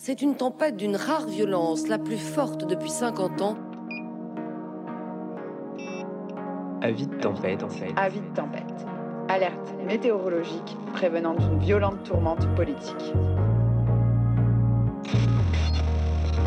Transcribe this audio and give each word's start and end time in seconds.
C'est 0.00 0.22
une 0.22 0.36
tempête 0.36 0.76
d'une 0.76 0.94
rare 0.94 1.26
violence, 1.26 1.88
la 1.88 1.98
plus 1.98 2.18
forte 2.18 2.64
depuis 2.64 2.88
50 2.88 3.42
ans. 3.42 3.56
Avis 6.80 7.08
de 7.08 7.16
tempête, 7.16 7.64
en 7.64 7.68
fait. 7.68 7.92
Avis 7.96 8.20
de 8.20 8.32
tempête. 8.32 8.86
Alerte 9.28 9.74
météorologique 9.84 10.76
prévenant 10.94 11.34
d'une 11.34 11.58
violente 11.58 12.04
tourmente 12.04 12.46
politique. 12.54 13.12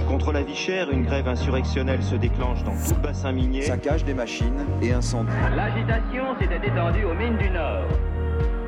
Contre 0.07 0.31
la 0.31 0.43
vie 0.43 0.55
chère, 0.55 0.89
une 0.89 1.03
grève 1.03 1.27
insurrectionnelle 1.27 2.03
se 2.03 2.15
déclenche 2.15 2.63
dans 2.63 2.71
tout 2.71 2.95
le 2.95 3.01
bassin 3.01 3.33
minier. 3.33 3.63
Saccage 3.63 4.05
des 4.05 4.13
machines 4.13 4.65
et 4.81 4.93
incendie. 4.93 5.29
L'agitation 5.53 6.39
s'était 6.39 6.65
étendue 6.65 7.03
aux 7.03 7.15
mines 7.15 7.37
du 7.37 7.49
Nord. 7.49 7.83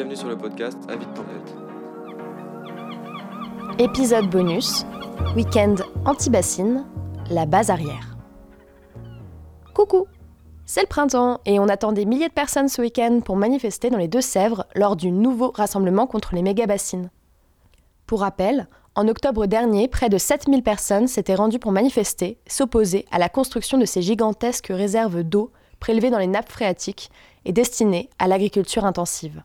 Bienvenue 0.00 0.16
sur 0.16 0.28
le 0.28 0.38
podcast 0.38 0.78
tempête. 0.86 1.54
Épisode 3.78 4.30
bonus, 4.30 4.86
week-end 5.36 5.74
anti-bassine, 6.06 6.86
la 7.28 7.44
base 7.44 7.68
arrière. 7.68 8.16
Coucou 9.74 10.06
C'est 10.64 10.80
le 10.80 10.86
printemps 10.86 11.42
et 11.44 11.58
on 11.60 11.68
attend 11.68 11.92
des 11.92 12.06
milliers 12.06 12.28
de 12.28 12.32
personnes 12.32 12.70
ce 12.70 12.80
week-end 12.80 13.20
pour 13.22 13.36
manifester 13.36 13.90
dans 13.90 13.98
les 13.98 14.08
Deux-Sèvres 14.08 14.64
lors 14.74 14.96
du 14.96 15.12
nouveau 15.12 15.50
rassemblement 15.54 16.06
contre 16.06 16.34
les 16.34 16.40
méga-bassines. 16.40 17.10
Pour 18.06 18.20
rappel, 18.20 18.68
en 18.94 19.06
octobre 19.06 19.44
dernier, 19.44 19.86
près 19.86 20.08
de 20.08 20.16
7000 20.16 20.62
personnes 20.62 21.08
s'étaient 21.08 21.34
rendues 21.34 21.58
pour 21.58 21.72
manifester, 21.72 22.38
s'opposer 22.46 23.04
à 23.10 23.18
la 23.18 23.28
construction 23.28 23.76
de 23.76 23.84
ces 23.84 24.00
gigantesques 24.00 24.68
réserves 24.70 25.24
d'eau 25.24 25.52
prélevées 25.78 26.08
dans 26.08 26.16
les 26.16 26.26
nappes 26.26 26.50
phréatiques 26.50 27.10
et 27.44 27.52
destinées 27.52 28.08
à 28.18 28.28
l'agriculture 28.28 28.86
intensive. 28.86 29.42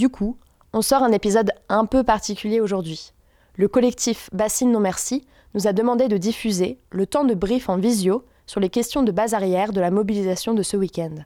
Du 0.00 0.08
coup, 0.08 0.38
on 0.72 0.80
sort 0.80 1.02
un 1.02 1.12
épisode 1.12 1.52
un 1.68 1.84
peu 1.84 2.04
particulier 2.04 2.58
aujourd'hui. 2.58 3.12
Le 3.56 3.68
collectif 3.68 4.30
Bassine 4.32 4.72
Non 4.72 4.80
Merci 4.80 5.26
nous 5.52 5.66
a 5.66 5.74
demandé 5.74 6.08
de 6.08 6.16
diffuser 6.16 6.78
le 6.90 7.04
temps 7.04 7.26
de 7.26 7.34
brief 7.34 7.68
en 7.68 7.76
visio 7.76 8.24
sur 8.46 8.60
les 8.60 8.70
questions 8.70 9.02
de 9.02 9.12
base 9.12 9.34
arrière 9.34 9.74
de 9.74 9.80
la 9.82 9.90
mobilisation 9.90 10.54
de 10.54 10.62
ce 10.62 10.78
week-end. 10.78 11.16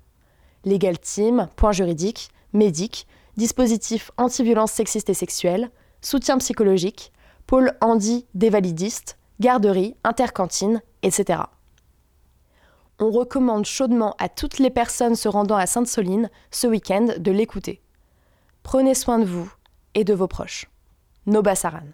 Legal 0.64 0.98
Team, 0.98 1.47
point 1.55 1.70
juridique, 1.70 2.30
médic, 2.52 3.06
dispositif 3.36 4.11
anti-violence 4.17 4.72
sexiste 4.72 5.08
et 5.08 5.14
sexuelle, 5.14 5.70
soutien 6.00 6.39
psychologique, 6.39 7.12
pôle 7.47 7.75
handi 7.80 8.27
des 8.34 8.50
validistes, 8.50 9.19
garderie, 9.39 9.95
intercantine, 10.02 10.83
etc. 11.05 11.42
On 12.98 13.12
recommande 13.12 13.67
chaudement 13.67 14.17
à 14.19 14.28
toutes 14.28 14.58
les 14.58 14.70
personnes 14.70 15.14
se 15.14 15.28
rendant 15.28 15.55
à 15.58 15.67
Sainte-Soline 15.67 16.28
ce 16.50 16.67
week-end 16.67 17.06
de 17.17 17.30
l'écouter. 17.30 17.80
Prenez 18.65 18.95
soin 18.95 19.20
de 19.20 19.25
vous 19.25 19.53
et 19.95 20.03
de 20.03 20.15
vos 20.15 20.27
proches. 20.27 20.69
Noba 21.27 21.55
Saran. 21.55 21.87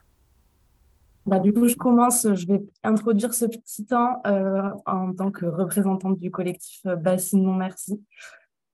Bah, 1.27 1.39
du 1.39 1.53
coup, 1.53 1.69
je 1.69 1.77
commence, 1.77 2.27
je 2.33 2.47
vais 2.47 2.65
introduire 2.83 3.35
ce 3.35 3.45
petit 3.45 3.85
temps 3.85 4.23
euh, 4.27 4.63
en 4.87 5.13
tant 5.13 5.31
que 5.31 5.45
représentante 5.45 6.19
du 6.19 6.31
collectif 6.31 6.81
Bassine 6.87 7.43
Non 7.43 7.53
Merci 7.53 8.03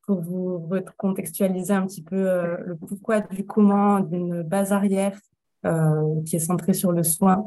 pour 0.07 0.21
vous 0.21 0.71
contextualiser 0.97 1.73
un 1.73 1.85
petit 1.85 2.03
peu 2.03 2.31
euh, 2.31 2.57
le 2.65 2.77
pourquoi 2.77 3.21
du 3.21 3.45
comment 3.45 3.99
d'une 3.99 4.43
base 4.43 4.73
arrière 4.73 5.19
euh, 5.65 6.23
qui 6.25 6.37
est 6.37 6.39
centrée 6.39 6.75
sur 6.75 6.93
le 6.93 7.03
soin 7.03 7.45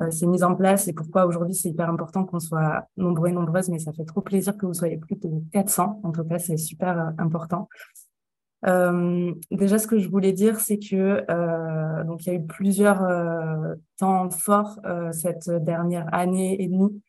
euh, 0.00 0.10
s'est 0.10 0.26
mise 0.26 0.42
en 0.42 0.54
place 0.54 0.88
et 0.88 0.94
pourquoi 0.94 1.26
aujourd'hui 1.26 1.54
c'est 1.54 1.68
hyper 1.68 1.90
important 1.90 2.24
qu'on 2.24 2.40
soit 2.40 2.88
nombreux 2.96 3.28
et 3.28 3.32
nombreuses, 3.32 3.68
mais 3.68 3.78
ça 3.78 3.92
fait 3.92 4.06
trop 4.06 4.22
plaisir 4.22 4.56
que 4.56 4.64
vous 4.64 4.72
soyez 4.72 4.96
plus 4.96 5.16
de 5.16 5.28
400. 5.52 6.00
En 6.02 6.12
tout 6.12 6.24
cas, 6.24 6.38
c'est 6.38 6.56
super 6.56 6.98
euh, 6.98 7.10
important. 7.18 7.68
Euh, 8.66 9.34
déjà, 9.50 9.78
ce 9.78 9.86
que 9.86 9.98
je 9.98 10.08
voulais 10.08 10.32
dire, 10.32 10.60
c'est 10.60 10.78
que 10.78 11.24
euh, 11.28 12.04
donc 12.04 12.24
il 12.24 12.28
y 12.28 12.30
a 12.30 12.34
eu 12.34 12.46
plusieurs 12.46 13.02
euh, 13.02 13.74
temps 13.98 14.30
forts 14.30 14.78
cette 15.12 15.50
dernière 15.50 16.12
année 16.12 16.62
et 16.62 16.68
demie 16.68 17.02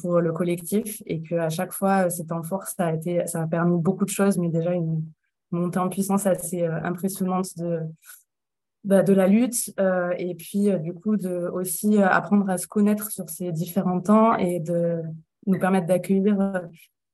pour 0.00 0.20
le 0.22 0.32
collectif 0.32 1.02
et 1.04 1.20
que 1.20 1.34
à 1.34 1.50
chaque 1.50 1.72
fois 1.72 2.08
ces 2.08 2.26
temps 2.26 2.42
forts, 2.42 2.66
ça 2.66 2.86
a 2.86 2.92
été, 2.94 3.26
ça 3.26 3.42
a 3.42 3.46
permis 3.46 3.78
beaucoup 3.78 4.06
de 4.06 4.10
choses, 4.10 4.38
mais 4.38 4.48
déjà 4.48 4.72
une 4.72 5.02
montée 5.50 5.78
en 5.78 5.90
puissance 5.90 6.26
assez 6.26 6.64
impressionnante 6.64 7.58
de 7.58 7.80
bah, 8.84 9.02
de 9.02 9.12
la 9.12 9.26
lutte 9.26 9.74
et 10.18 10.34
puis 10.34 10.70
du 10.80 10.94
coup 10.94 11.16
de 11.18 11.50
aussi 11.52 11.98
apprendre 11.98 12.48
à 12.48 12.56
se 12.56 12.66
connaître 12.66 13.10
sur 13.10 13.28
ces 13.28 13.52
différents 13.52 14.00
temps 14.00 14.36
et 14.36 14.60
de 14.60 15.02
nous 15.46 15.58
permettre 15.58 15.86
d'accueillir 15.88 16.62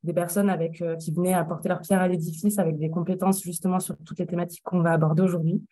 des 0.03 0.13
personnes 0.13 0.51
avec, 0.51 0.83
euh, 0.83 0.97
qui 0.97 1.13
venaient 1.13 1.35
apporter 1.35 1.69
leur 1.69 1.81
pierre 1.81 2.01
à 2.01 2.09
l'édifice 2.09 2.59
avec 2.59 2.79
des 2.79 2.91
compétences 2.91 3.43
justement 3.43 3.81
sur 3.81 3.97
toutes 4.05 4.19
les 4.19 4.27
thématiques 4.27 4.65
qu'on 4.65 4.81
va 4.81 4.93
aborder 4.93 5.23
aujourd'hui. 5.23 5.63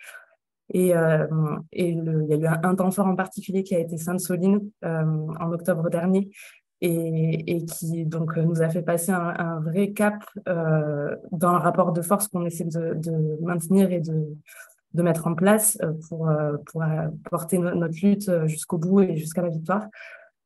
Et, 0.72 0.94
euh, 0.96 1.26
il 1.72 2.26
y 2.28 2.32
a 2.32 2.36
eu 2.36 2.46
un, 2.46 2.74
temps 2.76 2.90
fort 2.92 3.06
en 3.06 3.16
particulier 3.16 3.64
qui 3.64 3.74
a 3.74 3.80
été 3.80 3.96
Sainte-Soline 3.96 4.60
euh, 4.84 5.26
en 5.40 5.52
octobre 5.52 5.90
dernier 5.90 6.30
et, 6.80 7.64
qui 7.66 8.06
donc 8.06 8.36
nous 8.36 8.62
a 8.62 8.68
fait 8.70 8.80
passer 8.80 9.12
un, 9.12 9.60
vrai 9.60 9.90
cap 9.90 10.24
dans 10.46 11.52
le 11.52 11.58
rapport 11.58 11.92
de 11.92 12.00
force 12.00 12.28
qu'on 12.28 12.46
essaie 12.46 12.64
de, 12.64 13.36
maintenir 13.42 13.92
et 13.92 14.00
de, 14.00 15.02
mettre 15.02 15.26
en 15.26 15.34
place 15.34 15.76
pour 16.08 16.30
porter 17.30 17.58
notre 17.58 18.00
lutte 18.02 18.30
jusqu'au 18.46 18.78
bout 18.78 19.00
et 19.02 19.16
jusqu'à 19.16 19.42
la 19.42 19.50
victoire. 19.50 19.88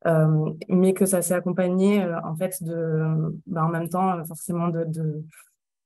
Euh, 0.06 0.50
mais 0.68 0.92
que 0.92 1.06
ça 1.06 1.22
s'est 1.22 1.34
accompagné 1.34 2.02
euh, 2.02 2.20
en 2.24 2.36
fait 2.36 2.62
de, 2.62 3.34
bah, 3.46 3.64
en 3.64 3.70
même 3.70 3.88
temps 3.88 4.22
forcément 4.26 4.68
de, 4.68 4.84
de, 4.84 5.24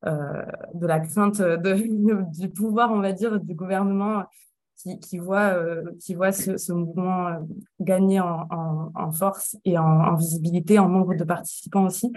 euh, 0.07 0.45
la 0.81 1.01
crainte 1.01 1.41
du 2.39 2.49
pouvoir, 2.49 2.91
on 2.91 3.01
va 3.01 3.13
dire, 3.13 3.39
du 3.39 3.55
gouvernement 3.55 4.25
qui, 4.77 5.19
voit, 5.19 5.57
qui 5.99 6.15
voit 6.15 6.31
ce, 6.31 6.73
mouvement 6.73 7.45
gagner 7.81 8.21
en, 8.21 9.11
force 9.11 9.57
et 9.65 9.77
en, 9.77 9.85
en, 9.85 10.15
visibilité, 10.15 10.79
en 10.79 10.89
nombre 10.89 11.17
de 11.17 11.25
participants 11.25 11.85
aussi. 11.85 12.13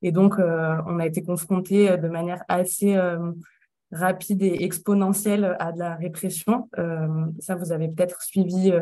Et 0.00 0.12
donc, 0.12 0.38
on 0.38 0.98
a 0.98 1.06
été 1.06 1.22
confronté 1.22 1.98
de 1.98 2.08
manière 2.08 2.42
assez 2.48 2.98
rapide 3.92 4.42
et 4.42 4.64
exponentielle 4.64 5.56
à 5.60 5.72
de 5.72 5.78
la 5.78 5.94
répression. 5.94 6.70
ça, 7.38 7.54
vous 7.54 7.70
avez 7.70 7.88
peut-être 7.88 8.22
suivi 8.22 8.72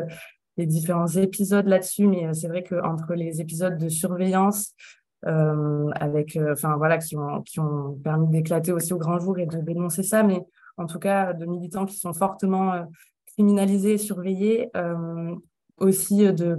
les 0.57 0.65
différents 0.65 1.07
épisodes 1.07 1.67
là-dessus, 1.67 2.07
mais 2.07 2.27
euh, 2.27 2.33
c'est 2.33 2.47
vrai 2.47 2.63
qu'entre 2.63 3.13
les 3.13 3.41
épisodes 3.41 3.77
de 3.77 3.89
surveillance, 3.89 4.73
euh, 5.25 5.89
avec, 5.95 6.37
euh, 6.37 6.53
enfin 6.53 6.75
voilà, 6.77 6.97
qui 6.97 7.17
ont, 7.17 7.41
qui 7.41 7.59
ont 7.59 7.99
permis 8.03 8.27
d'éclater 8.27 8.71
aussi 8.71 8.93
au 8.93 8.97
grand 8.97 9.19
jour 9.19 9.37
et 9.39 9.45
de 9.45 9.59
dénoncer 9.59 10.03
ça, 10.03 10.23
mais 10.23 10.41
en 10.77 10.85
tout 10.85 10.99
cas 10.99 11.33
de 11.33 11.45
militants 11.45 11.85
qui 11.85 11.97
sont 11.97 12.13
fortement 12.13 12.87
criminalisés 13.27 13.93
et 13.93 13.97
surveillés, 13.97 14.69
aussi 15.77 16.25
de, 16.33 16.57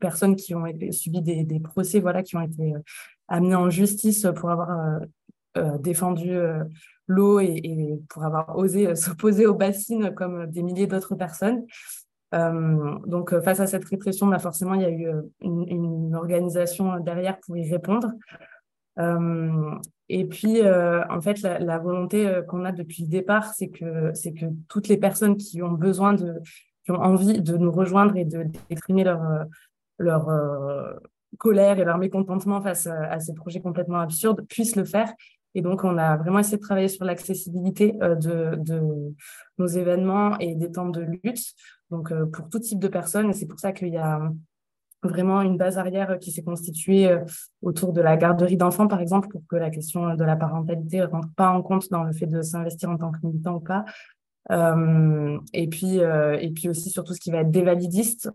personnes 0.00 0.36
qui 0.36 0.54
ont 0.54 0.64
subi 0.90 1.22
des, 1.22 1.60
procès, 1.60 1.98
voilà, 2.00 2.22
qui 2.22 2.36
ont 2.36 2.42
été 2.42 2.74
amenés 3.28 3.54
en 3.54 3.70
justice 3.70 4.26
pour 4.36 4.50
avoir 4.50 5.00
défendu 5.80 6.36
l'eau 7.06 7.40
et, 7.40 7.98
pour 8.10 8.24
avoir 8.24 8.56
osé 8.58 8.94
s'opposer 8.96 9.46
aux 9.46 9.54
bassines 9.54 10.14
comme 10.14 10.46
des 10.46 10.62
milliers 10.62 10.86
d'autres 10.86 11.14
personnes. 11.14 11.64
Euh, 12.34 12.98
donc, 13.06 13.38
face 13.40 13.60
à 13.60 13.66
cette 13.66 13.84
répression, 13.84 14.26
bah, 14.26 14.38
forcément, 14.38 14.74
il 14.74 14.82
y 14.82 14.84
a 14.84 14.90
eu 14.90 15.08
une, 15.40 15.68
une 15.68 16.14
organisation 16.14 16.98
derrière 17.00 17.38
pour 17.40 17.56
y 17.56 17.70
répondre. 17.70 18.12
Euh, 18.98 19.74
et 20.08 20.24
puis, 20.26 20.62
euh, 20.62 21.02
en 21.08 21.20
fait, 21.20 21.40
la, 21.40 21.78
volonté 21.78 22.40
qu'on 22.48 22.64
a 22.64 22.72
depuis 22.72 23.04
le 23.04 23.08
départ, 23.08 23.52
c'est 23.54 23.68
que, 23.68 24.12
que 24.12 24.46
toutes 24.68 24.88
les 24.88 24.96
personnes 24.96 25.36
qui 25.36 25.62
ont 25.62 25.72
besoin 25.72 26.14
de, 26.14 26.40
qui 26.84 26.90
ont 26.90 27.00
envie 27.00 27.40
de 27.40 27.56
nous 27.56 27.72
rejoindre 27.72 28.16
et 28.16 28.24
d'exprimer 28.24 29.04
leur, 29.04 29.20
leur 29.98 30.28
colère 31.38 31.78
et 31.78 31.84
leur 31.84 31.98
mécontentement 31.98 32.60
face 32.60 32.86
à, 32.86 33.12
à, 33.12 33.20
ces 33.20 33.34
projets 33.34 33.60
complètement 33.60 34.00
absurdes 34.00 34.46
puissent 34.48 34.76
le 34.76 34.84
faire. 34.84 35.12
Et 35.54 35.60
donc, 35.60 35.84
on 35.84 35.98
a 35.98 36.16
vraiment 36.16 36.38
essayé 36.38 36.56
de 36.56 36.62
travailler 36.62 36.88
sur 36.88 37.04
l'accessibilité 37.04 37.92
de, 37.92 38.56
de 38.56 38.80
nos 39.58 39.66
événements 39.66 40.38
et 40.38 40.54
des 40.54 40.72
temps 40.72 40.88
de 40.88 41.02
lutte 41.02 41.54
donc 41.92 42.10
euh, 42.10 42.26
pour 42.26 42.48
tout 42.48 42.58
type 42.58 42.80
de 42.80 42.88
personnes. 42.88 43.32
C'est 43.32 43.46
pour 43.46 43.60
ça 43.60 43.70
qu'il 43.70 43.88
y 43.88 43.98
a 43.98 44.32
vraiment 45.04 45.42
une 45.42 45.56
base 45.56 45.78
arrière 45.78 46.18
qui 46.18 46.32
s'est 46.32 46.42
constituée 46.42 47.08
euh, 47.08 47.20
autour 47.60 47.92
de 47.92 48.00
la 48.00 48.16
garderie 48.16 48.56
d'enfants, 48.56 48.88
par 48.88 49.00
exemple, 49.00 49.28
pour 49.28 49.46
que 49.46 49.56
la 49.56 49.70
question 49.70 50.16
de 50.16 50.24
la 50.24 50.34
parentalité 50.34 50.98
ne 50.98 51.06
rentre 51.06 51.28
pas 51.36 51.50
en 51.50 51.62
compte 51.62 51.90
dans 51.90 52.02
le 52.02 52.12
fait 52.12 52.26
de 52.26 52.42
s'investir 52.42 52.90
en 52.90 52.96
tant 52.96 53.12
que 53.12 53.18
militant 53.22 53.56
ou 53.56 53.60
pas. 53.60 53.84
et 55.52 55.68
puis 55.68 55.98
et 55.98 56.50
puis 56.50 56.68
aussi 56.68 56.90
sur 56.90 57.04
tout 57.04 57.14
ce 57.14 57.20
qui 57.20 57.30
va 57.30 57.38
être 57.38 57.50
dévalidiste 57.50 58.30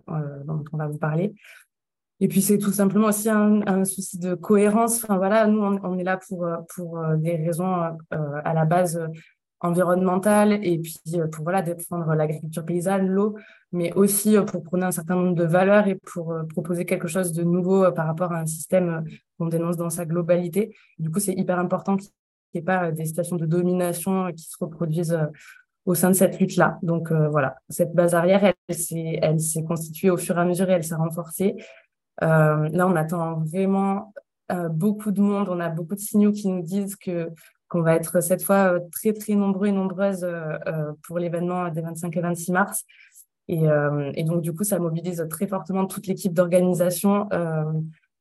dont 0.45 0.63
on 0.71 0.77
va 0.77 0.87
vous 0.87 0.97
parler. 0.97 1.33
Et 2.19 2.27
puis 2.27 2.41
c'est 2.41 2.57
tout 2.57 2.71
simplement 2.71 3.09
aussi 3.09 3.29
un, 3.29 3.85
souci 3.85 4.17
de 4.17 4.33
cohérence. 4.33 5.03
Enfin 5.03 5.17
voilà, 5.17 5.47
nous 5.47 5.61
on, 5.61 5.97
est 5.97 6.03
là 6.03 6.17
pour 6.17 6.47
pour 6.73 6.99
des 7.17 7.35
raisons 7.35 7.73
à 8.11 8.53
la 8.53 8.65
base 8.65 8.99
environnementales 9.59 10.59
et 10.63 10.77
puis 10.77 10.99
pour 11.31 11.43
voilà 11.43 11.61
défendre 11.61 12.13
l'agriculture 12.13 12.63
paysanne, 12.65 13.07
l'eau, 13.07 13.35
mais 13.71 13.91
aussi 13.93 14.35
pour 14.45 14.63
prôner 14.63 14.85
un 14.85 14.91
certain 14.91 15.15
nombre 15.15 15.35
de 15.35 15.43
valeurs 15.43 15.87
et 15.87 15.95
pour 15.95 16.35
proposer 16.49 16.85
quelque 16.85 17.07
chose 17.07 17.33
de 17.33 17.43
nouveau 17.43 17.91
par 17.91 18.05
rapport 18.05 18.31
à 18.31 18.39
un 18.39 18.45
système 18.45 19.03
qu'on 19.37 19.47
dénonce 19.47 19.77
dans 19.77 19.89
sa 19.89 20.05
globalité. 20.05 20.75
Du 20.99 21.09
coup, 21.09 21.19
c'est 21.19 21.33
hyper 21.33 21.59
important 21.59 21.97
qu'il 21.97 22.11
n'y 22.53 22.59
ait 22.59 22.63
pas 22.63 22.91
des 22.91 23.05
situations 23.05 23.35
de 23.35 23.45
domination 23.45 24.31
qui 24.31 24.43
se 24.43 24.57
reproduisent 24.59 25.17
au 25.85 25.95
sein 25.95 26.09
de 26.09 26.15
cette 26.15 26.39
lutte-là. 26.39 26.77
Donc 26.83 27.11
voilà, 27.11 27.55
cette 27.69 27.93
base 27.93 28.13
arrière, 28.13 28.53
elle, 28.67 29.39
s'est 29.39 29.63
constituée 29.67 30.11
au 30.11 30.17
fur 30.17 30.37
et 30.37 30.41
à 30.41 30.45
mesure 30.45 30.69
et 30.69 30.73
elle 30.73 30.83
s'est 30.83 30.95
renforcée. 30.95 31.55
Euh, 32.23 32.69
là, 32.69 32.87
on 32.87 32.95
attend 32.95 33.39
vraiment 33.41 34.13
euh, 34.51 34.69
beaucoup 34.69 35.11
de 35.11 35.21
monde. 35.21 35.49
On 35.49 35.59
a 35.59 35.69
beaucoup 35.69 35.95
de 35.95 35.99
signaux 35.99 36.31
qui 36.31 36.47
nous 36.47 36.61
disent 36.61 36.95
que 36.95 37.29
qu'on 37.67 37.81
va 37.81 37.95
être 37.95 38.21
cette 38.21 38.43
fois 38.43 38.73
euh, 38.73 38.79
très 38.91 39.13
très 39.13 39.35
nombreux 39.35 39.67
et 39.67 39.71
nombreuses 39.71 40.27
pour 41.03 41.19
l'événement 41.19 41.69
des 41.69 41.81
25 41.81 42.15
et 42.15 42.21
26 42.21 42.51
mars. 42.51 42.83
Et, 43.49 43.63
et, 44.13 44.23
donc 44.25 44.41
du 44.41 44.53
coup, 44.53 44.65
ça 44.65 44.77
mobilise 44.77 45.25
très 45.29 45.47
fortement 45.47 45.85
toute 45.85 46.05
l'équipe 46.07 46.33
d'organisation 46.33 47.29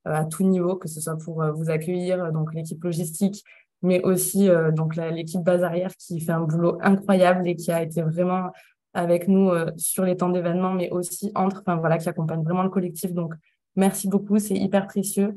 à 0.04 0.25
tout 0.25 0.44
niveau, 0.44 0.76
que 0.76 0.87
ce 0.87 1.00
soit 1.00 1.19
pour 1.19 1.44
vous 1.52 1.69
accueillir, 1.69 2.31
donc 2.31 2.54
l'équipe 2.54 2.81
logistique, 2.84 3.43
mais 3.82 4.00
aussi 4.04 4.48
donc 4.72 4.94
l'équipe 4.94 5.40
base 5.40 5.64
arrière 5.64 5.90
qui 5.96 6.20
fait 6.20 6.31
un 6.31 6.42
boulot 6.42 6.78
incroyable 6.81 7.49
et 7.49 7.56
qui 7.56 7.72
a 7.72 7.82
été 7.82 8.02
vraiment 8.02 8.52
avec 8.94 9.26
nous 9.26 9.50
sur 9.76 10.04
les 10.04 10.16
temps 10.16 10.28
d'événement, 10.28 10.72
mais 10.72 10.90
aussi 10.90 11.32
entre, 11.34 11.64
enfin 11.66 11.75
voilà, 11.75 11.99
qui 11.99 12.08
accompagne 12.08 12.44
vraiment 12.44 12.62
le 12.62 12.70
collectif. 12.70 13.12
Donc 13.12 13.34
Merci 13.76 14.08
beaucoup, 14.08 14.38
c'est 14.38 14.54
hyper 14.54 14.87
précieux. 14.87 15.34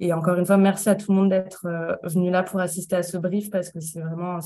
Et 0.00 0.12
encore 0.12 0.36
une 0.36 0.46
fois, 0.46 0.56
merci 0.56 0.88
à 0.88 0.94
tout 0.94 1.12
le 1.12 1.18
monde 1.18 1.30
d'être 1.30 1.66
euh, 1.66 1.94
venu 2.02 2.30
là 2.30 2.42
pour 2.42 2.60
assister 2.60 2.96
à 2.96 3.02
ce 3.02 3.16
brief 3.16 3.50
parce 3.50 3.70
que 3.70 3.80
c'est 3.80 4.00
vraiment 4.00 4.38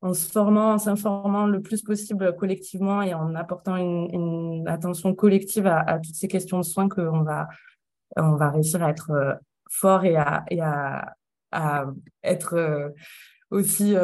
en 0.00 0.14
se, 0.14 0.28
formant, 0.30 0.72
en 0.72 0.78
s'informant 0.78 1.46
le 1.46 1.60
plus 1.60 1.82
possible 1.82 2.34
collectivement 2.36 3.02
et 3.02 3.12
en 3.14 3.34
apportant 3.34 3.76
une, 3.76 4.66
attention 4.66 5.14
collective 5.14 5.66
à, 5.66 5.98
toutes 5.98 6.14
ces 6.14 6.28
questions 6.28 6.58
de 6.58 6.64
soins 6.64 6.88
qu'on 6.88 7.22
va, 7.22 7.48
on 8.16 8.36
va 8.36 8.50
réussir 8.50 8.82
à 8.82 8.90
être 8.90 9.10
euh, 9.10 9.34
fort 9.70 10.04
et 10.04 10.16
à, 10.16 10.44
à, 11.50 11.86
être 12.22 12.54
euh, 12.54 12.88
aussi 13.50 13.94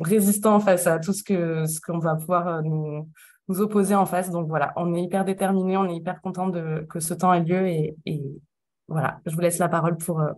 résistant 0.00 0.58
face 0.58 0.86
à 0.86 0.98
tout 0.98 1.12
ce 1.12 1.22
que 1.22 1.66
ce 1.66 1.82
qu'on 1.82 1.98
va 1.98 2.16
pouvoir 2.16 2.62
nous, 2.62 3.06
opposer 3.48 3.94
en 3.94 4.06
face. 4.06 4.30
Donc 4.30 4.48
voilà, 4.48 4.72
on 4.76 4.94
est 4.94 5.02
hyper 5.02 5.26
déterminés, 5.26 5.76
on 5.76 5.86
est 5.86 5.96
hyper 5.96 6.22
content 6.22 6.48
de, 6.48 6.86
que 6.88 6.98
ce 6.98 7.12
temps 7.12 7.34
ait 7.34 7.44
lieu 7.44 7.68
et 7.68 7.94
voilà, 8.88 9.20
je 9.26 9.34
vous 9.34 9.40
laisse 9.40 9.58
la 9.58 9.68
parole 9.68 9.96
pour, 9.98 10.20
euh, 10.20 10.32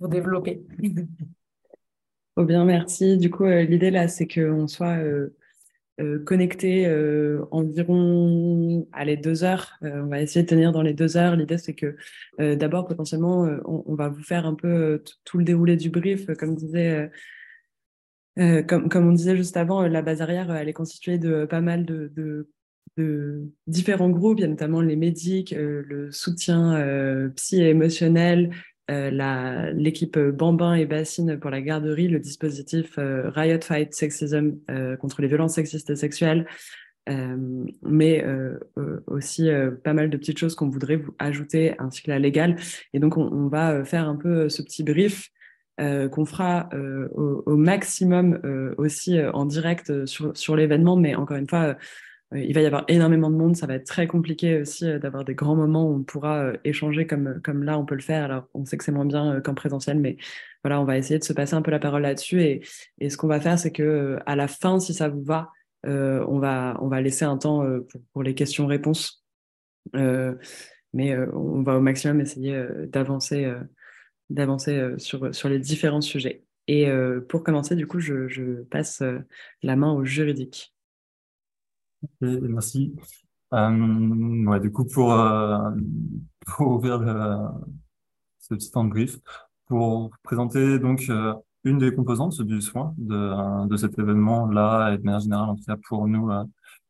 développer. 0.00 0.62
Oh 2.38 2.44
bien, 2.44 2.66
merci. 2.66 3.16
Du 3.16 3.30
coup, 3.30 3.46
euh, 3.46 3.62
l'idée 3.62 3.90
là, 3.90 4.08
c'est 4.08 4.28
qu'on 4.28 4.68
soit 4.68 4.98
euh, 4.98 5.34
connecté 6.26 6.86
environ 7.50 8.86
à 8.92 9.06
les 9.06 9.16
deux 9.16 9.42
heures. 9.42 9.78
on 9.80 10.08
va 10.08 10.20
essayer 10.20 10.42
de 10.42 10.48
tenir 10.48 10.70
dans 10.70 10.82
les 10.82 10.92
deux 10.92 11.16
heures. 11.16 11.34
L'idée, 11.34 11.56
c'est 11.56 11.72
que 11.72 11.96
d'abord, 12.38 12.86
potentiellement, 12.86 13.48
on, 13.64 13.94
va 13.94 14.10
vous 14.10 14.22
faire 14.22 14.44
un 14.44 14.54
peu 14.54 15.02
tout 15.24 15.38
le 15.38 15.44
déroulé 15.44 15.76
du 15.76 15.88
brief, 15.88 16.26
comme 16.34 16.54
disait 16.56 17.10
comme, 18.36 18.90
on 18.94 19.12
disait 19.12 19.38
juste 19.38 19.56
avant, 19.56 19.86
la 19.86 20.02
base 20.02 20.20
arrière, 20.20 20.54
elle 20.54 20.68
est 20.68 20.74
constituée 20.74 21.16
de 21.16 21.46
pas 21.46 21.62
mal 21.62 21.86
de, 21.86 22.12
de, 22.14 22.50
de 22.96 23.44
différents 23.66 24.10
groupes. 24.10 24.38
Il 24.38 24.42
y 24.42 24.44
a 24.44 24.48
notamment 24.48 24.80
les 24.80 24.96
médics, 24.96 25.54
le 25.56 26.10
soutien 26.10 27.30
psy 27.36 27.62
et 27.62 27.70
émotionnel, 27.70 28.50
l'équipe 28.88 30.18
Bambin 30.18 30.74
et 30.74 30.86
Bassine 30.86 31.38
pour 31.38 31.50
la 31.50 31.60
garderie, 31.60 32.08
le 32.08 32.20
dispositif 32.20 32.98
Riot 32.98 33.60
Fight 33.60 33.94
Sexism 33.94 34.56
contre 35.00 35.22
les 35.22 35.28
violences 35.28 35.54
sexistes 35.54 35.90
et 35.90 35.96
sexuelles, 35.96 36.46
mais 37.82 38.24
aussi 39.06 39.48
pas 39.84 39.92
mal 39.92 40.08
de 40.08 40.16
petites 40.16 40.38
choses 40.38 40.54
qu'on 40.54 40.68
voudrait 40.68 40.96
vous 40.96 41.14
ajouter, 41.18 41.74
ainsi 41.78 42.02
que 42.02 42.10
la 42.10 42.18
légale. 42.18 42.56
Et 42.94 42.98
donc, 42.98 43.16
on, 43.16 43.48
va 43.48 43.84
faire 43.84 44.08
un 44.08 44.16
peu 44.16 44.48
ce 44.48 44.62
petit 44.62 44.82
brief 44.82 45.30
euh, 45.78 46.08
qu'on 46.08 46.24
fera 46.24 46.70
euh, 46.72 47.06
au, 47.14 47.54
maximum 47.56 48.40
euh, 48.44 48.74
aussi 48.78 49.20
en 49.20 49.44
direct 49.44 50.06
sur, 50.06 50.34
sur 50.34 50.56
l'événement. 50.56 50.96
Mais 50.96 51.14
encore 51.14 51.36
une 51.36 51.48
fois, 51.48 51.76
il 52.34 52.52
va 52.54 52.60
y 52.60 52.66
avoir 52.66 52.84
énormément 52.88 53.30
de 53.30 53.36
monde. 53.36 53.56
Ça 53.56 53.66
va 53.66 53.74
être 53.74 53.86
très 53.86 54.06
compliqué 54.06 54.60
aussi 54.60 54.84
d'avoir 54.98 55.24
des 55.24 55.34
grands 55.34 55.54
moments 55.56 55.88
où 55.88 55.94
on 55.94 56.02
pourra 56.02 56.52
échanger 56.64 57.06
comme, 57.06 57.40
là 57.62 57.78
on 57.78 57.84
peut 57.84 57.94
le 57.94 58.02
faire. 58.02 58.24
Alors, 58.24 58.48
on 58.54 58.64
sait 58.64 58.76
que 58.76 58.84
c'est 58.84 58.92
moins 58.92 59.04
bien 59.04 59.40
qu'en 59.40 59.54
présentiel, 59.54 59.98
mais 59.98 60.16
voilà, 60.64 60.80
on 60.80 60.84
va 60.84 60.98
essayer 60.98 61.18
de 61.18 61.24
se 61.24 61.32
passer 61.32 61.54
un 61.54 61.62
peu 61.62 61.70
la 61.70 61.78
parole 61.78 62.02
là-dessus. 62.02 62.42
Et, 62.42 62.62
ce 63.08 63.16
qu'on 63.16 63.28
va 63.28 63.40
faire, 63.40 63.58
c'est 63.58 63.72
que 63.72 64.18
à 64.26 64.36
la 64.36 64.48
fin, 64.48 64.80
si 64.80 64.94
ça 64.94 65.08
vous 65.08 65.22
va, 65.22 65.50
on, 65.84 66.38
va, 66.38 67.00
laisser 67.00 67.24
un 67.24 67.38
temps 67.38 67.64
pour, 68.12 68.22
les 68.22 68.34
questions-réponses. 68.34 69.24
mais 69.94 71.16
on 71.32 71.62
va 71.62 71.76
au 71.76 71.80
maximum 71.80 72.20
essayer 72.20 72.66
d'avancer 72.88 73.46
euh, 74.30 74.98
sur, 74.98 75.48
les 75.48 75.58
différents 75.58 76.00
sujets. 76.00 76.44
Et 76.66 76.88
euh, 76.88 77.20
pour 77.20 77.44
commencer, 77.44 77.76
du 77.76 77.86
coup, 77.86 78.00
je, 78.00 78.62
passe 78.64 79.02
euh, 79.02 79.18
la 79.62 79.76
main 79.76 79.92
au 79.92 80.04
juridique. 80.04 80.74
Merci. 82.20 82.94
ouais, 83.52 84.60
du 84.60 84.72
coup, 84.72 84.84
pour, 84.84 85.14
pour 86.46 86.68
ouvrir 86.68 87.00
ce 88.38 88.54
petit 88.54 88.70
temps 88.70 88.84
de 88.84 88.90
brief, 88.90 89.18
pour 89.66 90.10
présenter 90.22 90.78
donc 90.78 91.10
une 91.64 91.78
des 91.78 91.94
composantes 91.94 92.40
du 92.42 92.60
soin 92.60 92.94
de, 92.98 93.76
cet 93.76 93.98
événement-là 93.98 94.94
et 94.94 94.98
de 94.98 95.02
manière 95.02 95.20
générale, 95.20 95.50
en 95.50 95.56
tout 95.56 95.64
cas 95.64 95.76
pour 95.88 96.06
nous, 96.06 96.30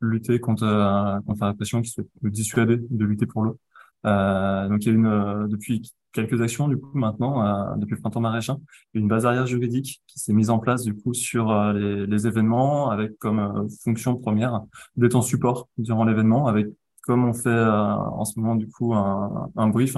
lutter 0.01 0.39
contre, 0.39 1.21
contre 1.25 1.41
la 1.41 1.47
répression 1.47 1.81
qui 1.81 1.89
souhaite 1.89 2.07
nous 2.21 2.29
dissuader 2.29 2.77
de 2.77 3.05
lutter 3.05 3.25
pour 3.25 3.43
l'eau. 3.43 3.59
Donc 4.03 4.85
il 4.85 4.87
y 4.87 4.89
a 4.89 4.93
une, 4.93 5.47
depuis 5.47 5.81
quelques 6.17 6.41
actions 6.41 6.67
du 6.67 6.77
coup 6.77 6.97
maintenant 6.97 7.45
euh, 7.45 7.75
depuis 7.77 7.95
le 7.95 8.01
printemps 8.01 8.21
maraîchin 8.21 8.57
une 8.93 9.07
base 9.07 9.25
arrière 9.25 9.45
juridique 9.45 10.01
qui 10.07 10.19
s'est 10.19 10.33
mise 10.33 10.49
en 10.49 10.57
place 10.57 10.83
du 10.83 10.95
coup 10.95 11.13
sur 11.13 11.51
euh, 11.51 11.73
les, 11.73 12.07
les, 12.07 12.27
événements 12.27 12.89
avec 12.89 13.17
comme 13.19 13.39
euh, 13.39 13.67
fonction 13.83 14.15
première 14.15 14.61
d'être 14.95 15.15
en 15.15 15.21
support 15.21 15.69
durant 15.77 16.05
l'événement 16.05 16.47
avec 16.47 16.67
comme 17.03 17.23
on 17.23 17.33
fait 17.33 17.49
en 17.49 18.25
ce 18.25 18.37
moment 18.37 18.55
du 18.55 18.67
coup 18.67 18.93
un, 18.93 19.49
un, 19.55 19.69
brief 19.69 19.95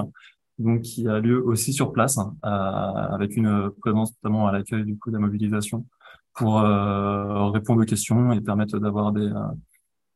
donc 0.58 0.82
qui 0.82 1.08
a 1.08 1.18
lieu 1.18 1.44
aussi 1.44 1.72
sur 1.72 1.92
place 1.92 2.20
avec 2.42 3.36
une 3.36 3.70
présence 3.80 4.12
notamment 4.22 4.46
à 4.46 4.52
l'accueil 4.52 4.84
du 4.84 4.96
coup 4.96 5.10
de 5.10 5.16
la 5.16 5.20
mobilisation 5.20 5.86
pour 6.34 6.60
répondre 7.52 7.82
aux 7.82 7.84
questions 7.84 8.30
et 8.30 8.40
permettre 8.40 8.78
d'avoir 8.78 9.10
des 9.10 9.28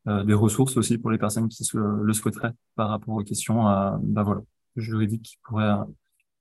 des 0.06 0.34
ressources 0.34 0.76
aussi 0.76 0.98
pour 0.98 1.10
les 1.10 1.18
personnes 1.18 1.48
qui 1.48 1.64
se, 1.64 1.78
le 1.78 2.12
souhaiteraient 2.12 2.52
par 2.76 2.90
rapport 2.90 3.14
aux 3.14 3.24
questions 3.24 3.64
bah 4.02 4.22
voilà 4.22 4.42
juridique 4.76 5.22
qui 5.22 5.38
pourrait 5.42 5.64
euh, 5.64 5.84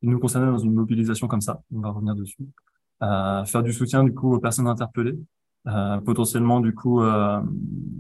nous 0.02 0.20
concerner 0.20 0.48
dans 0.48 0.58
une 0.58 0.74
mobilisation 0.74 1.28
comme 1.28 1.42
ça. 1.42 1.62
On 1.74 1.80
va 1.80 1.90
revenir 1.90 2.16
dessus. 2.16 2.38
Euh, 3.02 3.46
faire 3.46 3.64
du 3.64 3.74
soutien 3.74 4.04
du 4.04 4.14
coup 4.14 4.34
aux 4.34 4.40
personnes 4.40 4.68
interpellées, 4.68 5.18
euh, 5.68 6.00
potentiellement 6.02 6.60
du 6.60 6.74
coup 6.74 7.02
euh, 7.02 7.42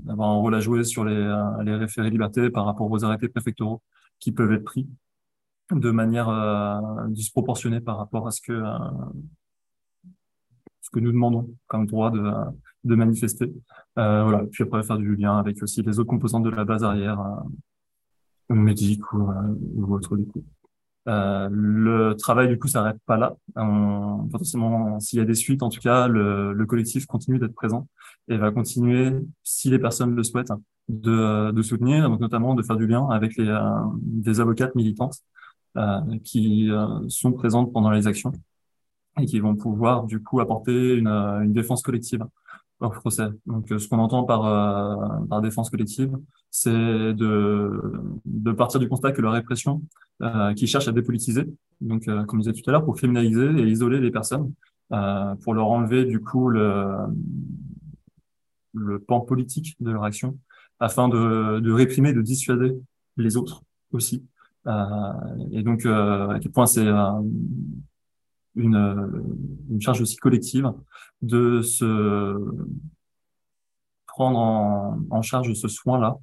avoir 0.08 0.30
un 0.30 0.36
rôle 0.36 0.56
à 0.56 0.60
jouer 0.60 0.84
sur 0.84 1.06
les, 1.06 1.16
euh, 1.16 1.64
les 1.64 1.76
référés 1.76 2.10
liberté 2.10 2.50
par 2.50 2.66
rapport 2.66 2.90
aux 2.90 3.04
arrêtés 3.04 3.28
préfectoraux 3.28 3.82
qui 4.20 4.32
peuvent 4.32 4.52
être 4.54 4.64
pris 4.64 4.88
de 5.72 5.92
manière 5.92 6.30
disproportionnée 7.10 7.80
par 7.82 7.98
rapport 7.98 8.28
à 8.28 8.32
ce 8.32 8.42
que 8.42 8.62
ce 10.82 10.90
que 10.92 11.00
nous 11.00 11.12
demandons 11.12 11.50
comme 11.68 11.88
droit 11.88 12.12
de, 12.12 12.22
de 12.84 12.96
manifester. 12.96 13.54
voilà. 13.96 14.44
Puis 14.52 14.64
après 14.64 14.84
faire 14.84 14.98
du 14.98 15.16
lien 15.16 15.38
avec 15.38 15.62
aussi 15.64 15.82
les 15.82 16.00
autres 16.00 16.10
composantes 16.10 16.44
de 16.44 16.50
la 16.50 16.66
base 16.66 16.84
arrière 16.84 17.20
médic 18.50 19.14
ou, 19.14 19.30
euh, 19.30 19.56
ou 19.76 19.94
autre 19.94 20.16
du 20.18 20.26
coup. 20.26 20.44
Euh, 21.10 21.50
le 21.52 22.14
travail 22.14 22.48
du 22.48 22.58
coup 22.58 22.68
s'arrête 22.68 22.98
pas 23.06 23.18
là. 23.18 23.36
On, 23.56 24.28
potentiellement, 24.32 25.00
s'il 25.00 25.20
y 25.20 25.22
a 25.22 25.26
des 25.26 25.36
suites, 25.36 25.62
en 25.62 25.70
tout 25.70 25.82
cas, 25.82 26.08
le, 26.08 26.54
le 26.54 26.66
collectif 26.66 27.06
continue 27.06 27.40
d'être 27.40 27.54
présent 27.54 27.88
et 28.30 28.38
va 28.38 28.52
continuer, 28.52 29.12
si 29.44 29.70
les 29.70 29.80
personnes 29.80 30.16
le 30.16 30.24
souhaitent, 30.24 30.54
de, 30.90 31.52
de 31.52 31.62
soutenir, 31.62 32.10
donc 32.10 32.20
notamment 32.20 32.56
de 32.56 32.64
faire 32.64 32.76
du 32.76 32.88
lien 32.88 33.08
avec 33.10 33.38
les, 33.38 33.48
euh, 33.48 33.60
des 33.96 34.40
avocates 34.42 34.76
militantes 34.76 35.20
euh, 35.78 36.00
qui 36.24 36.70
sont 37.08 37.32
présentes 37.32 37.72
pendant 37.74 37.92
les 37.92 38.08
actions 38.08 38.34
et 39.20 39.26
qui 39.26 39.40
vont 39.40 39.56
pouvoir 39.56 40.06
du 40.06 40.22
coup 40.22 40.40
apporter 40.40 40.96
une, 40.96 41.08
une 41.08 41.54
défense 41.54 41.82
collective 41.84 42.26
procès. 42.92 43.28
Donc, 43.46 43.72
euh, 43.72 43.80
ce 43.80 43.88
qu'on 43.88 44.00
entend 44.00 44.24
par, 44.24 44.46
euh, 44.46 45.26
par 45.30 45.42
défense 45.42 45.70
collective, 45.70 46.16
c'est 46.50 46.72
de, 46.72 47.82
de 48.26 48.52
partir 48.52 48.80
du 48.80 48.88
constat 48.88 49.12
que 49.12 49.22
la 49.22 49.32
répression, 49.32 49.82
euh, 50.22 50.54
qui 50.54 50.68
cherche 50.68 50.88
à 50.88 50.92
dépolitiser, 50.92 51.46
donc, 51.82 52.06
comme 52.06 52.42
je 52.42 52.50
disais 52.50 52.62
tout 52.62 52.70
à 52.70 52.74
l'heure, 52.74 52.86
pour 52.86 52.96
criminaliser 52.96 53.50
et 53.60 53.68
isoler 53.68 54.00
les 54.00 54.12
personnes, 54.12 54.54
pour 55.42 55.54
leur 55.54 55.68
enlever, 55.68 56.06
du 56.06 56.22
coup, 56.22 56.50
le, 56.50 56.88
le 58.74 59.00
pan 59.00 59.22
politique 59.22 59.76
de 59.80 59.92
leur 59.92 60.04
action, 60.04 60.38
afin 60.80 61.10
de, 61.10 61.60
de 61.60 61.72
réprimer, 61.72 62.14
de 62.14 62.22
dissuader 62.22 62.76
les 63.18 63.36
autres 63.36 63.64
aussi. 63.92 64.24
et 65.52 65.64
donc, 65.64 65.86
à 65.86 66.38
quel 66.40 66.52
point 66.52 66.68
c'est 66.68 66.88
une, 68.56 69.26
une 69.70 69.82
charge 69.82 70.02
aussi 70.02 70.18
collective 70.18 70.72
de 71.22 71.62
se 71.62 72.38
prendre 74.08 74.38
en, 74.38 75.00
en 75.10 75.22
charge 75.22 75.54
ce 75.54 75.68
soin-là, 75.68 76.18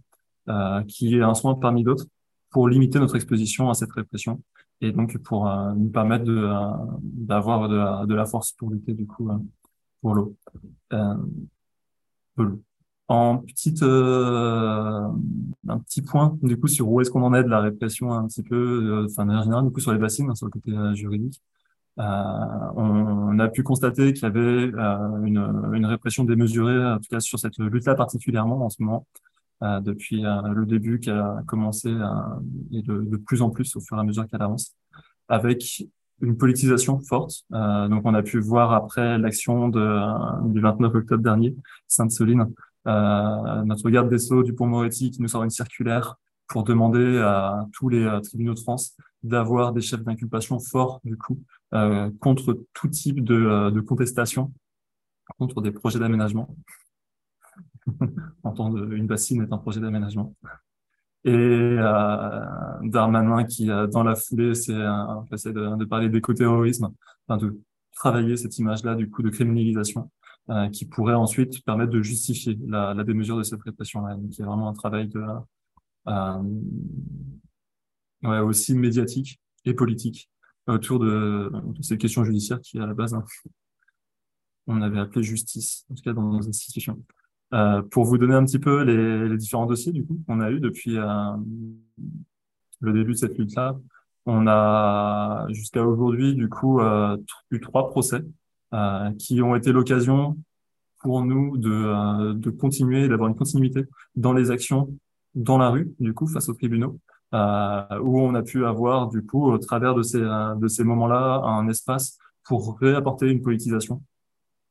euh, 0.48 0.82
qui 0.84 1.16
est 1.16 1.22
un 1.22 1.34
soin 1.34 1.54
parmi 1.54 1.82
d'autres, 1.82 2.06
pour 2.50 2.68
limiter 2.68 2.98
notre 2.98 3.16
exposition 3.16 3.70
à 3.70 3.74
cette 3.74 3.92
répression 3.92 4.42
et 4.80 4.92
donc 4.92 5.18
pour 5.18 5.48
euh, 5.48 5.72
nous 5.74 5.90
permettre 5.90 6.24
de 6.24 6.36
euh, 6.36 6.70
d'avoir 7.02 7.68
de, 7.68 7.76
la, 7.76 8.06
de 8.06 8.14
la 8.14 8.26
force 8.26 8.52
pour 8.52 8.70
lutter 8.70 8.94
du 8.94 9.06
coup 9.06 9.30
euh, 9.30 9.38
pour 10.00 10.14
l'eau. 10.14 10.36
En 13.08 13.38
petite 13.38 13.82
un 13.82 15.78
petit 15.80 16.00
point 16.00 16.38
du 16.42 16.58
coup 16.58 16.68
sur 16.68 16.88
où 16.88 17.00
est-ce 17.00 17.10
qu'on 17.10 17.22
en 17.22 17.34
est 17.34 17.42
de 17.42 17.48
la 17.48 17.60
répression 17.60 18.12
un 18.12 18.26
petit 18.28 18.42
peu, 18.42 19.04
enfin 19.04 19.28
en 19.28 19.42
général 19.42 19.64
du 19.64 19.72
coup 19.72 19.80
sur 19.80 19.92
les 19.92 19.98
bassines, 19.98 20.30
hein, 20.30 20.34
sur 20.34 20.46
le 20.46 20.52
côté 20.52 20.72
juridique. 20.94 21.42
Euh, 21.98 22.02
on, 22.76 23.38
a 23.38 23.48
pu 23.48 23.62
constater 23.62 24.12
qu'il 24.12 24.22
y 24.22 24.26
avait 24.26 24.40
euh, 24.40 25.24
une, 25.24 25.86
répression 25.86 26.24
démesurée, 26.24 26.92
en 26.92 26.98
tout 26.98 27.08
cas 27.10 27.20
sur 27.20 27.38
cette 27.38 27.58
lutte-là 27.58 27.94
particulièrement 27.94 28.64
en 28.64 28.70
ce 28.70 28.82
moment, 28.82 29.06
euh, 29.62 29.80
depuis 29.80 30.22
le 30.22 30.64
début 30.66 31.00
qui 31.00 31.10
a 31.10 31.42
commencé 31.46 31.90
et 32.72 32.82
de, 32.82 33.16
plus 33.16 33.42
en 33.42 33.50
plus 33.50 33.74
au 33.76 33.80
fur 33.80 33.96
et 33.96 34.00
à 34.00 34.04
mesure 34.04 34.26
qu'elle 34.28 34.42
avance, 34.42 34.74
avec 35.28 35.84
une 36.22 36.36
politisation 36.36 37.00
forte. 37.00 37.44
donc 37.50 38.02
on 38.04 38.14
a 38.14 38.22
pu 38.22 38.40
voir 38.40 38.72
après 38.72 39.18
l'action 39.18 39.68
du 39.68 40.60
29 40.60 40.94
octobre 40.94 41.22
dernier, 41.22 41.56
Sainte-Soline, 41.88 42.46
notre 42.86 43.90
garde 43.90 44.08
des 44.10 44.18
Sceaux 44.18 44.42
du 44.42 44.54
Pont-Moretti 44.54 45.10
qui 45.10 45.22
nous 45.22 45.28
sort 45.28 45.44
une 45.44 45.50
circulaire 45.50 46.16
pour 46.46 46.64
demander 46.64 47.18
à 47.18 47.66
tous 47.72 47.88
les 47.88 48.20
tribunaux 48.22 48.54
de 48.54 48.60
France 48.60 48.96
d'avoir 49.22 49.72
des 49.72 49.80
chefs 49.80 50.02
d'inculpation 50.02 50.58
forts, 50.58 51.00
du 51.04 51.16
coup, 51.16 51.38
euh, 51.74 52.10
contre 52.20 52.64
tout 52.74 52.88
type 52.88 53.22
de, 53.22 53.34
euh, 53.34 53.70
de, 53.70 53.80
contestation, 53.80 54.52
contre 55.38 55.60
des 55.60 55.70
projets 55.70 55.98
d'aménagement. 55.98 56.54
Entendre 58.42 58.92
une 58.92 59.06
bassine 59.06 59.42
est 59.42 59.52
un 59.52 59.58
projet 59.58 59.80
d'aménagement. 59.80 60.34
Et 61.24 61.30
euh, 61.32 62.40
Darmanin 62.82 63.44
qui, 63.44 63.66
dans 63.66 64.02
la 64.02 64.14
foulée, 64.16 64.54
c'est 64.54 64.74
essaie 65.32 65.52
de, 65.52 65.76
de, 65.76 65.84
parler 65.84 66.08
d'écoterrorisme, 66.08 66.88
enfin 67.28 67.36
de 67.36 67.60
travailler 67.92 68.36
cette 68.36 68.58
image-là 68.58 68.94
du 68.94 69.10
coup 69.10 69.22
de 69.22 69.28
criminalisation, 69.28 70.10
euh, 70.48 70.68
qui 70.70 70.86
pourrait 70.86 71.14
ensuite 71.14 71.62
permettre 71.64 71.92
de 71.92 72.02
justifier 72.02 72.58
la, 72.66 72.94
la 72.94 73.04
démesure 73.04 73.36
de 73.36 73.42
cette 73.42 73.62
répression-là. 73.62 74.14
Donc, 74.14 74.36
il 74.36 74.40
y 74.40 74.42
a 74.42 74.46
vraiment 74.46 74.68
un 74.68 74.72
travail 74.72 75.08
de, 75.08 75.22
euh, 76.08 76.42
ouais, 78.22 78.38
aussi 78.38 78.74
médiatique 78.74 79.40
et 79.64 79.74
politique 79.74 80.30
autour 80.74 80.98
de, 80.98 81.50
de, 81.52 81.82
ces 81.82 81.98
questions 81.98 82.24
judiciaires 82.24 82.60
qui, 82.60 82.78
à 82.78 82.86
la 82.86 82.94
base, 82.94 83.16
on 84.66 84.82
avait 84.82 84.98
appelé 84.98 85.22
justice, 85.22 85.86
en 85.90 85.94
tout 85.94 86.02
cas 86.02 86.12
dans 86.12 86.22
nos 86.22 86.48
institutions. 86.48 87.02
Euh, 87.52 87.82
pour 87.82 88.04
vous 88.04 88.16
donner 88.16 88.34
un 88.34 88.44
petit 88.44 88.60
peu 88.60 88.82
les, 88.82 89.36
différents 89.36 89.66
dossiers 89.66 89.90
du 89.90 90.06
coup 90.06 90.20
qu'on 90.26 90.40
a 90.40 90.52
eu 90.52 90.60
depuis 90.60 90.96
euh, 90.96 91.36
le 92.80 92.92
début 92.92 93.12
de 93.12 93.16
cette 93.16 93.36
lutte-là, 93.36 93.76
on 94.24 94.46
a 94.46 95.46
jusqu'à 95.50 95.84
aujourd'hui 95.84 96.34
du 96.34 96.48
coup 96.48 96.80
euh, 96.80 97.16
eu 97.50 97.60
trois 97.60 97.88
procès 97.88 98.22
qui 99.18 99.42
ont 99.42 99.56
été 99.56 99.72
l'occasion 99.72 100.38
pour 101.00 101.24
nous 101.24 101.56
de, 101.56 102.34
de 102.34 102.50
continuer, 102.50 103.08
d'avoir 103.08 103.28
une 103.28 103.34
continuité 103.34 103.84
dans 104.14 104.32
les 104.32 104.52
actions 104.52 104.96
dans 105.34 105.58
la 105.58 105.70
rue, 105.70 105.92
du 105.98 106.14
coup, 106.14 106.26
face 106.26 106.48
aux 106.48 106.54
tribunaux, 106.54 106.98
euh, 107.34 108.00
où 108.02 108.20
on 108.20 108.34
a 108.34 108.42
pu 108.42 108.66
avoir, 108.66 109.08
du 109.08 109.24
coup, 109.24 109.50
au 109.50 109.58
travers 109.58 109.94
de 109.94 110.02
ces, 110.02 110.20
de 110.20 110.68
ces 110.68 110.84
moments-là, 110.84 111.42
un 111.44 111.68
espace 111.68 112.18
pour 112.44 112.78
réapporter 112.78 113.28
une 113.30 113.42
politisation. 113.42 114.02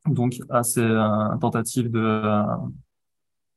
Donc, 0.06 0.40
à 0.50 0.64
ces 0.64 0.82
euh, 0.82 1.38
tentatives 1.40 1.92
de, 1.92 2.00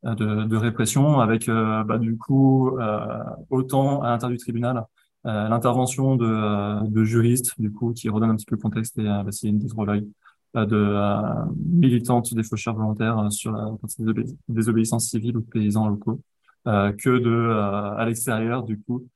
euh, 0.05 0.15
de, 0.15 0.45
de, 0.45 0.57
répression, 0.57 1.21
avec, 1.21 1.49
euh, 1.49 1.85
bah, 1.85 1.99
du 1.99 2.17
coup, 2.19 2.77
euh, 2.79 3.23
autant 3.51 4.03
à 4.03 4.11
l'intérieur 4.11 4.37
du 4.37 4.43
tribunal, 4.43 4.85
l'intervention 5.25 6.17
de, 6.17 6.85
de 6.89 7.05
juristes, 7.05 7.53
du 7.61 7.71
coup, 7.71 7.93
qui 7.93 8.09
redonne 8.09 8.31
un 8.31 8.35
petit 8.35 8.47
peu 8.47 8.57
le 8.57 8.61
contexte, 8.61 8.99
et 8.99 9.05
bah, 9.05 9.27
c'est 9.31 9.47
une 9.47 9.61
de 9.61 9.69
militantes 11.57 12.35
des 12.35 12.43
faucheurs 12.43 12.75
volontaires 12.75 13.31
sur 13.31 13.53
la 13.53 13.69
désobéissance 14.49 15.07
civile 15.07 15.35
de 15.35 15.39
paysans 15.39 15.87
locaux. 15.87 16.21
Euh, 16.69 16.93
que 16.93 17.11
de 17.11 17.29
euh, 17.29 17.97
à 17.97 18.05
l'extérieur 18.07 18.63
du 18.63 18.81
coup 18.81 19.09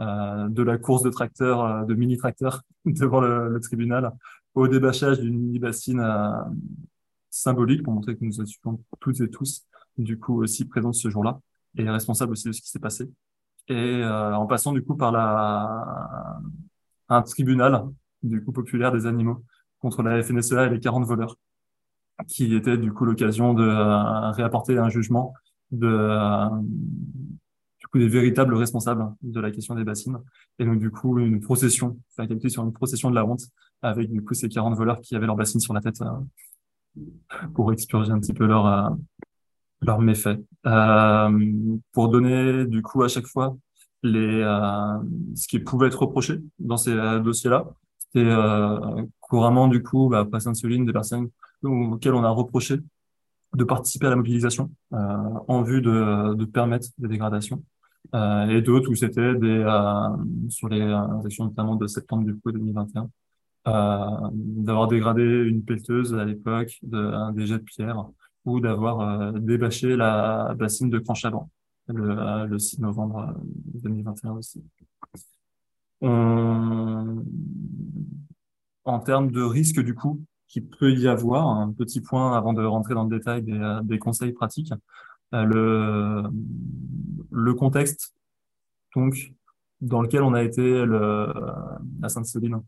euh, 0.00 0.48
de 0.48 0.62
la 0.62 0.78
course 0.78 1.02
de 1.02 1.10
tracteurs, 1.10 1.84
de 1.84 1.94
mini 1.94 2.16
tracteurs 2.16 2.62
devant 2.86 3.20
le, 3.20 3.60
tribunal, 3.60 4.12
au 4.54 4.66
débâchage 4.66 5.20
d'une 5.20 5.38
mini 5.38 5.58
bassine 5.58 6.02
symbolique 7.28 7.82
pour 7.82 7.92
montrer 7.92 8.16
que 8.16 8.24
nous 8.24 8.40
étions 8.40 8.82
toutes 8.98 9.20
et 9.20 9.28
tous 9.28 9.66
du 9.98 10.18
coup 10.18 10.42
aussi 10.42 10.64
présents 10.64 10.94
ce 10.94 11.10
jour-là 11.10 11.38
et 11.76 11.88
responsables 11.88 12.32
aussi 12.32 12.48
de 12.48 12.52
ce 12.52 12.62
qui 12.62 12.70
s'est 12.70 12.78
passé. 12.78 13.10
Et 13.68 14.02
en 14.04 14.46
passant 14.46 14.72
du 14.72 14.82
coup 14.82 14.96
par 14.96 15.12
la 15.12 16.40
un 17.10 17.22
tribunal 17.22 17.84
du 18.22 18.42
coup 18.42 18.52
populaire 18.52 18.90
des 18.90 19.04
animaux 19.04 19.44
contre 19.80 20.02
la 20.02 20.22
FNSEA 20.22 20.66
et 20.66 20.70
les 20.70 20.80
40 20.80 21.04
voleurs, 21.04 21.36
qui 22.26 22.54
était 22.54 22.78
du 22.78 22.90
coup 22.92 23.04
l'occasion 23.04 23.52
de 23.52 24.32
réapporter 24.32 24.78
un 24.78 24.88
jugement 24.88 25.34
de, 25.70 25.86
euh, 25.86 26.48
du 27.86 27.86
coup, 27.90 27.98
des 27.98 28.08
véritables 28.08 28.54
responsables 28.54 29.14
de 29.22 29.40
la 29.40 29.50
question 29.50 29.74
des 29.74 29.84
bassines. 29.84 30.18
Et 30.58 30.64
donc, 30.64 30.78
du 30.78 30.90
coup, 30.90 31.18
une 31.18 31.40
procession, 31.40 31.98
enfin, 32.10 32.26
calculé 32.26 32.48
sur 32.48 32.64
une 32.64 32.72
procession 32.72 33.10
de 33.10 33.14
la 33.14 33.24
honte 33.24 33.42
avec, 33.82 34.10
du 34.10 34.24
coup, 34.24 34.34
ces 34.34 34.48
40 34.48 34.76
voleurs 34.76 35.00
qui 35.00 35.14
avaient 35.14 35.26
leur 35.26 35.36
bassine 35.36 35.60
sur 35.60 35.72
la 35.74 35.80
tête 35.80 36.00
euh, 36.02 37.46
pour 37.54 37.72
expurger 37.72 38.10
un 38.10 38.18
petit 38.18 38.32
peu 38.32 38.46
leur, 38.46 38.66
euh, 38.66 38.90
leurs 39.82 40.00
méfaits. 40.00 40.40
Euh, 40.66 41.76
pour 41.92 42.08
donner, 42.08 42.66
du 42.66 42.82
coup, 42.82 43.02
à 43.04 43.08
chaque 43.08 43.26
fois, 43.26 43.56
les, 44.02 44.42
ce 45.34 45.48
qui 45.48 45.58
pouvait 45.58 45.88
être 45.88 46.02
reproché 46.02 46.40
dans 46.58 46.76
ces 46.76 46.94
dossiers-là, 47.20 47.66
c'était 47.98 48.34
couramment, 49.20 49.68
du 49.68 49.82
coup, 49.82 50.08
bah, 50.08 50.20
après 50.20 50.40
Sainte-Soline, 50.40 50.86
des 50.86 50.92
personnes 50.92 51.28
auxquelles 51.62 52.14
on 52.14 52.22
a 52.22 52.30
reproché 52.30 52.78
de 53.56 53.64
participer 53.64 54.06
à 54.06 54.10
la 54.10 54.16
mobilisation 54.16 54.70
euh, 54.92 54.96
en 55.48 55.62
vue 55.62 55.80
de, 55.80 56.44
permettre 56.44 56.88
des 56.98 57.08
dégradations. 57.08 57.62
Euh, 58.14 58.48
et 58.48 58.62
d'autres 58.62 58.90
où 58.90 58.94
c'était 58.94 59.20
euh, 59.20 60.08
sur 60.48 60.68
les 60.68 60.82
actions 61.24 61.46
notamment 61.46 61.74
de 61.74 61.88
septembre 61.88 62.24
du 62.24 62.36
coup 62.38 62.52
2021 62.52 63.08
d'avoir 63.64 64.86
dégradé 64.86 65.24
une 65.24 65.64
pelleteuse 65.64 66.14
à 66.14 66.24
l'époque 66.24 66.78
de, 66.84 67.32
des 67.32 67.46
jets 67.46 67.58
de 67.58 67.64
pierre 67.64 68.06
ou 68.44 68.60
d'avoir 68.60 69.32
débâché 69.32 69.96
la 69.96 70.54
bassine 70.56 70.88
de 70.88 71.00
Cranchavant 71.00 71.50
le, 71.88 72.46
le 72.46 72.58
6 72.60 72.80
novembre 72.80 73.34
2021 73.82 74.32
aussi. 74.34 74.62
On... 76.00 77.24
En 78.84 79.00
termes 79.00 79.32
de 79.32 79.42
risque, 79.42 79.80
du 79.80 79.94
coup, 79.94 80.20
qu'il 80.48 80.66
peut 80.66 80.92
y 80.92 81.08
avoir. 81.08 81.46
Un 81.48 81.72
petit 81.72 82.00
point 82.00 82.36
avant 82.36 82.52
de 82.52 82.64
rentrer 82.64 82.94
dans 82.94 83.04
le 83.04 83.16
détail 83.16 83.42
des, 83.42 83.52
euh, 83.52 83.80
des 83.82 83.98
conseils 83.98 84.32
pratiques. 84.32 84.72
Euh, 85.34 85.44
le, 85.44 86.22
le 87.32 87.54
contexte 87.54 88.14
donc 88.94 89.32
dans 89.80 90.00
lequel 90.00 90.22
on 90.22 90.34
a 90.34 90.42
été 90.42 90.62
le, 90.84 91.32
à 92.02 92.08
Sainte-Soline 92.08 92.62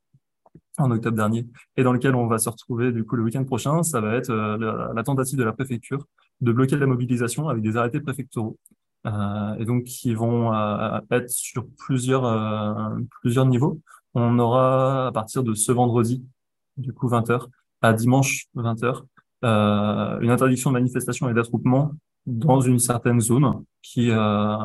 en 0.76 0.90
octobre 0.90 1.16
dernier 1.16 1.46
et 1.76 1.82
dans 1.84 1.92
lequel 1.92 2.14
on 2.14 2.26
va 2.26 2.38
se 2.38 2.48
retrouver 2.48 2.92
du 2.92 3.04
coup 3.04 3.16
le 3.16 3.22
week-end 3.22 3.44
prochain, 3.44 3.82
ça 3.82 4.00
va 4.00 4.16
être 4.16 4.30
euh, 4.30 4.92
la, 4.92 5.02
tentative 5.04 5.38
de 5.38 5.44
la 5.44 5.52
préfecture 5.52 6.04
de 6.40 6.52
bloquer 6.52 6.76
la 6.76 6.86
mobilisation 6.86 7.48
avec 7.48 7.62
des 7.62 7.76
arrêtés 7.76 8.00
préfectoraux 8.00 8.58
et 9.04 9.64
donc 9.64 9.84
qui 9.84 10.12
vont 10.12 10.52
être 11.10 11.30
sur 11.30 11.66
plusieurs 11.78 12.94
plusieurs 13.22 13.46
niveaux. 13.46 13.80
On 14.12 14.38
aura 14.38 15.06
à 15.06 15.12
partir 15.12 15.42
de 15.42 15.54
ce 15.54 15.72
vendredi 15.72 16.26
du 16.76 16.92
coup 16.92 17.08
20 17.08 17.28
h 17.30 17.46
à 17.82 17.92
dimanche 17.92 18.46
20h, 18.56 19.02
euh, 19.44 20.20
une 20.20 20.30
interdiction 20.30 20.70
de 20.70 20.74
manifestation 20.74 21.28
et 21.28 21.34
d'attroupement 21.34 21.92
dans 22.26 22.60
une 22.60 22.78
certaine 22.78 23.20
zone 23.20 23.64
qui 23.82 24.10
euh, 24.10 24.56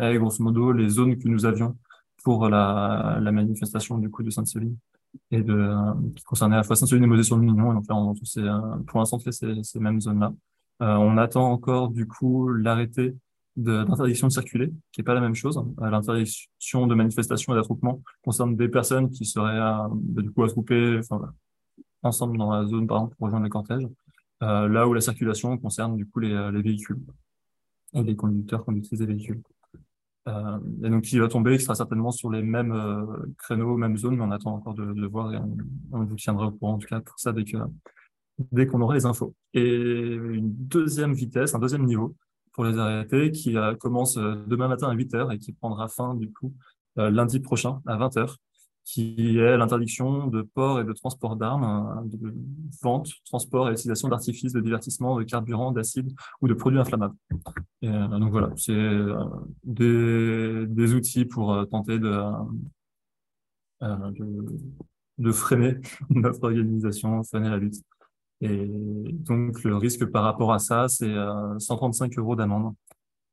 est 0.00 0.16
grosso 0.18 0.42
modo 0.42 0.72
les 0.72 0.88
zones 0.88 1.18
que 1.18 1.28
nous 1.28 1.44
avions 1.44 1.76
pour 2.22 2.48
la, 2.48 3.18
la 3.20 3.32
manifestation 3.32 3.98
du 3.98 4.10
coup 4.10 4.22
de 4.22 4.30
Sainte-Soline 4.30 4.76
et 5.30 5.42
de 5.42 5.52
euh, 5.52 5.92
qui 6.14 6.24
concernait 6.24 6.54
à 6.54 6.58
la 6.58 6.62
fois 6.62 6.76
Sainte-Soline 6.76 7.04
et 7.04 7.08
Mosée-sur-le-Mignon 7.08 7.72
et 7.72 7.74
donc 7.74 7.84
là 7.88 7.96
on 7.96 8.14
c'est 8.22 8.42
pour 8.86 9.00
l'instant 9.00 9.18
fait 9.18 9.32
ces, 9.32 9.62
ces 9.62 9.80
mêmes 9.80 10.00
zones 10.00 10.20
là 10.20 10.32
euh, 10.82 10.94
on 10.96 11.16
attend 11.16 11.50
encore 11.50 11.88
du 11.88 12.06
coup 12.06 12.48
l'arrêté 12.48 13.14
d'interdiction 13.56 14.26
de, 14.26 14.32
circuler, 14.32 14.72
qui 14.92 15.00
est 15.00 15.04
pas 15.04 15.14
la 15.14 15.22
même 15.22 15.34
chose. 15.34 15.58
Euh, 15.80 15.90
l'interdiction 15.90 16.86
de 16.86 16.94
manifestation 16.94 17.54
et 17.54 17.56
d'attroupement 17.56 18.02
concerne 18.22 18.56
des 18.56 18.68
personnes 18.68 19.10
qui 19.10 19.24
seraient 19.24 19.58
euh, 19.58 19.88
du 19.92 20.30
coup 20.30 20.44
attroupées, 20.44 20.98
enfin, 20.98 21.32
ensemble 22.06 22.38
dans 22.38 22.50
la 22.50 22.66
zone, 22.66 22.86
par 22.86 22.98
exemple, 22.98 23.16
pour 23.16 23.26
rejoindre 23.26 23.44
le 23.44 23.50
cortège. 23.50 23.86
là 24.40 24.88
où 24.88 24.94
la 24.94 25.00
circulation 25.00 25.56
concerne 25.58 25.96
du 25.96 26.06
coup 26.06 26.20
les, 26.20 26.50
les 26.52 26.62
véhicules 26.62 27.00
et 27.94 28.02
les 28.02 28.16
conducteurs 28.16 28.64
conductrices 28.64 28.98
des 28.98 29.06
véhicules. 29.06 29.42
Euh, 30.28 30.58
et 30.82 30.90
donc, 30.90 31.10
il 31.12 31.20
va 31.20 31.28
tomber, 31.28 31.54
il 31.54 31.60
sera 31.60 31.74
certainement 31.74 32.10
sur 32.10 32.30
les 32.30 32.42
mêmes 32.42 32.72
euh, 32.72 33.04
créneaux, 33.38 33.76
mêmes 33.76 33.96
zones, 33.96 34.16
mais 34.16 34.24
on 34.24 34.32
attend 34.32 34.54
encore 34.54 34.74
de, 34.74 35.06
voir 35.06 35.32
et 35.32 35.38
on, 35.92 36.04
vous 36.04 36.16
tiendra 36.16 36.48
au 36.48 36.50
courant, 36.50 36.74
en 36.74 36.78
tout 36.78 36.88
cas, 36.88 37.00
pour 37.00 37.18
ça, 37.18 37.32
dès 38.52 38.66
qu'on 38.66 38.80
aura 38.80 38.94
les 38.94 39.06
infos. 39.06 39.34
Et 39.54 39.76
une 39.76 40.52
deuxième 40.52 41.14
vitesse, 41.14 41.54
un 41.54 41.58
deuxième 41.58 41.84
niveau 41.84 42.16
pour 42.52 42.64
les 42.64 42.78
arrêter 42.78 43.30
qui 43.30 43.56
euh, 43.56 43.74
commence 43.74 44.16
euh, 44.16 44.34
demain 44.46 44.66
matin 44.66 44.88
à 44.88 44.94
8 44.94 45.14
heures 45.14 45.32
et 45.32 45.38
qui 45.38 45.52
prendra 45.52 45.88
fin, 45.88 46.14
du 46.14 46.32
coup, 46.32 46.54
euh, 46.98 47.10
lundi 47.10 47.38
prochain 47.38 47.80
à 47.86 47.96
20 47.96 48.16
heures 48.16 48.38
qui 48.86 49.36
est 49.38 49.56
l'interdiction 49.56 50.28
de 50.28 50.42
port 50.42 50.80
et 50.80 50.84
de 50.84 50.92
transport 50.92 51.34
d'armes, 51.34 52.08
de 52.08 52.32
vente, 52.80 53.08
transport 53.24 53.68
et 53.68 53.72
utilisation 53.72 54.06
d'artifices 54.08 54.52
de 54.52 54.60
divertissement, 54.60 55.18
de 55.18 55.24
carburant, 55.24 55.72
d'acide 55.72 56.14
ou 56.40 56.46
de 56.46 56.54
produits 56.54 56.78
inflammables. 56.78 57.16
Euh, 57.82 58.06
donc 58.06 58.30
voilà, 58.30 58.52
c'est 58.56 58.70
euh, 58.72 59.24
des, 59.64 60.94
outils 60.94 61.24
pour 61.24 61.52
euh, 61.52 61.64
tenter 61.64 61.98
de, 61.98 62.12
freiner 65.32 65.80
notre 66.10 66.44
organisation, 66.44 67.24
freiner 67.24 67.50
la 67.50 67.56
lutte. 67.56 67.82
Et 68.40 68.66
donc 68.68 69.64
le 69.64 69.76
risque 69.76 70.04
par 70.06 70.22
rapport 70.22 70.52
à 70.52 70.60
ça, 70.60 70.86
c'est 70.86 71.12
135 71.58 72.16
euros 72.18 72.36
d'amende. 72.36 72.72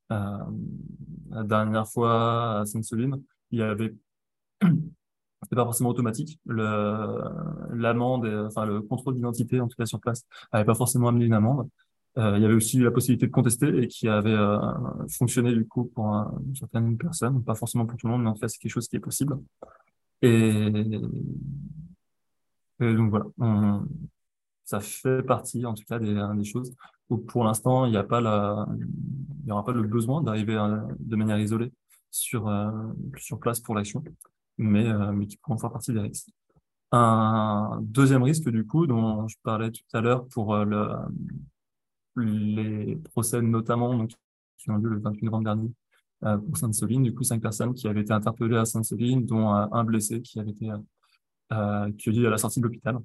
la 0.10 1.44
dernière 1.44 1.88
fois 1.88 2.62
à 2.62 2.66
Sainte-Soline, 2.66 3.22
il 3.52 3.60
y 3.60 3.62
avait 3.62 3.94
c'est 5.50 5.56
pas 5.56 5.66
forcément 5.66 5.90
automatique. 5.90 6.40
L'amende, 6.46 8.26
enfin 8.48 8.66
le 8.66 8.82
contrôle 8.82 9.16
d'identité, 9.16 9.60
en 9.60 9.68
tout 9.68 9.78
cas 9.78 9.86
sur 9.86 10.00
place, 10.00 10.26
n'avait 10.52 10.66
pas 10.66 10.76
forcément 10.76 11.08
amené 11.10 11.26
une 11.26 11.34
amende. 11.34 11.70
Euh, 12.18 12.38
il 12.38 12.44
y 12.44 12.46
avait 12.46 12.54
aussi 12.54 12.78
la 12.80 12.92
possibilité 12.92 13.26
de 13.26 13.32
contester 13.32 13.76
et 13.82 13.88
qui 13.88 14.08
avait 14.08 14.30
euh, 14.30 14.60
fonctionné 15.10 15.52
du 15.54 15.68
coup 15.68 15.86
pour 15.86 16.32
certaines 16.54 16.96
personnes, 16.98 17.44
pas 17.44 17.56
forcément 17.56 17.88
pour 17.88 17.98
tout 17.98 18.06
le 18.06 18.14
monde, 18.14 18.24
mais 18.24 18.30
en 18.30 18.34
tout 18.34 18.42
cas 18.42 18.48
c'est 18.48 18.60
quelque 18.60 18.72
chose 18.72 18.88
qui 18.88 18.98
est 18.98 19.00
possible. 19.00 19.40
Et, 20.22 20.70
donc 22.80 23.10
voilà, 23.10 23.26
ça 24.66 24.80
fait 24.80 25.24
partie 25.24 25.66
en 25.66 25.74
tout 25.74 25.84
cas 25.88 26.00
des, 26.00 26.44
choses 26.44 26.74
où 27.10 27.18
pour 27.18 27.44
l'instant 27.44 27.86
il 27.86 27.92
n'y 27.92 27.98
a 27.98 28.04
pas 28.04 28.22
aura 29.50 29.66
pas 29.66 29.72
le 29.72 29.84
besoin 29.84 30.22
d'arriver 30.22 30.56
euh, 30.56 30.80
de 31.00 31.16
manière 31.16 31.40
isolée 31.40 31.72
sur 32.12 32.52
sur 33.18 33.40
place 33.40 33.60
pour 33.60 33.74
l'action 33.74 34.04
mais, 34.58 34.88
euh, 34.88 35.12
mais 35.12 35.28
qui 35.28 35.38
pourront 35.38 35.58
faire 35.58 35.72
partie 35.72 35.94
des 35.94 36.00
risques. 36.00 36.30
Un 36.92 37.80
deuxième 37.82 38.24
risque, 38.24 38.50
du 38.50 38.66
coup, 38.66 38.88
dont 38.88 39.28
je 39.28 39.36
parlais 39.44 39.72
tout 39.72 39.84
à 39.94 40.02
l'heure 40.02 40.28
pour 40.28 40.54
euh, 40.54 40.66
le, 40.66 40.88
les 42.16 42.96
procès 42.96 43.42
notamment 43.42 43.98
donc, 43.98 44.12
qui 44.58 44.70
ont 44.70 44.78
lieu 44.78 44.90
le 44.90 45.00
28 45.00 45.26
novembre 45.26 45.46
dernier 45.46 45.72
euh, 46.24 46.38
pour 46.38 46.58
Sainte-Soline, 46.58 47.04
du 47.04 47.14
coup, 47.14 47.24
cinq 47.24 47.42
personnes 47.42 47.74
qui 47.74 47.88
avaient 47.88 48.02
été 48.02 48.14
interpellées 48.14 48.58
à 48.58 48.66
Sainte-Soline, 48.66 49.26
dont 49.26 49.50
un 49.50 49.84
blessé 49.84 50.22
qui 50.22 50.40
avait 50.40 50.52
été 50.52 50.70
accueilli 51.50 52.26
à 52.28 52.30
la 52.30 52.38
sortie 52.38 52.60
de 52.60 52.66
l'hôpital 52.66 53.00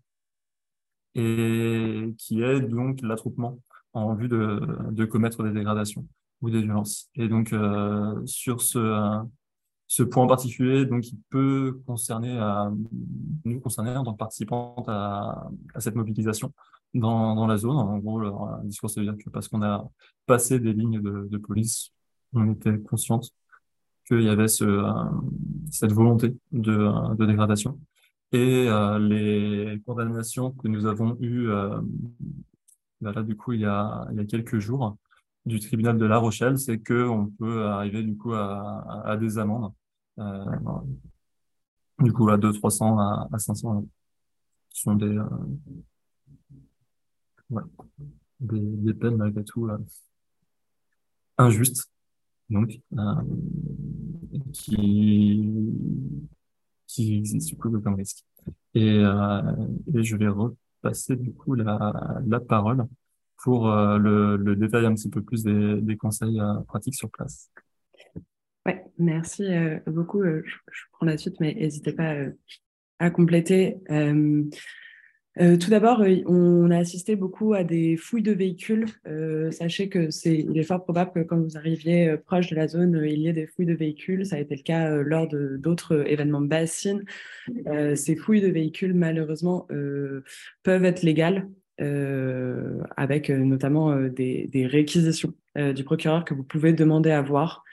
et 1.14 2.14
qui 2.18 2.42
est 2.42 2.60
donc 2.60 3.00
l'attroupement 3.02 3.58
en 3.92 4.14
vue 4.14 4.28
de, 4.28 5.04
commettre 5.06 5.42
des 5.42 5.52
dégradations 5.52 6.06
ou 6.40 6.50
des 6.50 6.62
violences. 6.62 7.10
Et 7.14 7.28
donc, 7.28 7.52
euh, 7.52 8.24
sur 8.26 8.60
ce, 8.60 9.20
ce 9.88 10.02
point 10.02 10.24
en 10.24 10.26
particulier, 10.28 10.84
donc, 10.86 11.08
il 11.08 11.18
peut 11.30 11.80
concerner, 11.86 12.38
euh, 12.38 12.70
nous 13.44 13.60
concerner 13.60 13.96
en 13.96 14.04
tant 14.04 14.12
que 14.12 14.18
participantes 14.18 14.88
à, 14.88 15.50
à 15.74 15.80
cette 15.80 15.96
mobilisation 15.96 16.52
dans, 16.94 17.46
la 17.46 17.56
zone. 17.56 17.76
En 17.76 17.98
gros, 17.98 18.18
le 18.20 18.30
discours, 18.64 18.90
c'est 18.90 19.02
dire 19.02 19.16
que 19.16 19.30
parce 19.30 19.48
qu'on 19.48 19.62
a 19.62 19.88
passé 20.26 20.58
des 20.60 20.72
lignes 20.72 21.00
de, 21.00 21.38
police, 21.38 21.92
on 22.32 22.52
était 22.52 22.78
consciente 22.78 23.30
qu'il 24.06 24.22
y 24.22 24.28
avait 24.28 24.48
ce, 24.48 24.64
euh, 24.64 24.92
cette 25.70 25.92
volonté 25.92 26.36
de, 26.52 27.26
dégradation. 27.26 27.78
Et 28.32 28.68
euh, 28.68 28.98
les 28.98 29.80
condamnations 29.86 30.52
que 30.52 30.68
nous 30.68 30.86
avons 30.86 31.16
eues, 31.20 31.48
euh, 31.50 31.80
bah 33.00 33.12
là, 33.12 33.22
du 33.22 33.36
coup, 33.36 33.52
il 33.52 33.60
y 33.60 33.66
a, 33.66 34.06
quelques 34.28 34.58
jours, 34.58 34.96
du 35.46 35.60
tribunal 35.60 35.96
de 35.96 36.04
La 36.04 36.18
Rochelle, 36.18 36.58
c'est 36.58 36.78
que 36.78 37.08
on 37.08 37.26
peut 37.26 37.64
arriver 37.64 38.02
du 38.02 38.16
coup 38.18 38.34
à, 38.34 39.02
à, 39.06 39.16
des 39.16 39.38
amendes, 39.38 39.72
du 41.98 42.12
coup 42.12 42.28
à 42.28 42.36
2 42.36 42.52
300 42.52 42.98
à, 42.98 43.28
à 43.32 43.38
500 43.38 43.84
Ce 44.70 44.82
sont 44.82 44.94
des, 44.94 45.06
euh, 45.06 45.24
des, 48.40 48.60
des, 48.60 48.94
peines 48.94 49.16
malgré 49.16 49.44
tout 49.44 49.68
euh, 49.68 49.78
injustes, 51.38 51.90
donc 52.50 52.80
euh, 52.98 53.14
qui 54.52 55.52
qui 56.86 57.16
existent 57.18 57.48
du 57.48 57.56
coup 57.56 57.80
comme 57.80 57.94
risque. 57.94 58.24
Et, 58.74 59.00
je 59.00 60.16
vais 60.16 60.28
repasser 60.28 61.16
du 61.16 61.32
coup 61.34 61.54
la, 61.54 62.20
la 62.26 62.40
parole 62.40 62.86
pour 63.38 63.70
euh, 63.70 63.98
le, 63.98 64.36
le, 64.36 64.56
détail 64.56 64.86
un 64.86 64.94
petit 64.94 65.08
peu 65.08 65.22
plus 65.22 65.42
des, 65.44 65.80
des 65.80 65.96
conseils 65.96 66.40
euh, 66.40 66.60
pratiques 66.66 66.96
sur 66.96 67.10
place. 67.10 67.50
Ouais, 68.68 68.84
merci 68.98 69.44
euh, 69.46 69.78
beaucoup. 69.86 70.22
Je, 70.22 70.42
je, 70.44 70.82
prends 70.92 71.06
la 71.06 71.16
suite, 71.16 71.40
mais 71.40 71.54
n'hésitez 71.54 71.94
pas 71.94 72.16
à 72.98 73.08
compléter. 73.08 73.78
Euh, 73.90 74.44
tout 75.56 75.70
d'abord, 75.70 76.04
on 76.26 76.70
a 76.70 76.76
assisté 76.76 77.16
beaucoup 77.16 77.54
à 77.54 77.64
des 77.64 77.96
fouilles 77.96 78.22
de 78.22 78.32
véhicules. 78.32 78.84
Euh, 79.06 79.50
sachez 79.52 79.88
que 79.88 80.10
c'est, 80.10 80.36
il 80.36 80.58
est 80.58 80.64
fort 80.64 80.84
probable 80.84 81.12
que 81.14 81.20
quand 81.20 81.40
vous 81.40 81.56
arriviez 81.56 82.14
proche 82.26 82.50
de 82.50 82.56
la 82.56 82.68
zone, 82.68 83.00
il 83.06 83.20
y 83.20 83.28
ait 83.28 83.32
des 83.32 83.46
fouilles 83.46 83.64
de 83.64 83.74
véhicules. 83.74 84.26
Ça 84.26 84.36
a 84.36 84.40
été 84.40 84.54
le 84.54 84.62
cas 84.62 84.90
lors 84.96 85.28
de, 85.28 85.56
d'autres 85.56 86.06
événements 86.06 86.42
de 86.42 86.48
bassines. 86.48 87.04
Euh, 87.68 87.94
ces 87.94 88.16
fouilles 88.16 88.42
de 88.42 88.48
véhicules, 88.48 88.92
malheureusement, 88.92 89.66
peuvent 90.62 90.84
être 90.84 91.02
légales. 91.02 91.48
Euh, 91.80 92.82
avec 92.96 93.30
euh, 93.30 93.38
notamment 93.38 93.92
euh, 93.92 94.08
des, 94.08 94.48
des, 94.48 94.66
réquisitions 94.66 95.32
du 95.74 95.84
procureur 95.84 96.24
que 96.24 96.34
vous 96.34 96.42
pouvez 96.42 96.72
demander 96.72 97.10
à 97.10 97.22
voir. 97.22 97.64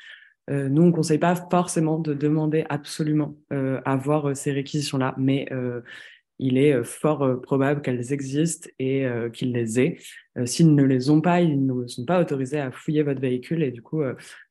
Nous, 0.47 0.83
on 0.83 0.87
ne 0.87 0.91
conseille 0.91 1.17
pas 1.17 1.35
forcément 1.35 1.99
de 1.99 2.13
demander 2.13 2.65
absolument 2.69 3.35
à 3.49 3.95
voir 3.95 4.35
ces 4.35 4.51
réquisitions-là, 4.51 5.15
mais 5.17 5.47
il 6.37 6.57
est 6.57 6.83
fort 6.83 7.41
probable 7.41 7.81
qu'elles 7.81 8.13
existent 8.13 8.69
et 8.77 9.07
qu'ils 9.33 9.53
les 9.53 9.79
aient. 9.79 9.97
S'ils 10.45 10.75
ne 10.75 10.83
les 10.83 11.09
ont 11.09 11.21
pas, 11.21 11.41
ils 11.41 11.65
ne 11.65 11.87
sont 11.87 12.05
pas 12.05 12.21
autorisés 12.21 12.59
à 12.59 12.71
fouiller 12.71 13.03
votre 13.03 13.21
véhicule 13.21 13.63
et 13.63 13.71
du 13.71 13.81
coup, 13.81 14.03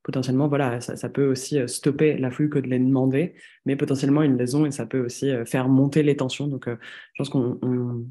potentiellement, 0.03 0.49
voilà, 0.49 0.81
ça, 0.81 1.09
peut 1.09 1.27
aussi 1.27 1.59
stopper 1.69 2.17
la 2.17 2.31
fouille 2.31 2.51
que 2.51 2.59
de 2.59 2.69
les 2.69 2.79
demander, 2.79 3.35
mais 3.65 3.77
potentiellement, 3.77 4.23
ils 4.23 4.35
les 4.35 4.55
ont 4.57 4.67
et 4.67 4.73
ça 4.73 4.87
peut 4.87 5.05
aussi 5.05 5.31
faire 5.47 5.69
monter 5.69 6.03
les 6.03 6.17
tensions. 6.17 6.49
Donc, 6.49 6.69
je 6.69 6.77
pense 7.17 7.29
qu'on 7.29 7.59
on, 7.63 8.05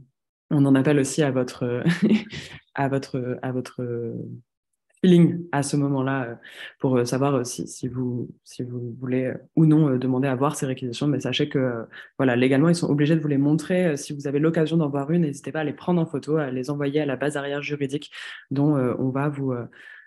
on 0.52 0.66
en 0.66 0.76
appelle 0.76 1.00
aussi 1.00 1.22
à 1.22 1.32
votre 1.32 1.84
feeling 5.04 5.46
à 5.52 5.64
ce 5.64 5.76
moment-là 5.78 6.24
euh, 6.24 6.36
pour 6.80 6.98
euh, 6.98 7.06
savoir 7.06 7.36
euh, 7.36 7.44
si, 7.44 7.68
si, 7.68 7.88
vous, 7.88 8.30
si 8.44 8.64
vous 8.64 8.96
voulez 9.00 9.34
ou 9.56 9.66
non 9.66 9.98
demander 9.98 10.28
à 10.28 10.36
voir 10.36 10.56
ces 10.56 10.66
réquisitions. 10.66 11.08
Mais 11.08 11.20
sachez 11.20 11.50
que 11.50 11.86
voilà, 12.18 12.36
légalement, 12.36 12.70
ils 12.70 12.76
sont 12.76 12.90
obligés 12.90 13.16
de 13.16 13.22
vous 13.22 13.28
les 13.28 13.38
montrer. 13.38 13.98
Si 13.98 14.14
vous 14.14 14.28
avez 14.28 14.40
l'occasion 14.40 14.78
d'en 14.78 14.90
voir 14.90 15.12
une, 15.12 15.24
n'hésitez 15.24 15.52
pas 15.52 15.62
à 15.62 15.64
les 15.64 15.74
prendre 15.74 16.02
en 16.02 16.06
photo, 16.06 16.38
à 16.38 16.52
les 16.52 16.70
envoyer 16.70 17.02
à 17.02 17.06
la 17.06 17.16
base 17.18 17.38
arrière 17.38 17.62
juridique 17.62 18.12
dont 18.52 18.76
on 18.76 19.10
va 19.10 19.30
vous 19.30 19.54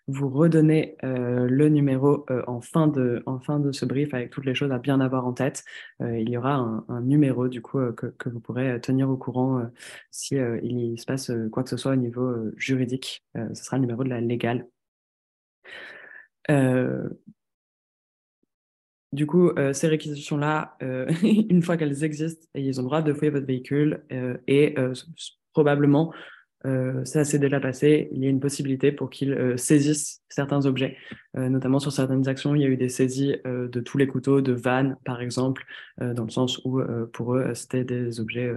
vous 0.09 0.29
redonner 0.29 0.97
le 1.03 1.69
numéro 1.69 2.27
en, 2.47 2.61
fin 2.61 2.87
de, 2.87 3.23
en 3.27 3.41
fin 3.41 3.59
de 3.61 3.73
ce 3.73 3.85
brief 3.85 4.15
avec 4.15 4.31
toutes 4.31 4.45
les 4.45 4.55
choses 4.55 4.73
à 4.73 4.79
bien 4.79 5.01
avoir 5.01 5.27
en 5.27 5.33
tête. 5.33 5.65
Il 6.01 6.29
y 6.29 6.37
aura 6.37 6.55
un, 6.55 6.85
un, 6.89 7.01
numéro 7.01 7.49
du 7.49 7.61
coup 7.63 7.79
que, 7.93 8.07
que, 8.07 8.29
vous 8.29 8.41
pourrez 8.41 8.81
tenir 8.81 9.11
au 9.11 9.17
courant 9.17 9.63
si 10.11 10.37
il 10.63 10.99
se 10.99 11.07
passe 11.07 11.33
quoi 11.53 11.63
que 11.65 11.71
ce 11.71 11.77
soit 11.77 11.93
au 11.93 11.97
niveau 11.97 12.35
juridique. 12.57 13.25
ce 13.35 13.65
sera 13.65 13.77
le 13.77 13.83
numéro 13.83 14.05
de 14.05 14.11
la 14.11 14.21
légale. 14.21 14.67
Du 19.13 19.27
coup, 19.27 19.51
ces 19.73 19.89
réquisitions-là, 19.89 20.77
une 21.23 21.63
fois 21.63 21.77
qu'elles 21.77 22.05
existent, 22.05 22.47
ils 22.55 22.79
ont 22.81 22.85
le 22.85 22.89
droit 22.89 23.03
de 23.03 23.13
fouiller 23.13 23.31
votre 23.31 23.47
véhicule 23.47 24.05
et 24.47 24.75
probablement 25.53 26.13
euh, 26.67 27.05
ça 27.05 27.25
s'est 27.25 27.39
déjà 27.39 27.61
passé, 27.61 28.09
il 28.13 28.23
y 28.25 28.27
a 28.27 28.31
une 28.31 28.41
possibilité 28.41 28.91
pour 28.91 29.11
qu'ils 29.11 29.33
euh, 29.33 29.57
saisissent 29.57 30.23
certains 30.29 30.67
objets, 30.67 30.97
euh, 31.37 31.49
notamment 31.49 31.79
sur 31.79 31.93
certaines 31.93 32.27
actions. 32.29 32.55
Il 32.55 32.63
y 32.63 32.65
a 32.65 32.69
eu 32.69 32.77
des 32.77 32.89
saisies 32.89 33.37
euh, 33.47 33.69
de 33.69 33.81
tous 33.81 33.99
les 33.99 34.07
couteaux, 34.07 34.41
de 34.41 34.53
vannes 34.53 34.97
par 35.05 35.21
exemple, 35.21 35.65
euh, 36.01 36.15
dans 36.15 36.25
le 36.25 36.31
sens 36.31 36.61
où 36.65 36.81
pour 37.13 37.37
eux 37.37 37.55
c'était 37.55 37.85
des 37.85 38.21
objets 38.21 38.53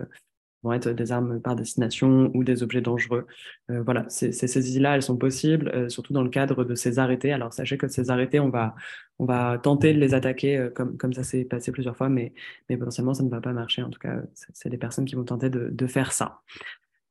vont 0.64 0.74
être 0.74 0.90
des 0.90 1.12
armes 1.12 1.40
par 1.42 1.56
destination 1.56 2.32
ou 2.34 2.44
des 2.44 2.64
objets 2.64 2.82
dangereux. 2.82 3.26
voilà, 3.70 4.06
ces, 4.10 4.32
saisies-là, 4.32 4.96
elles 4.96 5.02
sont 5.02 5.18
possibles, 5.18 5.90
surtout 5.90 6.14
dans 6.14 6.24
le 6.24 6.30
cadre 6.30 6.64
de 6.64 6.76
ces 6.76 7.00
arrêtés. 7.00 7.32
Alors 7.32 7.54
sachez 7.54 7.78
que 7.78 7.88
ces 7.88 8.10
arrêtés, 8.10 8.40
on 8.40 8.50
va, 8.50 8.76
on 9.20 9.26
va 9.26 9.58
tenter 9.58 9.94
de 9.94 10.00
les 10.00 10.14
attaquer 10.14 10.70
comme, 10.76 10.98
comme 10.98 11.14
ça 11.14 11.24
s'est 11.24 11.46
passé 11.46 11.72
plusieurs 11.72 11.96
fois, 11.96 12.10
mais, 12.10 12.34
mais 12.70 12.78
potentiellement 12.78 13.14
ça 13.14 13.24
ne 13.24 13.30
va 13.30 13.42
pas 13.42 13.54
marcher. 13.54 13.84
En 13.84 13.90
tout 13.90 14.00
cas, 14.00 14.22
c'est 14.54 14.70
des 14.70 14.78
personnes 14.78 15.06
qui 15.06 15.16
vont 15.16 15.24
tenter 15.24 15.50
de, 15.50 15.70
de 15.72 15.88
faire 15.88 16.12
ça. 16.12 16.42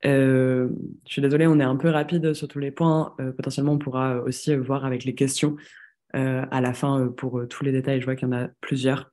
je 0.02 0.68
suis 1.06 1.22
désolée, 1.22 1.46
on 1.46 1.58
est 1.58 1.64
un 1.64 1.76
peu 1.76 1.88
rapide 1.88 2.34
sur 2.34 2.48
tous 2.48 2.58
les 2.58 2.70
points. 2.70 3.14
potentiellement, 3.37 3.72
on 3.72 3.78
pourra 3.78 4.20
aussi 4.20 4.54
voir 4.56 4.84
avec 4.84 5.04
les 5.04 5.14
questions 5.14 5.56
à 6.12 6.61
la 6.61 6.74
fin 6.74 7.08
pour 7.16 7.42
tous 7.48 7.64
les 7.64 7.72
détails. 7.72 8.00
Je 8.00 8.04
vois 8.04 8.16
qu'il 8.16 8.28
y 8.28 8.30
en 8.30 8.37
a 8.37 8.48
plusieurs. 8.61 9.11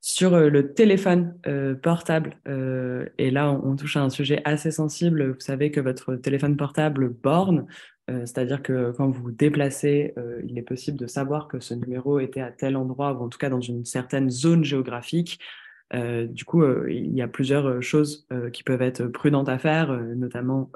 Sur 0.00 0.38
le 0.38 0.74
téléphone 0.74 1.34
portable, 1.82 2.36
et 2.46 3.30
là 3.30 3.50
on, 3.50 3.74
touche 3.74 3.96
à 3.96 4.02
un 4.02 4.10
sujet 4.10 4.40
assez 4.44 4.70
sensible, 4.70 5.32
vous 5.32 5.40
savez 5.40 5.72
que 5.72 5.80
votre 5.80 6.14
téléphone 6.14 6.56
portable 6.56 7.08
borne, 7.08 7.66
c'est-à-dire 8.06 8.62
que 8.62 8.92
quand 8.92 9.10
vous 9.10 9.22
vous 9.22 9.32
déplacez, 9.32 10.14
il 10.46 10.56
est 10.56 10.62
possible 10.62 10.98
de 10.98 11.08
savoir 11.08 11.48
que 11.48 11.58
ce 11.58 11.74
numéro 11.74 12.20
était 12.20 12.40
à 12.40 12.52
tel 12.52 12.76
endroit, 12.76 13.12
ou 13.12 13.24
en 13.24 13.28
tout 13.28 13.38
cas 13.38 13.50
dans 13.50 13.60
une 13.60 13.84
certaine 13.84 14.30
zone 14.30 14.62
géographique. 14.62 15.40
du 15.92 16.44
coup, 16.44 16.64
il 16.86 17.14
y 17.14 17.20
a 17.20 17.28
plusieurs 17.28 17.82
choses 17.82 18.26
qui 18.52 18.62
peuvent 18.62 18.82
être 18.82 19.08
prudentes 19.08 19.48
à 19.48 19.58
faire, 19.58 19.92
notamment 19.92 20.70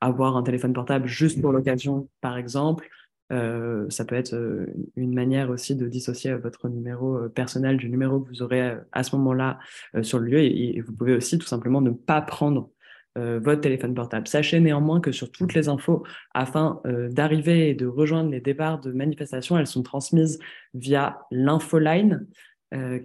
avoir 0.00 0.38
un 0.38 0.42
téléphone 0.42 0.72
portable 0.72 1.06
juste 1.06 1.40
pour 1.40 1.52
l'occasion, 1.52 2.08
par 2.22 2.38
exemple, 2.38 2.88
euh, 3.34 3.86
ça 3.90 4.04
peut 4.04 4.14
être 4.14 4.34
euh, 4.34 4.66
une 4.96 5.12
manière 5.12 5.50
aussi 5.50 5.74
de 5.74 5.88
dissocier 5.88 6.34
votre 6.34 6.68
numéro 6.68 7.16
euh, 7.16 7.28
personnel 7.28 7.76
du 7.76 7.90
numéro 7.90 8.20
que 8.20 8.28
vous 8.28 8.42
aurez 8.42 8.76
à 8.92 9.02
ce 9.02 9.16
moment-là 9.16 9.58
sur 10.02 10.18
le 10.18 10.26
lieu 10.26 10.38
et, 10.38 10.80
vous 10.80 10.92
pouvez 10.92 11.14
aussi 11.14 11.38
tout 11.38 11.46
simplement 11.46 11.80
ne 11.80 11.90
pas 11.90 12.20
prendre 12.20 12.70
votre 13.16 13.60
téléphone 13.60 13.94
portable. 13.94 14.26
Sachez 14.26 14.58
néanmoins 14.58 15.00
que 15.00 15.12
sur 15.12 15.30
toutes 15.30 15.54
les 15.54 15.68
infos, 15.68 16.02
afin 16.34 16.80
d'arriver 17.10 17.70
et 17.70 17.74
de 17.74 17.86
rejoindre 17.86 18.30
les 18.30 18.40
départs 18.40 18.80
de 18.80 18.90
manifestations, 18.90 19.56
elles 19.56 19.68
sont 19.68 19.84
transmises 19.84 20.40
via 20.74 21.20
l'infoline, 21.30 22.26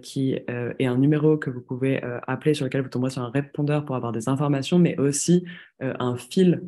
qui 0.02 0.32
est 0.32 0.86
un 0.86 0.98
numéro 0.98 1.38
que 1.38 1.48
vous 1.48 1.60
pouvez 1.60 2.02
appeler 2.26 2.54
sur 2.54 2.64
lequel 2.64 2.82
vous 2.82 2.88
tomberez 2.88 3.10
sur 3.10 3.22
un 3.22 3.30
répondeur 3.30 3.84
pour 3.84 3.94
avoir 3.94 4.10
des 4.10 4.28
informations, 4.28 4.80
mais 4.80 4.98
aussi 4.98 5.44
un 5.80 6.16
fil 6.16 6.54
euh, 6.54 6.66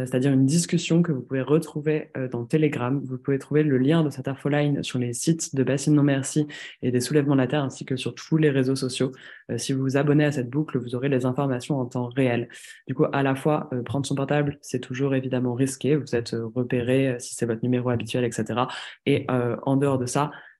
c'est-à-dire 0.00 0.32
une 0.32 0.46
discussion 0.46 1.02
que 1.02 1.12
vous 1.12 1.22
pouvez 1.22 1.42
retrouver 1.42 2.10
euh, 2.16 2.28
dans 2.28 2.44
Telegram. 2.44 3.00
Vous 3.04 3.18
pouvez 3.18 3.38
trouver 3.38 3.62
le 3.62 3.78
lien 3.78 4.02
de 4.02 4.10
cette 4.10 4.28
infoline 4.28 4.82
sur 4.82 4.98
les 4.98 5.12
sites 5.12 5.54
de 5.54 5.62
Bassine 5.62 5.94
Non 5.94 6.02
Merci 6.02 6.46
et 6.82 6.90
des 6.90 7.00
Soulèvements 7.00 7.34
de 7.34 7.40
la 7.40 7.46
Terre, 7.46 7.62
ainsi 7.62 7.84
que 7.84 7.96
sur 7.96 8.14
tous 8.14 8.36
les 8.36 8.50
réseaux 8.50 8.76
sociaux. 8.76 9.12
Euh, 9.50 9.58
si 9.58 9.72
vous 9.72 9.82
vous 9.82 9.96
abonnez 9.96 10.24
à 10.24 10.32
cette 10.32 10.50
boucle, 10.50 10.78
vous 10.78 10.94
aurez 10.94 11.08
les 11.08 11.26
informations 11.26 11.78
en 11.78 11.86
temps 11.86 12.08
réel. 12.08 12.48
Du 12.86 12.94
coup, 12.94 13.04
à 13.12 13.22
la 13.22 13.34
fois, 13.34 13.70
prendre 13.84 14.06
son 14.06 14.14
portable, 14.14 14.58
c'est 14.62 14.80
toujours 14.80 15.14
évidemment 15.14 15.54
risqué. 15.54 15.96
Vous 15.96 16.14
êtes 16.16 16.34
repéré 16.54 17.16
si 17.18 17.34
c'est 17.34 17.46
votre 17.46 17.62
numéro 17.62 17.90
habituel, 17.90 18.24
etc. 18.24 18.62
Et 19.06 19.26
en 19.28 19.76
dehors 19.76 19.98
de 19.98 20.06
ça, 20.06 20.30
euh, 20.30 20.51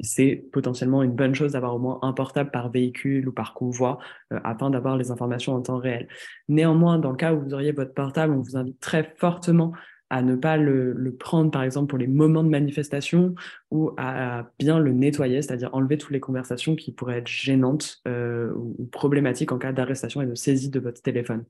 c'est 0.00 0.44
potentiellement 0.52 1.02
une 1.02 1.14
bonne 1.14 1.34
chose 1.34 1.52
d'avoir 1.52 1.74
au 1.74 1.78
moins 1.78 1.98
un 2.02 2.12
portable 2.12 2.50
par 2.50 2.70
véhicule 2.70 3.28
ou 3.28 3.32
par 3.32 3.54
convoi 3.54 3.98
euh, 4.32 4.40
afin 4.44 4.70
d'avoir 4.70 4.96
les 4.96 5.10
informations 5.10 5.54
en 5.54 5.62
temps 5.62 5.78
réel. 5.78 6.08
Néanmoins, 6.48 6.98
dans 6.98 7.10
le 7.10 7.16
cas 7.16 7.34
où 7.34 7.40
vous 7.40 7.54
auriez 7.54 7.72
votre 7.72 7.92
portable, 7.92 8.32
on 8.32 8.40
vous 8.40 8.56
invite 8.56 8.80
très 8.80 9.14
fortement 9.18 9.72
à 10.10 10.22
ne 10.22 10.34
pas 10.34 10.56
le, 10.56 11.16
prendre, 11.18 11.52
par 11.52 11.62
exemple, 11.62 11.88
pour 11.88 11.98
les 11.98 12.08
moments 12.08 12.42
de 12.42 12.48
manifestation 12.48 13.34
ou 13.70 13.92
à, 13.96 14.50
bien 14.58 14.80
le 14.80 14.92
nettoyer, 14.92 15.40
c'est-à-dire 15.40 15.70
enlever 15.72 15.98
toutes 15.98 16.10
les 16.10 16.20
conversations 16.20 16.74
qui 16.74 16.90
pourraient 16.90 17.18
être 17.18 17.28
gênantes 17.28 18.00
euh, 18.08 18.52
ou 18.54 18.88
problématiques 18.90 19.52
en 19.52 19.58
cas 19.58 19.72
d'arrestation 19.72 20.20
et 20.20 20.26
de 20.26 20.34
saisie 20.34 20.68
de 20.68 20.80
votre 20.80 21.00
téléphone. 21.00 21.44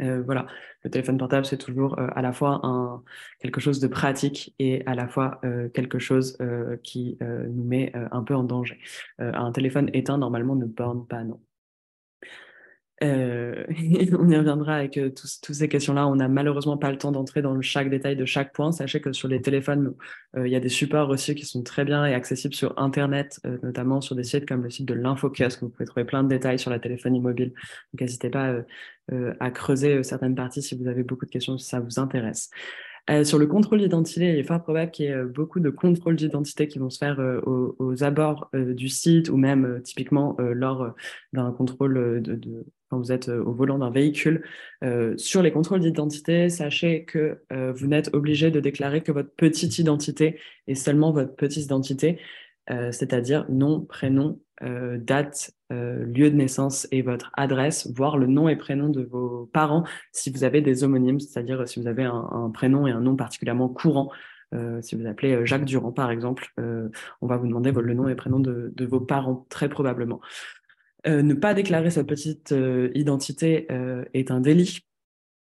Euh, 0.00 0.22
voilà, 0.22 0.46
le 0.84 0.90
téléphone 0.90 1.18
portable, 1.18 1.44
c'est 1.44 1.58
toujours 1.58 1.98
euh, 1.98 2.08
à 2.14 2.22
la 2.22 2.32
fois 2.32 2.60
un, 2.64 3.02
quelque 3.40 3.60
chose 3.60 3.78
de 3.78 3.86
pratique 3.88 4.54
et 4.58 4.84
à 4.86 4.94
la 4.94 5.06
fois 5.06 5.40
euh, 5.44 5.68
quelque 5.68 5.98
chose 5.98 6.38
qui 6.82 7.18
nous 7.20 7.64
met 7.64 7.92
un 7.94 8.22
peu 8.22 8.34
en 8.34 8.44
danger. 8.44 8.78
un 9.18 9.52
téléphone 9.52 9.90
éteint, 9.92 10.18
normalement, 10.18 10.56
ne 10.56 10.66
borne 10.66 11.06
pas, 11.06 11.24
non. 11.24 11.40
Euh, 13.02 13.64
on 14.18 14.28
y 14.28 14.36
reviendra 14.36 14.76
avec 14.76 14.96
euh, 14.96 15.10
toutes 15.10 15.54
ces 15.54 15.68
questions-là. 15.68 16.06
On 16.06 16.16
n'a 16.16 16.28
malheureusement 16.28 16.76
pas 16.76 16.90
le 16.90 16.98
temps 16.98 17.12
d'entrer 17.12 17.42
dans 17.42 17.60
chaque 17.60 17.90
détail 17.90 18.16
de 18.16 18.24
chaque 18.24 18.52
point. 18.52 18.72
Sachez 18.72 19.00
que 19.00 19.12
sur 19.12 19.28
les 19.28 19.40
téléphones, 19.42 19.94
euh, 20.36 20.46
il 20.46 20.52
y 20.52 20.56
a 20.56 20.60
des 20.60 20.68
supports 20.68 21.08
aussi 21.08 21.34
qui 21.34 21.44
sont 21.44 21.62
très 21.62 21.84
bien 21.84 22.06
et 22.06 22.14
accessibles 22.14 22.54
sur 22.54 22.78
Internet, 22.78 23.40
notamment 23.62 24.00
sur 24.00 24.14
des 24.14 24.24
sites 24.24 24.46
comme 24.46 24.62
le 24.62 24.70
site 24.70 24.86
de 24.86 24.94
l'Infocus, 24.94 25.60
vous 25.60 25.68
pouvez 25.68 25.84
trouver 25.84 26.04
plein 26.04 26.22
de 26.22 26.28
détails 26.28 26.58
sur 26.58 26.70
la 26.70 26.78
téléphonie 26.78 27.20
mobile. 27.20 27.52
Donc 27.92 28.00
n'hésitez 28.00 28.30
pas 28.30 28.54
à 29.40 29.50
creuser 29.50 30.02
certaines 30.02 30.34
parties 30.34 30.62
si 30.62 30.76
vous 30.76 30.88
avez 30.88 31.02
beaucoup 31.02 31.26
de 31.26 31.30
questions, 31.30 31.58
si 31.58 31.68
ça 31.68 31.80
vous 31.80 31.98
intéresse. 31.98 32.50
Sur 33.24 33.38
le 33.38 33.46
contrôle 33.46 33.80
d'identité, 33.80 34.30
il 34.30 34.38
est 34.38 34.44
fort 34.44 34.62
probable 34.62 34.90
qu'il 34.90 35.06
y 35.06 35.08
ait 35.08 35.24
beaucoup 35.24 35.60
de 35.60 35.70
contrôles 35.70 36.16
d'identité 36.16 36.68
qui 36.68 36.78
vont 36.78 36.90
se 36.90 36.98
faire 36.98 37.18
aux, 37.44 38.04
abords 38.04 38.48
du 38.54 38.88
site 38.88 39.28
ou 39.28 39.36
même 39.36 39.80
typiquement 39.82 40.36
lors 40.38 40.94
d'un 41.32 41.50
contrôle 41.52 42.22
de, 42.22 42.64
quand 42.92 42.98
vous 42.98 43.10
êtes 43.10 43.30
euh, 43.30 43.42
au 43.42 43.52
volant 43.52 43.78
d'un 43.78 43.90
véhicule. 43.90 44.44
Euh, 44.84 45.16
sur 45.16 45.42
les 45.42 45.50
contrôles 45.50 45.80
d'identité, 45.80 46.50
sachez 46.50 47.04
que 47.04 47.40
euh, 47.50 47.72
vous 47.72 47.86
n'êtes 47.86 48.10
obligé 48.12 48.50
de 48.50 48.60
déclarer 48.60 49.00
que 49.00 49.12
votre 49.12 49.30
petite 49.34 49.78
identité 49.78 50.38
est 50.66 50.74
seulement 50.74 51.10
votre 51.10 51.34
petite 51.34 51.64
identité, 51.64 52.20
c'est-à-dire 52.68 53.44
nom, 53.50 53.80
prénom, 53.80 54.40
date, 54.62 55.52
lieu 55.70 56.30
de 56.30 56.36
naissance 56.36 56.86
et 56.90 57.02
votre 57.02 57.30
adresse, 57.34 57.90
voire 57.94 58.16
le 58.16 58.26
nom 58.26 58.48
et 58.48 58.56
prénom 58.56 58.88
de 58.88 59.02
vos 59.02 59.50
parents 59.52 59.84
si 60.12 60.30
vous 60.30 60.44
avez 60.44 60.60
des 60.60 60.84
homonymes, 60.84 61.20
c'est-à-dire 61.20 61.66
si 61.68 61.80
vous 61.80 61.86
avez 61.86 62.04
un, 62.04 62.50
prénom 62.52 62.86
et 62.86 62.90
un 62.90 63.00
nom 63.00 63.16
particulièrement 63.16 63.68
courant. 63.68 64.10
si 64.80 64.94
vous 64.94 65.06
appelez 65.06 65.44
Jacques 65.46 65.64
Durand, 65.64 65.92
par 65.92 66.10
exemple, 66.10 66.52
on 66.58 67.26
va 67.26 67.36
vous 67.36 67.46
demander 67.46 67.72
le 67.72 67.94
nom 67.94 68.08
et 68.08 68.14
prénom 68.14 68.40
de 68.40 68.84
vos 68.84 69.00
parents, 69.00 69.46
très 69.48 69.68
probablement. 69.68 70.20
Euh, 71.06 71.22
ne 71.22 71.34
pas 71.34 71.54
déclarer 71.54 71.90
sa 71.90 72.04
petite 72.04 72.52
euh, 72.52 72.90
identité 72.94 73.66
euh, 73.72 74.04
est 74.14 74.30
un 74.30 74.40
délit. 74.40 74.80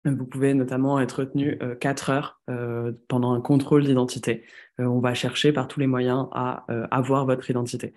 Vous 0.06 0.26
pouvez 0.26 0.54
notamment 0.54 1.00
être 1.02 1.20
retenu 1.20 1.60
4 1.82 2.10
heures 2.10 2.42
pendant 3.10 3.34
un 3.34 3.42
contrôle 3.42 3.84
d'identité. 3.84 4.46
on 4.78 5.00
va 5.02 5.14
chercher 5.14 5.52
par 5.52 5.68
tous 5.68 5.82
les 5.82 5.88
moyens 5.88 6.28
à 6.32 6.66
avoir 6.90 7.26
votre 7.26 7.50
identité. 7.50 7.94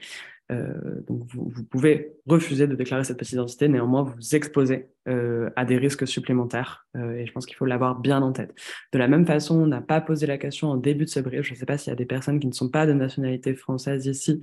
Euh, 0.52 1.00
donc 1.08 1.22
vous, 1.32 1.64
pouvez 1.64 2.16
refuser 2.26 2.66
de 2.66 2.74
déclarer 2.74 3.04
cette 3.04 3.16
petite 3.16 3.34
identité, 3.34 3.68
néanmoins 3.68 4.02
vous 4.02 4.34
exposez 4.34 4.88
euh, 5.08 5.50
à 5.56 5.64
des 5.64 5.78
risques 5.78 6.06
supplémentaires 6.06 6.86
euh, 6.96 7.14
et 7.14 7.26
je 7.26 7.32
pense 7.32 7.46
qu'il 7.46 7.56
faut 7.56 7.64
l'avoir 7.64 8.00
bien 8.00 8.20
en 8.22 8.32
tête. 8.32 8.54
De 8.92 8.98
la 8.98 9.08
même 9.08 9.26
façon, 9.26 9.60
on 9.60 9.66
n'a 9.66 9.80
pas 9.80 10.00
posé 10.00 10.26
la 10.26 10.38
question 10.38 10.68
en 10.68 10.76
début 10.76 11.04
de 11.04 11.10
ce 11.10 11.20
brief, 11.20 11.42
je 11.42 11.52
ne 11.52 11.58
sais 11.58 11.66
pas 11.66 11.78
s'il 11.78 11.90
y 11.90 11.92
a 11.92 11.96
des 11.96 12.06
personnes 12.06 12.38
qui 12.38 12.46
ne 12.46 12.52
sont 12.52 12.68
pas 12.68 12.86
de 12.86 12.92
nationalité 12.92 13.54
française 13.54 14.06
ici, 14.06 14.42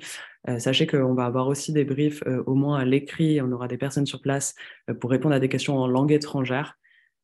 sachez 0.57 0.87
qu'on 0.87 1.13
va 1.13 1.25
avoir 1.25 1.47
aussi 1.47 1.73
des 1.73 1.83
briefs 1.83 2.23
au 2.45 2.55
moins 2.55 2.79
à 2.79 2.85
l'écrit, 2.85 3.41
on 3.41 3.51
aura 3.51 3.67
des 3.67 3.77
personnes 3.77 4.05
sur 4.05 4.21
place 4.21 4.55
pour 4.99 5.11
répondre 5.11 5.35
à 5.35 5.39
des 5.39 5.49
questions 5.49 5.77
en 5.77 5.87
langue 5.87 6.11
étrangère. 6.11 6.77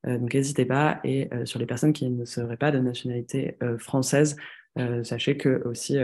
donc 0.06 0.34
n'hésitez 0.34 0.65
pas. 0.65 1.00
Et 1.04 1.30
sur 1.45 1.60
les 1.60 1.65
personnes 1.65 1.93
qui 1.93 2.10
ne 2.10 2.26
seraient 2.26 2.58
pas 2.58 2.71
de 2.71 2.80
nationalité 2.80 3.58
française, 3.80 4.36
sachez 5.04 5.38
que 5.38 5.63
aussi 5.65 5.98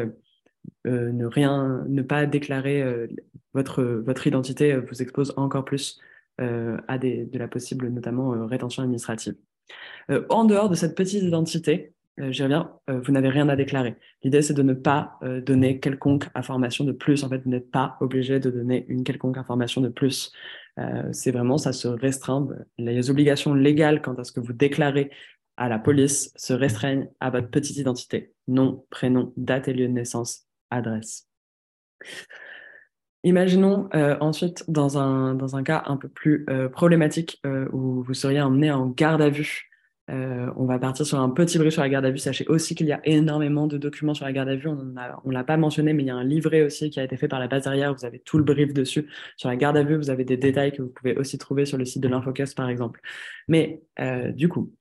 euh, 0.88 1.12
ne 1.12 1.26
rien, 1.26 1.84
ne 1.88 2.02
pas 2.02 2.26
déclarer 2.26 2.82
euh, 2.82 3.08
votre, 3.54 3.84
votre 3.84 4.26
identité 4.26 4.74
euh, 4.74 4.82
vous 4.82 5.02
expose 5.02 5.34
encore 5.38 5.65
plus 5.65 6.00
à 6.88 6.97
des, 6.97 7.26
de 7.26 7.38
la 7.38 7.47
possible, 7.47 7.88
notamment, 7.89 8.32
rétention 8.47 8.82
administrative. 8.82 9.36
en 10.30 10.43
dehors 10.43 10.69
de 10.69 10.76
cette 10.76 10.95
petite 10.95 11.21
identité, 11.21 11.93
j'y 12.17 12.41
reviens, 12.41 12.71
vous 12.88 13.12
n'avez 13.12 13.30
rien 13.30 13.47
à 13.47 13.56
déclarer. 13.56 13.95
L'idée, 14.24 14.41
c'est 14.41 14.56
de 14.56 14.63
ne 14.63 14.74
pas 14.74 15.19
donner 15.45 15.80
quelconque 15.80 16.30
information 16.34 16.84
de 16.84 16.93
plus. 16.93 17.24
En 17.24 17.30
fait, 17.30 17.43
vous 17.43 17.52
n'êtes 17.52 17.69
pas 17.69 17.95
obligé 18.02 18.39
de 18.39 18.50
donner 18.50 18.88
une 18.88 19.04
quelconque 19.04 19.38
information 19.38 19.82
de 19.82 19.89
plus. 19.89 20.32
c'est 21.12 21.30
vraiment, 21.30 21.60
ça 21.60 21.74
se 21.74 21.88
restreint. 21.88 22.47
Les 22.80 23.12
obligations 23.12 23.54
légales 23.54 24.02
quant 24.02 24.15
à 24.15 24.24
ce 24.24 24.32
que 24.32 24.39
vous 24.39 24.54
déclarez 24.54 25.12
à 25.58 25.69
la 25.69 25.78
police 25.78 26.34
se 26.38 26.54
restreignent 26.54 27.08
à 27.19 27.30
votre 27.30 27.52
petite 27.52 27.78
identité. 27.78 28.34
Nom, 28.47 28.84
prénom, 28.89 29.32
date 29.38 29.67
et 29.67 29.74
lieu 29.74 29.88
de 29.88 29.93
naissance, 29.93 30.47
adresse. 30.71 31.27
Imaginons 33.23 33.88
euh, 33.93 34.17
ensuite 34.19 34.65
dans 34.67 34.97
un, 34.97 35.63
cas 35.63 35.84
un 35.86 35.97
peu 35.97 36.10
plus 36.10 36.43
euh, 36.49 36.69
problématique 36.69 37.39
euh, 37.45 37.67
où 37.71 38.01
vous 38.01 38.13
seriez 38.15 38.41
emmené 38.41 38.71
en 38.71 38.88
garde 38.88 39.21
à 39.21 39.29
vue. 39.29 39.69
on 40.10 40.65
va 40.65 40.79
partir 40.79 41.05
sur 41.05 41.19
un 41.19 41.29
petit 41.29 41.57
brief 41.60 41.73
sur 41.73 41.84
la 41.84 41.89
garde 41.89 42.05
à 42.05 42.10
vue. 42.10 42.17
Sachez 42.17 42.47
aussi 42.47 42.73
qu'il 42.73 42.88
y 42.88 42.91
a 42.91 42.99
énormément 43.03 43.67
de 43.67 43.77
documents 43.77 44.15
sur 44.15 44.25
la 44.25 44.34
garde 44.34 44.49
à 44.49 44.55
vue. 44.55 44.67
On 44.67 44.75
ne 44.84 45.34
l'a 45.34 45.43
pas 45.43 45.55
mentionné, 45.55 45.93
mais 45.93 46.03
il 46.03 46.07
y 46.07 46.10
a 46.10 46.15
un 46.15 46.23
livret 46.23 46.63
aussi 46.63 46.89
qui 46.89 46.99
a 46.99 47.03
été 47.03 47.15
fait 47.15 47.27
par 47.27 47.39
la 47.39 47.47
base 47.47 47.67
arrière. 47.67 47.93
Vous 47.93 48.05
avez 48.05 48.19
tout 48.19 48.39
le 48.39 48.43
brief 48.43 48.73
dessus. 48.73 49.07
Sur 49.38 49.49
la 49.49 49.55
garde 49.55 49.77
à 49.77 49.84
vue, 49.84 49.95
vous 49.95 50.10
avez 50.10 50.25
des 50.25 50.38
détails 50.38 50.71
que 50.71 50.81
vous 50.81 50.89
pouvez 50.89 51.15
aussi 51.15 51.38
trouver 51.38 51.65
sur 51.65 51.77
le 51.77 51.86
site 51.86 52.01
de 52.01 52.07
l'Infocus, 52.07 52.55
par 52.55 52.69
exemple. 52.69 52.99
Mais 53.47 53.84
du 54.34 54.49
coup, 54.49 54.73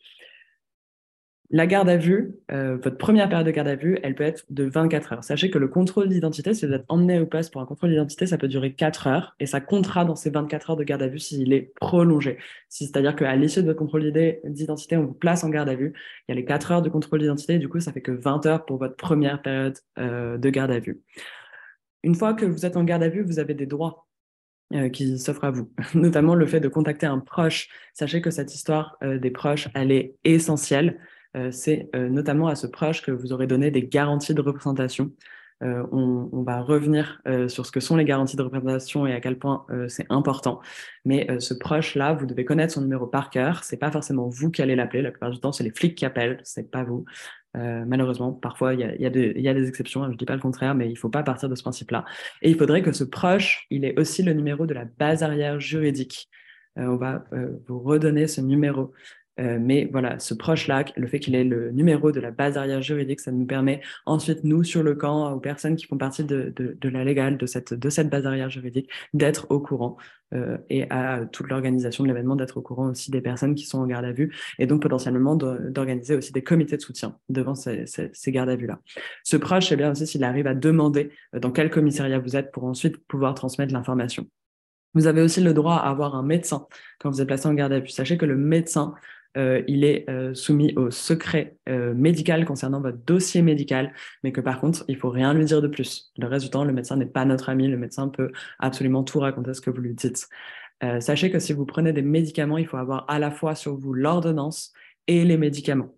la 1.53 1.67
garde 1.67 1.89
à 1.89 1.97
vue, 1.97 2.37
euh, 2.53 2.77
votre 2.77 2.97
première 2.97 3.29
période 3.29 3.47
de 3.47 3.51
garde 3.51 3.67
à 3.67 3.75
vue, 3.75 3.99
elle 4.05 4.15
peut 4.15 4.23
être 4.23 4.45
de 4.51 4.65
24 4.65 5.13
heures. 5.13 5.25
Sachez 5.25 5.51
que 5.51 5.59
le 5.59 5.67
contrôle 5.67 6.09
d'identité, 6.09 6.55
si 6.55 6.65
vous 6.65 6.73
êtes 6.73 6.85
emmené 6.89 7.19
au 7.19 7.27
poste 7.27 7.53
pour 7.53 7.61
un 7.61 7.67
contrôle 7.67 7.91
d'identité, 7.91 8.27
ça 8.27 8.39
peut 8.39 8.47
durer 8.47 8.73
4 8.73 9.09
heures 9.09 9.35
et 9.41 9.47
ça 9.47 9.61
comptera 9.61 10.05
dans 10.05 10.15
ces 10.15 10.31
24 10.31 10.71
heures 10.71 10.77
de 10.77 10.85
garde 10.85 11.03
à 11.03 11.09
vue 11.09 11.19
s'il 11.19 11.53
est 11.53 11.73
prolongé. 11.75 12.39
C'est-à-dire 12.69 13.17
qu'à 13.17 13.35
l'issue 13.35 13.63
de 13.63 13.67
votre 13.67 13.81
contrôle 13.81 14.13
d'identité, 14.45 14.97
on 14.97 15.07
vous 15.07 15.13
place 15.13 15.43
en 15.43 15.49
garde 15.49 15.69
à 15.69 15.75
vue. 15.75 15.93
Il 16.29 16.33
y 16.33 16.33
a 16.33 16.35
les 16.37 16.45
4 16.45 16.71
heures 16.71 16.83
de 16.83 16.89
contrôle 16.89 17.19
d'identité, 17.19 17.59
du 17.59 17.69
coup, 17.69 17.81
ça 17.81 17.93
fait 17.93 18.01
que 18.01 18.13
20 18.13 18.47
heures 18.47 18.65
pour 18.65 18.79
votre 18.79 18.95
première 18.95 19.43
période 19.43 19.77
euh, 19.99 20.39
de 20.39 20.51
garde 20.51 20.71
à 20.71 20.79
vue. 20.79 21.01
Une 22.05 22.15
fois 22.15 22.33
que 22.35 22.47
vous 22.47 22.65
êtes 22.65 22.77
en 22.77 22.85
garde 22.85 23.03
à 23.03 23.09
vue, 23.09 23.25
vous 23.25 23.41
avez 23.41 23.55
des 23.55 23.67
droits 23.67 24.07
qui 24.93 25.19
s'offre 25.19 25.43
à 25.43 25.51
vous, 25.51 25.69
notamment 25.95 26.37
le 26.37 26.47
fait 26.47 26.61
de 26.61 26.69
contacter 26.69 27.07
un 27.07 27.19
proche. 27.19 27.69
Sachez 27.93 28.21
que 28.23 28.31
cette 28.31 28.55
histoire 28.55 28.97
des 29.03 29.33
proches, 29.33 29.69
elle 29.75 29.91
est 29.91 30.15
essentielle. 30.23 31.01
C'est 31.51 31.89
notamment 31.95 32.49
à 32.49 32.55
ce 32.55 32.67
proche 32.67 33.03
que 33.03 33.11
vous 33.11 33.33
aurez 33.33 33.47
donné 33.47 33.71
des 33.71 33.87
garanties 33.87 34.35
de 34.35 34.41
représentation. 34.41 35.13
Euh, 35.63 35.87
on, 35.93 36.31
on, 36.33 36.43
va 36.43 36.63
revenir 36.63 37.21
euh, 37.29 37.47
sur 37.49 37.67
ce 37.67 37.73
que 37.73 37.81
sont 37.81 37.97
les 37.97 38.07
garanties 38.07 38.37
de 38.37 38.43
représentation 38.43 39.07
et 39.07 39.13
à 39.13 39.21
quel 39.21 39.39
point 39.39 39.67
euh, 39.71 39.89
c'est 39.89 40.07
important. 40.09 40.61
Mais 41.05 41.29
ce 41.39 41.53
proche-là, 41.53 42.15
vous 42.15 42.25
devez 42.25 42.45
connaître 42.47 42.73
son 42.75 42.81
numéro 42.81 43.07
par 43.07 43.29
cœur. 43.31 43.63
C'est 43.65 43.77
pas 43.77 43.91
forcément 43.91 44.29
vous 44.29 44.51
qui 44.51 44.63
allez 44.63 44.75
l'appeler. 44.75 45.03
La 45.03 45.11
plupart 45.11 45.31
du 45.31 45.39
temps, 45.39 45.53
c'est 45.53 45.65
les 45.65 45.71
flics 45.71 45.97
qui 45.97 46.07
appellent. 46.07 46.41
C'est 46.45 46.71
pas 46.71 46.83
vous. 46.85 47.05
malheureusement, 47.55 48.33
parfois, 48.33 48.75
il 48.75 48.81
y 48.81 48.85
a, 48.85 48.95
y, 48.97 49.07
a 49.07 49.11
y 49.11 49.49
a, 49.49 49.55
des 49.55 49.69
exceptions. 49.69 50.11
Je 50.11 50.17
dis 50.17 50.25
pas 50.25 50.35
le 50.35 50.41
contraire, 50.41 50.75
mais 50.75 50.91
il 50.91 50.97
faut 50.97 51.11
pas 51.11 51.23
partir 51.23 51.49
de 51.49 51.55
ce 51.55 51.63
principe-là. 51.63 52.05
Et 52.43 52.51
il 52.51 52.57
faudrait 52.57 52.83
que 52.83 52.93
ce 52.93 53.05
proche, 53.05 53.67
il 53.71 53.85
ait 53.85 53.99
aussi 53.99 54.23
le 54.23 54.33
numéro 54.33 54.67
de 54.67 54.75
la 54.75 54.85
base 54.85 55.23
arrière 55.23 55.61
juridique. 55.61 56.29
on 56.77 56.97
va 56.97 57.25
vous 57.69 57.81
redonner 57.81 58.27
ce 58.29 58.41
numéro 58.41 58.93
euh, 59.39 59.59
mais 59.61 59.89
voilà, 59.91 60.19
ce 60.19 60.35
proche-là, 60.35 60.85
le 60.97 61.07
fait 61.07 61.21
qu'il 61.21 61.35
ait 61.35 61.45
le 61.45 61.71
numéro 61.71 62.13
de 62.13 62.21
la 62.21 62.31
base 62.31 62.57
arrière 62.59 62.83
juridique, 62.83 63.21
ça 63.21 63.33
nous 63.33 63.47
permet 63.47 63.81
ensuite, 64.05 64.45
nous, 64.45 64.65
sur 64.65 64.83
le 64.83 64.95
camp, 64.95 65.33
aux 65.33 65.41
personnes 65.41 65.77
qui 65.77 65.87
font 65.87 65.97
partie 65.97 66.25
de, 66.25 66.53
la 66.83 67.05
légale, 67.05 67.39
de 67.39 67.47
cette, 67.47 67.73
de 67.73 67.91
cette 67.91 68.11
base 68.11 68.27
arrière 68.27 68.51
juridique, 68.51 68.91
d'être 69.15 69.47
au 69.51 69.61
courant 69.61 69.97
euh, 70.35 70.59
et 70.69 70.91
à 70.91 71.25
toute 71.31 71.49
l'organisation 71.49 72.05
de 72.05 72.09
l'événement, 72.09 72.37
d'être 72.37 72.59
au 72.59 72.63
courant 72.63 72.91
aussi 72.91 73.11
des 73.11 73.21
personnes 73.21 73.55
qui 73.55 73.65
sont 73.67 73.79
en 73.79 73.87
garde 73.87 74.05
à 74.05 74.13
vue 74.13 74.35
et 74.59 74.67
donc 74.67 74.83
potentiellement 74.83 75.37
d'organiser 75.37 76.15
aussi 76.15 76.33
des 76.33 76.43
comités 76.43 76.77
de 76.77 76.83
soutien 76.83 77.17
devant 77.29 77.55
ces, 77.55 77.85
ces, 77.87 78.33
gardes 78.33 78.51
à 78.51 78.57
vue-là. 78.57 78.81
Ce 79.25 79.37
proche, 79.37 79.69
c'est 79.69 79.77
bien 79.77 79.91
aussi 79.91 80.07
s'il 80.07 80.25
arrive 80.25 80.47
à 80.47 80.55
demander 80.55 81.11
euh, 81.35 81.41
dans 81.41 81.51
quel 81.51 81.71
commissariat 81.71 82.19
vous 82.19 82.37
êtes 82.37 82.53
pour 82.53 82.65
ensuite 82.65 82.97
pouvoir 83.07 83.35
transmettre 83.35 83.73
l'information. 83.73 84.27
Vous 84.95 85.07
avez 85.07 85.23
aussi 85.23 85.41
le 85.41 85.55
droit 85.55 85.77
à 85.77 85.89
avoir 85.89 86.17
un 86.17 86.23
médecin 86.23 86.67
quand 86.99 87.11
vous 87.11 87.21
êtes 87.21 87.29
placé 87.29 87.47
en 87.47 87.55
garde 87.55 87.73
à 87.73 87.81
vue. 87.81 87.89
Sachez 87.89 88.17
que 88.17 88.27
le 88.27 88.37
médecin 88.37 88.95
euh, 89.37 89.63
il 89.69 89.85
est 89.85 90.09
euh, 90.11 90.35
soumis 90.35 90.73
au 90.75 90.91
secret 90.91 91.57
euh, 91.69 91.95
médical 91.95 92.45
concernant 92.45 92.81
votre 92.81 92.99
dossier 92.99 93.43
médical, 93.43 93.93
mais 94.25 94.33
que 94.33 94.41
par 94.41 94.61
contre, 94.61 94.85
il 94.89 94.97
faut 94.97 95.11
rien 95.11 95.33
lui 95.35 95.45
dire 95.45 95.63
de 95.63 95.69
plus. 95.69 96.13
Le 96.19 96.27
reste 96.27 96.45
du 96.45 96.51
temps, 96.51 96.65
le 96.65 96.73
médecin 96.73 96.97
n'est 96.97 97.07
pas 97.07 97.25
notre 97.25 97.49
ami, 97.49 97.69
le 97.69 97.77
médecin 97.77 98.09
peut 98.09 98.33
absolument 98.59 99.05
tout 99.05 99.21
raconter 99.21 99.55
ce 99.55 99.61
que 99.61 99.71
vous 99.71 99.81
lui 99.81 99.95
dites. 99.95 100.29
sachez 101.01 101.31
que 101.31 101.39
si 101.39 101.53
vous 101.53 101.67
prenez 101.67 101.93
des 101.93 102.03
médicaments, 102.03 102.59
il 102.59 102.67
faut 102.67 102.79
avoir 102.79 103.05
à 103.09 103.19
la 103.19 103.31
fois 103.31 103.55
sur 103.55 103.77
vous 103.77 103.93
l'ordonnance 103.93 104.73
et 105.07 105.25
les 105.25 105.37
médicaments 105.37 105.95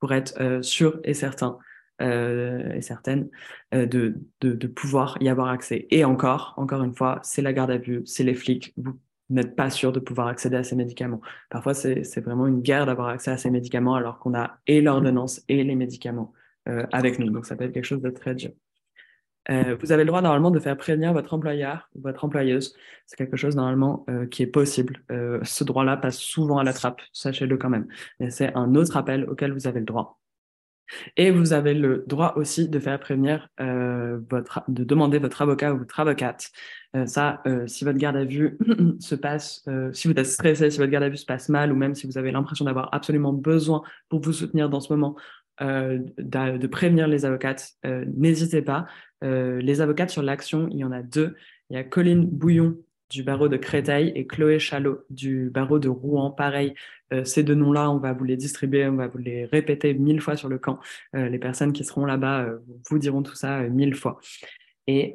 pour 0.00 0.12
être 0.12 0.62
sûr 0.62 1.00
et 1.04 1.14
certain 1.14 1.58
et 2.00 3.86
de, 3.86 4.66
pouvoir 4.74 5.18
y 5.20 5.28
avoir 5.28 5.48
accès. 5.48 5.86
Et 5.90 6.04
encore, 6.04 6.54
encore 6.56 6.82
une 6.82 6.94
fois, 6.94 7.20
c'est 7.22 7.42
la 7.42 7.52
garde 7.52 7.70
à 7.70 7.78
vue, 7.78 8.02
c'est 8.06 8.24
les 8.24 8.34
flics. 8.34 8.74
N'êtes 9.32 9.56
pas 9.56 9.70
sûr 9.70 9.92
de 9.92 10.00
pouvoir 10.00 10.28
accéder 10.28 10.56
à 10.56 10.64
ces 10.64 10.76
médicaments. 10.76 11.20
Parfois, 11.50 11.74
c'est 11.74 12.20
vraiment 12.20 12.46
une 12.46 12.60
guerre 12.60 12.86
d'avoir 12.86 13.08
accès 13.08 13.30
à 13.30 13.36
ces 13.36 13.50
médicaments 13.50 13.94
alors 13.94 14.18
qu'on 14.18 14.34
a 14.34 14.58
et 14.66 14.80
l'ordonnance 14.80 15.42
et 15.48 15.62
les 15.64 15.74
médicaments 15.74 16.32
euh, 16.68 16.86
avec 16.92 17.18
nous. 17.18 17.30
Donc, 17.30 17.46
ça 17.46 17.56
peut 17.56 17.64
être 17.64 17.72
quelque 17.72 17.84
chose 17.84 18.02
de 18.02 18.10
très 18.10 18.34
dur. 18.34 18.50
Euh, 19.50 19.76
vous 19.80 19.90
avez 19.90 20.04
le 20.04 20.08
droit 20.08 20.22
normalement 20.22 20.52
de 20.52 20.60
faire 20.60 20.76
prévenir 20.76 21.12
votre 21.12 21.34
employeur 21.34 21.88
ou 21.96 22.02
votre 22.02 22.24
employeuse. 22.24 22.76
C'est 23.06 23.16
quelque 23.16 23.36
chose 23.36 23.56
normalement 23.56 24.04
euh, 24.08 24.26
qui 24.26 24.44
est 24.44 24.46
possible. 24.46 25.02
ce 25.08 25.64
droit-là 25.64 25.96
passe 25.96 26.18
souvent 26.18 26.58
à 26.58 26.64
la 26.64 26.72
trappe, 26.72 27.00
sachez-le 27.12 27.56
quand 27.56 27.70
même. 27.70 27.88
c'est 28.28 28.54
un 28.54 28.74
autre 28.76 28.96
appel 28.96 29.28
auquel 29.28 29.52
vous 29.52 29.66
avez 29.66 29.80
le 29.80 29.86
droit. 29.86 30.21
Et 31.16 31.30
vous 31.30 31.52
avez 31.52 31.74
le 31.74 32.04
droit 32.06 32.34
aussi 32.36 32.68
de 32.68 32.78
faire 32.78 32.98
prévenir, 32.98 33.48
euh, 33.60 34.18
votre, 34.30 34.62
de 34.68 34.84
demander 34.84 35.18
votre 35.18 35.42
avocat 35.42 35.72
ou 35.74 35.78
votre 35.78 36.00
avocate. 36.00 36.50
Euh, 36.96 37.06
ça, 37.06 37.40
euh, 37.46 37.66
si 37.66 37.84
votre 37.84 37.98
garde 37.98 38.16
à 38.16 38.24
vue 38.24 38.58
se 39.00 39.14
passe, 39.14 39.64
si 39.92 40.08
vous 40.08 40.14
êtes 40.14 40.26
stressé, 40.26 40.70
si 40.70 40.78
votre 40.78 40.90
garde 40.90 41.04
à 41.04 41.08
vue 41.08 41.16
se 41.16 41.26
passe 41.26 41.48
mal, 41.48 41.72
ou 41.72 41.76
même 41.76 41.94
si 41.94 42.06
vous 42.06 42.18
avez 42.18 42.32
l'impression 42.32 42.64
d'avoir 42.64 42.92
absolument 42.92 43.32
besoin 43.32 43.82
pour 44.08 44.20
vous 44.20 44.32
soutenir 44.32 44.68
dans 44.68 44.80
ce 44.80 44.92
moment, 44.92 45.16
de, 45.60 46.56
de, 46.56 46.66
prévenir 46.66 47.06
les 47.06 47.24
avocates, 47.24 47.72
n'hésitez 47.84 48.62
pas. 48.62 48.86
les 49.22 49.80
avocates 49.80 50.10
sur 50.10 50.22
l'action, 50.22 50.68
il 50.70 50.78
y 50.78 50.84
en 50.84 50.90
a 50.90 51.02
deux. 51.02 51.36
Il 51.70 51.76
y 51.76 51.78
a 51.78 51.84
Colline 51.84 52.26
Bouillon 52.26 52.76
du 53.12 53.22
barreau 53.22 53.48
de 53.48 53.56
Créteil 53.56 54.12
et 54.14 54.26
Chloé 54.26 54.58
Chalot 54.58 55.04
du 55.10 55.50
barreau 55.50 55.78
de 55.78 55.88
Rouen. 55.88 56.30
Pareil, 56.30 56.74
euh, 57.12 57.24
ces 57.24 57.42
deux 57.42 57.54
noms-là, 57.54 57.90
on 57.90 57.98
va 57.98 58.12
vous 58.12 58.24
les 58.24 58.36
distribuer, 58.36 58.86
on 58.86 58.96
va 58.96 59.06
vous 59.06 59.18
les 59.18 59.44
répéter 59.44 59.94
mille 59.94 60.20
fois 60.20 60.36
sur 60.36 60.48
le 60.48 60.58
camp. 60.58 60.80
Euh, 61.14 61.28
les 61.28 61.38
personnes 61.38 61.72
qui 61.72 61.84
seront 61.84 62.06
là-bas 62.06 62.44
euh, 62.44 62.58
vous 62.90 62.98
diront 62.98 63.22
tout 63.22 63.34
ça 63.34 63.60
mille 63.68 63.94
fois. 63.94 64.18
Et, 64.88 65.14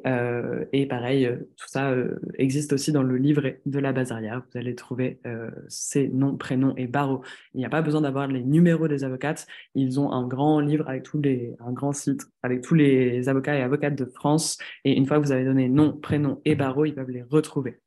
pareil, 0.88 1.28
tout 1.58 1.68
ça 1.68 1.94
existe 2.38 2.72
aussi 2.72 2.90
dans 2.90 3.02
le 3.02 3.18
livret 3.18 3.60
de 3.66 3.78
la 3.78 3.92
base 3.92 4.12
arrière. 4.12 4.42
Vous 4.50 4.58
allez 4.58 4.74
trouver 4.74 5.20
ces 5.68 6.08
noms, 6.08 6.36
prénoms 6.38 6.74
et 6.78 6.86
barreaux. 6.86 7.22
Il 7.52 7.58
n'y 7.58 7.66
a 7.66 7.68
pas 7.68 7.82
besoin 7.82 8.00
d'avoir 8.00 8.28
les 8.28 8.42
numéros 8.42 8.88
des 8.88 9.04
avocates. 9.04 9.46
Ils 9.74 10.00
ont 10.00 10.10
un 10.10 10.26
grand 10.26 10.60
livre 10.60 10.88
avec 10.88 11.02
tous 11.02 11.20
les, 11.20 11.54
un 11.60 11.72
grand 11.72 11.92
site 11.92 12.22
avec 12.42 12.62
tous 12.62 12.74
les 12.74 13.28
avocats 13.28 13.56
et 13.58 13.62
avocates 13.62 13.94
de 13.94 14.06
France. 14.06 14.56
Et 14.86 14.96
une 14.96 15.04
fois 15.04 15.18
que 15.18 15.26
vous 15.26 15.32
avez 15.32 15.44
donné 15.44 15.68
nom, 15.68 15.92
prénom 15.92 16.40
et 16.46 16.54
barreaux, 16.54 16.86
ils 16.86 16.94
peuvent 16.94 17.10
les 17.10 17.22
retrouver. 17.22 17.78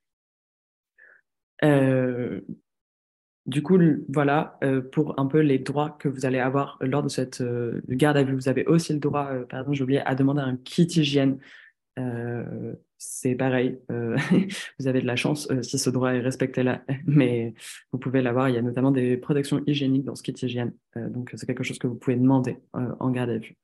Euh, 1.63 2.41
du 3.45 3.63
coup, 3.63 3.79
voilà 4.07 4.57
euh, 4.63 4.81
pour 4.81 5.19
un 5.19 5.25
peu 5.25 5.39
les 5.39 5.59
droits 5.59 5.97
que 5.99 6.07
vous 6.07 6.25
allez 6.25 6.39
avoir 6.39 6.77
lors 6.81 7.03
de 7.03 7.09
cette 7.09 7.41
euh, 7.41 7.81
garde 7.89 8.17
à 8.17 8.23
vue. 8.23 8.35
Vous 8.35 8.49
avez 8.49 8.65
aussi 8.65 8.93
le 8.93 8.99
droit, 8.99 9.31
pardon, 9.49 9.73
j'ai 9.73 9.83
oublié, 9.83 10.01
à 10.01 10.15
demander 10.15 10.41
un 10.41 10.57
kit 10.57 10.83
hygiène. 10.83 11.39
c'est 12.97 13.35
pareil, 13.35 13.79
vous 14.79 14.87
avez 14.87 15.01
de 15.01 15.07
la 15.07 15.15
chance 15.15 15.47
si 15.63 15.79
ce 15.79 15.89
droit 15.89 16.13
est 16.13 16.19
respecté 16.19 16.63
là, 16.63 16.83
mais 17.05 17.53
vous 17.91 17.99
pouvez 17.99 18.21
l'avoir. 18.21 18.49
Il 18.49 18.55
y 18.55 18.57
a 18.57 18.61
notamment 18.61 18.91
des 18.91 19.17
protections 19.17 19.61
hygiéniques 19.65 20.05
dans 20.05 20.15
ce 20.15 20.23
kit 20.23 20.33
hygiène, 20.33 20.73
donc 20.95 21.31
c'est 21.35 21.45
quelque 21.45 21.63
chose 21.63 21.79
que 21.79 21.87
vous 21.87 21.95
pouvez 21.95 22.15
demander 22.15 22.57
en 22.73 23.09
garde 23.09 23.31
à 23.31 23.37
vue. 23.39 23.55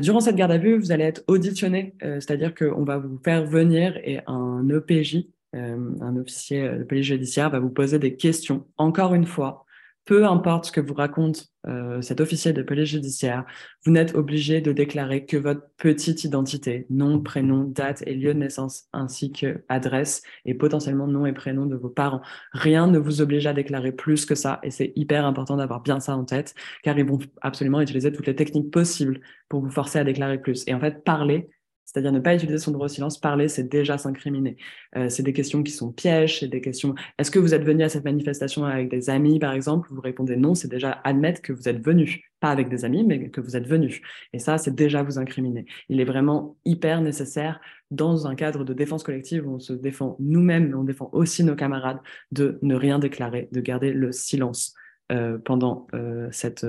durant 0.00 0.20
cette 0.20 0.36
garde 0.36 0.52
à 0.52 0.58
vue, 0.58 0.78
vous 0.78 0.92
allez 0.92 1.04
être 1.04 1.24
auditionné, 1.28 1.94
c'est-à-dire 2.00 2.54
qu'on 2.54 2.84
va 2.84 2.98
vous 2.98 3.18
faire 3.24 3.46
venir 3.46 3.96
et 4.04 4.20
un 4.26 4.68
EPJ 4.68 5.26
euh, 5.56 5.90
un 6.00 6.16
officier 6.16 6.68
de 6.68 6.84
police 6.84 7.06
judiciaire 7.06 7.50
va 7.50 7.58
vous 7.58 7.70
poser 7.70 7.98
des 7.98 8.16
questions. 8.16 8.66
Encore 8.76 9.14
une 9.14 9.26
fois, 9.26 9.66
peu 10.08 10.24
importe 10.24 10.64
ce 10.64 10.72
que 10.72 10.80
vous 10.80 10.94
raconte 10.94 11.48
euh, 11.66 12.00
cet 12.00 12.22
officier 12.22 12.54
de 12.54 12.62
police 12.62 12.88
judiciaire, 12.88 13.44
vous 13.84 13.92
n'êtes 13.92 14.14
obligé 14.14 14.62
de 14.62 14.72
déclarer 14.72 15.26
que 15.26 15.36
votre 15.36 15.60
petite 15.76 16.24
identité, 16.24 16.86
nom, 16.88 17.20
prénom, 17.20 17.64
date 17.64 18.02
et 18.06 18.14
lieu 18.14 18.32
de 18.32 18.38
naissance, 18.38 18.84
ainsi 18.94 19.32
que 19.32 19.62
adresse 19.68 20.22
et 20.46 20.54
potentiellement 20.54 21.06
nom 21.06 21.26
et 21.26 21.34
prénom 21.34 21.66
de 21.66 21.76
vos 21.76 21.90
parents. 21.90 22.22
Rien 22.52 22.86
ne 22.86 22.98
vous 22.98 23.20
oblige 23.20 23.46
à 23.46 23.52
déclarer 23.52 23.92
plus 23.92 24.24
que 24.24 24.34
ça 24.34 24.60
et 24.62 24.70
c'est 24.70 24.94
hyper 24.96 25.26
important 25.26 25.56
d'avoir 25.56 25.82
bien 25.82 26.00
ça 26.00 26.16
en 26.16 26.24
tête 26.24 26.54
car 26.82 26.98
ils 26.98 27.04
vont 27.04 27.18
absolument 27.42 27.82
utiliser 27.82 28.10
toutes 28.10 28.28
les 28.28 28.34
techniques 28.34 28.70
possibles 28.70 29.20
pour 29.50 29.60
vous 29.60 29.70
forcer 29.70 29.98
à 29.98 30.04
déclarer 30.04 30.40
plus. 30.40 30.64
Et 30.66 30.72
en 30.72 30.80
fait, 30.80 31.04
parler, 31.04 31.50
c'est-à-dire 31.88 32.12
ne 32.12 32.20
pas 32.20 32.34
utiliser 32.34 32.58
son 32.58 32.70
droit 32.70 32.84
au 32.84 32.88
silence, 32.88 33.18
parler, 33.18 33.48
c'est 33.48 33.66
déjà 33.66 33.96
s'incriminer. 33.96 34.58
Euh, 34.94 35.08
c'est 35.08 35.22
des 35.22 35.32
questions 35.32 35.62
qui 35.62 35.72
sont 35.72 35.90
pièges, 35.90 36.40
c'est 36.40 36.48
des 36.48 36.60
questions. 36.60 36.94
Est-ce 37.18 37.30
que 37.30 37.38
vous 37.38 37.54
êtes 37.54 37.64
venu 37.64 37.82
à 37.82 37.88
cette 37.88 38.04
manifestation 38.04 38.66
avec 38.66 38.90
des 38.90 39.08
amis, 39.08 39.38
par 39.38 39.54
exemple? 39.54 39.88
Vous 39.90 40.02
répondez 40.02 40.36
non, 40.36 40.54
c'est 40.54 40.68
déjà 40.68 41.00
admettre 41.04 41.40
que 41.40 41.50
vous 41.50 41.66
êtes 41.66 41.82
venu, 41.82 42.30
pas 42.40 42.50
avec 42.50 42.68
des 42.68 42.84
amis, 42.84 43.04
mais 43.04 43.30
que 43.30 43.40
vous 43.40 43.56
êtes 43.56 43.66
venu. 43.66 44.02
Et 44.34 44.38
ça, 44.38 44.58
c'est 44.58 44.74
déjà 44.74 45.02
vous 45.02 45.18
incriminer. 45.18 45.64
Il 45.88 45.98
est 45.98 46.04
vraiment 46.04 46.58
hyper 46.66 47.00
nécessaire 47.00 47.58
dans 47.90 48.26
un 48.26 48.34
cadre 48.34 48.64
de 48.64 48.74
défense 48.74 49.02
collective 49.02 49.48
où 49.48 49.54
on 49.54 49.58
se 49.58 49.72
défend 49.72 50.16
nous-mêmes, 50.20 50.68
mais 50.68 50.74
on 50.74 50.84
défend 50.84 51.08
aussi 51.14 51.42
nos 51.42 51.56
camarades, 51.56 52.00
de 52.32 52.58
ne 52.60 52.74
rien 52.74 52.98
déclarer, 52.98 53.48
de 53.50 53.62
garder 53.62 53.94
le 53.94 54.12
silence 54.12 54.74
euh, 55.10 55.38
pendant 55.38 55.86
euh, 55.94 56.28
cette, 56.32 56.66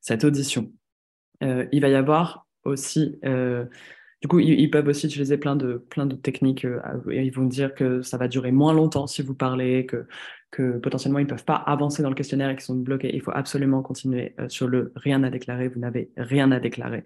cette 0.00 0.24
audition. 0.24 0.72
il 1.42 1.80
va 1.82 1.88
y 1.90 1.94
avoir 1.94 2.46
aussi 2.64 3.20
du 4.24 4.28
coup, 4.28 4.40
ils, 4.40 4.70
peuvent 4.70 4.88
aussi 4.88 5.06
utiliser 5.06 5.36
plein 5.36 5.54
de, 5.54 5.74
plein 5.90 6.06
de 6.06 6.16
techniques. 6.16 6.64
Euh, 6.64 6.80
ils 7.12 7.30
vont 7.30 7.44
dire 7.44 7.74
que 7.74 8.00
ça 8.00 8.16
va 8.16 8.26
durer 8.26 8.52
moins 8.52 8.72
longtemps 8.72 9.06
si 9.06 9.20
vous 9.20 9.34
parlez, 9.34 9.84
que, 9.84 10.06
que 10.50 10.78
potentiellement 10.78 11.18
ils 11.18 11.24
ne 11.24 11.28
peuvent 11.28 11.44
pas 11.44 11.56
avancer 11.56 12.02
dans 12.02 12.08
le 12.08 12.14
questionnaire 12.14 12.48
et 12.48 12.54
qu'ils 12.54 12.64
sont 12.64 12.74
bloqués. 12.74 13.14
Il 13.14 13.20
faut 13.20 13.32
absolument 13.34 13.82
continuer 13.82 14.34
euh, 14.40 14.48
sur 14.48 14.66
le 14.66 14.94
rien 14.96 15.22
à 15.24 15.28
déclarer. 15.28 15.68
Vous 15.68 15.78
n'avez 15.78 16.10
rien 16.16 16.52
à 16.52 16.58
déclarer. 16.58 17.04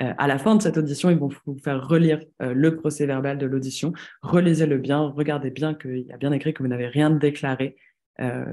Euh, 0.00 0.14
à 0.16 0.26
la 0.26 0.38
fin 0.38 0.56
de 0.56 0.62
cette 0.62 0.78
audition, 0.78 1.10
ils 1.10 1.18
vont 1.18 1.28
vous 1.44 1.58
faire 1.58 1.86
relire 1.86 2.22
le 2.40 2.74
procès 2.74 3.04
verbal 3.04 3.36
de 3.36 3.44
l'audition. 3.44 3.92
Relisez-le 4.22 4.78
bien, 4.78 5.12
regardez 5.14 5.50
bien 5.50 5.74
qu'il 5.74 6.06
y 6.08 6.12
a 6.12 6.16
bien 6.16 6.32
écrit 6.32 6.54
que 6.54 6.62
vous 6.62 6.70
n'avez 6.70 6.86
rien 6.86 7.10
déclaré. 7.10 7.76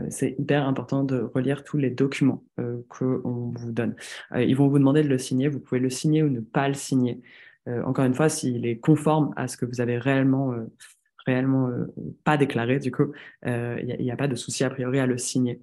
c'est 0.09 0.35
hyper 0.37 0.67
important 0.67 1.05
de 1.05 1.21
relire 1.21 1.63
tous 1.63 1.77
les 1.77 1.89
documents 1.89 2.43
qu'on 2.89 3.53
vous 3.55 3.71
donne. 3.71 3.95
ils 4.35 4.57
vont 4.57 4.67
vous 4.67 4.79
demander 4.79 5.03
de 5.03 5.07
le 5.07 5.17
signer. 5.17 5.47
Vous 5.47 5.61
pouvez 5.61 5.79
le 5.79 5.89
signer 5.89 6.21
ou 6.21 6.27
ne 6.27 6.41
pas 6.41 6.67
le 6.67 6.73
signer. 6.73 7.21
Euh, 7.67 7.83
encore 7.83 8.05
une 8.05 8.13
fois, 8.13 8.29
s'il 8.29 8.65
est 8.65 8.77
conforme 8.77 9.33
à 9.35 9.47
ce 9.47 9.57
que 9.57 9.65
vous 9.65 9.81
avez 9.81 9.97
réellement, 9.97 10.53
euh, 10.53 10.65
réellement 11.25 11.69
euh, 11.69 11.85
pas 12.23 12.37
déclaré, 12.37 12.79
du 12.79 12.91
coup, 12.91 13.13
il 13.45 13.97
n'y 13.99 14.11
a, 14.11 14.17
pas 14.17 14.27
de 14.27 14.35
souci 14.35 14.63
a 14.63 14.69
priori 14.69 14.99
à 14.99 15.05
le 15.05 15.17
signer. 15.17 15.61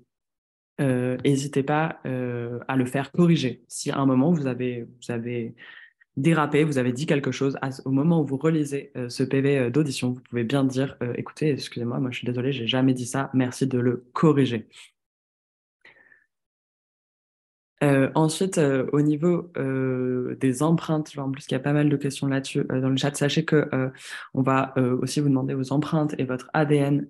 N'hésitez 0.79 1.63
pas 1.63 2.01
à 2.05 2.77
le 2.77 2.87
faire 2.87 3.13
corriger. 3.13 3.63
Si 3.69 3.91
à 3.91 3.99
un 3.99 4.07
moment 4.07 4.33
vous 4.33 4.47
avez, 4.47 4.85
vous 4.85 5.13
avez 5.13 5.55
dérapé, 6.17 6.65
vous 6.65 6.79
avez 6.79 6.93
dit 6.93 7.05
quelque 7.05 7.33
chose, 7.33 7.59
au 7.85 7.91
moment 7.91 8.23
où 8.23 8.25
vous 8.25 8.39
relisez 8.39 8.91
ce 9.09 9.23
PV 9.23 9.71
d'audition, 9.71 10.13
vous 10.13 10.23
pouvez 10.23 10.43
bien 10.43 10.65
dire 10.65 10.97
écoutez, 11.17 11.51
excusez-moi, 11.51 12.01
moi 12.01 12.11
je 12.11 12.17
suis 12.17 12.27
désolé, 12.27 12.53
j'ai 12.53 12.67
jamais 12.67 12.95
dit 12.95 13.05
ça, 13.05 13.29
merci 13.35 13.67
de 13.67 13.79
le 13.79 14.07
corriger. 14.15 14.69
Euh, 17.83 18.11
ensuite, 18.15 18.59
euh, 18.59 18.87
au 18.93 19.01
niveau 19.01 19.51
euh, 19.57 20.37
des 20.41 20.63
empreintes, 20.63 21.13
en 21.17 21.31
plus 21.31 21.47
qu'il 21.47 21.57
y 21.57 21.61
a 21.61 21.63
pas 21.63 21.73
mal 21.73 21.89
de 21.89 21.97
questions 21.97 22.27
là-dessus 22.27 22.65
dans 22.65 22.91
le 22.91 22.97
chat, 22.97 23.15
sachez 23.17 23.45
que 23.45 23.69
on 24.35 24.43
va 24.43 24.75
aussi 25.01 25.21
vous 25.21 25.29
demander 25.29 25.55
vos 25.55 25.73
empreintes 25.73 26.15
et 26.19 26.25
votre 26.25 26.51
ADN. 26.53 27.07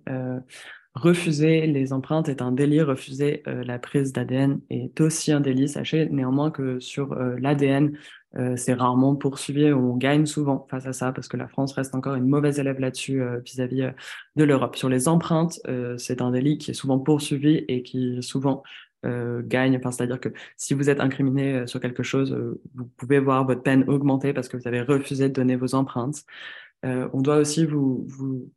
refuser 0.95 1.67
les 1.67 1.93
empreintes 1.93 2.29
est 2.29 2.43
un 2.43 2.53
délit, 2.53 2.83
refuser 2.83 3.43
la 3.47 3.79
prise 3.79 4.13
d'ADN 4.13 4.61
est 4.71 5.01
aussi 5.01 5.33
un 5.33 5.41
délit. 5.41 5.69
Sachez 5.69 6.09
néanmoins 6.11 6.51
que 6.51 6.81
sur 6.81 7.15
l'ADN, 7.15 7.97
c'est 8.57 8.75
rarement 8.75 9.15
poursuivi, 9.17 9.73
on 9.73 9.97
gagne 9.97 10.27
souvent 10.27 10.67
face 10.71 10.87
à 10.87 10.93
ça 10.93 11.13
parce 11.13 11.29
que 11.29 11.37
la 11.37 11.49
France 11.49 11.73
reste 11.75 11.95
encore 11.95 12.15
une 12.15 12.29
mauvaise 12.29 12.59
élève 12.59 12.81
là-dessus 12.81 13.23
vis-à-vis 13.45 13.91
de 14.37 14.45
l'Europe. 14.45 14.77
Sur 14.77 14.89
les 14.89 15.09
empreintes, 15.09 15.61
c'est 15.97 16.23
un 16.23 16.31
délit 16.31 16.59
qui 16.59 16.73
est 16.73 16.75
souvent 16.75 16.99
poursuivi 16.99 17.65
et 17.69 17.83
qui 17.83 18.23
souvent 18.23 18.63
euh, 19.07 19.41
gagne. 19.43 19.77
Enfin, 19.77 19.91
c'est-à-dire 19.91 20.21
que 20.21 20.29
si 20.59 20.75
vous 20.75 20.91
êtes 20.91 21.01
incriminé 21.01 21.55
euh, 21.55 21.67
sur 21.67 21.81
quelque 21.81 22.03
chose, 22.03 22.33
euh, 22.33 22.61
vous 22.75 22.85
pouvez 22.97 23.19
voir 23.19 23.47
votre 23.47 23.63
peine 23.63 23.89
augmenter 23.89 24.35
parce 24.35 24.49
que 24.49 24.59
vous 24.59 24.69
avez 24.69 24.83
refusé 24.83 25.29
de 25.29 25.35
donner 25.35 25.57
vos 25.57 25.75
empreintes. 25.75 26.25
on 26.83 27.21
doit 27.23 27.37
aussi 27.37 27.65
vous, 27.65 28.07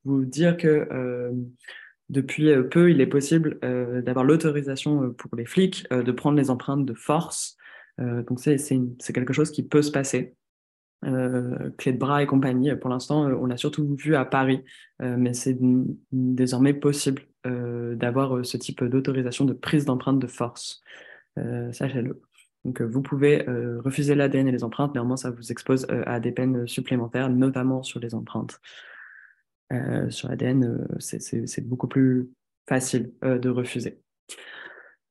vous, 0.04 0.26
dire 0.26 0.58
que 0.58 0.88
depuis 2.10 2.50
peu, 2.72 2.92
il 2.92 3.02
est 3.02 3.08
possible 3.08 3.60
d'avoir 4.06 4.26
l'autorisation 4.26 5.12
pour 5.14 5.36
les 5.36 5.46
flics 5.46 5.88
de 5.92 6.12
prendre 6.12 6.38
les 6.38 6.50
empreintes 6.50 6.86
de 6.86 6.94
force. 6.94 7.58
donc 8.00 8.40
c'est 8.40 9.14
quelque 9.14 9.34
chose 9.34 9.52
qui 9.52 9.64
peut 9.64 9.82
se 9.82 9.92
passer. 9.92 10.36
Euh, 11.06 11.70
clé 11.78 11.92
de 11.92 11.98
bras 11.98 12.24
et 12.24 12.28
compagnie. 12.28 12.74
Pour 12.78 12.90
l'instant, 12.90 13.26
on 13.26 13.46
l'a 13.46 13.58
surtout 13.58 13.96
vu 13.96 14.16
à 14.16 14.24
Paris, 14.24 14.64
mais 15.00 15.34
c'est 15.34 15.58
désormais 16.12 16.74
possible 16.74 17.24
d'avoir 17.46 18.38
euh, 18.38 18.44
ce 18.44 18.58
type 18.58 18.84
d'autorisation 18.84 19.46
de 19.46 19.54
prise 19.54 19.86
d'empreinte 19.86 20.20
de 20.20 20.28
force. 20.28 20.82
Euh, 21.38 21.72
sachez-le. 21.72 22.22
Donc, 22.66 22.82
vous 22.82 23.02
pouvez 23.02 23.44
refuser 23.84 24.16
l'ADN 24.16 24.48
et 24.48 24.52
les 24.54 24.64
empreintes, 24.64 24.94
néanmoins, 24.94 25.18
ça 25.18 25.32
vous 25.32 25.52
expose 25.52 25.86
à 26.06 26.22
des 26.22 26.32
peines 26.32 26.66
supplémentaires, 26.66 27.30
notamment 27.30 27.84
sur 27.84 28.00
les 28.00 28.16
empreintes. 28.16 28.62
sur 30.08 30.30
l'ADN, 30.30 30.88
c'est 30.98 31.68
beaucoup 31.68 31.90
plus 31.90 32.30
facile 32.66 33.12
de 33.22 33.50
refuser. 33.50 34.00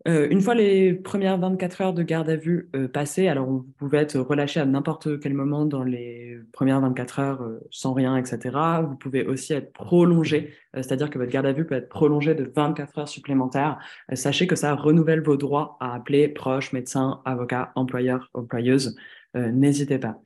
Euh, 0.09 0.27
une 0.31 0.41
fois 0.41 0.55
les 0.55 0.95
premières 0.95 1.39
24 1.39 1.81
heures 1.81 1.95
de 1.95 2.03
garde 2.03 2.29
à 2.29 2.37
vue 2.37 2.69
euh, 2.75 2.89
passées, 2.89 3.29
alors 3.29 3.47
vous 3.47 3.63
pouvez 3.79 3.99
être 3.99 4.19
relâché 4.19 4.59
à 4.59 4.67
n'importe 4.67 5.21
quel 5.21 5.35
moment 5.35 5.65
dans 5.65 5.85
les 5.85 6.39
premières 6.53 6.81
24 6.81 7.19
heures 7.21 7.43
euh, 7.43 7.61
sans 7.71 7.93
rien, 7.93 8.17
etc. 8.17 8.57
Vous 8.89 8.97
pouvez 8.97 9.25
aussi 9.25 9.53
être 9.53 9.73
prolongé, 9.73 10.55
c'est-à-dire 10.75 11.09
que 11.09 11.19
votre 11.19 11.31
garde 11.31 11.47
à 11.47 11.53
vue 11.53 11.67
peut 11.67 11.77
être 11.77 11.89
prolongée 11.89 12.35
de 12.35 12.51
24 12.55 12.99
heures 12.99 13.09
supplémentaires. 13.09 13.79
sachez 14.15 14.47
que 14.47 14.57
ça 14.57 14.75
renouvelle 14.75 15.23
vos 15.23 15.37
droits 15.37 15.77
à 15.81 15.95
appeler 15.95 16.29
proches, 16.29 16.73
médecins, 16.73 17.21
avocats, 17.25 17.73
employeurs, 17.77 18.31
employeuses. 18.35 18.97
N'hésitez 19.35 19.99
pas. 19.99 20.21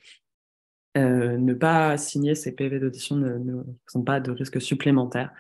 Euh, 0.97 1.37
ne 1.37 1.53
pas 1.53 1.99
signer 1.99 2.35
ces 2.35 2.55
PV 2.55 2.81
d'audition 2.81 3.17
ne, 3.17 3.37
ne 3.37 3.59
représente 3.59 4.07
pas 4.07 4.21
de 4.21 4.31
risque 4.31 4.61
supplémentaire. 4.61 5.31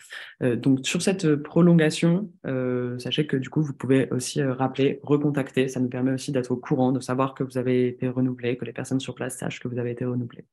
Euh, 0.42 0.54
donc 0.54 0.86
sur 0.86 1.00
cette 1.00 1.36
prolongation, 1.36 2.30
euh, 2.46 2.98
sachez 2.98 3.26
que 3.26 3.36
du 3.36 3.48
coup 3.48 3.62
vous 3.62 3.72
pouvez 3.72 4.08
aussi 4.10 4.42
rappeler, 4.42 5.00
recontacter. 5.02 5.68
Ça 5.68 5.80
nous 5.80 5.88
permet 5.88 6.12
aussi 6.12 6.30
d'être 6.30 6.50
au 6.50 6.56
courant, 6.56 6.92
de 6.92 7.00
savoir 7.00 7.34
que 7.34 7.42
vous 7.42 7.56
avez 7.56 7.88
été 7.88 8.08
renouvelé, 8.08 8.56
que 8.56 8.66
les 8.66 8.72
personnes 8.72 9.00
sur 9.00 9.14
place 9.14 9.38
sachent 9.38 9.60
que 9.60 9.68
vous 9.68 9.78
avez 9.78 9.92
été 9.92 10.04
renouvelé. 10.04 10.44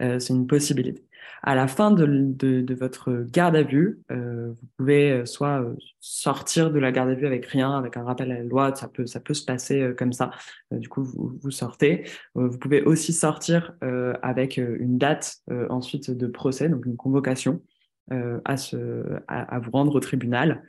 Euh, 0.00 0.18
c'est 0.18 0.34
une 0.34 0.46
possibilité. 0.46 1.04
À 1.42 1.54
la 1.54 1.68
fin 1.68 1.90
de, 1.90 2.74
votre 2.74 3.26
garde 3.30 3.54
à 3.54 3.62
vue, 3.62 4.00
euh, 4.10 4.48
vous 4.48 4.68
pouvez 4.76 5.10
euh, 5.10 5.26
soit 5.26 5.64
sortir 6.00 6.72
de 6.72 6.78
la 6.78 6.90
garde 6.90 7.10
à 7.10 7.14
vue 7.14 7.26
avec 7.26 7.46
rien, 7.46 7.72
avec 7.72 7.96
un 7.96 8.02
rappel 8.02 8.32
à 8.32 8.36
la 8.36 8.42
loi, 8.42 8.74
ça 8.74 8.88
peut, 8.88 9.06
ça 9.06 9.20
peut 9.20 9.34
se 9.34 9.44
passer 9.44 9.92
comme 9.96 10.12
ça. 10.12 10.30
du 10.70 10.88
coup, 10.88 11.04
vous, 11.04 11.50
sortez. 11.50 12.04
vous 12.34 12.58
pouvez 12.58 12.82
aussi 12.82 13.12
sortir 13.12 13.74
avec 14.22 14.56
une 14.58 14.98
date 14.98 15.36
ensuite 15.70 16.10
de 16.10 16.26
procès, 16.26 16.68
donc 16.68 16.86
une 16.86 16.96
convocation 16.96 17.62
à, 18.10 18.56
se, 18.56 19.04
à, 19.28 19.58
vous 19.60 19.70
rendre 19.70 19.94
au 19.94 20.00
tribunal. 20.00 20.64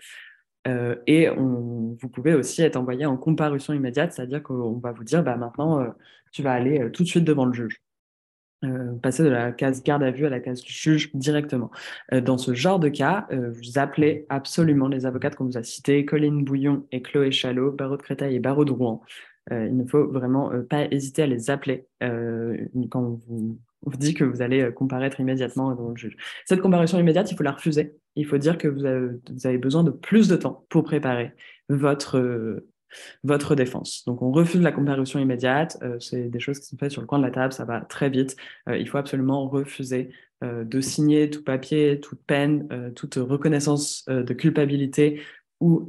et 1.07 1.27
vous 1.29 2.09
pouvez 2.13 2.33
aussi 2.33 2.61
être 2.61 2.77
envoyé 2.77 3.05
en 3.05 3.17
comparution 3.17 3.73
immédiate, 3.73 4.13
c'est-à-dire 4.13 4.43
qu'on 4.43 4.79
va 4.79 4.91
vous 4.91 5.03
dire, 5.03 5.23
bah, 5.23 5.35
maintenant, 5.35 5.93
tu 6.31 6.43
vas 6.43 6.53
aller 6.53 6.89
tout 6.91 7.03
de 7.03 7.07
suite 7.07 7.25
devant 7.25 7.45
le 7.45 7.53
juge. 7.53 7.84
Euh, 8.63 8.93
passer 9.01 9.23
de 9.23 9.29
la 9.29 9.51
case 9.51 9.83
garde 9.83 10.01
à 10.03 10.11
vue 10.11 10.25
à 10.25 10.29
la 10.29 10.39
case 10.39 10.63
juge 10.65 11.11
directement. 11.13 11.71
Euh, 12.13 12.21
dans 12.21 12.37
ce 12.37 12.53
genre 12.53 12.79
de 12.79 12.89
cas, 12.89 13.27
euh, 13.31 13.51
vous 13.51 13.77
appelez 13.77 14.25
absolument 14.29 14.87
les 14.87 15.05
avocates 15.05 15.35
qu'on 15.35 15.45
vous 15.45 15.57
a 15.57 15.63
citées, 15.63 16.05
Colline 16.05 16.43
Bouillon 16.43 16.85
et 16.91 17.01
Chloé 17.01 17.31
Chalot, 17.31 17.71
Barreau 17.71 17.97
de 17.97 18.01
Créteil 18.01 18.35
et 18.35 18.39
Barreau 18.39 18.65
de 18.65 18.71
Rouen. 18.71 19.01
il 19.51 19.75
ne 19.75 19.85
faut 19.85 20.07
vraiment 20.07 20.51
pas 20.69 20.85
hésiter 20.89 21.23
à 21.23 21.27
les 21.27 21.49
appeler 21.51 21.85
quand 22.01 22.99
on 22.99 23.19
vous, 23.27 23.97
dit 23.97 24.15
que 24.15 24.23
vous 24.23 24.41
allez 24.41 24.71
comparaître 24.73 25.19
immédiatement 25.19 25.69
devant 25.69 25.89
le 25.89 25.95
juge. 25.95 26.17
Cette 26.45 26.61
comparution 26.61 26.99
immédiate, 26.99 27.31
il 27.31 27.37
faut 27.37 27.43
la 27.43 27.51
refuser. 27.51 27.95
Il 28.15 28.25
faut 28.25 28.39
dire 28.39 28.57
que 28.57 28.67
vous 28.67 28.85
avez 28.85 29.57
besoin 29.59 29.83
de 29.83 29.91
plus 29.91 30.27
de 30.27 30.35
temps 30.35 30.65
pour 30.69 30.83
préparer 30.83 31.33
votre 31.69 32.63
votre 33.23 33.55
défense. 33.55 34.03
Donc 34.05 34.21
on 34.21 34.31
refuse 34.31 34.61
la 34.61 34.71
comparution 34.71 35.19
immédiate, 35.19 35.77
euh, 35.83 35.99
c'est 35.99 36.29
des 36.29 36.39
choses 36.39 36.59
qui 36.59 36.67
sont 36.67 36.77
faites 36.77 36.91
sur 36.91 37.01
le 37.01 37.07
coin 37.07 37.19
de 37.19 37.23
la 37.23 37.31
table, 37.31 37.53
ça 37.53 37.65
va 37.65 37.81
très 37.81 38.09
vite. 38.09 38.35
Euh, 38.69 38.77
il 38.77 38.87
faut 38.87 38.97
absolument 38.97 39.47
refuser 39.47 40.09
euh, 40.43 40.63
de 40.63 40.81
signer 40.81 41.29
tout 41.29 41.43
papier, 41.43 41.99
toute 41.99 42.21
peine, 42.25 42.93
toute 42.95 43.15
reconnaissance 43.15 44.05
de 44.07 44.33
culpabilité 44.33 45.21
ou 45.61 45.87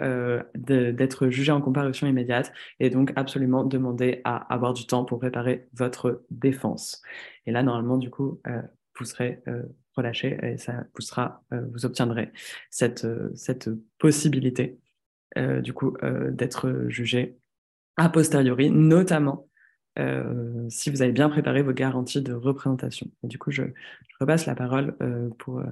d'être 0.54 1.28
jugé 1.28 1.50
en 1.50 1.60
comparution 1.60 2.06
immédiate 2.06 2.52
et 2.78 2.88
donc 2.88 3.12
absolument 3.16 3.64
demander 3.64 4.20
à 4.24 4.36
avoir 4.54 4.72
du 4.72 4.86
temps 4.86 5.04
pour 5.04 5.18
préparer 5.18 5.66
votre 5.74 6.22
défense. 6.30 7.02
Et 7.46 7.50
là, 7.50 7.64
normalement, 7.64 7.98
du 7.98 8.08
coup, 8.08 8.40
vous 8.96 9.04
serez 9.04 9.42
relâché 9.96 10.38
et 10.42 10.56
ça 10.56 10.84
vous, 10.94 11.02
sera, 11.02 11.42
vous 11.50 11.84
obtiendrez 11.84 12.30
cette, 12.70 13.06
cette 13.34 13.68
possibilité 13.98 14.78
du 15.36 15.72
coup, 15.72 15.96
euh, 16.02 16.30
d'être 16.30 16.86
jugé 16.88 17.38
a 17.96 18.08
posteriori, 18.08 18.70
notamment 18.70 19.48
euh, 19.98 20.68
si 20.68 20.90
vous 20.90 21.00
avez 21.02 21.12
bien 21.12 21.30
préparé 21.30 21.62
vos 21.62 21.72
garanties 21.72 22.20
de 22.20 22.34
représentation. 22.34 23.10
Et 23.22 23.28
du 23.28 23.38
coup, 23.38 23.50
je, 23.50 23.62
repasse 24.20 24.46
la 24.46 24.54
parole 24.54 24.96
pour, 25.38 25.62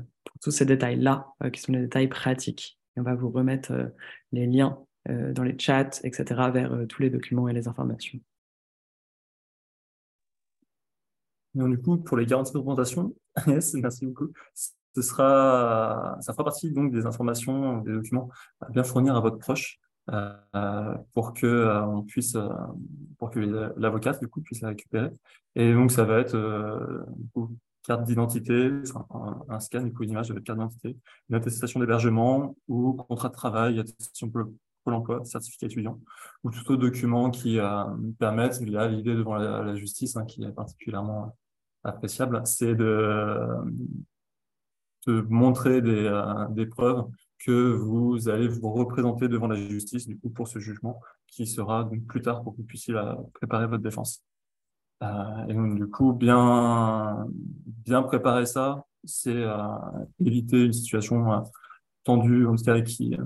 tous 0.42 0.50
ces 0.50 0.66
détails-là, 0.66 1.28
qui 1.52 1.60
sont 1.60 1.72
les 1.72 1.80
détails 1.80 2.08
pratiques. 2.08 2.78
On 2.96 3.02
va 3.02 3.14
vous 3.14 3.30
remettre 3.30 3.72
les 4.32 4.46
liens 4.46 4.78
dans 5.08 5.42
les 5.42 5.58
chats, 5.58 6.00
etc., 6.02 6.24
vers 6.52 6.86
tous 6.88 7.00
les 7.00 7.08
documents 7.08 7.48
et 7.48 7.54
les 7.54 7.68
informations. 7.68 8.20
Du 11.54 11.78
coup, 11.78 11.98
pour 11.98 12.16
les 12.16 12.26
garanties 12.26 12.52
de 12.52 12.58
représentation, 12.58 13.14
merci 13.46 14.06
beaucoup 14.06 14.30
ce 14.94 15.02
sera, 15.02 16.16
ça 16.20 16.32
fera 16.32 16.44
partie 16.44 16.70
donc 16.70 16.92
des 16.92 17.06
informations, 17.06 17.78
des 17.78 17.92
documents 17.92 18.28
à 18.60 18.68
bien 18.70 18.84
fournir 18.84 19.16
à 19.16 19.20
votre 19.20 19.38
proche 19.38 19.80
euh, 20.10 20.94
pour 21.14 21.32
que 21.32 21.46
euh, 21.46 21.82
on 21.86 22.02
puisse, 22.02 22.34
euh, 22.36 22.48
pour 23.18 23.30
que 23.30 23.40
l'avocat 23.76 24.12
du 24.12 24.28
coup 24.28 24.42
puisse 24.42 24.60
la 24.60 24.68
récupérer. 24.68 25.10
Et 25.54 25.72
donc 25.72 25.90
ça 25.90 26.04
va 26.04 26.18
être 26.18 26.34
euh, 26.34 27.04
carte 27.86 28.04
d'identité, 28.04 28.70
un, 29.48 29.60
scan 29.60 29.82
du 29.82 29.92
coup 29.92 30.02
une 30.04 30.10
image 30.10 30.28
de 30.28 30.34
votre 30.34 30.44
carte 30.44 30.58
d'identité, 30.58 30.96
une 31.28 31.36
attestation 31.36 31.80
d'hébergement 31.80 32.56
ou 32.68 32.92
contrat 32.94 33.28
de 33.28 33.34
travail, 33.34 33.78
attestation 33.78 34.30
pour 34.30 34.44
l'emploi, 34.86 35.24
certificat 35.24 35.66
étudiant, 35.66 35.98
ou 36.44 36.50
tout 36.50 36.72
autre 36.72 36.82
document 36.82 37.30
qui 37.30 37.58
permettent, 38.18 38.60
via 38.60 38.88
l'idée 38.88 39.14
devant 39.14 39.36
la, 39.36 39.74
justice, 39.74 40.16
hein, 40.16 40.24
qui 40.24 40.44
est 40.44 40.52
particulièrement 40.52 41.36
appréciable, 41.82 42.40
c'est 42.44 42.74
de 42.74 43.38
de 45.06 45.20
montrer 45.28 45.82
des, 45.82 46.06
euh, 46.06 46.48
des, 46.50 46.66
preuves 46.66 47.04
que 47.38 47.72
vous 47.74 48.28
allez 48.28 48.48
vous 48.48 48.72
représenter 48.72 49.28
devant 49.28 49.48
la 49.48 49.56
justice 49.56 50.06
du 50.06 50.18
coup 50.18 50.30
pour 50.30 50.48
ce 50.48 50.58
jugement 50.58 51.00
qui 51.26 51.46
sera 51.46 51.90
plus 52.08 52.22
tard 52.22 52.42
pour 52.42 52.52
que 52.52 52.58
vous 52.58 52.66
puissiez 52.66 52.94
préparer 53.34 53.66
votre 53.66 53.82
défense. 53.82 54.22
Euh, 55.02 55.46
et 55.48 55.54
donc 55.54 55.76
du 55.76 55.86
coup 55.88 56.12
bien 56.12 57.26
bien 57.84 58.02
préparer 58.02 58.46
ça, 58.46 58.84
c'est 59.04 59.34
euh, 59.34 59.56
éviter 60.24 60.64
une 60.64 60.72
situation 60.72 61.32
euh, 61.32 61.40
tendue 62.04 62.46
en 62.46 62.56
tout 62.56 62.64
cas 62.64 62.80
qui 62.80 63.14
est 63.14 63.18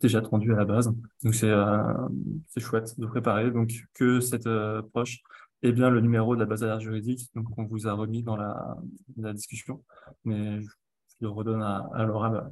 déjà 0.00 0.20
tendue 0.20 0.52
à 0.52 0.56
la 0.56 0.64
base. 0.64 0.92
Donc 1.22 1.34
c'est 1.34 1.52
c'est 2.48 2.60
chouette 2.60 2.98
de 2.98 3.06
préparer 3.06 3.50
donc 3.50 3.86
que 3.94 4.20
cette 4.20 4.46
approche 4.46 5.22
ait 5.62 5.72
bien 5.72 5.90
le 5.90 6.00
numéro 6.00 6.34
de 6.34 6.40
la 6.40 6.46
base 6.46 6.60
d'alerte 6.60 6.80
juridique 6.80 7.30
donc 7.34 7.46
on 7.58 7.64
vous 7.64 7.86
a 7.86 7.92
remis 7.92 8.22
dans 8.22 8.36
la, 8.36 8.78
la 9.18 9.34
discussion 9.34 9.84
mais 10.24 10.60
le 11.20 11.28
redonne 11.28 11.62
à, 11.62 11.88
à 11.94 12.04
l'oral 12.04 12.50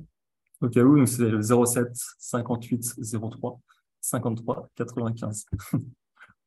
au 0.60 0.68
cas 0.68 0.82
où. 0.82 1.04
c'est 1.06 1.28
le 1.28 1.40
07 1.42 1.88
58 2.18 2.96
03 3.30 3.60
53 4.00 4.68
95. 4.74 5.46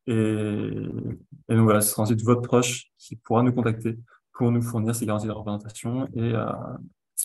Et, 0.08 0.14
et 0.14 1.56
donc 1.56 1.64
voilà, 1.64 1.80
ce 1.80 1.92
sera 1.92 2.02
ensuite 2.02 2.24
votre 2.24 2.42
proche 2.42 2.92
qui 2.98 3.16
pourra 3.18 3.44
nous 3.44 3.54
contacter 3.54 4.00
pour 4.34 4.52
nous 4.52 4.62
fournir 4.62 4.96
ces 4.96 5.06
garanties 5.06 5.28
de 5.28 5.32
représentation 5.32 6.08
et, 6.16 6.34
euh, 6.34 6.52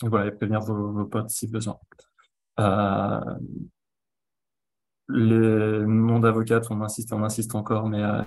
voilà, 0.03 0.27
et 0.27 0.31
prévenir 0.31 0.61
vos, 0.61 1.05
potes 1.05 1.31
si 1.31 1.47
besoin. 1.47 1.79
Euh, 2.59 3.19
les 5.09 5.85
noms 5.87 6.19
d'avocats, 6.19 6.61
on 6.69 6.81
insiste, 6.81 7.11
on 7.13 7.23
insiste 7.23 7.55
encore, 7.55 7.87
mais 7.87 8.03
euh, 8.03 8.21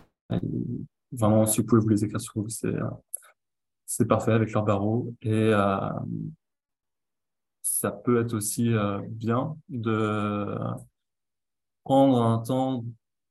vraiment, 1.13 1.47
si 1.47 1.61
vous 1.61 1.67
pouvez 1.69 1.83
vous 1.83 1.89
les 1.89 2.05
écrire 2.05 2.21
sur 2.21 2.43
vous, 2.43 2.49
c'est 2.49 4.09
parfait 4.09 4.33
avec 4.33 4.51
leur 4.53 4.65
barreau. 4.65 5.15
Et 5.23 5.53
ça 7.63 7.91
peut 7.91 8.21
être 8.21 8.35
aussi 8.35 8.73
euh, 8.73 9.01
bien 9.09 9.57
de 9.69 10.57
prendre 11.85 12.23
un 12.23 12.39
temps 12.39 12.85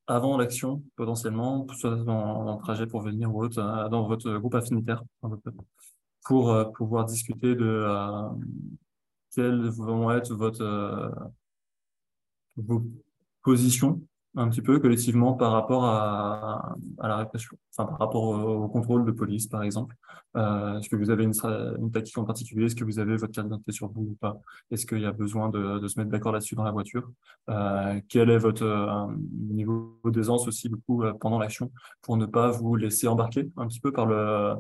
avant 0.07 0.37
l'action, 0.37 0.83
potentiellement, 0.95 1.67
soit 1.77 1.95
dans, 1.97 2.55
le 2.55 2.61
trajet 2.61 2.87
pour 2.87 3.01
venir 3.01 3.33
ou 3.33 3.43
autre, 3.43 3.59
euh, 3.59 3.89
dans 3.89 4.07
votre 4.07 4.37
groupe 4.37 4.55
affinitaire, 4.55 5.03
pour 6.25 6.51
euh, 6.51 6.65
pouvoir 6.65 7.05
discuter 7.05 7.55
de 7.55 7.87
quelles 9.35 9.69
vont 9.69 10.11
être 10.11 10.33
votre, 10.33 11.31
vos 12.57 12.83
positions 13.43 14.01
un 14.39 14.49
petit 14.49 14.61
peu 14.61 14.79
collectivement 14.79 15.33
par 15.33 15.51
rapport 15.51 15.85
à, 15.85 16.75
la 17.01 17.17
répression, 17.17 17.57
enfin 17.75 17.85
par 17.89 17.99
rapport 17.99 18.23
au, 18.23 18.67
contrôle 18.69 19.05
de 19.05 19.11
police, 19.11 19.47
par 19.47 19.63
exemple. 19.63 19.95
Euh, 20.37 20.79
est-ce 20.79 20.87
que 20.87 20.95
vous 20.95 21.09
avez 21.09 21.25
une, 21.25 21.91
tactique 21.91 22.17
en 22.17 22.23
particulier? 22.23 22.65
Est-ce 22.65 22.75
que 22.75 22.85
vous 22.85 22.99
avez 22.99 23.17
votre 23.17 23.33
carte 23.33 23.47
d'identité 23.47 23.73
sur 23.73 23.89
vous 23.89 24.01
ou 24.01 24.17
pas? 24.19 24.39
Est-ce 24.71 24.85
qu'il 24.85 25.01
y 25.01 25.05
a 25.05 25.11
besoin 25.11 25.49
de, 25.49 25.85
se 25.87 25.99
mettre 25.99 26.09
d'accord 26.09 26.31
là-dessus 26.31 26.55
dans 26.55 26.63
la 26.63 26.71
voiture? 26.71 27.11
Euh, 27.49 27.99
Quel 28.07 28.29
est 28.29 28.37
votre 28.37 28.63
euh, 28.63 29.13
niveau 29.49 29.99
d'aisance 30.05 30.47
aussi, 30.47 30.69
du 30.69 30.77
coup, 30.77 31.03
pendant 31.19 31.39
l'action, 31.39 31.71
pour 32.01 32.15
ne 32.15 32.25
pas 32.25 32.51
vous 32.51 32.75
laisser 32.75 33.07
embarquer 33.07 33.49
un 33.57 33.67
petit 33.67 33.81
peu 33.81 33.91
par 33.91 34.05
le 34.05 34.55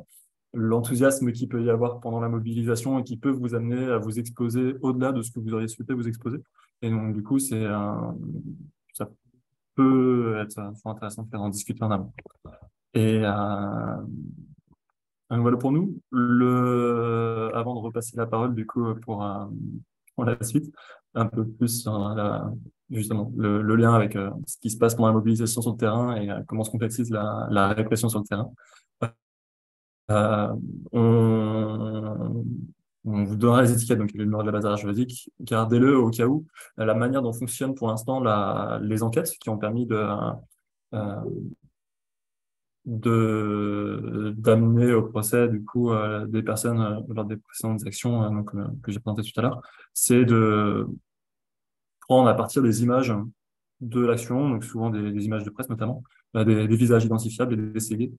l'enthousiasme 0.55 1.31
qu'il 1.31 1.47
peut 1.47 1.63
y 1.63 1.69
avoir 1.69 1.99
pendant 1.99 2.19
la 2.19 2.27
mobilisation 2.27 2.97
et 2.97 3.03
qui 3.03 3.17
peut 3.17 3.29
vous 3.29 3.53
amener 3.53 3.85
à 3.85 3.99
vous 3.99 4.17
exposer 4.17 4.77
au-delà 4.81 5.11
de 5.11 5.21
ce 5.21 5.29
que 5.29 5.39
vous 5.39 5.53
auriez 5.53 5.67
souhaité 5.67 5.93
vous 5.93 6.07
exposer? 6.07 6.39
Et 6.81 6.89
donc, 6.89 7.13
du 7.13 7.21
coup, 7.21 7.37
c'est 7.37 7.67
un, 7.67 8.15
peut 9.79 10.37
être 10.41 10.59
intéressant 10.85 11.23
de 11.23 11.29
faire 11.29 11.41
en 11.41 11.49
discuter 11.49 11.83
en 11.83 11.91
amont. 11.91 12.13
Et 12.93 13.21
euh, 13.23 13.95
voilà 15.29 15.57
pour 15.57 15.71
nous. 15.71 16.01
Le, 16.11 17.51
avant 17.53 17.75
de 17.75 17.79
repasser 17.79 18.17
la 18.17 18.25
parole, 18.25 18.53
du 18.55 18.65
coup, 18.65 18.93
pour, 19.01 19.23
euh, 19.23 19.45
la 20.17 20.43
suite, 20.43 20.73
un 21.13 21.25
peu 21.27 21.47
plus 21.47 21.81
sur 21.81 21.97
la, 22.09 22.51
justement 22.89 23.31
le, 23.37 23.75
lien 23.75 23.93
avec 23.93 24.15
euh, 24.15 24.29
ce 24.45 24.57
qui 24.57 24.69
se 24.69 24.77
passe 24.77 24.95
pendant 24.95 25.07
la 25.07 25.13
mobilisation 25.13 25.61
sur 25.61 25.71
le 25.71 25.77
terrain 25.77 26.15
et 26.15 26.29
euh, 26.29 26.41
comment 26.47 26.63
se 26.63 26.71
complexise 26.71 27.09
la, 27.09 27.69
répression 27.69 28.09
sur 28.09 28.19
le 28.19 28.25
terrain. 28.25 28.51
Euh, 30.11 30.55
on, 30.91 32.43
on, 33.05 33.23
vous 33.23 33.35
donnera 33.35 33.61
les 33.61 33.71
étiquettes, 33.71 33.99
donc 33.99 34.11
le 34.13 34.25
numéro 34.25 34.43
de 34.43 34.51
la 34.51 34.59
base 34.59 34.79
juridique. 34.79 35.31
Gardez-le 35.41 35.97
au 35.97 36.09
cas 36.09 36.27
où. 36.27 36.45
La 36.77 36.93
manière 36.93 37.21
dont 37.21 37.33
fonctionnent 37.33 37.75
pour 37.75 37.87
l'instant 37.87 38.21
les 38.79 39.03
enquêtes 39.03 39.31
qui 39.39 39.49
ont 39.49 39.57
permis 39.57 39.87
euh, 40.93 41.15
d'amener 42.85 44.93
au 44.93 45.03
procès 45.03 45.47
du 45.47 45.63
coup 45.63 45.91
euh, 45.91 46.25
des 46.25 46.41
personnes 46.41 46.81
euh, 46.81 47.13
lors 47.13 47.25
des 47.25 47.37
précédentes 47.37 47.85
actions 47.85 48.23
euh, 48.23 48.41
que 48.81 48.91
j'ai 48.91 48.99
présentées 48.99 49.29
tout 49.29 49.39
à 49.39 49.43
l'heure, 49.43 49.61
c'est 49.93 50.25
de 50.25 50.87
prendre 52.07 52.29
à 52.29 52.35
partir 52.35 52.63
des 52.63 52.81
images 52.81 53.13
de 53.81 54.01
l'action, 54.01 54.59
souvent 54.61 54.89
des, 54.89 55.11
des, 55.11 55.25
images 55.25 55.43
de 55.43 55.49
presse 55.49 55.69
notamment, 55.69 56.03
des, 56.33 56.67
des 56.67 56.75
visages 56.75 57.05
identifiables 57.05 57.53
et 57.53 57.57
d'essayer 57.57 58.11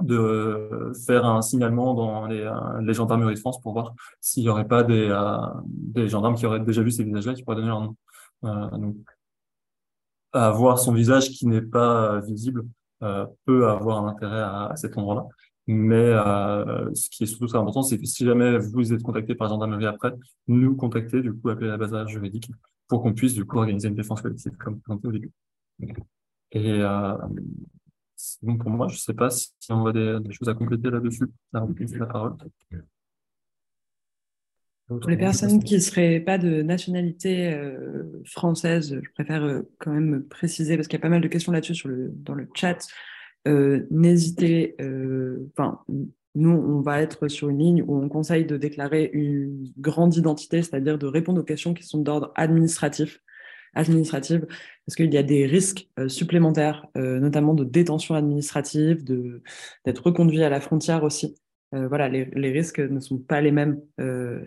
de 0.00 0.92
faire 1.06 1.24
un 1.24 1.42
signalement 1.42 1.94
dans 1.94 2.26
les, 2.26 2.50
les, 2.82 2.94
gendarmeries 2.94 3.34
de 3.34 3.40
France 3.40 3.60
pour 3.60 3.72
voir 3.72 3.94
s'il 4.20 4.44
n'y 4.44 4.48
aurait 4.48 4.68
pas 4.68 4.84
des, 4.84 5.08
euh, 5.10 5.36
des 5.66 6.08
gendarmes 6.08 6.36
qui 6.36 6.46
auraient 6.46 6.60
déjà 6.60 6.82
vu 6.82 6.90
ces 6.90 7.02
visages-là 7.02 7.34
qui 7.34 7.42
pourraient 7.42 7.56
donner 7.56 7.68
leur 7.68 7.80
nom. 7.80 7.96
Euh, 8.44 8.70
donc, 8.78 8.96
avoir 10.32 10.78
son 10.78 10.92
visage 10.92 11.30
qui 11.30 11.46
n'est 11.46 11.62
pas 11.62 12.20
visible 12.20 12.64
euh, 13.02 13.26
peut 13.44 13.68
avoir 13.68 14.04
un 14.04 14.08
intérêt 14.08 14.40
à, 14.40 14.72
cet 14.76 14.98
endroit-là. 14.98 15.26
Mais 15.66 15.94
euh, 15.94 16.92
ce 16.94 17.10
qui 17.10 17.24
est 17.24 17.26
surtout 17.26 17.46
très 17.46 17.58
important, 17.58 17.82
c'est 17.82 17.98
que 17.98 18.06
si 18.06 18.24
jamais 18.24 18.58
vous 18.58 18.92
êtes 18.92 19.02
contacté 19.02 19.34
par 19.34 19.48
la 19.48 19.54
gendarmerie 19.54 19.86
après, 19.86 20.14
nous 20.46 20.74
contacter, 20.76 21.20
du 21.20 21.32
coup, 21.34 21.50
appeler 21.50 21.68
la 21.68 21.76
base 21.76 22.06
juridique 22.06 22.50
pour 22.88 23.02
qu'on 23.02 23.12
puisse, 23.12 23.34
du 23.34 23.44
coup, 23.44 23.58
organiser 23.58 23.88
une 23.88 23.94
défense 23.94 24.22
collective 24.22 24.56
comme 24.56 24.80
présenté 24.80 25.08
au 25.08 25.12
début. 25.12 25.30
Et 26.52 26.80
euh, 26.80 27.14
bon 28.42 28.56
pour 28.56 28.70
moi. 28.70 28.88
Je 28.88 28.94
ne 28.94 28.98
sais 28.98 29.14
pas 29.14 29.30
si 29.30 29.50
on 29.70 29.86
a 29.86 29.92
des, 29.92 30.32
choses 30.32 30.48
à 30.48 30.54
compléter 30.54 30.90
là-dessus. 30.90 31.26
La, 31.52 31.60
parole. 32.06 32.36
Pour 34.88 35.10
les 35.10 35.18
personnes 35.18 35.62
qui 35.62 35.74
ne 35.74 35.80
seraient 35.80 36.20
pas 36.20 36.38
de 36.38 36.62
nationalité 36.62 37.52
euh, 37.52 38.04
française, 38.24 38.98
je 39.02 39.10
préfère 39.12 39.44
euh, 39.44 39.62
quand 39.78 39.92
même 39.92 40.22
préciser, 40.22 40.76
parce 40.76 40.88
qu'il 40.88 40.98
y 40.98 41.00
a 41.00 41.02
pas 41.02 41.10
mal 41.10 41.20
de 41.20 41.28
questions 41.28 41.52
là-dessus 41.52 41.86
dans 42.12 42.34
le 42.34 42.48
chat. 42.54 42.78
Euh, 43.46 43.86
N'hésitez, 43.90 44.76
nous, 46.34 46.50
on 46.50 46.80
va 46.80 47.02
être 47.02 47.28
sur 47.28 47.48
une 47.48 47.58
ligne 47.58 47.82
où 47.82 47.96
on 47.96 48.08
conseille 48.08 48.46
de 48.46 48.56
déclarer 48.56 49.10
une 49.12 49.72
grande 49.78 50.14
identité, 50.16 50.62
c'est-à-dire 50.62 50.98
de 50.98 51.06
répondre 51.06 51.40
aux 51.40 51.44
questions 51.44 51.74
qui 51.74 51.82
sont 51.82 51.98
d'ordre 51.98 52.32
administratif, 52.36 53.20
administrative, 53.78 54.46
parce 54.84 54.96
qu'il 54.96 55.12
y 55.12 55.16
a 55.16 55.22
des 55.22 55.46
risques 55.46 55.88
euh, 55.98 56.08
supplémentaires, 56.08 56.86
euh, 56.96 57.20
notamment 57.20 57.54
de 57.54 57.64
détention 57.64 58.14
administrative, 58.14 59.04
d'être 59.84 60.06
reconduit 60.06 60.42
à 60.42 60.50
la 60.50 60.60
frontière 60.60 61.04
aussi. 61.04 61.36
Euh, 61.74 61.86
voilà, 61.86 62.08
les, 62.08 62.50
risques 62.50 62.80
ne 62.80 62.98
sont 62.98 63.18
pas 63.18 63.40
les 63.40 63.52
mêmes 63.52 63.80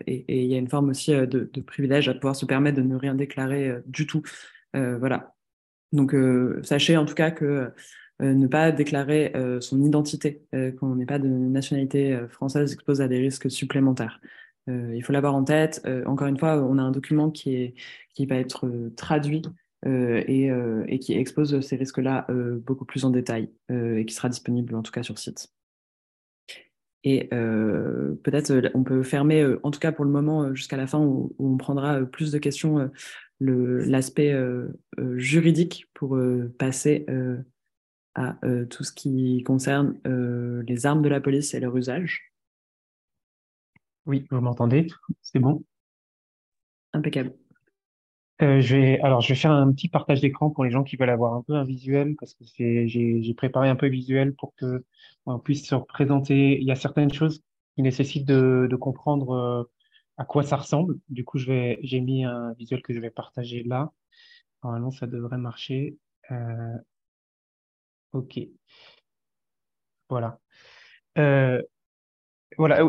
et, 0.06 0.24
il 0.42 0.50
y 0.50 0.54
a 0.54 0.58
une 0.58 0.68
forme 0.68 0.90
aussi 0.90 1.12
de, 1.12 1.60
privilège 1.60 2.08
à 2.08 2.14
pouvoir 2.14 2.36
se 2.36 2.46
permettre 2.46 2.76
de 2.76 2.82
ne 2.82 2.96
rien 2.96 3.14
déclarer 3.14 3.72
du 3.86 4.06
tout. 4.06 4.22
Voilà. 4.74 5.34
Donc, 5.92 6.16
sachez 6.62 6.96
en 6.96 7.04
tout 7.04 7.14
cas 7.14 7.30
que 7.30 7.70
ne 8.18 8.46
pas 8.48 8.72
déclarer 8.72 9.32
son 9.60 9.84
identité 9.84 10.42
quand 10.52 10.90
on 10.90 10.96
n'est 10.96 11.06
pas 11.06 11.20
de 11.20 11.28
nationalité 11.28 12.18
française 12.28 12.72
expose 12.72 13.00
à 13.00 13.06
des 13.06 13.18
risques 13.18 13.50
supplémentaires. 13.50 14.20
Il 14.68 15.02
faut 15.02 15.12
l'avoir 15.12 15.34
en 15.34 15.44
tête. 15.44 15.86
encore 16.06 16.28
une 16.28 16.38
fois, 16.38 16.58
on 16.62 16.78
a 16.78 16.82
un 16.82 16.92
document 16.92 17.30
qui, 17.30 17.74
va 18.20 18.36
être 18.36 18.68
traduit 18.96 19.42
et, 19.84 20.98
qui 21.00 21.14
expose 21.14 21.60
ces 21.60 21.76
risques-là 21.76 22.26
beaucoup 22.64 22.84
plus 22.84 23.04
en 23.04 23.10
détail 23.10 23.50
et 23.70 24.04
qui 24.04 24.14
sera 24.14 24.28
disponible 24.28 24.74
en 24.74 24.82
tout 24.82 24.92
cas 24.92 25.02
sur 25.02 25.18
site. 25.18 25.52
Et 27.04 27.28
euh, 27.32 28.14
peut-être 28.22 28.50
euh, 28.50 28.70
on 28.74 28.84
peut 28.84 29.02
fermer, 29.02 29.42
euh, 29.42 29.60
en 29.62 29.70
tout 29.70 29.80
cas 29.80 29.92
pour 29.92 30.04
le 30.04 30.10
moment, 30.10 30.54
jusqu'à 30.54 30.76
la 30.76 30.86
fin, 30.86 30.98
où, 31.00 31.34
on 31.38 31.56
prendra 31.56 32.00
plus 32.00 32.30
de 32.30 32.38
questions, 32.38 32.90
l'aspect 33.40 34.36
juridique 35.16 35.88
pour 35.94 36.16
passer 36.58 37.06
à 38.14 38.38
tout 38.70 38.84
ce 38.84 38.92
qui 38.92 39.42
concerne 39.42 39.98
les 40.66 40.86
armes 40.86 41.02
de 41.02 41.08
la 41.08 41.20
police 41.20 41.54
et 41.54 41.60
leur 41.60 41.76
usage. 41.76 42.31
Oui, 44.06 44.26
vous 44.30 44.40
m'entendez? 44.40 44.86
C'est 45.22 45.38
bon? 45.38 45.64
Impeccable. 46.92 47.34
Euh, 48.42 48.60
je 48.60 48.76
vais, 48.76 49.00
alors, 49.00 49.20
je 49.20 49.28
vais 49.28 49.34
faire 49.38 49.52
un 49.52 49.72
petit 49.72 49.88
partage 49.88 50.20
d'écran 50.20 50.50
pour 50.50 50.64
les 50.64 50.70
gens 50.70 50.82
qui 50.82 50.96
veulent 50.96 51.10
avoir 51.10 51.34
un 51.34 51.42
peu 51.42 51.54
un 51.54 51.64
visuel, 51.64 52.16
parce 52.18 52.34
que 52.34 52.44
c'est, 52.44 52.88
j'ai, 52.88 53.34
préparé 53.34 53.68
un 53.68 53.76
peu 53.76 53.86
visuel 53.88 54.34
pour 54.34 54.54
que 54.56 54.84
on 55.26 55.38
puisse 55.38 55.66
se 55.66 55.74
représenter. 55.74 56.58
Il 56.60 56.66
y 56.66 56.72
a 56.72 56.74
certaines 56.74 57.12
choses 57.12 57.42
qui 57.76 57.82
nécessitent 57.82 58.26
de, 58.26 58.66
de 58.68 58.76
comprendre 58.76 59.30
euh, 59.32 59.64
à 60.16 60.24
quoi 60.24 60.42
ça 60.42 60.56
ressemble. 60.56 60.98
Du 61.08 61.24
coup, 61.24 61.38
je 61.38 61.46
vais, 61.46 61.78
j'ai 61.82 62.00
mis 62.00 62.24
un 62.24 62.52
visuel 62.54 62.82
que 62.82 62.92
je 62.94 63.00
vais 63.00 63.10
partager 63.10 63.62
là. 63.64 63.92
Normalement, 64.64 64.90
ça 64.90 65.06
devrait 65.06 65.38
marcher. 65.38 65.98
Euh, 66.32 66.78
ok. 68.12 68.38
Voilà. 70.08 70.38
Euh, 71.18 71.62
voilà, 72.58 72.88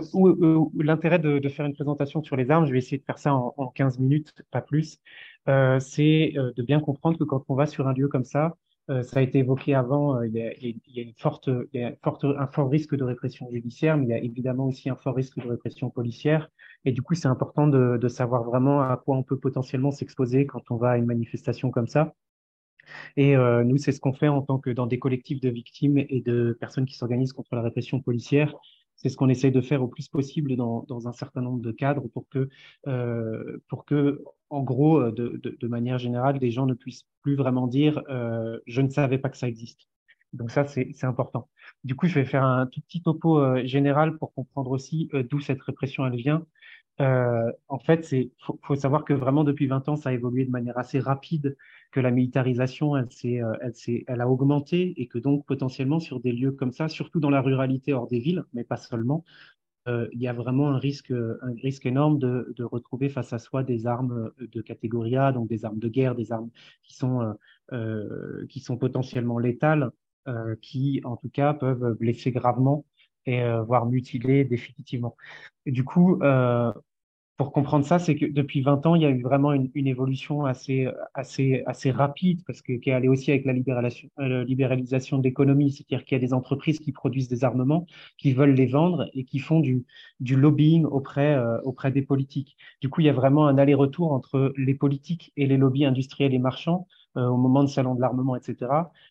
l'intérêt 0.75 1.19
de, 1.19 1.49
faire 1.49 1.65
une 1.65 1.73
présentation 1.73 2.23
sur 2.23 2.35
les 2.35 2.49
armes, 2.51 2.65
je 2.65 2.71
vais 2.71 2.77
essayer 2.77 2.97
de 2.97 3.03
faire 3.03 3.19
ça 3.19 3.33
en, 3.33 3.53
en 3.57 3.67
15 3.67 3.99
minutes, 3.99 4.33
pas 4.51 4.61
plus, 4.61 4.99
euh, 5.47 5.79
c'est 5.79 6.33
euh, 6.37 6.51
de 6.55 6.63
bien 6.63 6.79
comprendre 6.79 7.17
que 7.17 7.23
quand 7.23 7.43
on 7.49 7.55
va 7.55 7.65
sur 7.65 7.87
un 7.87 7.93
lieu 7.93 8.07
comme 8.07 8.23
ça, 8.23 8.55
euh, 8.89 9.01
ça 9.03 9.19
a 9.19 9.21
été 9.21 9.39
évoqué 9.39 9.73
avant, 9.75 10.21
il 10.23 10.33
y 10.33 10.41
a, 10.41 11.01
une 11.01 11.13
forte, 11.17 11.49
un 11.49 12.47
fort 12.47 12.69
risque 12.69 12.95
de 12.95 13.03
répression 13.03 13.49
judiciaire, 13.51 13.97
mais 13.97 14.05
il 14.05 14.09
y 14.09 14.13
a 14.13 14.17
évidemment 14.17 14.67
aussi 14.67 14.89
un 14.89 14.95
fort 14.95 15.15
risque 15.15 15.39
de 15.39 15.47
répression 15.47 15.89
policière. 15.89 16.49
Et 16.85 16.91
du 16.91 17.01
coup, 17.01 17.15
c'est 17.15 17.27
important 17.27 17.67
de, 17.67 18.07
savoir 18.09 18.43
vraiment 18.43 18.81
à 18.81 18.97
quoi 18.97 19.15
on 19.15 19.23
peut 19.23 19.39
potentiellement 19.39 19.91
s'exposer 19.91 20.45
quand 20.45 20.69
on 20.69 20.75
va 20.75 20.91
à 20.91 20.97
une 20.97 21.05
manifestation 21.05 21.71
comme 21.71 21.87
ça. 21.87 22.13
Et 23.15 23.35
euh, 23.35 23.63
nous, 23.63 23.77
c'est 23.77 23.91
ce 23.91 23.99
qu'on 23.99 24.13
fait 24.13 24.27
en 24.27 24.41
tant 24.41 24.59
que 24.59 24.69
dans 24.69 24.87
des 24.87 24.99
collectifs 24.99 25.39
de 25.39 25.49
victimes 25.49 25.97
et 25.97 26.21
de 26.21 26.57
personnes 26.59 26.85
qui 26.85 26.95
s'organisent 26.95 27.33
contre 27.33 27.55
la 27.55 27.61
répression 27.61 28.01
policière. 28.01 28.53
C'est 29.03 29.09
ce 29.09 29.17
qu'on 29.17 29.29
essaye 29.29 29.51
de 29.51 29.61
faire 29.61 29.83
au 29.83 29.87
plus 29.87 30.07
possible 30.07 30.55
dans, 30.55 31.07
un 31.07 31.11
certain 31.11 31.41
nombre 31.41 31.61
de 31.61 31.71
cadres 31.71 32.07
pour 32.07 32.27
que, 32.29 32.49
euh, 32.87 33.61
pour 33.67 33.85
que 33.85 34.23
en 34.49 34.61
gros, 34.63 35.11
de, 35.11 35.41
de, 35.43 35.67
manière 35.67 35.97
générale, 35.97 36.37
les 36.39 36.51
gens 36.51 36.65
ne 36.65 36.73
puissent 36.73 37.05
plus 37.21 37.35
vraiment 37.35 37.67
dire 37.67 38.01
euh, 38.09 38.59
je 38.65 38.81
ne 38.81 38.89
savais 38.89 39.17
pas 39.17 39.29
que 39.29 39.37
ça 39.37 39.47
existe. 39.47 39.87
Donc 40.33 40.49
ça, 40.51 40.65
c'est 40.65 41.03
important. 41.03 41.49
Du 41.83 41.95
coup, 41.95 42.07
je 42.07 42.15
vais 42.15 42.25
faire 42.25 42.43
un 42.43 42.65
tout 42.65 42.81
petit 42.81 43.01
topo 43.01 43.39
euh, 43.39 43.65
général 43.65 44.17
pour 44.17 44.33
comprendre 44.33 44.71
aussi 44.71 45.09
euh, 45.13 45.23
d'où 45.23 45.39
cette 45.39 45.61
répression 45.61 46.05
elle 46.07 46.15
vient. 46.15 46.45
Euh, 47.01 47.51
en 47.67 47.79
fait, 47.79 48.07
faut, 48.39 48.59
faut, 48.63 48.75
savoir 48.75 49.05
que 49.05 49.13
vraiment 49.13 49.43
depuis 49.43 49.67
20 49.67 49.89
ans, 49.89 49.95
ça 49.95 50.09
a 50.09 50.13
évolué 50.13 50.45
de 50.45 50.51
manière 50.51 50.77
assez 50.77 50.99
rapide, 50.99 51.55
que 51.93 51.99
la 51.99 52.11
militarisation, 52.11 52.97
elle, 52.97 53.07
euh, 53.25 53.53
elle, 53.61 54.03
elle 54.07 54.21
a 54.21 54.29
augmenté 54.29 54.93
et 55.01 55.07
que 55.07 55.19
donc 55.19 55.45
potentiellement 55.45 55.99
sur 55.99 56.19
des 56.19 56.33
lieux 56.33 56.51
comme 56.51 56.73
ça, 56.73 56.89
surtout 56.89 57.19
dans 57.19 57.29
la 57.29 57.41
ruralité 57.41 57.93
hors 57.93 58.07
des 58.07 58.19
villes, 58.19 58.43
mais 58.53 58.63
pas 58.65 58.77
seulement, 58.77 59.23
euh, 59.87 60.07
il 60.13 60.21
y 60.21 60.27
a 60.27 60.33
vraiment 60.33 60.69
un 60.69 60.77
risque, 60.77 61.11
un 61.11 61.53
risque 61.61 61.85
énorme 61.85 62.19
de, 62.19 62.63
retrouver 62.63 63.09
face 63.09 63.31
à 63.33 63.39
soi 63.39 63.63
des 63.63 63.85
armes 63.87 64.31
de 64.39 64.61
catégorie 64.61 65.17
A, 65.17 65.31
donc 65.31 65.47
des 65.47 65.65
armes 65.65 65.79
de 65.79 65.89
guerre, 65.89 66.15
des 66.15 66.31
armes 66.31 66.49
qui 66.83 66.95
sont, 66.95 67.35
euh, 67.71 68.45
qui 68.49 68.59
sont 68.59 68.77
potentiellement 68.77 69.39
létales, 69.39 69.91
euh, 70.29 70.55
qui 70.61 71.01
en 71.03 71.17
tout 71.17 71.27
cas 71.27 71.53
peuvent 71.53 71.97
blesser 71.99 72.31
gravement 72.31 72.85
et 73.25 73.41
euh, 73.41 73.61
voire 73.63 73.85
mutiler 73.85 74.45
définitivement. 74.45 75.17
Du 75.65 75.83
coup, 75.83 76.17
euh, 76.21 76.71
pour 77.37 77.51
comprendre 77.51 77.83
ça, 77.85 77.97
c'est 77.97 78.15
que 78.15 78.25
depuis 78.25 78.61
20 78.61 78.85
ans, 78.85 78.95
il 78.95 79.01
y 79.01 79.05
a 79.05 79.09
eu 79.09 79.21
vraiment 79.23 79.53
une, 79.53 79.87
évolution 79.87 80.45
assez, 80.45 80.87
assez, 81.15 81.63
assez 81.65 81.89
rapide, 81.89 82.43
parce 82.45 82.61
que 82.61 82.73
qui 82.73 82.91
est 82.91 82.93
allée 82.93 83.07
aussi 83.07 83.31
avec 83.31 83.45
la 83.45 83.53
libéralisation, 83.53 84.09
euh, 84.19 85.19
de 85.19 85.23
l'économie, 85.23 85.71
c'est-à-dire 85.71 86.05
qu'il 86.05 86.15
y 86.15 86.21
a 86.21 86.25
des 86.25 86.33
entreprises 86.33 86.79
qui 86.79 86.91
produisent 86.91 87.29
des 87.29 87.43
armements, 87.43 87.87
qui 88.17 88.33
veulent 88.33 88.53
les 88.53 88.67
vendre 88.67 89.09
et 89.13 89.23
qui 89.25 89.39
font 89.39 89.61
du, 89.61 89.85
lobbying 90.19 90.85
auprès, 90.85 91.33
euh, 91.33 91.59
auprès 91.61 91.91
des 91.91 92.03
politiques. 92.03 92.55
Du 92.81 92.89
coup, 92.89 93.01
il 93.01 93.05
y 93.05 93.09
a 93.09 93.13
vraiment 93.13 93.47
un 93.47 93.57
aller-retour 93.57 94.11
entre 94.11 94.53
les 94.55 94.75
politiques 94.75 95.31
et 95.35 95.47
les 95.47 95.57
lobbies 95.57 95.85
industriels 95.85 96.33
et 96.35 96.39
marchands 96.39 96.87
euh, 96.87 97.02
au 97.15 97.37
moment 97.37 97.63
de 97.63 97.69
salon 97.69 97.95
de 97.95 98.01
l'armement, 98.01 98.35
etc. 98.35 98.57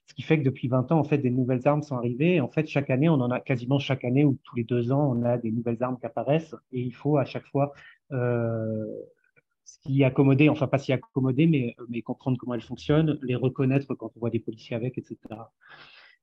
Ce 0.06 0.14
qui 0.14 0.22
fait 0.22 0.38
que 0.38 0.44
depuis 0.44 0.68
20 0.68 0.90
ans, 0.92 0.98
en 0.98 1.04
fait, 1.04 1.18
des 1.18 1.30
nouvelles 1.30 1.66
armes 1.66 1.82
sont 1.82 1.96
arrivées. 1.96 2.40
En 2.40 2.48
fait, 2.48 2.66
chaque 2.66 2.90
année, 2.90 3.08
on 3.08 3.20
en 3.20 3.30
a 3.30 3.40
quasiment 3.40 3.78
chaque 3.78 4.04
année 4.04 4.24
ou 4.24 4.36
tous 4.42 4.56
les 4.56 4.64
deux 4.64 4.92
ans, 4.92 5.14
on 5.16 5.22
a 5.24 5.38
des 5.38 5.50
nouvelles 5.50 5.82
armes 5.82 5.98
qui 5.98 6.06
apparaissent 6.06 6.54
et 6.72 6.80
il 6.80 6.94
faut 6.94 7.16
à 7.16 7.24
chaque 7.24 7.46
fois 7.46 7.72
euh, 8.12 8.86
s'y 9.64 10.04
accommoder, 10.04 10.48
enfin 10.48 10.66
pas 10.66 10.78
s'y 10.78 10.92
accommoder, 10.92 11.46
mais, 11.46 11.76
mais 11.88 12.02
comprendre 12.02 12.36
comment 12.38 12.54
elles 12.54 12.62
fonctionnent, 12.62 13.18
les 13.22 13.36
reconnaître 13.36 13.94
quand 13.94 14.10
on 14.16 14.20
voit 14.20 14.30
des 14.30 14.40
policiers 14.40 14.76
avec, 14.76 14.98
etc. 14.98 15.16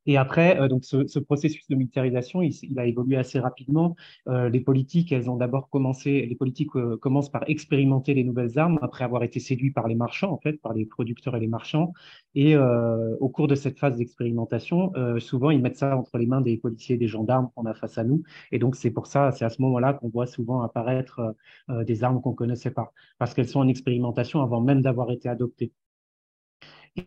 Et 0.05 0.17
après, 0.17 0.59
euh, 0.59 0.67
donc 0.67 0.85
ce, 0.85 1.07
ce, 1.07 1.19
processus 1.19 1.67
de 1.67 1.75
militarisation, 1.75 2.41
il, 2.41 2.79
a 2.79 2.85
évolué 2.85 3.17
assez 3.17 3.39
rapidement. 3.39 3.95
Euh, 4.27 4.49
les 4.49 4.59
politiques, 4.61 5.11
elles 5.11 5.29
ont 5.29 5.35
d'abord 5.35 5.69
commencé, 5.69 6.25
les 6.25 6.35
politiques 6.35 6.75
euh, 6.75 6.97
commencent 6.97 7.29
par 7.29 7.43
expérimenter 7.47 8.13
les 8.13 8.23
nouvelles 8.23 8.57
armes 8.57 8.79
après 8.81 9.03
avoir 9.03 9.23
été 9.23 9.39
séduits 9.39 9.71
par 9.71 9.87
les 9.87 9.95
marchands, 9.95 10.31
en 10.31 10.37
fait, 10.37 10.53
par 10.61 10.73
les 10.73 10.85
producteurs 10.85 11.35
et 11.35 11.39
les 11.39 11.47
marchands. 11.47 11.93
Et 12.35 12.55
au 12.57 13.29
cours 13.29 13.47
de 13.47 13.55
cette 13.55 13.79
phase 13.79 13.97
d'expérimentation, 13.97 14.91
souvent 15.19 15.49
ils 15.49 15.61
mettent 15.61 15.77
ça 15.77 15.97
entre 15.97 16.17
les 16.17 16.27
mains 16.27 16.41
des 16.41 16.57
policiers 16.57 16.95
et 16.95 16.97
des 16.97 17.07
gendarmes 17.07 17.49
qu'on 17.55 17.65
a 17.65 17.73
face 17.73 17.97
à 17.97 18.03
nous. 18.03 18.23
Et 18.51 18.59
donc 18.59 18.75
c'est 18.75 18.91
pour 18.91 19.07
ça, 19.07 19.31
c'est 19.31 19.45
à 19.45 19.49
ce 19.49 19.61
moment-là 19.61 19.93
qu'on 19.93 20.09
voit 20.09 20.27
souvent 20.27 20.61
apparaître 20.61 21.35
des 21.69 22.03
armes 22.03 22.21
qu'on 22.21 22.33
connaissait 22.33 22.71
pas, 22.71 22.93
parce 23.17 23.33
qu'elles 23.33 23.47
sont 23.47 23.59
en 23.59 23.67
expérimentation 23.67 24.41
avant 24.41 24.61
même 24.61 24.81
d'avoir 24.81 25.11
été 25.11 25.27
adoptées. 25.27 25.71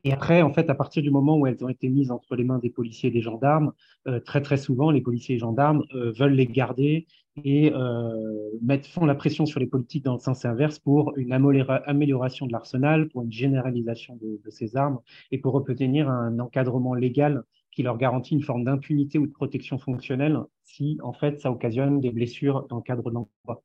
Et 0.05 0.13
après, 0.13 0.43
en 0.43 0.53
fait, 0.53 0.71
à 0.71 0.75
partir 0.75 1.03
du 1.03 1.11
moment 1.11 1.37
où 1.37 1.47
elles 1.47 1.65
ont 1.65 1.69
été 1.69 1.89
mises 1.89 2.11
entre 2.11 2.37
les 2.37 2.45
mains 2.45 2.59
des 2.59 2.71
policiers 2.71 3.09
et 3.11 3.13
des 3.13 3.21
gendarmes, 3.21 3.73
euh, 4.07 4.21
très 4.21 4.43
très 4.43 4.57
souvent, 4.57 4.91
les 4.91 5.01
policiers 5.01 5.37
et 5.37 5.39
gendarmes 5.39 5.85
euh, 5.95 6.13
veulent 6.13 6.35
les 6.35 6.47
garder 6.47 7.07
et 7.45 7.73
euh, 7.73 8.51
mettent, 8.61 8.87
font 8.87 9.07
la 9.07 9.15
pression 9.15 9.47
sur 9.47 9.59
les 9.61 9.67
politiques 9.67 10.05
dans 10.05 10.15
le 10.15 10.19
sens 10.19 10.45
inverse 10.45 10.79
pour 10.79 11.17
une 11.17 11.33
amélioration 11.33 12.47
de 12.47 12.53
l'arsenal, 12.53 13.09
pour 13.09 13.23
une 13.23 13.33
généralisation 13.33 14.17
de, 14.17 14.41
de, 14.45 14.51
ces 14.51 14.77
armes 14.77 15.01
et 15.31 15.39
pour 15.39 15.55
obtenir 15.55 16.11
un 16.11 16.39
encadrement 16.39 16.95
légal 16.95 17.43
qui 17.71 17.83
leur 17.83 17.97
garantit 17.97 18.35
une 18.35 18.43
forme 18.43 18.65
d'impunité 18.65 19.19
ou 19.19 19.27
de 19.27 19.33
protection 19.33 19.79
fonctionnelle 19.79 20.39
si, 20.63 20.99
en 21.03 21.13
fait, 21.13 21.41
ça 21.41 21.51
occasionne 21.51 22.01
des 22.01 22.11
blessures 22.11 22.67
dans 22.69 22.77
le 22.77 22.83
cadre 22.83 23.09
de 23.09 23.15
l'emploi. 23.15 23.63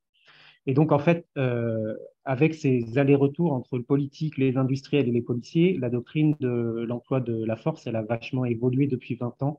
Et 0.68 0.74
donc, 0.74 0.92
en 0.92 0.98
fait, 0.98 1.26
euh, 1.38 1.96
avec 2.26 2.54
ces 2.54 2.98
allers-retours 2.98 3.54
entre 3.54 3.78
le 3.78 3.82
politique, 3.82 4.36
les 4.36 4.58
industriels 4.58 5.08
et 5.08 5.12
les 5.12 5.22
policiers, 5.22 5.78
la 5.78 5.88
doctrine 5.88 6.36
de 6.40 6.84
l'emploi 6.86 7.20
de 7.20 7.42
la 7.42 7.56
force, 7.56 7.86
elle 7.86 7.96
a 7.96 8.02
vachement 8.02 8.44
évolué 8.44 8.86
depuis 8.86 9.14
20 9.14 9.42
ans 9.42 9.58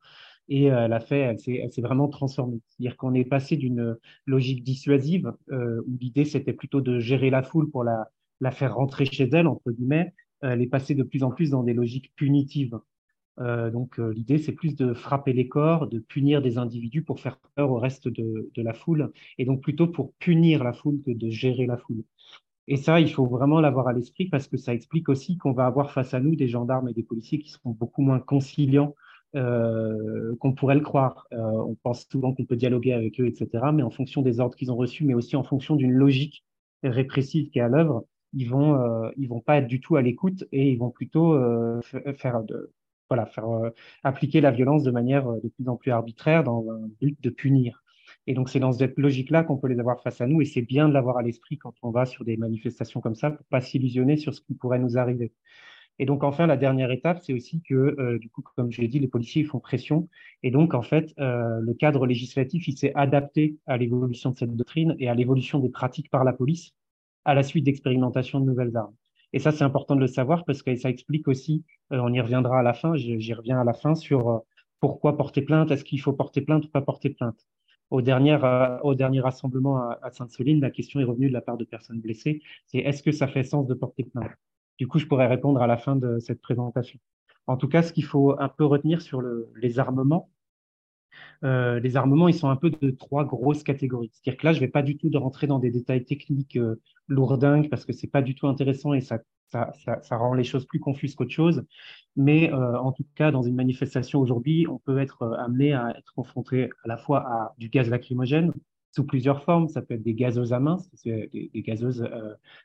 et 0.49 0.71
euh, 0.71 0.85
elle 0.85 0.93
a 0.93 0.99
fait, 0.99 1.21
elle 1.21 1.39
s'est 1.39 1.81
vraiment 1.81 2.09
transformée. 2.09 2.61
C'est-à-dire 2.69 2.95
qu'on 2.95 3.15
est 3.15 3.25
passé 3.25 3.57
d'une 3.57 3.97
logique 4.27 4.63
dissuasive 4.63 5.33
euh, 5.51 5.81
où 5.87 5.97
l'idée 5.99 6.25
c'était 6.25 6.53
plutôt 6.53 6.79
de 6.79 6.99
gérer 6.99 7.31
la 7.31 7.41
foule 7.41 7.71
pour 7.71 7.83
la, 7.83 8.11
la 8.39 8.51
faire 8.51 8.75
rentrer 8.75 9.05
chez 9.05 9.27
elle, 9.33 9.47
entre 9.47 9.71
guillemets, 9.71 10.13
elle 10.41 10.61
est 10.61 10.67
passée 10.67 10.93
de 10.93 11.03
plus 11.03 11.23
en 11.23 11.31
plus 11.31 11.49
dans 11.49 11.63
des 11.63 11.73
logiques 11.73 12.13
punitives. 12.15 12.77
Euh, 13.39 13.69
donc 13.69 13.99
euh, 13.99 14.11
l'idée, 14.13 14.37
c'est 14.37 14.51
plus 14.51 14.75
de 14.75 14.93
frapper 14.93 15.33
les 15.33 15.47
corps, 15.47 15.87
de 15.87 15.99
punir 15.99 16.41
des 16.41 16.57
individus 16.57 17.03
pour 17.03 17.19
faire 17.19 17.39
peur 17.55 17.71
au 17.71 17.79
reste 17.79 18.07
de, 18.07 18.49
la 18.57 18.73
foule, 18.73 19.11
et 19.37 19.45
donc 19.45 19.61
plutôt 19.61 19.87
pour 19.87 20.13
punir 20.15 20.63
la 20.63 20.73
foule 20.73 21.01
que 21.05 21.11
de 21.11 21.29
gérer 21.29 21.65
la 21.65 21.77
foule. 21.77 22.03
Et 22.67 22.77
ça, 22.77 22.99
il 22.99 23.11
faut 23.11 23.25
vraiment 23.25 23.61
l'avoir 23.61 23.87
à 23.87 23.93
l'esprit 23.93 24.27
parce 24.29 24.47
que 24.47 24.57
ça 24.57 24.73
explique 24.73 25.09
aussi 25.09 25.37
qu'on 25.37 25.53
va 25.53 25.65
avoir 25.65 25.91
face 25.91 26.13
à 26.13 26.19
nous 26.19 26.35
des 26.35 26.47
gendarmes 26.47 26.89
et 26.89 26.93
des 26.93 27.03
policiers 27.03 27.39
qui 27.39 27.49
seront 27.49 27.71
beaucoup 27.71 28.01
moins 28.03 28.19
conciliants 28.19 28.93
euh, 29.35 30.35
qu'on 30.39 30.53
pourrait 30.53 30.75
le 30.75 30.81
croire. 30.81 31.27
On 31.31 31.75
pense 31.81 32.05
souvent 32.11 32.33
qu'on 32.33 32.45
peut 32.45 32.55
dialoguer 32.55 32.93
avec 32.93 33.19
eux, 33.19 33.25
etc. 33.25 33.71
Mais 33.73 33.81
en 33.81 33.89
fonction 33.89 34.21
des 34.21 34.39
ordres 34.39 34.55
qu'ils 34.55 34.71
ont 34.71 34.75
reçus, 34.75 35.03
mais 35.03 35.15
aussi 35.15 35.35
en 35.35 35.43
fonction 35.43 35.75
d'une 35.75 35.93
logique 35.93 36.43
répressive 36.83 37.49
qui 37.49 37.59
est 37.59 37.63
à 37.63 37.69
l'œuvre, 37.69 38.05
ils 38.33 38.47
vont, 38.47 38.77
vont 39.27 39.41
pas 39.41 39.57
être 39.57 39.67
du 39.67 39.81
tout 39.81 39.95
à 39.95 40.03
l'écoute 40.03 40.45
et 40.51 40.71
ils 40.71 40.77
vont 40.77 40.91
plutôt 40.91 41.39
faire 42.17 42.43
de, 42.43 42.71
voilà, 43.09 43.25
faire 43.25 43.49
euh, 43.49 43.71
appliquer 44.03 44.41
la 44.41 44.51
violence 44.51 44.83
de 44.83 44.91
manière 44.91 45.27
euh, 45.27 45.39
de 45.43 45.49
plus 45.49 45.67
en 45.67 45.75
plus 45.75 45.91
arbitraire 45.91 46.43
dans 46.43 46.65
un 46.69 46.87
but 47.01 47.19
de 47.21 47.29
punir. 47.29 47.83
Et 48.27 48.33
donc, 48.33 48.49
c'est 48.49 48.59
dans 48.59 48.71
cette 48.71 48.97
logique-là 48.97 49.43
qu'on 49.43 49.57
peut 49.57 49.67
les 49.67 49.79
avoir 49.79 50.01
face 50.01 50.21
à 50.21 50.27
nous, 50.27 50.41
et 50.41 50.45
c'est 50.45 50.61
bien 50.61 50.87
de 50.87 50.93
l'avoir 50.93 51.17
à 51.17 51.23
l'esprit 51.23 51.57
quand 51.57 51.73
on 51.81 51.91
va 51.91 52.05
sur 52.05 52.25
des 52.25 52.37
manifestations 52.37 53.01
comme 53.01 53.15
ça, 53.15 53.31
pour 53.31 53.45
pas 53.47 53.61
s'illusionner 53.61 54.17
sur 54.17 54.33
ce 54.33 54.41
qui 54.41 54.53
pourrait 54.53 54.79
nous 54.79 54.97
arriver. 54.97 55.31
Et 55.99 56.05
donc, 56.05 56.23
enfin, 56.23 56.47
la 56.47 56.57
dernière 56.57 56.91
étape, 56.91 57.19
c'est 57.21 57.33
aussi 57.33 57.61
que, 57.61 57.73
euh, 57.73 58.19
du 58.19 58.29
coup, 58.29 58.41
comme 58.55 58.71
je 58.71 58.81
l'ai 58.81 58.87
dit, 58.87 58.99
les 58.99 59.07
policiers 59.07 59.43
font 59.43 59.59
pression, 59.59 60.07
et 60.43 60.51
donc, 60.51 60.73
en 60.73 60.81
fait, 60.81 61.13
le 61.17 61.73
cadre 61.73 62.05
législatif, 62.05 62.67
il 62.67 62.77
s'est 62.77 62.93
adapté 62.95 63.57
à 63.67 63.77
l'évolution 63.77 64.31
de 64.31 64.37
cette 64.37 64.55
doctrine 64.55 64.95
et 64.99 65.09
à 65.09 65.15
l'évolution 65.15 65.59
des 65.59 65.69
pratiques 65.69 66.09
par 66.09 66.23
la 66.23 66.33
police 66.33 66.73
à 67.25 67.33
la 67.33 67.43
suite 67.43 67.65
d'expérimentation 67.65 68.39
de 68.39 68.45
nouvelles 68.45 68.75
armes. 68.77 68.95
Et 69.33 69.39
ça, 69.39 69.51
c'est 69.51 69.63
important 69.63 69.95
de 69.95 70.01
le 70.01 70.07
savoir 70.07 70.43
parce 70.45 70.63
que 70.63 70.75
ça 70.75 70.89
explique 70.89 71.27
aussi, 71.27 71.63
euh, 71.91 71.99
on 71.99 72.11
y 72.11 72.21
reviendra 72.21 72.59
à 72.59 72.63
la 72.63 72.73
fin, 72.73 72.95
j'y 72.95 73.33
reviens 73.33 73.59
à 73.59 73.63
la 73.63 73.73
fin 73.73 73.95
sur 73.95 74.29
euh, 74.29 74.39
pourquoi 74.79 75.17
porter 75.17 75.41
plainte, 75.41 75.71
est-ce 75.71 75.83
qu'il 75.83 76.01
faut 76.01 76.13
porter 76.13 76.41
plainte 76.41 76.65
ou 76.65 76.69
pas 76.69 76.81
porter 76.81 77.09
plainte. 77.11 77.47
Au 77.91 78.01
dernier, 78.01 78.37
euh, 78.43 78.79
au 78.81 78.95
dernier 78.95 79.19
rassemblement 79.19 79.77
à, 79.77 80.11
Sainte-Soline, 80.11 80.61
la 80.61 80.71
question 80.71 80.99
est 80.99 81.03
revenue 81.03 81.27
de 81.27 81.33
la 81.33 81.41
part 81.41 81.57
de 81.57 81.65
personnes 81.65 81.99
blessées, 81.99 82.41
c'est 82.65 82.79
est-ce 82.79 83.03
que 83.03 83.11
ça 83.11 83.27
fait 83.27 83.43
sens 83.43 83.67
de 83.67 83.73
porter 83.73 84.03
plainte? 84.03 84.31
Du 84.77 84.87
coup, 84.87 84.99
je 84.99 85.05
pourrais 85.05 85.27
répondre 85.27 85.61
à 85.61 85.67
la 85.67 85.77
fin 85.77 85.95
de 85.95 86.19
cette 86.19 86.41
présentation. 86.41 86.99
En 87.47 87.57
tout 87.57 87.67
cas, 87.67 87.81
ce 87.81 87.91
qu'il 87.93 88.05
faut 88.05 88.39
un 88.39 88.49
peu 88.49 88.65
retenir 88.65 89.01
sur 89.01 89.21
le, 89.21 89.51
les 89.55 89.79
armements, 89.79 90.29
euh, 91.43 91.79
les 91.79 91.95
armements, 91.97 92.27
ils 92.27 92.33
sont 92.33 92.49
un 92.49 92.55
peu 92.55 92.69
de 92.69 92.91
trois 92.91 93.25
grosses 93.25 93.63
catégories. 93.63 94.11
C'est-à-dire 94.13 94.39
que 94.39 94.45
là, 94.45 94.53
je 94.53 94.59
ne 94.59 94.65
vais 94.65 94.71
pas 94.71 94.81
du 94.81 94.97
tout 94.97 95.09
rentrer 95.13 95.47
dans 95.47 95.59
des 95.59 95.71
détails 95.71 96.05
techniques 96.05 96.57
euh, 96.57 96.81
lourdingues 97.07 97.69
parce 97.69 97.85
que 97.85 97.93
c'est 97.93 98.07
pas 98.07 98.21
du 98.21 98.35
tout 98.35 98.47
intéressant 98.47 98.93
et 98.93 99.01
ça, 99.01 99.21
rend 100.11 100.33
les 100.33 100.43
choses 100.43 100.65
plus 100.65 100.79
confuses 100.79 101.15
qu'autre 101.15 101.31
chose. 101.31 101.65
Mais 102.15 102.51
euh, 102.51 102.77
en 102.79 102.91
tout 102.91 103.05
cas, 103.15 103.31
dans 103.31 103.41
une 103.41 103.55
manifestation 103.55 104.19
aujourd'hui, 104.19 104.67
on 104.67 104.79
peut 104.79 104.99
être 104.99 105.35
amené 105.39 105.73
à 105.73 105.91
être 105.97 106.13
confronté 106.13 106.69
à 106.83 106.87
la 106.87 106.97
fois 106.97 107.19
à 107.19 107.55
du 107.57 107.69
gaz 107.69 107.89
lacrymogène 107.89 108.53
sous 108.91 109.05
plusieurs 109.05 109.43
formes. 109.43 109.67
Ça 109.69 109.81
peut 109.81 109.93
être 109.93 110.03
des 110.03 110.13
gazeuses 110.15 110.53
à 110.53 110.59
main, 110.59 110.77
des, 111.05 111.29
des, 111.53 111.61
gazeuses 111.61 112.07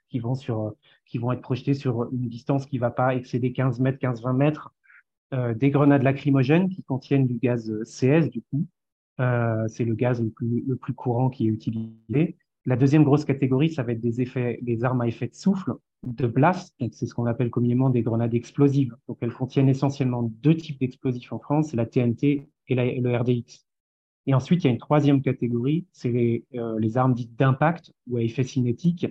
qui 0.08 0.18
vont 0.18 0.34
sur, 0.34 0.74
qui 1.06 1.18
vont 1.18 1.32
être 1.32 1.42
projetées 1.42 1.74
sur 1.74 2.10
une 2.12 2.28
distance 2.28 2.66
qui 2.66 2.76
ne 2.76 2.80
va 2.80 2.90
pas 2.90 3.14
excéder 3.14 3.52
15 3.52 3.80
mètres, 3.80 3.98
15-20 3.98 4.36
mètres 4.36 4.74
des 5.32 5.70
grenades 5.70 6.02
lacrymogènes 6.02 6.68
qui 6.68 6.82
contiennent 6.84 7.26
du 7.26 7.38
gaz 7.38 7.72
CS, 7.84 8.30
du 8.30 8.42
coup. 8.42 8.66
Euh, 9.20 9.66
c'est 9.68 9.84
le 9.84 9.94
gaz 9.94 10.20
le 10.20 10.30
plus, 10.30 10.64
le 10.66 10.76
plus 10.76 10.94
courant 10.94 11.30
qui 11.30 11.46
est 11.46 11.50
utilisé. 11.50 12.36
La 12.66 12.76
deuxième 12.76 13.04
grosse 13.04 13.24
catégorie, 13.24 13.72
ça 13.72 13.82
va 13.82 13.92
être 13.92 14.00
des 14.00 14.20
effets, 14.20 14.58
des 14.62 14.84
armes 14.84 15.02
à 15.02 15.06
effet 15.06 15.28
de 15.28 15.34
souffle, 15.34 15.74
de 16.02 16.26
blast. 16.26 16.74
C'est 16.92 17.06
ce 17.06 17.14
qu'on 17.14 17.26
appelle 17.26 17.50
communément 17.50 17.90
des 17.90 18.02
grenades 18.02 18.34
explosives. 18.34 18.96
Donc, 19.06 19.18
elles 19.20 19.32
contiennent 19.32 19.68
essentiellement 19.68 20.22
deux 20.22 20.56
types 20.56 20.80
d'explosifs 20.80 21.32
en 21.32 21.38
France, 21.38 21.74
la 21.74 21.86
TNT 21.86 22.48
et, 22.68 22.74
le 23.00 23.16
RDX. 23.16 23.66
Et 24.26 24.34
ensuite, 24.34 24.64
il 24.64 24.68
y 24.68 24.70
a 24.70 24.72
une 24.72 24.78
troisième 24.78 25.20
catégorie, 25.20 25.86
c'est 25.92 26.10
les, 26.10 26.44
euh, 26.54 26.78
les 26.80 26.96
armes 26.96 27.12
dites 27.12 27.36
d'impact 27.36 27.92
ou 28.08 28.16
à 28.16 28.22
effet 28.22 28.42
cinétique, 28.42 29.06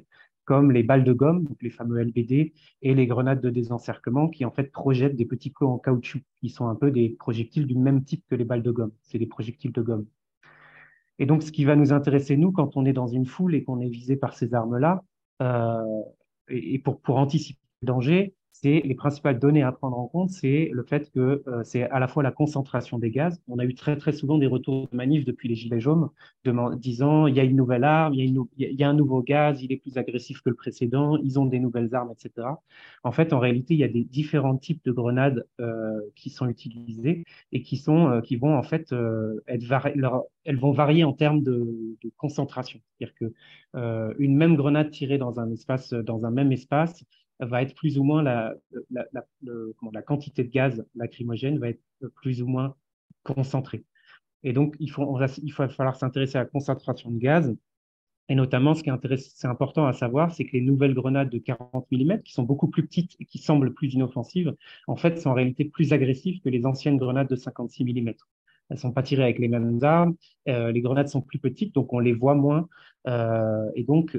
comme 0.46 0.72
les 0.72 0.84
balles 0.84 1.04
de 1.04 1.14
gomme, 1.14 1.44
donc 1.44 1.62
les 1.62 1.70
fameux 1.70 2.02
LBD, 2.04 2.54
et 2.82 2.94
les 2.94 3.08
grenades 3.08 3.42
de 3.42 3.50
désencerclement 3.50 4.28
qui 4.30 4.46
en 4.46 4.52
fait 4.52 4.72
projettent 4.72 5.16
des 5.16 5.26
petits 5.26 5.52
clots 5.52 5.70
en 5.70 5.78
caoutchouc, 5.78 6.22
qui 6.40 6.50
sont 6.50 6.68
un 6.68 6.76
peu 6.76 6.92
des 6.92 7.10
projectiles 7.10 7.68
du 7.68 7.76
même 7.76 8.04
type 8.04 8.24
que 8.30 8.36
les 8.36 8.46
balles 8.46 8.64
de 8.64 8.72
gomme. 8.72 8.92
C'est 9.02 9.20
des 9.20 9.28
projectiles 9.28 9.72
de 9.72 9.82
gomme. 9.82 10.06
Et 11.20 11.26
donc, 11.26 11.44
ce 11.44 11.52
qui 11.52 11.64
va 11.64 11.76
nous 11.76 11.94
intéresser, 11.94 12.38
nous, 12.38 12.52
quand 12.52 12.76
on 12.76 12.86
est 12.86 12.94
dans 12.94 13.08
une 13.08 13.26
foule 13.26 13.56
et 13.56 13.64
qu'on 13.64 13.80
est 13.80 13.90
visé 13.90 14.16
par 14.16 14.34
ces 14.34 14.54
armes-là, 14.54 15.04
euh, 15.42 16.02
et, 16.50 16.80
pour, 16.80 17.00
pour 17.02 17.18
anticiper 17.18 17.60
le 17.82 17.88
danger, 17.88 18.36
c'est 18.54 18.82
les 18.86 18.96
principales 18.96 19.40
données 19.40 19.64
à 19.64 19.72
prendre 19.72 19.98
en 19.98 20.08
compte, 20.08 20.30
c'est 20.30 20.70
le 20.72 20.84
fait 20.84 21.12
que 21.12 21.44
euh, 21.48 21.64
c'est 21.64 21.84
à 21.90 22.00
la 22.00 22.08
fois 22.08 22.22
la 22.24 22.32
concentration 22.32 23.00
des 23.00 23.10
gaz. 23.10 23.42
On 23.48 23.58
a 23.58 23.66
eu 23.66 23.74
très 23.74 23.98
très 23.98 24.14
souvent 24.14 24.38
des 24.38 24.46
retours 24.48 24.88
de 24.90 24.96
manifs 24.96 25.26
depuis 25.26 25.50
les 25.50 25.56
gilets 25.56 25.80
jaunes, 25.80 26.10
disant 26.78 27.28
il 27.28 27.36
y 27.36 27.40
a 27.40 27.44
une 27.44 27.56
nouvelle 27.56 27.84
arme, 27.84 28.14
il 28.14 28.38
y, 28.58 28.84
a 28.84 28.90
un 28.90 28.94
nouveau 28.94 29.22
gaz, 29.24 29.62
il 29.64 29.72
est 29.72 29.78
plus 29.78 29.98
agressif 29.98 30.42
que 30.42 30.50
le 30.50 30.56
précédent, 30.56 31.18
ils 31.18 31.40
ont 31.40 31.46
des 31.46 31.60
nouvelles 31.60 31.94
armes, 31.96 32.12
etc. 32.12 32.48
En 33.04 33.12
fait, 33.12 33.34
en 33.34 33.40
réalité, 33.40 33.74
il 33.74 33.80
y 33.80 33.84
a 33.84 33.88
des 33.88 34.04
différents 34.04 34.58
types 34.58 34.82
de 34.86 34.92
grenades 34.92 35.48
euh, 35.60 36.00
qui 36.16 36.30
sont 36.30 36.48
utilisées 36.48 37.24
et 37.52 37.64
qui 37.64 37.78
sont 37.78 38.08
euh, 38.08 38.22
qui 38.22 38.36
vont 38.36 38.56
en 38.56 38.64
fait 38.64 38.94
être 39.48 39.88
elles 40.46 40.60
vont 40.60 40.72
varier 40.72 41.04
en 41.04 41.14
termes 41.14 41.42
de, 41.42 41.98
de 42.04 42.12
concentration. 42.18 42.80
C'est-à-dire 43.00 43.16
que 43.16 43.34
une 44.20 44.38
même 44.38 44.56
grenade 44.56 44.92
tirée 44.92 45.18
dans 45.18 45.40
un 45.40 45.52
espace, 45.52 45.94
dans 45.94 46.26
un 46.26 46.32
même 46.32 46.52
espace 46.52 47.04
va 47.40 47.62
être 47.62 47.76
plus 47.76 47.98
ou 47.98 48.04
moins 48.04 48.24
la, 48.24 48.54
la, 48.92 49.06
la, 49.12 50.02
quantité 50.02 50.44
de 50.44 50.50
gaz 50.50 50.86
lacrymogène 50.96 51.60
va 51.60 51.70
être 51.70 51.82
plus 52.16 52.42
ou 52.42 52.48
moins 52.48 52.76
concentrée. 53.24 53.86
Et 54.44 54.54
donc, 54.54 54.76
il, 54.80 54.92
faut, 54.92 55.18
il 55.42 55.54
va 55.54 55.70
falloir 55.70 55.96
s'intéresser 55.96 56.38
à 56.38 56.42
la 56.42 56.50
concentration 56.50 57.12
de 57.12 57.18
gaz. 57.18 57.56
Et 58.30 58.36
notamment, 58.36 58.74
ce 58.74 58.84
qui 58.84 58.90
est, 58.90 59.46
important 59.46 59.86
à 59.86 59.94
savoir, 59.94 60.34
c'est 60.34 60.46
que 60.46 60.54
les 60.54 60.62
nouvelles 60.62 60.94
grenades 60.94 61.30
de 61.30 61.40
40 61.40 61.88
mm, 61.92 62.22
qui 62.24 62.34
sont 62.34 62.44
beaucoup 62.44 62.70
plus 62.70 62.86
petites 62.86 63.16
et 63.20 63.26
qui 63.26 63.38
semblent 63.38 63.74
plus 63.74 63.94
inoffensives, 63.94 64.56
en 64.88 64.96
fait, 64.96 65.20
sont 65.20 65.30
en 65.30 65.34
réalité 65.34 65.66
plus 65.66 65.92
agressives 65.92 66.40
que 66.42 66.50
les 66.50 66.66
anciennes 66.66 66.98
grenades 66.98 67.28
de 67.28 67.36
56 67.36 67.84
mm. 67.84 68.14
Elles 68.70 68.78
sont 68.78 68.94
pas 68.94 69.04
tirées 69.04 69.24
avec 69.24 69.40
les 69.40 69.50
mêmes 69.50 69.78
armes. 69.84 70.16
Euh, 70.48 70.72
les 70.72 70.82
grenades 70.82 71.10
sont 71.10 71.22
plus 71.22 71.40
petites, 71.40 71.76
donc 71.76 71.92
on 71.92 72.00
les 72.00 72.14
voit 72.14 72.36
moins. 72.36 72.70
Euh, 73.08 73.70
et 73.76 73.84
donc, 73.84 74.18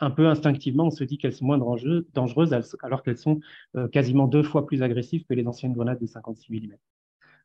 un 0.00 0.10
peu 0.10 0.26
instinctivement, 0.26 0.86
on 0.86 0.90
se 0.90 1.04
dit 1.04 1.18
qu'elles 1.18 1.32
sont 1.32 1.44
moins 1.44 1.58
dangereuses, 1.58 2.54
alors 2.82 3.02
qu'elles 3.02 3.18
sont 3.18 3.40
euh, 3.76 3.88
quasiment 3.88 4.26
deux 4.26 4.42
fois 4.42 4.66
plus 4.66 4.82
agressives 4.82 5.24
que 5.24 5.34
les 5.34 5.46
anciennes 5.46 5.72
grenades 5.72 6.00
de 6.00 6.06
56 6.06 6.52
mm. 6.52 6.74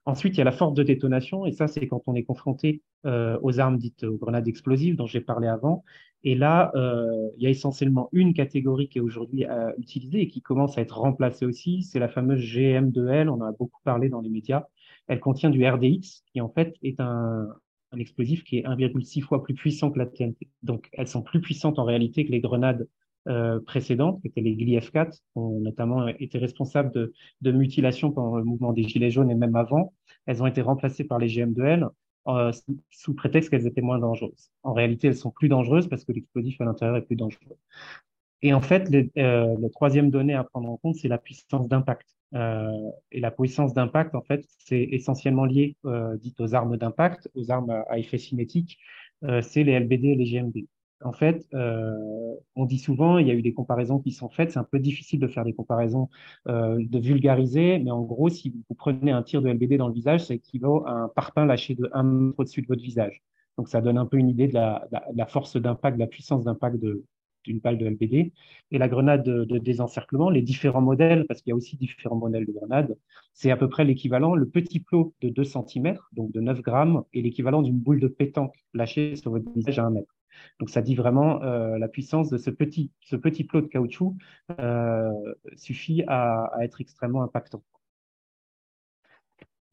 Ensuite, 0.06 0.36
il 0.36 0.39
y 0.39 0.41
a 0.41 0.43
la 0.43 0.51
force 0.51 0.74
de 0.74 0.84
détonation, 0.84 1.45
et 1.45 1.54
ça, 1.54 1.68
c'est 1.68 1.88
quand 1.88 2.04
on 2.08 2.16
est 2.16 2.24
confronté 2.24 2.82
euh, 3.06 3.39
aux 3.41 3.60
armes 3.62 3.78
dites 3.78 4.04
aux 4.04 4.18
grenades 4.18 4.47
explosives 4.47 4.97
dont 4.97 5.06
j'ai 5.06 5.22
parlé 5.22 5.47
avant. 5.47 5.86
Et 6.26 6.36
là, 6.36 6.72
euh, 6.76 7.30
il 7.38 7.43
y 7.43 7.47
a 7.47 7.49
essentiellement 7.49 8.10
une 8.12 8.34
catégorie 8.34 8.89
qui 8.89 8.97
est 8.97 9.01
aujourd'hui 9.01 9.45
utilisée 9.78 10.22
et 10.22 10.28
qui 10.28 10.41
commence 10.41 10.78
à 10.78 10.82
être 10.82 10.97
remplacée 10.97 11.45
aussi, 11.45 11.84
c'est 11.84 11.99
la 11.99 12.10
fameuse 12.10 12.41
GM2L, 12.41 13.30
on 13.30 13.36
en 13.36 13.45
a 13.45 13.51
beaucoup 13.54 13.82
parlé 13.84 14.10
dans 14.10 14.20
les 14.20 14.30
médias. 14.30 14.66
Elle 15.08 15.20
contient 15.20 15.49
du 15.49 15.66
RDX, 15.66 16.24
qui 16.32 16.41
en 16.41 16.49
fait 16.49 16.76
est 16.82 16.99
un, 16.99 17.47
un 17.94 18.00
explosif 18.00 18.44
qui 18.44 18.58
est 18.58 18.64
1,6 18.64 19.22
fois 19.22 19.44
plus 19.44 19.54
puissant 19.54 19.91
que 19.91 20.00
la 20.00 20.06
TNT. 20.06 20.48
Donc, 20.64 20.89
elles 20.94 21.08
sont 21.08 21.22
plus 21.22 21.41
puissantes 21.41 21.80
en 21.80 21.86
réalité 21.86 22.26
que 22.26 22.32
les 22.32 22.41
grenades 22.41 22.88
euh, 23.30 23.60
précédentes, 23.62 24.22
qui 24.22 24.28
étaient 24.28 24.41
les 24.41 24.56
GLI-F4, 24.56 25.12
qui 25.12 25.22
ont 25.36 25.60
notamment 25.62 26.08
été 26.08 26.38
responsables 26.38 26.91
de, 26.91 27.14
de 27.41 27.52
mutilations 27.52 28.12
pendant 28.12 28.38
le 28.38 28.44
mouvement 28.44 28.74
des 28.74 28.84
Gilets 28.84 29.12
jaunes 29.12 29.32
et 29.32 29.36
même 29.36 29.56
avant. 29.56 29.94
Elles 30.26 30.44
ont 30.44 30.48
été 30.48 30.62
remplacées 30.62 31.06
par 31.06 31.20
les 31.20 31.28
GM2L 31.28 31.88
euh, 32.28 32.52
sous 32.89 33.14
prétexte 33.14 33.50
qu'elles 33.50 33.68
étaient 33.68 33.82
moins 33.82 34.00
dangereuses. 34.00 34.52
En 34.64 34.74
réalité, 34.74 35.08
elles 35.08 35.16
sont 35.16 35.32
plus 35.32 35.50
dangereuses 35.50 35.88
parce 35.88 36.04
que 36.04 36.12
l'explosif 36.12 36.60
à 36.60 36.66
l'intérieur 36.66 36.98
est 36.98 37.06
plus 37.06 37.16
dangereux. 37.16 37.58
Et 38.44 38.54
en 38.54 38.62
fait, 38.62 38.89
le, 38.89 39.10
euh, 39.18 39.56
la 39.58 39.70
troisième 39.70 40.12
donnée 40.12 40.34
à 40.34 40.44
prendre 40.44 40.70
en 40.70 40.78
compte, 40.78 40.96
c'est 40.98 41.08
la 41.08 41.18
puissance 41.18 41.70
d'impact. 41.70 42.08
Euh, 42.36 42.70
et 43.12 43.22
la 43.22 43.32
puissance 43.32 43.74
d'impact, 43.74 44.16
en 44.16 44.22
fait, 44.22 44.46
c'est 44.60 44.84
essentiellement 44.91 45.46
lié, 45.46 45.78
euh, 45.86 46.18
dit 46.18 46.36
aux 46.39 46.54
armes 46.54 46.76
d'impact, 46.76 47.30
aux 47.36 47.52
armes 47.52 47.84
à, 47.89 47.98
effet 47.98 48.18
cinétique, 48.18 48.78
c'est 49.41 49.64
les 49.64 49.80
LBD 49.80 50.10
et 50.10 50.16
les 50.16 50.26
GMD. 50.26 50.68
En 51.02 51.14
fait, 51.14 51.48
on 51.54 52.66
dit 52.66 52.78
souvent, 52.78 53.18
il 53.20 53.28
y 53.28 53.32
a 53.32 53.34
eu 53.34 53.41
des 53.41 53.54
comparaisons 53.54 54.00
qui 54.00 54.12
sont 54.12 54.28
faites, 54.28 54.52
c'est 54.52 54.60
un 54.60 54.68
peu 54.70 54.80
difficile 54.80 55.22
de 55.22 55.28
faire 55.28 55.46
des 55.46 55.54
comparaisons, 55.54 56.10
de 56.46 57.00
vulgariser, 57.00 57.80
mais 57.80 57.91
en 57.91 58.02
gros, 58.02 58.28
si 58.28 58.50
vous 58.50 58.76
prenez 58.76 59.12
un 59.12 59.24
tir 59.24 59.41
de 59.41 59.48
LBD 59.48 59.78
dans 59.78 59.88
le 59.88 59.94
visage, 59.94 60.26
ça 60.26 60.34
équivaut 60.34 60.86
à 60.86 60.91
un 60.91 61.08
parpaing 61.08 61.46
lâché 61.46 61.74
de 61.74 61.89
1 61.94 62.04
mètre 62.04 62.39
au-dessus 62.39 62.64
de 62.64 62.68
votre 62.68 62.82
visage. 62.82 63.22
Donc, 63.58 63.70
ça 63.70 63.80
donne 63.80 63.98
un 63.98 64.06
peu 64.06 64.18
une 64.18 64.28
idée 64.28 64.50
de 64.50 64.56
la, 64.56 64.86
de 64.91 65.18
la 65.18 65.26
force 65.26 65.56
d'impact, 65.56 65.96
de 65.96 66.02
la 66.02 66.08
puissance 66.08 66.44
d'impact 66.44 66.78
de, 66.82 67.06
d'une 67.44 67.60
balle 67.60 67.78
de 67.78 67.86
LBD, 67.86 68.32
et 68.72 68.78
la 68.78 68.88
grenade 68.88 69.24
de, 69.24 69.58
désencerclement, 69.58 70.30
les 70.30 70.41
différents 70.41 70.82
modèles, 70.82 71.26
parce 71.28 71.41
qu'il 71.41 71.52
y 71.52 71.54
a 71.54 71.56
aussi 71.56 71.78
différents 71.78 72.16
modèles 72.16 72.46
de 72.46 72.52
grenades, 72.52 72.98
c'est 73.34 73.52
à 73.52 73.58
peu 73.58 73.70
près 73.70 73.86
l'équivalent, 73.86 74.36
le 74.36 74.48
petit 74.48 74.80
plot 74.80 75.14
de 75.22 75.30
2 75.30 75.44
cm, 75.44 75.98
donc 76.14 76.32
de 76.32 76.41
9 76.41 76.62
grammes, 76.62 77.04
et 77.14 77.22
l'équivalent 77.22 77.62
d'une 77.62 77.80
boule 77.80 78.00
de 78.00 78.08
pétanque 78.08 78.56
lâchée 78.74 79.16
sur 79.16 79.32
votre 79.32 79.52
visage 79.54 79.80
à 79.80 79.86
1 79.86 79.91
mètre. 79.91 80.16
Donc 80.60 80.70
ça 80.70 80.82
dit 80.82 80.96
vraiment 80.96 81.44
euh, 81.44 81.78
la 81.78 81.88
puissance 81.88 82.30
de 82.30 82.38
ce 82.38 82.50
petit, 82.50 82.91
ce 83.02 83.16
petit 83.16 83.44
plot 83.44 83.62
de 83.62 83.68
caoutchouc 83.68 84.16
euh, 84.60 85.12
suffit 85.56 86.04
à 86.08 86.52
être 86.62 86.82
extrêmement 86.82 87.24
impactant. 87.24 87.64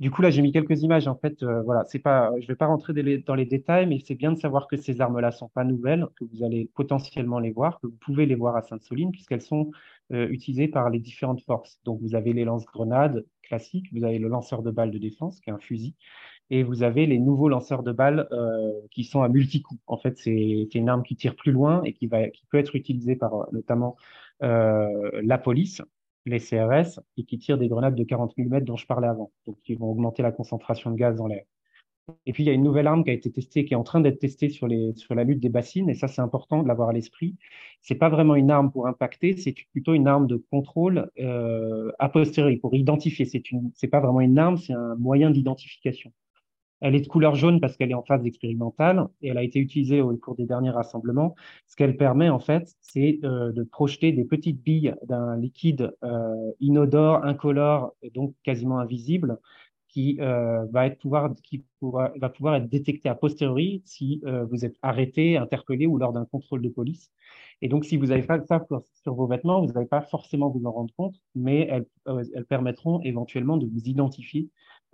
Du 0.00 0.10
coup, 0.10 0.22
là, 0.22 0.30
j'ai 0.30 0.40
mis 0.40 0.50
quelques 0.50 0.82
images. 0.82 1.06
En 1.08 1.14
fait, 1.14 1.42
euh, 1.42 1.60
voilà, 1.62 1.84
c'est 1.86 1.98
pas, 1.98 2.30
je 2.38 2.44
ne 2.44 2.46
vais 2.48 2.56
pas 2.56 2.66
rentrer 2.66 2.94
dans 3.18 3.34
les 3.34 3.44
détails, 3.44 3.86
mais 3.86 3.98
c'est 4.02 4.14
bien 4.14 4.32
de 4.32 4.38
savoir 4.38 4.66
que 4.66 4.78
ces 4.78 5.02
armes-là 5.02 5.30
sont 5.30 5.48
pas 5.50 5.62
nouvelles, 5.62 6.06
que 6.16 6.24
vous 6.24 6.42
allez 6.42 6.70
potentiellement 6.74 7.38
les 7.38 7.50
voir, 7.50 7.80
que 7.80 7.86
vous 7.86 7.96
pouvez 8.00 8.24
les 8.24 8.34
voir 8.34 8.56
à 8.56 8.62
Sainte-Soline, 8.62 9.12
puisqu'elles 9.12 9.42
sont 9.42 9.70
euh, 10.12 10.26
utilisées 10.30 10.68
par 10.68 10.88
les 10.88 11.00
différentes 11.00 11.42
forces. 11.42 11.78
Donc, 11.84 12.00
vous 12.00 12.14
avez 12.14 12.32
les 12.32 12.44
lance-grenades 12.44 13.26
classiques, 13.42 13.92
vous 13.92 14.04
avez 14.04 14.18
le 14.18 14.28
lanceur 14.28 14.62
de 14.62 14.70
balles 14.70 14.90
de 14.90 14.98
défense, 14.98 15.38
qui 15.40 15.50
est 15.50 15.52
un 15.52 15.58
fusil, 15.58 15.94
et 16.48 16.62
vous 16.62 16.82
avez 16.82 17.06
les 17.06 17.18
nouveaux 17.18 17.50
lanceurs 17.50 17.82
de 17.82 17.92
balles 17.92 18.26
euh, 18.32 18.72
qui 18.90 19.04
sont 19.04 19.20
à 19.22 19.28
multi-coups. 19.28 19.82
En 19.86 19.98
fait, 19.98 20.16
c'est 20.16 20.68
une 20.74 20.88
arme 20.88 21.02
qui 21.02 21.14
tire 21.14 21.36
plus 21.36 21.52
loin 21.52 21.82
et 21.84 21.92
qui, 21.92 22.08
peut 22.08 22.58
être 22.58 22.74
utilisée 22.74 23.16
par 23.16 23.52
notamment 23.52 23.96
la 24.40 25.36
police 25.36 25.82
les 26.26 26.38
CRS 26.38 27.00
et 27.16 27.24
qui 27.24 27.38
tirent 27.38 27.58
des 27.58 27.68
grenades 27.68 27.94
de 27.94 28.04
40 28.04 28.36
mm 28.36 28.60
dont 28.60 28.76
je 28.76 28.86
parlais 28.86 29.08
avant, 29.08 29.32
donc 29.46 29.58
qui 29.62 29.74
vont 29.74 29.90
augmenter 29.90 30.22
la 30.22 30.32
concentration 30.32 30.90
de 30.90 30.96
gaz 30.96 31.16
dans 31.16 31.26
l'air. 31.26 31.44
Et 32.26 32.32
puis, 32.32 32.42
il 32.42 32.46
y 32.46 32.50
a 32.50 32.52
une 32.52 32.62
nouvelle 32.62 32.86
arme 32.86 33.04
qui 33.04 33.10
a 33.10 33.12
été 33.12 33.30
testée, 33.30 33.64
qui 33.64 33.74
est 33.74 33.76
en 33.76 33.84
train 33.84 34.00
d'être 34.00 34.18
testée 34.18 34.48
sur, 34.48 34.66
les, 34.66 34.92
sur 34.96 35.14
la 35.14 35.24
lutte 35.24 35.40
des 35.40 35.48
bassines, 35.48 35.88
et 35.88 35.94
ça, 35.94 36.08
c'est 36.08 36.20
important 36.20 36.62
de 36.62 36.68
l'avoir 36.68 36.88
à 36.88 36.92
l'esprit. 36.92 37.36
C'est 37.82 37.94
pas 37.94 38.08
vraiment 38.08 38.34
une 38.34 38.50
arme 38.50 38.72
pour 38.72 38.86
impacter, 38.86 39.36
c'est 39.36 39.54
plutôt 39.72 39.94
une 39.94 40.08
arme 40.08 40.26
de 40.26 40.36
contrôle 40.50 41.10
euh, 41.20 41.92
a 41.98 42.08
posteriori, 42.08 42.56
pour 42.56 42.74
identifier. 42.74 43.24
C'est 43.24 43.50
une, 43.50 43.70
c'est 43.74 43.88
pas 43.88 44.00
vraiment 44.00 44.20
une 44.20 44.38
arme, 44.38 44.56
c'est 44.56 44.72
un 44.72 44.96
moyen 44.96 45.30
d'identification. 45.30 46.12
Elle 46.80 46.94
est 46.94 47.00
de 47.00 47.08
couleur 47.08 47.34
jaune 47.34 47.60
parce 47.60 47.76
qu'elle 47.76 47.90
est 47.90 47.94
en 47.94 48.02
phase 48.02 48.24
expérimentale 48.24 49.06
et 49.20 49.28
elle 49.28 49.38
a 49.38 49.42
été 49.42 49.58
utilisée 49.58 50.00
au 50.00 50.16
cours 50.16 50.34
des 50.34 50.46
derniers 50.46 50.70
rassemblements. 50.70 51.34
Ce 51.66 51.76
qu'elle 51.76 51.96
permet, 51.96 52.28
en 52.28 52.38
fait, 52.38 52.74
c'est 52.80 53.20
euh, 53.24 53.52
de 53.52 53.62
projeter 53.62 54.12
des 54.12 54.24
petites 54.24 54.62
billes 54.62 54.94
d'un 55.06 55.36
liquide 55.36 55.94
euh, 56.04 56.52
inodore, 56.60 57.24
incolore, 57.24 57.94
et 58.02 58.10
donc 58.10 58.34
quasiment 58.42 58.78
invisible, 58.78 59.38
qui, 59.88 60.18
euh, 60.20 60.64
va, 60.70 60.86
être 60.86 60.98
pouvoir, 60.98 61.34
être 62.54 62.68
détecté 62.68 63.08
a 63.08 63.14
posteriori 63.14 63.82
si 63.84 64.22
vous 64.48 64.64
êtes 64.64 64.76
arrêté, 64.82 65.36
interpellé 65.36 65.86
ou 65.86 65.98
lors 65.98 66.12
d'un 66.12 66.24
contrôle 66.24 66.62
de 66.62 66.68
police. 66.68 67.10
Et 67.60 67.68
donc, 67.68 67.84
si 67.84 67.96
vous 67.96 68.06
n'avez 68.06 68.22
pas 68.22 68.40
ça 68.46 68.64
sur 69.02 69.14
vos 69.14 69.26
vêtements, 69.26 69.60
vous 69.60 69.72
n'allez 69.72 69.86
pas 69.86 70.00
forcément 70.00 70.48
vous 70.48 70.64
en 70.64 70.70
rendre 70.70 70.94
compte, 70.96 71.16
mais 71.34 71.68
elles 72.06 72.46
permettront 72.46 73.00
éventuellement 73.02 73.56
de 73.56 73.66
vous 73.66 73.82
identifier 73.84 74.48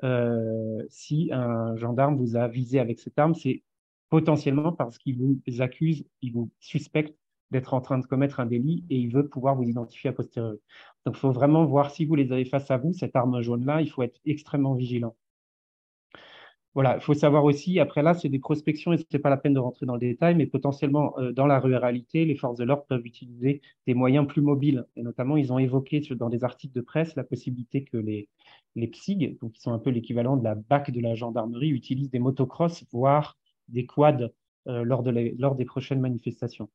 euh, 0.05 0.83
si 0.89 1.31
un 1.33 1.77
gendarme 1.77 2.17
vous 2.17 2.37
a 2.37 2.49
visé 2.49 2.79
avec 2.79 2.99
cette 2.99 3.19
arme, 3.19 3.35
c'est 3.35 3.63
potentiellement 4.11 4.73
parce 4.73 4.99
qu'il 4.99 5.19
vous 5.19 5.41
accuse, 5.61 6.05
il 6.23 6.33
vous 6.33 6.51
suspecte 6.61 7.17
d'être 7.51 7.75
en 7.75 7.81
train 7.81 7.99
de 7.99 8.07
commettre 8.07 8.41
un 8.41 8.47
délit 8.47 8.85
et 8.91 8.97
il 8.97 9.13
veut 9.13 9.29
pouvoir 9.29 9.55
vous 9.55 9.65
identifier 9.65 10.11
a 10.11 10.13
posteriori. 10.13 10.59
Donc, 11.05 11.17
il 11.17 11.21
faut 11.21 11.31
vraiment 11.31 11.65
voir 11.65 11.91
si 11.91 12.05
vous 12.05 12.15
les 12.15 12.33
avez 12.33 12.45
face 12.45 12.71
à 12.71 12.77
vous, 12.77 12.93
cette 12.93 13.15
arme 13.15 13.41
jaune-là, 13.41 13.83
il 13.83 13.91
faut 13.91 14.03
être 14.03 14.21
extrêmement 14.25 14.75
vigilant. 14.75 15.17
Voilà, 16.77 16.97
il 16.97 17.01
faut 17.01 17.15
savoir 17.15 17.45
aussi, 17.45 17.81
après 17.81 18.03
là, 18.03 18.13
c'est 18.13 18.29
des 18.29 18.39
prospections 18.39 18.93
et 18.93 18.99
ce 18.99 19.05
n'est 19.11 19.19
pas 19.19 19.31
la 19.31 19.39
peine 19.39 19.55
de 19.55 19.59
rentrer 19.59 19.87
dans 19.87 19.95
le 19.95 19.99
détail, 19.99 20.35
mais 20.35 20.45
potentiellement, 20.45 21.19
euh, 21.19 21.33
dans 21.33 21.47
la 21.47 21.59
ruralité, 21.59 22.27
les 22.27 22.35
forces 22.35 22.59
de 22.59 22.65
l'ordre 22.65 22.85
peuvent 22.87 23.07
utiliser 23.07 23.63
des 23.87 23.95
moyens 23.95 24.27
plus 24.27 24.43
mobiles. 24.43 24.85
Et 24.95 25.03
notamment, 25.03 25.39
ils 25.39 25.55
ont 25.55 25.59
évoqué 25.59 26.01
dans 26.11 26.29
des 26.29 26.45
articles 26.45 26.75
de 26.75 26.83
presse 26.83 27.17
la 27.17 27.25
possibilité 27.25 27.83
que 27.85 27.97
les, 27.97 28.29
les 28.75 28.89
PSIG, 28.89 29.39
qui 29.55 29.61
sont 29.63 29.73
un 29.73 29.79
peu 29.79 29.89
l'équivalent 29.89 30.37
de 30.37 30.45
la 30.45 30.55
BAC 30.55 30.91
de 30.91 31.01
la 31.01 31.15
gendarmerie, 31.15 31.71
utilisent 31.71 32.11
des 32.11 32.19
motocross, 32.19 32.85
voire 32.93 33.39
des 33.69 33.87
quads 33.87 34.29
euh, 34.69 34.85
lors, 34.85 35.03
de 35.03 35.33
lors 35.39 35.55
des 35.55 35.65
prochaines 35.65 36.01
manifestations. 36.01 36.69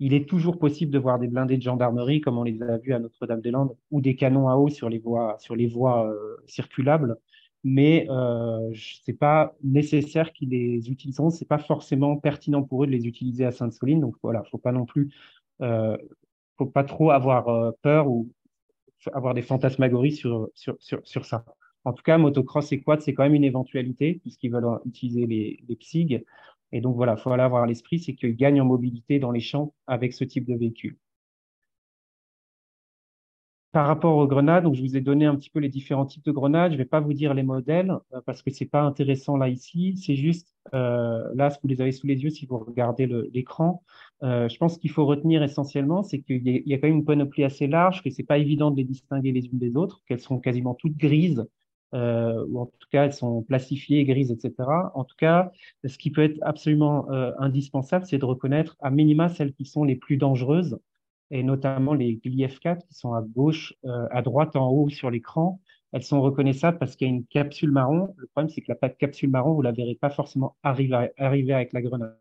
Il 0.00 0.12
est 0.12 0.28
toujours 0.28 0.58
possible 0.58 0.90
de 0.90 0.98
voir 0.98 1.20
des 1.20 1.28
blindés 1.28 1.56
de 1.56 1.62
gendarmerie, 1.62 2.20
comme 2.20 2.36
on 2.36 2.42
les 2.42 2.60
a 2.62 2.78
vus 2.78 2.94
à 2.94 2.98
Notre-Dame-des-Landes, 2.98 3.76
ou 3.92 4.00
des 4.00 4.16
canons 4.16 4.48
à 4.48 4.56
eau 4.56 4.70
sur 4.70 4.88
les 4.88 4.98
voies, 4.98 5.36
sur 5.38 5.54
les 5.54 5.68
voies 5.68 6.10
euh, 6.10 6.36
circulables 6.46 7.16
mais 7.68 8.06
euh, 8.10 8.72
c'est 9.02 9.18
pas 9.18 9.56
nécessaire 9.64 10.32
qu'ils 10.32 10.50
les 10.50 10.88
utilisent. 10.88 11.20
C'est 11.30 11.48
pas 11.48 11.58
forcément 11.58 12.16
pertinent 12.16 12.62
pour 12.62 12.84
eux 12.84 12.86
de 12.86 12.92
les 12.92 13.08
utiliser 13.08 13.44
à 13.44 13.50
Sainte-Soline. 13.50 14.00
Donc 14.00 14.14
voilà, 14.22 14.44
faut 14.44 14.56
pas 14.56 14.70
non 14.70 14.84
plus, 14.86 15.12
euh, 15.62 15.96
faut 16.58 16.66
pas 16.66 16.84
trop 16.84 17.10
avoir 17.10 17.48
euh, 17.48 17.72
peur 17.82 18.08
ou 18.08 18.30
avoir 19.12 19.34
des 19.34 19.42
fantasmagories 19.42 20.12
sur, 20.12 20.48
sur, 20.54 20.76
sur, 20.78 21.00
sur 21.04 21.24
ça. 21.24 21.44
En 21.84 21.92
tout 21.92 22.04
cas, 22.04 22.18
motocross 22.18 22.70
et 22.70 22.80
quad, 22.80 23.00
c'est 23.00 23.14
quand 23.14 23.24
même 23.24 23.34
une 23.34 23.42
éventualité 23.42 24.20
puisqu'ils 24.22 24.52
veulent 24.52 24.78
utiliser 24.84 25.26
les, 25.26 25.58
les 25.68 25.74
PSIG. 25.74 26.24
Et 26.70 26.80
donc 26.80 26.94
voilà, 26.94 27.16
faut 27.16 27.32
aller 27.32 27.42
avoir 27.42 27.64
à 27.64 27.66
l'esprit, 27.66 27.98
c'est 27.98 28.14
qu'ils 28.14 28.36
gagnent 28.36 28.60
en 28.60 28.64
mobilité 28.64 29.18
dans 29.18 29.32
les 29.32 29.40
champs 29.40 29.74
avec 29.88 30.12
ce 30.12 30.22
type 30.22 30.46
de 30.46 30.54
véhicule. 30.54 30.96
Par 33.76 33.88
rapport 33.88 34.16
aux 34.16 34.26
grenades, 34.26 34.64
donc 34.64 34.74
je 34.74 34.80
vous 34.80 34.96
ai 34.96 35.02
donné 35.02 35.26
un 35.26 35.36
petit 35.36 35.50
peu 35.50 35.58
les 35.58 35.68
différents 35.68 36.06
types 36.06 36.24
de 36.24 36.32
grenades. 36.32 36.70
Je 36.72 36.78
ne 36.78 36.82
vais 36.82 36.88
pas 36.88 37.00
vous 37.00 37.12
dire 37.12 37.34
les 37.34 37.42
modèles 37.42 37.92
euh, 38.14 38.22
parce 38.24 38.40
que 38.40 38.50
c'est 38.50 38.64
pas 38.64 38.80
intéressant 38.80 39.36
là 39.36 39.50
ici. 39.50 39.98
C'est 39.98 40.16
juste 40.16 40.54
euh, 40.72 41.22
là, 41.34 41.50
ce 41.50 41.58
que 41.58 41.62
vous 41.64 41.68
les 41.68 41.82
avez 41.82 41.92
sous 41.92 42.06
les 42.06 42.14
yeux 42.24 42.30
si 42.30 42.46
vous 42.46 42.56
regardez 42.56 43.06
l'écran. 43.34 43.82
Euh, 44.22 44.48
je 44.48 44.56
pense 44.56 44.78
qu'il 44.78 44.90
faut 44.90 45.04
retenir 45.04 45.42
essentiellement, 45.42 46.02
c'est 46.02 46.22
qu'il 46.22 46.48
y, 46.48 46.72
a 46.72 46.78
quand 46.78 46.86
même 46.86 46.96
une 46.96 47.04
panoplie 47.04 47.44
assez 47.44 47.66
large, 47.66 48.02
que 48.02 48.08
c'est 48.08 48.22
pas 48.22 48.38
évident 48.38 48.70
de 48.70 48.78
les 48.78 48.84
distinguer 48.84 49.30
les 49.30 49.44
unes 49.44 49.58
des 49.58 49.76
autres, 49.76 50.00
qu'elles 50.08 50.20
sont 50.20 50.38
quasiment 50.38 50.72
toutes 50.72 50.96
grises. 50.96 51.46
Ou 51.92 52.58
en 52.58 52.66
tout 52.66 52.88
cas 52.90 53.04
elles 53.04 53.12
sont 53.12 53.42
plastifiées, 53.42 54.04
grises, 54.06 54.30
etc. 54.30 54.54
En 54.94 55.04
tout 55.04 55.16
cas, 55.18 55.50
ce 55.84 55.98
qui 55.98 56.10
peut 56.10 56.24
être 56.24 56.38
absolument 56.40 57.10
indispensable, 57.38 58.06
c'est 58.06 58.18
de 58.18 58.24
reconnaître 58.24 58.76
à 58.80 58.90
minima 58.90 59.28
celles 59.28 59.52
qui 59.52 59.66
sont 59.66 59.84
les 59.84 59.96
plus 59.96 60.16
dangereuses 60.16 60.78
et 61.30 61.42
notamment 61.42 61.94
les 61.94 62.16
GLIF4 62.16 62.86
qui 62.86 62.94
sont 62.94 63.12
à 63.14 63.22
gauche, 63.22 63.74
euh, 63.84 64.06
à 64.10 64.22
droite 64.22 64.56
en 64.56 64.70
haut 64.70 64.88
sur 64.88 65.10
l'écran, 65.10 65.60
elles 65.92 66.02
sont 66.02 66.20
reconnaissables 66.20 66.78
parce 66.78 66.96
qu'il 66.96 67.08
y 67.08 67.10
a 67.10 67.14
une 67.14 67.24
capsule 67.24 67.70
marron. 67.70 68.14
Le 68.16 68.26
problème, 68.28 68.50
c'est 68.50 68.60
que 68.60 68.72
la 68.80 68.88
capsule 68.88 69.30
marron, 69.30 69.54
vous 69.54 69.62
la 69.62 69.72
verrez 69.72 69.94
pas 69.94 70.10
forcément 70.10 70.56
arriver, 70.62 71.10
arriver 71.16 71.52
avec 71.52 71.72
la 71.72 71.82
grenade. 71.82 72.18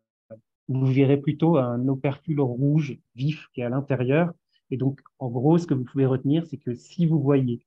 Vous 0.67 0.85
verrez 0.85 1.17
plutôt 1.17 1.57
un 1.57 1.87
opercule 1.87 2.41
rouge 2.41 2.97
vif 3.15 3.47
qui 3.53 3.61
est 3.61 3.65
à 3.65 3.69
l'intérieur. 3.69 4.31
Et 4.71 4.77
donc, 4.77 5.01
en 5.19 5.29
gros, 5.29 5.57
ce 5.57 5.67
que 5.67 5.73
vous 5.73 5.83
pouvez 5.83 6.05
retenir, 6.05 6.45
c'est 6.47 6.57
que 6.57 6.73
si 6.73 7.05
vous 7.05 7.19
voyez 7.19 7.59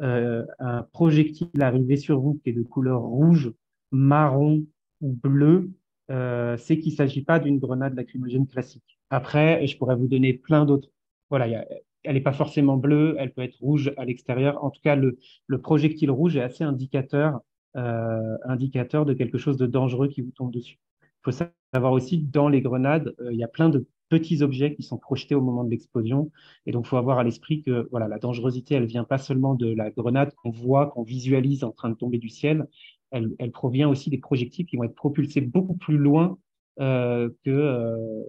euh, 0.00 0.44
un 0.58 0.82
projectile 0.82 1.60
arriver 1.60 1.96
sur 1.96 2.20
vous 2.20 2.34
qui 2.34 2.50
est 2.50 2.54
de 2.54 2.62
couleur 2.62 3.02
rouge, 3.02 3.52
marron 3.90 4.64
ou 5.00 5.12
bleu, 5.12 5.70
euh, 6.10 6.56
c'est 6.56 6.78
qu'il 6.78 6.92
ne 6.92 6.96
s'agit 6.96 7.22
pas 7.22 7.38
d'une 7.38 7.58
grenade 7.58 7.94
lacrymogène 7.94 8.46
classique. 8.46 8.98
Après, 9.10 9.66
je 9.66 9.76
pourrais 9.76 9.96
vous 9.96 10.08
donner 10.08 10.34
plein 10.34 10.64
d'autres. 10.64 10.88
Voilà, 11.30 11.64
elle 12.04 12.14
n'est 12.14 12.20
pas 12.20 12.32
forcément 12.32 12.76
bleue, 12.76 13.16
elle 13.18 13.32
peut 13.32 13.42
être 13.42 13.58
rouge 13.60 13.92
à 13.96 14.04
l'extérieur. 14.04 14.62
En 14.62 14.70
tout 14.70 14.80
cas, 14.82 14.94
le, 14.94 15.18
le, 15.46 15.60
projectile 15.60 16.10
rouge 16.10 16.36
est 16.36 16.42
assez 16.42 16.64
indicateur, 16.64 17.40
euh, 17.76 18.36
indicateur 18.44 19.04
de 19.04 19.12
quelque 19.12 19.38
chose 19.38 19.56
de 19.56 19.66
dangereux 19.66 20.08
qui 20.08 20.20
vous 20.20 20.30
tombe 20.30 20.52
dessus. 20.52 20.78
Il 21.02 21.32
faut 21.32 21.44
savoir 21.74 21.92
aussi, 21.92 22.18
dans 22.18 22.48
les 22.48 22.60
grenades, 22.60 23.14
euh, 23.20 23.32
il 23.32 23.38
y 23.38 23.44
a 23.44 23.48
plein 23.48 23.68
de 23.68 23.86
petits 24.08 24.42
objets 24.42 24.74
qui 24.74 24.82
sont 24.82 24.98
projetés 24.98 25.34
au 25.34 25.40
moment 25.40 25.64
de 25.64 25.70
l'explosion. 25.70 26.30
Et 26.64 26.72
donc, 26.72 26.86
il 26.86 26.88
faut 26.88 26.96
avoir 26.96 27.18
à 27.18 27.24
l'esprit 27.24 27.62
que 27.62 27.88
voilà, 27.90 28.06
la 28.08 28.18
dangerosité, 28.18 28.76
elle 28.76 28.86
vient 28.86 29.04
pas 29.04 29.18
seulement 29.18 29.54
de 29.54 29.72
la 29.72 29.90
grenade 29.90 30.32
qu'on 30.36 30.50
voit, 30.50 30.86
qu'on 30.86 31.02
visualise 31.02 31.64
en 31.64 31.72
train 31.72 31.90
de 31.90 31.96
tomber 31.96 32.18
du 32.18 32.28
ciel, 32.28 32.66
elle, 33.10 33.52
provient 33.52 33.88
aussi 33.88 34.10
des 34.10 34.18
projectiles 34.18 34.66
qui 34.66 34.76
vont 34.76 34.84
être 34.84 34.94
propulsés 34.94 35.40
beaucoup 35.40 35.76
plus 35.76 35.96
loin 35.96 36.38
euh, 36.80 37.30
que, 37.44 37.50
euh, 37.50 38.22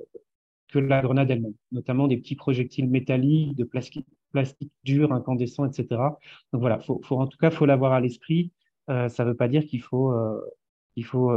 que 0.69 0.79
la 0.79 1.01
grenade 1.01 1.31
elle-même, 1.31 1.53
notamment 1.71 2.07
des 2.07 2.17
petits 2.17 2.35
projectiles 2.35 2.89
métalliques, 2.89 3.55
de 3.55 3.63
plastique, 3.63 4.05
dur, 4.83 5.11
incandescent, 5.13 5.65
etc. 5.65 5.87
Donc 6.53 6.61
voilà, 6.61 6.79
faut, 6.79 7.01
en 7.11 7.27
tout 7.27 7.37
cas, 7.37 7.51
faut 7.51 7.65
l'avoir 7.65 7.93
à 7.93 8.01
l'esprit. 8.01 8.51
Euh, 8.89 9.09
ça 9.09 9.23
ne 9.23 9.29
veut 9.29 9.35
pas 9.35 9.47
dire 9.47 9.65
qu'il 9.65 9.81
faut, 9.81 10.13
il 10.95 11.05
faut 11.05 11.31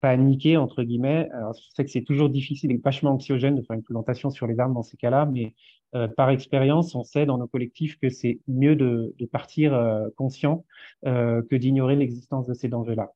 paniquer 0.00 0.56
entre 0.56 0.82
guillemets. 0.82 1.28
Je 1.54 1.74
sais 1.74 1.84
que 1.84 1.90
c'est 1.90 2.04
toujours 2.04 2.28
difficile 2.28 2.70
et 2.72 2.76
vachement 2.76 3.12
anxiogène 3.12 3.56
de 3.56 3.62
faire 3.62 3.76
une 3.76 3.82
présentation 3.82 4.30
sur 4.30 4.46
les 4.46 4.58
armes 4.60 4.74
dans 4.74 4.82
ces 4.82 4.96
cas-là, 4.96 5.26
mais 5.26 5.54
euh, 5.94 6.08
par 6.08 6.30
expérience, 6.30 6.94
on 6.94 7.04
sait 7.04 7.26
dans 7.26 7.38
nos 7.38 7.46
collectifs 7.46 7.98
que 7.98 8.08
c'est 8.10 8.40
mieux 8.48 8.76
de, 8.76 9.14
partir 9.30 9.74
euh, 9.74 10.08
conscient 10.16 10.64
euh, 11.06 11.42
que 11.48 11.56
d'ignorer 11.56 11.96
l'existence 11.96 12.46
de 12.46 12.54
ces 12.54 12.68
dangers-là. 12.68 13.12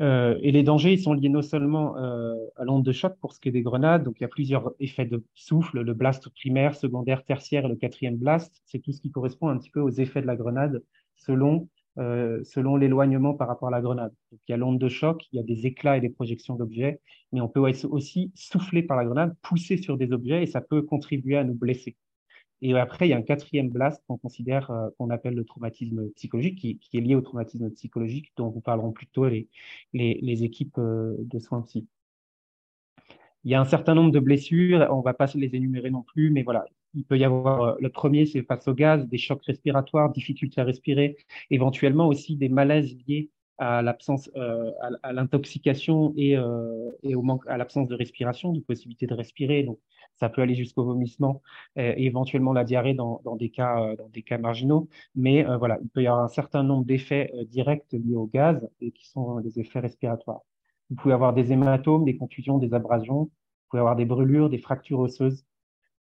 Et 0.00 0.52
les 0.52 0.62
dangers, 0.62 0.92
ils 0.92 1.00
sont 1.00 1.14
liés 1.14 1.30
non 1.30 1.42
seulement 1.42 1.96
à 1.96 2.64
l'onde 2.64 2.84
de 2.84 2.92
choc 2.92 3.16
pour 3.20 3.32
ce 3.32 3.40
qui 3.40 3.48
est 3.48 3.52
des 3.52 3.62
grenades, 3.62 4.04
donc 4.04 4.20
il 4.20 4.22
y 4.22 4.26
a 4.26 4.28
plusieurs 4.28 4.72
effets 4.78 5.06
de 5.06 5.24
souffle, 5.34 5.80
le 5.80 5.94
blast 5.94 6.28
primaire, 6.28 6.76
secondaire, 6.76 7.24
tertiaire 7.24 7.66
le 7.66 7.74
quatrième 7.74 8.16
blast, 8.16 8.62
c'est 8.66 8.78
tout 8.80 8.92
ce 8.92 9.00
qui 9.00 9.10
correspond 9.10 9.48
un 9.48 9.56
petit 9.56 9.70
peu 9.70 9.80
aux 9.80 9.90
effets 9.90 10.20
de 10.20 10.26
la 10.26 10.36
grenade 10.36 10.82
selon, 11.16 11.68
euh, 11.98 12.42
selon 12.44 12.76
l'éloignement 12.76 13.34
par 13.34 13.48
rapport 13.48 13.68
à 13.68 13.70
la 13.70 13.80
grenade. 13.80 14.12
Il 14.32 14.38
y 14.50 14.52
a 14.52 14.56
l'onde 14.56 14.78
de 14.78 14.88
choc, 14.88 15.26
il 15.32 15.36
y 15.36 15.40
a 15.40 15.42
des 15.42 15.66
éclats 15.66 15.96
et 15.96 16.00
des 16.00 16.10
projections 16.10 16.54
d'objets, 16.54 17.00
mais 17.32 17.40
on 17.40 17.48
peut 17.48 17.60
aussi 17.60 18.32
souffler 18.34 18.82
par 18.82 18.96
la 18.96 19.04
grenade, 19.04 19.34
pousser 19.42 19.76
sur 19.76 19.96
des 19.96 20.12
objets 20.12 20.42
et 20.42 20.46
ça 20.46 20.60
peut 20.60 20.82
contribuer 20.82 21.36
à 21.36 21.44
nous 21.44 21.54
blesser. 21.54 21.96
Et 22.60 22.74
après, 22.76 23.06
il 23.06 23.10
y 23.10 23.12
a 23.12 23.16
un 23.16 23.22
quatrième 23.22 23.68
blast 23.68 24.02
qu'on 24.08 24.18
considère, 24.18 24.70
euh, 24.70 24.88
qu'on 24.98 25.10
appelle 25.10 25.34
le 25.34 25.44
traumatisme 25.44 26.10
psychologique, 26.10 26.58
qui, 26.58 26.96
est 26.96 27.00
lié 27.00 27.14
au 27.14 27.20
traumatisme 27.20 27.70
psychologique, 27.70 28.32
dont 28.36 28.48
vous 28.48 28.60
parleront 28.60 28.92
plutôt 28.92 29.28
les, 29.28 29.48
les, 29.92 30.18
les 30.22 30.44
équipes 30.44 30.78
euh, 30.78 31.14
de 31.18 31.38
soins 31.38 31.62
psy. 31.62 31.86
Il 33.44 33.50
y 33.50 33.54
a 33.54 33.60
un 33.60 33.64
certain 33.64 33.94
nombre 33.94 34.10
de 34.10 34.18
blessures, 34.18 34.86
on 34.90 34.98
ne 34.98 35.02
va 35.02 35.14
pas 35.14 35.26
les 35.34 35.54
énumérer 35.54 35.90
non 35.90 36.02
plus, 36.02 36.30
mais 36.30 36.42
voilà, 36.42 36.66
il 36.94 37.04
peut 37.04 37.18
y 37.18 37.24
avoir, 37.24 37.62
euh, 37.62 37.74
le 37.80 37.90
premier, 37.90 38.26
c'est 38.26 38.42
face 38.42 38.66
au 38.68 38.74
gaz, 38.74 39.06
des 39.08 39.18
chocs 39.18 39.44
respiratoires, 39.44 40.10
difficultés 40.10 40.60
à 40.60 40.64
respirer, 40.64 41.16
éventuellement 41.50 42.08
aussi 42.08 42.36
des 42.36 42.48
malaises 42.48 42.96
liés 43.06 43.30
à 43.58 43.82
l'absence, 43.82 44.30
euh, 44.36 44.70
à, 45.02 45.12
l'intoxication 45.12 46.14
et, 46.16 46.36
euh, 46.36 46.90
et 47.02 47.14
au 47.16 47.22
manque, 47.22 47.44
à 47.48 47.56
l'absence 47.56 47.88
de 47.88 47.94
respiration, 47.96 48.52
de 48.52 48.60
possibilité 48.60 49.06
de 49.06 49.14
respirer. 49.14 49.64
Donc, 49.64 49.78
ça 50.14 50.28
peut 50.28 50.42
aller 50.42 50.54
jusqu'au 50.54 50.84
vomissement 50.84 51.42
et 51.76 52.06
éventuellement 52.06 52.52
la 52.52 52.64
diarrhée 52.64 52.94
dans, 52.94 53.20
des 53.38 53.50
cas, 53.50 53.94
dans 53.96 54.08
des 54.08 54.22
cas 54.22 54.36
marginaux. 54.36 54.88
Mais 55.14 55.44
voilà, 55.44 55.78
il 55.80 55.88
peut 55.90 56.02
y 56.02 56.08
avoir 56.08 56.24
un 56.24 56.28
certain 56.28 56.64
nombre 56.64 56.84
d'effets 56.84 57.32
directs 57.46 57.92
liés 57.92 58.16
au 58.16 58.26
gaz 58.26 58.68
et 58.80 58.90
qui 58.90 59.08
sont 59.08 59.40
des 59.40 59.60
effets 59.60 59.78
respiratoires. 59.78 60.40
Vous 60.90 60.96
pouvez 60.96 61.14
avoir 61.14 61.34
des 61.34 61.52
hématomes, 61.52 62.04
des 62.04 62.16
contusions, 62.16 62.58
des 62.58 62.74
abrasions. 62.74 63.24
Vous 63.24 63.30
pouvez 63.70 63.80
avoir 63.80 63.94
des 63.94 64.06
brûlures, 64.06 64.50
des 64.50 64.58
fractures 64.58 64.98
osseuses, 64.98 65.44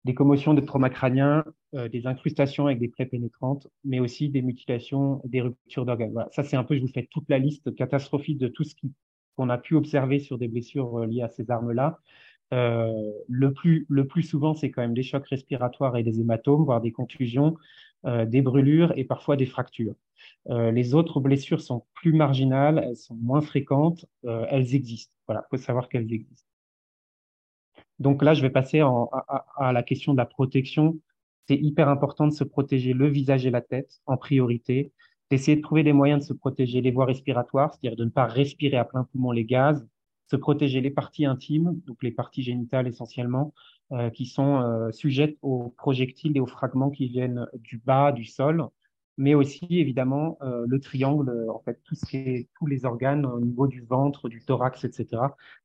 des 0.08 0.16
commotions 0.16 0.56
de 0.56 0.62
trauma 0.62 0.90
crânien, 0.90 1.44
euh, 1.76 1.88
des 1.88 2.08
incrustations 2.08 2.66
avec 2.66 2.80
des 2.80 2.88
plaies 2.88 3.06
pénétrantes, 3.06 3.68
mais 3.84 4.00
aussi 4.00 4.30
des 4.30 4.42
mutilations, 4.42 5.22
des 5.26 5.42
ruptures 5.42 5.86
d'organes. 5.86 6.14
Voilà. 6.14 6.30
Ça, 6.32 6.44
c'est 6.44 6.58
un 6.58 6.64
peu, 6.64 6.76
je 6.76 6.82
vous 6.82 6.88
fais 6.88 7.08
toute 7.12 7.30
la 7.30 7.38
liste 7.38 7.76
catastrophique 7.76 8.40
de 8.40 8.48
tout 8.48 8.64
ce 8.64 8.74
qu'on 9.36 9.50
a 9.50 9.58
pu 9.58 9.76
observer 9.76 10.20
sur 10.20 10.38
des 10.38 10.48
blessures 10.48 11.06
liées 11.06 11.22
à 11.22 11.30
ces 11.30 11.52
armes-là. 11.52 12.00
Euh, 12.54 13.12
le, 13.28 13.54
plus, 13.54 13.86
le 13.90 14.08
plus 14.08 14.24
souvent, 14.24 14.54
c'est 14.54 14.72
quand 14.72 14.82
même 14.82 14.94
des 14.94 15.04
chocs 15.04 15.28
respiratoires 15.28 15.98
et 15.98 16.04
des 16.04 16.22
hématomes, 16.22 16.64
voire 16.64 16.82
des 16.82 16.92
contusions, 16.92 17.58
euh, 18.06 18.26
des 18.26 18.42
brûlures 18.42 18.94
et 18.96 19.04
parfois 19.04 19.36
des 19.36 19.46
fractures. 19.46 19.96
Euh, 20.50 20.72
les 20.72 20.94
autres 20.94 21.20
blessures 21.20 21.62
sont 21.62 21.84
plus 21.94 22.14
marginales, 22.14 22.82
elles 22.84 22.96
sont 22.98 23.16
moins 23.16 23.42
fréquentes, 23.42 24.06
euh, 24.26 24.46
elles 24.50 24.76
existent. 24.76 25.14
Voilà, 25.28 25.46
il 25.48 25.58
faut 25.58 25.64
savoir 25.64 25.90
qu'elles 25.90 26.12
existent. 26.14 26.47
Donc 28.00 28.24
là, 28.24 28.34
je 28.34 28.42
vais 28.42 28.50
passer 28.50 28.82
à, 28.82 29.72
la 29.74 29.84
question 29.84 30.14
de 30.14 30.18
la 30.18 30.26
protection. 30.26 31.00
C'est 31.48 31.56
hyper 31.56 31.90
important 31.90 32.28
de 32.28 32.34
se 32.34 32.44
protéger 32.44 32.94
le 32.94 33.08
visage 33.08 33.46
et 33.46 33.52
la 33.52 33.62
tête 33.62 34.02
en 34.06 34.18
priorité, 34.18 34.92
d'essayer 35.32 35.58
de 35.58 35.62
trouver 35.62 35.84
des 35.84 35.94
moyens 35.94 36.22
de 36.22 36.28
se 36.28 36.34
protéger 36.34 36.82
les 36.82 36.92
voies 36.92 37.06
respiratoires, 37.06 37.74
c'est-à-dire 37.74 37.98
de 37.98 38.06
ne 38.06 38.10
pas 38.10 38.26
respirer 38.26 38.78
à 38.78 38.86
plein 38.86 39.04
poumon 39.06 39.32
les 39.32 39.46
gaz, 39.46 39.88
se 40.30 40.36
protéger 40.36 40.82
les 40.82 40.92
parties 40.92 41.26
intimes, 41.26 41.80
donc 41.86 42.04
les 42.04 42.12
parties 42.12 42.44
génitales 42.44 42.88
essentiellement, 42.88 43.54
euh, 43.94 44.10
qui 44.10 44.26
sont 44.26 44.62
euh, 44.62 44.92
sujettes 44.92 45.38
aux 45.42 45.74
projectiles 45.78 46.36
et 46.36 46.40
aux 46.40 46.48
fragments 46.48 46.90
qui 46.90 47.08
viennent 47.08 47.48
du 47.54 47.78
bas 47.78 48.12
du 48.12 48.26
sol, 48.26 48.68
mais 49.18 49.34
aussi 49.34 49.66
évidemment 49.70 50.38
euh, 50.42 50.66
le 50.68 50.80
triangle, 50.80 51.48
en 51.50 51.60
fait 51.60 51.82
tous 51.84 52.66
les 52.68 52.86
organes 52.86 53.26
au 53.26 53.40
niveau 53.40 53.68
du 53.68 53.82
ventre, 53.82 54.30
du 54.30 54.44
thorax, 54.44 54.84
etc. 54.84 55.08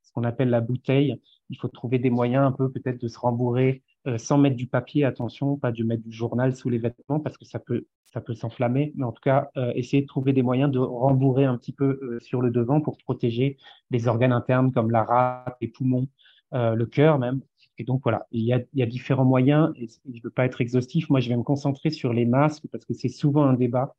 Ce 0.03 0.13
qu'on 0.13 0.25
appelle 0.25 0.51
la 0.51 0.61
bouteille. 0.61 1.17
Il 1.53 1.57
faut 1.59 1.69
trouver 1.69 2.01
des 2.01 2.11
moyens 2.11 2.45
un 2.45 2.53
peu 2.53 2.71
peut-être 2.71 3.01
de 3.01 3.07
se 3.09 3.19
rembourrer 3.19 3.85
euh, 4.09 4.19
sans 4.19 4.39
mettre 4.39 4.57
du 4.57 4.67
papier, 4.67 5.05
attention, 5.05 5.57
pas 5.57 5.71
de 5.71 5.85
mettre 5.85 6.03
du 6.03 6.13
journal 6.13 6.57
sous 6.57 6.69
les 6.69 6.79
vêtements 6.79 7.21
parce 7.21 7.39
que 7.39 7.45
ça 7.45 7.61
peut, 7.61 7.87
ça 8.13 8.21
peut 8.21 8.35
s'enflammer, 8.35 8.93
mais 8.95 9.05
en 9.05 9.13
tout 9.13 9.23
cas, 9.23 9.51
euh, 9.57 9.73
essayer 9.75 10.03
de 10.03 10.07
trouver 10.07 10.33
des 10.33 10.43
moyens 10.43 10.71
de 10.71 10.79
rembourrer 10.79 11.45
un 11.45 11.57
petit 11.57 11.73
peu 11.73 11.99
euh, 12.03 12.21
sur 12.21 12.43
le 12.43 12.51
devant 12.51 12.81
pour 12.81 12.99
protéger 12.99 13.57
les 13.91 14.07
organes 14.07 14.33
internes 14.33 14.71
comme 14.73 14.91
la 14.91 15.03
rate, 15.03 15.57
les 15.61 15.69
poumons, 15.69 16.09
euh, 16.53 16.75
le 16.75 16.87
cœur 16.87 17.19
même. 17.19 17.41
Et 17.79 17.85
donc 17.85 18.03
voilà, 18.03 18.27
il 18.31 18.43
y 18.43 18.53
a, 18.53 18.87
différents 18.87 19.25
moyens 19.25 19.73
je 19.77 19.87
ne 20.05 20.21
veux 20.23 20.31
pas 20.31 20.45
être 20.45 20.61
exhaustif. 20.61 21.09
Moi, 21.09 21.21
je 21.21 21.31
vais 21.31 21.37
me 21.37 21.43
concentrer 21.43 21.91
sur 21.91 22.13
les 22.13 22.27
masques 22.27 22.65
parce 22.71 22.85
que 22.85 22.93
c'est 22.93 23.09
souvent 23.09 23.45
un 23.45 23.55
débat. 23.55 23.97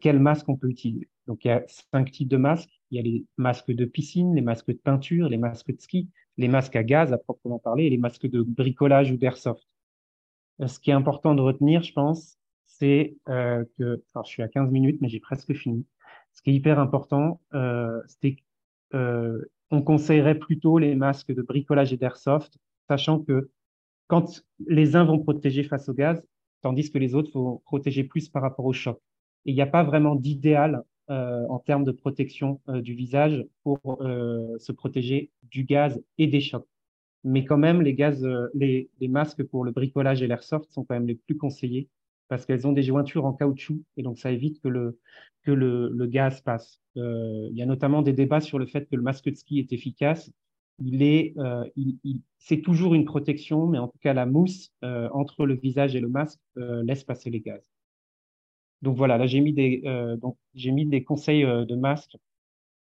Quel 0.00 0.18
masque 0.18 0.48
on 0.48 0.56
peut 0.56 0.68
utiliser 0.68 1.08
Donc 1.26 1.44
il 1.44 1.48
y 1.48 1.50
a 1.50 1.62
cinq 1.68 2.10
types 2.10 2.28
de 2.28 2.38
masques. 2.38 2.70
Il 2.90 2.96
y 2.96 2.98
a 2.98 3.02
les 3.02 3.24
masques 3.36 3.70
de 3.70 3.84
piscine, 3.84 4.34
les 4.34 4.40
masques 4.40 4.68
de 4.68 4.78
peinture, 4.82 5.28
les 5.28 5.36
masques 5.36 5.72
de 5.72 5.80
ski, 5.80 6.08
les 6.36 6.48
masques 6.48 6.76
à 6.76 6.82
gaz 6.82 7.12
à 7.12 7.18
proprement 7.18 7.58
parler 7.58 7.84
et 7.84 7.90
les 7.90 7.98
masques 7.98 8.26
de 8.26 8.42
bricolage 8.42 9.10
ou 9.10 9.16
d'airsoft. 9.16 9.66
Euh, 10.60 10.66
ce 10.66 10.78
qui 10.78 10.90
est 10.90 10.94
important 10.94 11.34
de 11.34 11.40
retenir, 11.40 11.82
je 11.82 11.92
pense, 11.92 12.38
c'est 12.78 13.16
euh, 13.28 13.64
que, 13.78 14.02
alors 14.14 14.26
je 14.26 14.30
suis 14.30 14.42
à 14.42 14.48
15 14.48 14.70
minutes, 14.70 14.98
mais 15.00 15.08
j'ai 15.08 15.20
presque 15.20 15.54
fini. 15.54 15.86
Ce 16.32 16.42
qui 16.42 16.50
est 16.50 16.54
hyper 16.54 16.78
important, 16.78 17.40
euh, 17.54 18.00
c'est 18.20 18.36
euh, 18.94 19.44
on 19.70 19.82
conseillerait 19.82 20.38
plutôt 20.38 20.78
les 20.78 20.94
masques 20.94 21.32
de 21.32 21.42
bricolage 21.42 21.92
et 21.92 21.96
d'airsoft, 21.96 22.58
sachant 22.88 23.20
que 23.20 23.50
quand 24.08 24.44
les 24.66 24.96
uns 24.96 25.04
vont 25.04 25.18
protéger 25.18 25.64
face 25.64 25.88
au 25.88 25.94
gaz, 25.94 26.22
tandis 26.62 26.90
que 26.90 26.98
les 26.98 27.14
autres 27.14 27.32
vont 27.32 27.62
protéger 27.64 28.04
plus 28.04 28.28
par 28.28 28.42
rapport 28.42 28.64
au 28.66 28.72
choc. 28.72 29.00
Et 29.46 29.52
il 29.52 29.54
n'y 29.54 29.62
a 29.62 29.66
pas 29.66 29.82
vraiment 29.82 30.14
d'idéal 30.14 30.82
en 31.08 31.58
termes 31.58 31.84
de 31.84 31.92
protection 31.92 32.60
euh, 32.68 32.80
du 32.80 32.94
visage 32.94 33.44
pour 33.62 34.02
euh, 34.02 34.58
se 34.58 34.72
protéger 34.72 35.30
du 35.42 35.64
gaz 35.64 36.02
et 36.18 36.26
des 36.26 36.40
chocs. 36.40 36.68
Mais 37.24 37.44
quand 37.44 37.58
même, 37.58 37.82
les 37.82 37.94
gaz, 37.94 38.26
les, 38.54 38.90
masques 39.08 39.42
pour 39.44 39.64
le 39.64 39.72
bricolage 39.72 40.22
et 40.22 40.26
l'airsoft 40.26 40.70
sont 40.72 40.84
quand 40.84 40.94
même 40.94 41.06
les 41.06 41.14
plus 41.14 41.36
conseillés 41.36 41.88
parce 42.28 42.46
qu'elles 42.46 42.66
ont 42.66 42.72
des 42.72 42.82
jointures 42.82 43.24
en 43.24 43.32
caoutchouc 43.32 43.80
et 43.96 44.02
donc 44.02 44.18
ça 44.18 44.30
évite 44.30 44.60
que 44.60 44.68
le, 44.68 44.98
que 45.42 45.52
le, 45.52 46.06
gaz 46.06 46.40
passe. 46.40 46.80
Euh, 46.96 47.48
il 47.50 47.56
y 47.56 47.62
a 47.62 47.66
notamment 47.66 48.02
des 48.02 48.12
débats 48.12 48.40
sur 48.40 48.58
le 48.58 48.66
fait 48.66 48.88
que 48.88 48.96
le 48.96 49.02
masque 49.02 49.30
de 49.30 49.34
ski 49.34 49.58
est 49.58 49.72
efficace. 49.72 50.30
Il 50.80 51.02
est, 51.02 51.34
euh, 51.38 51.64
il, 51.76 52.22
c'est 52.38 52.60
toujours 52.60 52.94
une 52.94 53.04
protection, 53.04 53.66
mais 53.66 53.78
en 53.78 53.88
tout 53.88 53.98
cas 54.00 54.12
la 54.12 54.26
mousse 54.26 54.72
euh, 54.82 55.08
entre 55.12 55.46
le 55.46 55.54
visage 55.54 55.94
et 55.94 56.00
le 56.00 56.08
masque 56.08 56.40
euh, 56.58 56.82
laisse 56.82 57.04
passer 57.04 57.30
les 57.30 57.40
gaz. 57.40 57.62
Donc 58.84 58.96
voilà, 58.96 59.18
là 59.18 59.26
j'ai 59.26 59.40
mis 59.40 59.52
des, 59.52 59.82
euh, 59.86 60.16
conseils 61.04 61.44
euh, 61.44 61.64
de 61.64 61.74
masques 61.74 62.16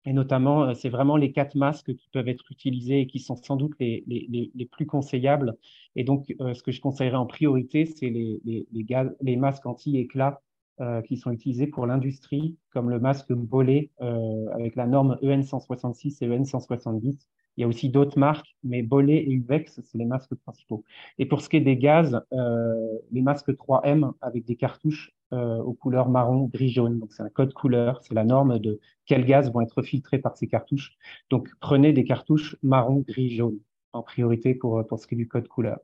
et 0.07 0.12
notamment, 0.12 0.72
c'est 0.74 0.89
vraiment 0.89 1.16
les 1.16 1.32
quatre 1.32 1.57
masques 1.57 1.93
qui 1.95 2.09
peuvent 2.12 2.28
être 2.28 2.45
utilisés 2.53 3.01
et 3.01 3.07
qui 3.09 3.18
sont 3.18 3.34
sans 3.34 3.57
doute 3.57 3.74
les, 3.80 4.68
plus 4.70 4.87
conseillables. 4.87 5.57
Et 5.97 6.05
donc, 6.05 6.32
euh, 6.41 6.55
ce 6.55 6.62
que 6.62 6.70
je 6.70 6.80
conseillerais 6.80 7.16
en 7.16 7.26
priorité, 7.26 7.87
c'est 7.87 8.09
les, 8.09 9.37
masques 9.37 9.66
anti-éclat 9.66 10.41
euh, 10.80 11.03
qui 11.03 11.16
sont 11.16 11.32
utilisés 11.32 11.66
pour 11.66 11.87
l'industrie, 11.87 12.57
comme 12.70 12.89
le 12.89 13.01
masque 13.01 13.32
Bollé 13.32 13.91
euh, 14.01 14.47
avec 14.53 14.76
la 14.76 14.87
norme 14.87 15.18
EN 15.22 15.43
166 15.43 16.22
et 16.22 16.26
EN 16.26 16.45
170. 16.45 17.26
Il 17.57 17.63
y 17.63 17.65
a 17.65 17.69
aussi 17.69 17.89
d'autres 17.89 18.19
marques, 18.19 18.57
mais 18.63 18.83
Bollé 18.83 19.15
et 19.15 19.33
Uvex, 19.33 19.81
c'est 19.83 19.99
les 19.99 20.05
masques 20.05 20.35
principaux. 20.35 20.85
Et 21.19 21.27
pour 21.27 21.41
ce 21.41 21.49
qui 21.49 21.57
est 21.57 21.61
des 21.61 21.77
gaz, 21.77 22.21
euh, 22.33 22.99
les 23.13 23.23
masques 23.23 23.51
3M 23.51 24.13
avec 24.21 24.45
des 24.45 24.57
cartouches 24.57 25.13
euh, 25.33 25.59
aux 25.59 25.73
couleurs 25.73 26.09
marron, 26.09 26.51
gris, 26.53 26.69
jaune. 26.69 26.99
Donc 26.99 27.13
c'est 27.13 27.23
un 27.23 27.31
code 27.31 27.53
couleur, 27.55 28.01
c'est 28.03 28.15
la 28.15 28.25
norme 28.25 28.59
de 28.59 28.81
quels 29.07 29.25
gaz 29.25 29.51
vont 29.51 29.61
être 29.61 29.83
filtrés 29.83 30.19
par 30.19 30.37
ces 30.37 30.47
cartouches. 30.47 30.97
Donc 31.31 31.49
prenez 31.61 31.93
des 31.93 32.05
cartouches 32.05 32.57
marron, 32.63 33.05
gris, 33.07 33.31
jaune 33.31 33.59
en 33.93 34.03
priorité 34.03 34.55
pour, 34.55 34.87
pour 34.87 34.99
ce 34.99 35.07
qui 35.07 35.15
est 35.15 35.19
du 35.19 35.29
code 35.29 35.49
couleur. 35.49 35.79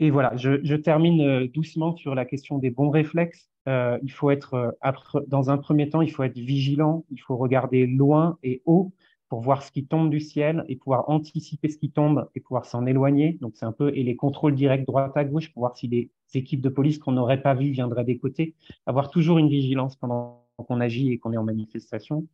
Et 0.00 0.10
voilà, 0.10 0.34
je, 0.36 0.74
termine 0.76 1.20
euh, 1.20 1.46
doucement 1.46 1.94
sur 1.94 2.14
la 2.14 2.24
question 2.24 2.56
des 2.56 2.70
bons 2.70 2.88
réflexes. 2.88 3.50
Euh, 3.68 3.98
il 4.02 4.10
faut 4.10 4.30
être, 4.30 4.54
euh, 4.54 5.22
dans 5.28 5.50
un 5.50 5.58
premier 5.58 5.90
temps, 5.90 6.00
il 6.00 6.10
faut 6.10 6.22
être 6.22 6.38
vigilant, 6.38 7.04
il 7.10 7.18
faut 7.18 7.36
regarder 7.36 7.86
loin 7.86 8.38
et 8.42 8.62
haut 8.64 8.92
pour 9.30 9.40
voir 9.40 9.62
ce 9.62 9.70
qui 9.70 9.86
tombe 9.86 10.10
du 10.10 10.18
ciel 10.20 10.64
et 10.68 10.74
pouvoir 10.74 11.08
anticiper 11.08 11.68
ce 11.68 11.78
qui 11.78 11.90
tombe 11.90 12.28
et 12.34 12.40
pouvoir 12.40 12.66
s'en 12.66 12.84
éloigner. 12.84 13.38
Donc 13.40 13.52
c'est 13.54 13.64
un 13.64 13.72
peu 13.72 13.96
et 13.96 14.02
les 14.02 14.16
contrôles 14.16 14.56
directs 14.56 14.84
droite 14.84 15.16
à 15.16 15.24
gauche 15.24 15.52
pour 15.52 15.60
voir 15.60 15.76
si 15.76 15.88
des 15.88 16.10
équipes 16.34 16.60
de 16.60 16.68
police 16.68 16.98
qu'on 16.98 17.12
n'aurait 17.12 17.40
pas 17.40 17.54
vues 17.54 17.70
viendraient 17.70 18.04
des 18.04 18.18
côtés. 18.18 18.56
Avoir 18.86 19.08
toujours 19.08 19.38
une 19.38 19.48
vigilance 19.48 19.94
pendant 19.94 20.44
qu'on 20.56 20.80
agit 20.80 21.12
et 21.12 21.18
qu'on 21.18 21.32
est 21.32 21.36
en 21.36 21.44
manifestation. 21.44 22.26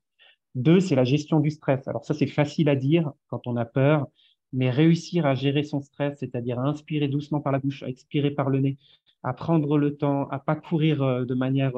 Deux, 0.54 0.80
c'est 0.80 0.94
la 0.94 1.04
gestion 1.04 1.38
du 1.38 1.50
stress. 1.50 1.86
Alors 1.86 2.06
ça 2.06 2.14
c'est 2.14 2.26
facile 2.26 2.70
à 2.70 2.76
dire 2.76 3.12
quand 3.28 3.46
on 3.46 3.56
a 3.56 3.66
peur, 3.66 4.06
mais 4.54 4.70
réussir 4.70 5.26
à 5.26 5.34
gérer 5.34 5.64
son 5.64 5.82
stress, 5.82 6.18
c'est-à-dire 6.18 6.58
à 6.58 6.62
inspirer 6.62 7.08
doucement 7.08 7.42
par 7.42 7.52
la 7.52 7.58
bouche, 7.58 7.82
à 7.82 7.88
expirer 7.88 8.30
par 8.30 8.48
le 8.48 8.60
nez, 8.60 8.78
à 9.22 9.34
prendre 9.34 9.76
le 9.76 9.96
temps, 9.98 10.28
à 10.28 10.38
pas 10.38 10.56
courir 10.56 11.02
euh, 11.02 11.26
de 11.26 11.34
manière 11.34 11.76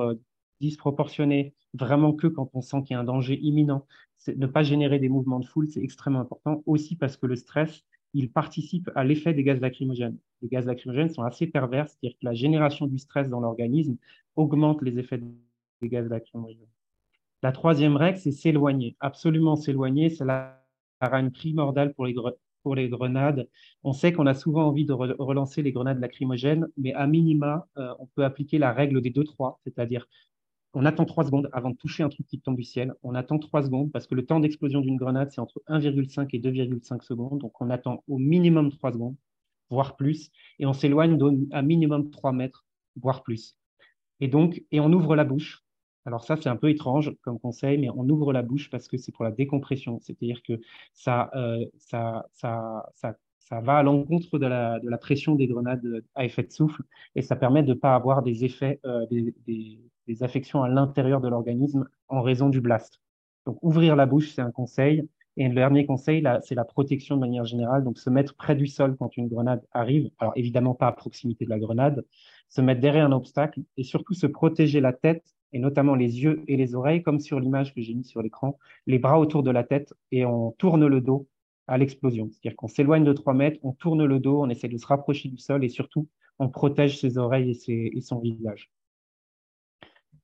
disproportionnée, 0.60 1.54
vraiment 1.74 2.12
que 2.12 2.26
quand 2.26 2.50
on 2.54 2.60
sent 2.60 2.82
qu'il 2.82 2.94
y 2.94 2.96
a 2.96 3.00
un 3.00 3.04
danger 3.04 3.38
imminent, 3.40 3.86
ne 4.28 4.46
pas 4.46 4.62
générer 4.62 4.98
des 4.98 5.08
mouvements 5.08 5.40
de 5.40 5.46
foule, 5.46 5.68
c'est 5.68 5.82
extrêmement 5.82 6.20
important, 6.20 6.62
aussi 6.66 6.96
parce 6.96 7.16
que 7.16 7.26
le 7.26 7.36
stress, 7.36 7.84
il 8.14 8.30
participe 8.30 8.90
à 8.94 9.04
l'effet 9.04 9.34
des 9.34 9.44
gaz 9.44 9.60
lacrymogènes. 9.60 10.18
Les 10.42 10.48
gaz 10.48 10.66
lacrymogènes 10.66 11.10
sont 11.10 11.22
assez 11.22 11.46
pervers, 11.46 11.88
c'est-à-dire 11.88 12.18
que 12.18 12.24
la 12.24 12.34
génération 12.34 12.86
du 12.86 12.98
stress 12.98 13.28
dans 13.28 13.40
l'organisme 13.40 13.96
augmente 14.36 14.82
les 14.82 14.98
effets 14.98 15.18
des 15.18 15.88
gaz 15.88 16.08
lacrymogènes. 16.08 16.66
La 17.42 17.52
troisième 17.52 17.96
règle, 17.96 18.18
c'est 18.18 18.32
s'éloigner, 18.32 18.96
absolument 19.00 19.56
s'éloigner. 19.56 20.10
C'est 20.10 20.24
la 20.24 20.60
reine 21.00 21.30
primordiale 21.30 21.94
pour 21.94 22.06
les, 22.06 22.14
pour 22.62 22.74
les 22.74 22.88
grenades. 22.88 23.48
On 23.84 23.92
sait 23.92 24.12
qu'on 24.12 24.26
a 24.26 24.34
souvent 24.34 24.66
envie 24.66 24.84
de 24.84 24.92
re 24.92 25.14
relancer 25.18 25.62
les 25.62 25.72
grenades 25.72 26.00
lacrymogènes, 26.00 26.66
mais 26.76 26.92
à 26.94 27.06
minima, 27.06 27.68
euh, 27.76 27.94
on 28.00 28.06
peut 28.06 28.24
appliquer 28.24 28.58
la 28.58 28.72
règle 28.72 29.00
des 29.00 29.10
2-3, 29.10 29.60
c'est-à-dire 29.64 30.06
on 30.74 30.84
attend 30.84 31.04
3 31.04 31.24
secondes 31.24 31.48
avant 31.52 31.70
de 31.70 31.76
toucher 31.76 32.02
un 32.02 32.08
truc 32.08 32.26
qui 32.26 32.40
tombe 32.40 32.56
du 32.56 32.64
ciel. 32.64 32.94
On 33.02 33.14
attend 33.14 33.38
3 33.38 33.62
secondes 33.62 33.90
parce 33.90 34.06
que 34.06 34.14
le 34.14 34.26
temps 34.26 34.40
d'explosion 34.40 34.80
d'une 34.80 34.96
grenade, 34.96 35.30
c'est 35.32 35.40
entre 35.40 35.62
1,5 35.68 36.28
et 36.32 36.38
2,5 36.38 37.02
secondes. 37.02 37.38
Donc, 37.38 37.60
on 37.60 37.70
attend 37.70 38.04
au 38.08 38.18
minimum 38.18 38.70
3 38.70 38.92
secondes, 38.92 39.16
voire 39.70 39.96
plus. 39.96 40.30
Et 40.58 40.66
on 40.66 40.72
s'éloigne 40.72 41.18
à 41.52 41.62
minimum 41.62 42.10
3 42.10 42.32
mètres, 42.32 42.66
voire 42.96 43.22
plus. 43.22 43.56
Et 44.20 44.28
donc, 44.28 44.62
et 44.70 44.80
on 44.80 44.92
ouvre 44.92 45.16
la 45.16 45.24
bouche. 45.24 45.64
Alors 46.04 46.24
ça, 46.24 46.36
c'est 46.40 46.48
un 46.48 46.56
peu 46.56 46.70
étrange 46.70 47.12
comme 47.22 47.38
conseil, 47.38 47.78
mais 47.78 47.90
on 47.90 48.08
ouvre 48.08 48.32
la 48.32 48.42
bouche 48.42 48.70
parce 48.70 48.88
que 48.88 48.96
c'est 48.96 49.12
pour 49.12 49.24
la 49.24 49.30
décompression. 49.30 50.00
C'est-à-dire 50.00 50.42
que 50.42 50.60
ça, 50.94 51.30
euh, 51.34 51.64
ça, 51.78 52.26
ça, 52.32 52.86
ça, 52.94 53.60
va 53.60 53.78
à 53.78 53.82
l'encontre 53.82 54.38
de 54.38 54.46
la, 54.46 54.98
pression 54.98 55.34
des 55.34 55.46
grenades 55.46 56.02
à 56.14 56.24
effet 56.24 56.42
de 56.42 56.52
souffle 56.52 56.82
et 57.14 57.22
ça 57.22 57.36
permet 57.36 57.62
de 57.62 57.70
ne 57.70 57.74
pas 57.74 57.94
avoir 57.94 58.22
des 58.22 58.44
effets, 58.44 58.80
euh, 58.84 59.06
des, 59.06 59.34
des 60.08 60.22
affections 60.24 60.62
à 60.62 60.68
l'intérieur 60.68 61.20
de 61.20 61.28
l'organisme 61.28 61.86
en 62.08 62.22
raison 62.22 62.48
du 62.48 62.60
blast. 62.60 63.00
Donc, 63.46 63.58
ouvrir 63.62 63.94
la 63.94 64.06
bouche, 64.06 64.30
c'est 64.30 64.42
un 64.42 64.50
conseil. 64.50 65.08
Et 65.36 65.48
le 65.48 65.54
dernier 65.54 65.86
conseil, 65.86 66.24
c'est 66.42 66.56
la 66.56 66.64
protection 66.64 67.14
de 67.14 67.20
manière 67.20 67.44
générale. 67.44 67.84
Donc, 67.84 67.98
se 67.98 68.10
mettre 68.10 68.34
près 68.34 68.56
du 68.56 68.66
sol 68.66 68.96
quand 68.98 69.16
une 69.16 69.28
grenade 69.28 69.62
arrive. 69.70 70.10
Alors, 70.18 70.32
évidemment, 70.34 70.74
pas 70.74 70.88
à 70.88 70.92
proximité 70.92 71.44
de 71.44 71.50
la 71.50 71.60
grenade. 71.60 72.04
Se 72.48 72.60
mettre 72.60 72.80
derrière 72.80 73.06
un 73.06 73.12
obstacle 73.12 73.60
et 73.76 73.84
surtout 73.84 74.14
se 74.14 74.26
protéger 74.26 74.80
la 74.80 74.92
tête 74.92 75.22
et 75.52 75.58
notamment 75.58 75.94
les 75.94 76.22
yeux 76.22 76.42
et 76.48 76.56
les 76.56 76.74
oreilles, 76.74 77.02
comme 77.02 77.20
sur 77.20 77.40
l'image 77.40 77.74
que 77.74 77.80
j'ai 77.80 77.94
mise 77.94 78.08
sur 78.08 78.22
l'écran, 78.22 78.58
les 78.86 78.98
bras 78.98 79.18
autour 79.20 79.42
de 79.42 79.50
la 79.50 79.64
tête 79.64 79.94
et 80.10 80.26
on 80.26 80.50
tourne 80.52 80.86
le 80.86 81.00
dos 81.00 81.28
à 81.68 81.78
l'explosion. 81.78 82.28
C'est-à-dire 82.30 82.56
qu'on 82.56 82.68
s'éloigne 82.68 83.04
de 83.04 83.12
3 83.12 83.34
mètres, 83.34 83.60
on 83.62 83.72
tourne 83.72 84.04
le 84.04 84.18
dos, 84.18 84.42
on 84.42 84.48
essaie 84.48 84.68
de 84.68 84.78
se 84.78 84.86
rapprocher 84.86 85.28
du 85.28 85.38
sol 85.38 85.64
et 85.64 85.68
surtout, 85.68 86.08
on 86.38 86.48
protège 86.48 86.98
ses 86.98 87.18
oreilles 87.18 87.58
et, 87.68 88.00
son 88.00 88.18
visage. 88.18 88.70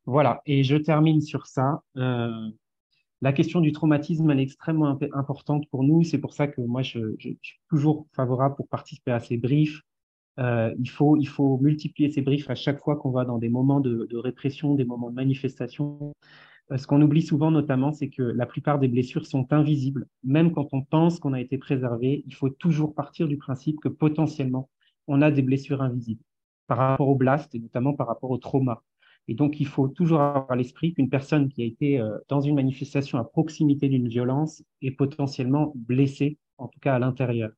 Voilà, 0.06 0.42
et 0.46 0.64
je 0.64 0.76
termine 0.76 1.20
sur 1.20 1.46
ça. 1.46 1.82
Euh, 1.96 2.50
la 3.22 3.32
question 3.32 3.60
du 3.60 3.72
traumatisme, 3.72 4.30
est 4.30 4.42
extrêmement 4.42 4.98
importante 5.14 5.64
pour 5.70 5.82
nous. 5.82 6.02
C'est 6.04 6.18
pour 6.18 6.34
ça 6.34 6.46
que 6.46 6.60
moi, 6.60 6.82
je, 6.82 7.14
suis 7.18 7.38
toujours 7.70 8.06
favorable 8.12 8.54
pour 8.56 8.68
participer 8.68 9.12
à 9.12 9.20
ces 9.20 9.38
briefs. 9.38 9.80
Euh, 10.38 10.74
il, 10.78 10.90
faut, 10.90 11.58
multiplier 11.58 12.10
ces 12.10 12.20
briefs 12.20 12.50
à 12.50 12.54
chaque 12.54 12.82
fois 12.82 12.96
qu'on 12.96 13.10
va 13.10 13.24
dans 13.24 13.38
des 13.38 13.48
moments 13.48 13.80
de, 13.80 14.06
de 14.10 14.16
répression, 14.18 14.74
des 14.74 14.84
moments 14.84 15.10
de 15.10 15.14
manifestation. 15.14 16.12
Euh, 16.70 16.76
ce 16.76 16.86
qu'on 16.86 17.00
oublie 17.02 17.22
souvent, 17.22 17.50
notamment, 17.50 17.92
c'est 17.92 18.10
que 18.10 18.22
la 18.22 18.46
plupart 18.46 18.78
des 18.78 18.88
blessures 18.88 19.26
sont 19.26 19.52
invisibles. 19.52 20.06
Même 20.22 20.52
quand 20.52 20.68
on 20.72 20.82
pense 20.82 21.18
qu'on 21.18 21.32
a 21.32 21.40
été 21.40 21.58
préservé, 21.58 22.24
il 22.26 22.34
faut 22.34 22.50
toujours 22.50 22.94
partir 22.94 23.28
du 23.28 23.36
principe 23.36 23.80
que 23.80 23.88
potentiellement, 23.88 24.68
on 25.06 25.22
a 25.22 25.30
des 25.30 25.42
blessures 25.42 25.82
invisibles 25.82 26.22
par 26.66 26.78
rapport 26.78 27.08
au 27.08 27.14
blast 27.14 27.54
et 27.54 27.58
notamment 27.58 27.94
par 27.94 28.06
rapport 28.06 28.30
au 28.30 28.38
trauma. 28.38 28.82
Et 29.28 29.34
donc, 29.34 29.60
il 29.60 29.66
faut 29.66 29.88
toujours 29.88 30.20
avoir 30.20 30.50
à 30.50 30.56
l'esprit 30.56 30.92
qu'une 30.92 31.08
personne 31.08 31.48
qui 31.48 31.62
a 31.62 31.64
été 31.64 31.98
euh, 31.98 32.18
dans 32.28 32.40
une 32.40 32.54
manifestation 32.54 33.18
à 33.18 33.24
proximité 33.24 33.88
d'une 33.88 34.08
violence 34.08 34.62
est 34.82 34.90
potentiellement 34.90 35.72
blessée, 35.74 36.38
en 36.58 36.68
tout 36.68 36.80
cas 36.80 36.94
à 36.94 36.98
l'intérieur. 36.98 37.50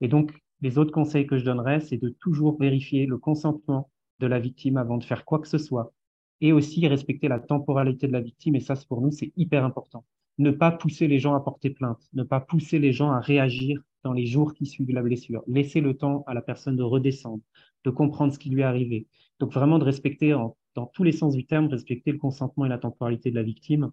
Et 0.00 0.08
donc, 0.08 0.32
les 0.60 0.78
autres 0.78 0.92
conseils 0.92 1.26
que 1.26 1.38
je 1.38 1.44
donnerais, 1.44 1.80
c'est 1.80 1.98
de 1.98 2.08
toujours 2.08 2.58
vérifier 2.58 3.06
le 3.06 3.18
consentement 3.18 3.90
de 4.18 4.26
la 4.26 4.40
victime 4.40 4.76
avant 4.76 4.96
de 4.96 5.04
faire 5.04 5.24
quoi 5.24 5.38
que 5.38 5.48
ce 5.48 5.58
soit. 5.58 5.92
Et 6.40 6.52
aussi 6.52 6.86
respecter 6.86 7.28
la 7.28 7.40
temporalité 7.40 8.06
de 8.06 8.12
la 8.12 8.20
victime. 8.20 8.54
Et 8.56 8.60
ça, 8.60 8.74
pour 8.88 9.00
nous, 9.00 9.10
c'est 9.10 9.32
hyper 9.36 9.64
important. 9.64 10.04
Ne 10.38 10.52
pas 10.52 10.70
pousser 10.70 11.08
les 11.08 11.18
gens 11.18 11.34
à 11.34 11.40
porter 11.40 11.70
plainte. 11.70 12.00
Ne 12.12 12.22
pas 12.22 12.40
pousser 12.40 12.78
les 12.78 12.92
gens 12.92 13.10
à 13.10 13.20
réagir 13.20 13.82
dans 14.04 14.12
les 14.12 14.26
jours 14.26 14.54
qui 14.54 14.66
suivent 14.66 14.92
la 14.92 15.02
blessure. 15.02 15.42
Laisser 15.48 15.80
le 15.80 15.96
temps 15.96 16.24
à 16.26 16.34
la 16.34 16.42
personne 16.42 16.76
de 16.76 16.82
redescendre, 16.82 17.42
de 17.84 17.90
comprendre 17.90 18.32
ce 18.32 18.38
qui 18.38 18.50
lui 18.50 18.60
est 18.60 18.64
arrivé. 18.64 19.06
Donc 19.40 19.52
vraiment 19.52 19.78
de 19.78 19.84
respecter 19.84 20.34
en 20.34 20.56
dans 20.78 20.86
tous 20.86 21.02
les 21.02 21.10
sens 21.10 21.34
du 21.34 21.44
terme, 21.44 21.66
respecter 21.66 22.12
le 22.12 22.18
consentement 22.18 22.64
et 22.64 22.68
la 22.68 22.78
temporalité 22.78 23.30
de 23.32 23.34
la 23.34 23.42
victime. 23.42 23.90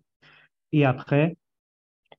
Et 0.71 0.85
après, 0.85 1.35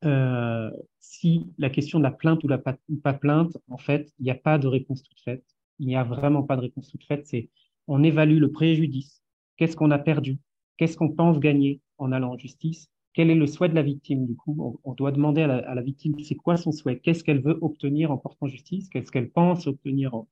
euh, 0.05 0.73
si 0.99 1.47
la 1.57 1.71
question 1.71 1.99
de 1.99 2.03
la 2.03 2.11
plainte 2.11 2.43
ou 2.43 2.49
pas, 2.97 3.13
plainte, 3.13 3.57
en 3.71 3.79
fait, 3.79 4.13
il 4.19 4.25
n'y 4.25 4.31
a 4.33 4.35
pas 4.35 4.59
de 4.59 4.67
réponse 4.67 5.05
toute 5.05 5.21
faite. 5.21 5.45
Il 5.79 5.87
n'y 5.87 5.95
a 5.95 6.03
vraiment 6.03 6.43
pas 6.43 6.57
de 6.57 6.63
réponse 6.63 6.89
toute 6.89 7.05
faite. 7.05 7.29
C'est 7.29 7.49
on 7.87 8.03
évalue 8.03 8.41
le 8.41 8.51
préjudice. 8.51 9.23
Qu'est-ce 9.57 9.77
qu'on 9.77 9.93
a 9.93 10.01
perdu? 10.01 10.39
Qu'est-ce 10.79 10.97
qu'on 10.97 11.11
pense 11.11 11.39
gagner 11.39 11.81
en 11.99 12.11
allant 12.11 12.33
en 12.33 12.39
justice? 12.39 12.89
Quel 13.15 13.31
est 13.31 13.37
le 13.37 13.47
souhait 13.47 13.69
de 13.69 13.77
la 13.77 13.83
victime? 13.83 14.27
Du 14.27 14.35
coup, 14.35 14.81
on, 14.83 14.95
doit 14.95 15.13
demander 15.13 15.43
à 15.43 15.75
la, 15.75 15.83
victime 15.83 16.19
c'est 16.25 16.35
quoi 16.35 16.57
son 16.57 16.73
souhait? 16.73 16.99
Qu'est-ce 16.99 17.23
qu'elle 17.23 17.41
veut 17.41 17.57
obtenir 17.63 18.11
en 18.11 18.19
portant 18.19 18.49
justice? 18.49 18.89
Qu'est-ce 18.89 19.13
qu'elle 19.13 19.31
pense 19.31 19.69
obtenir 19.69 20.15
en... 20.15 20.29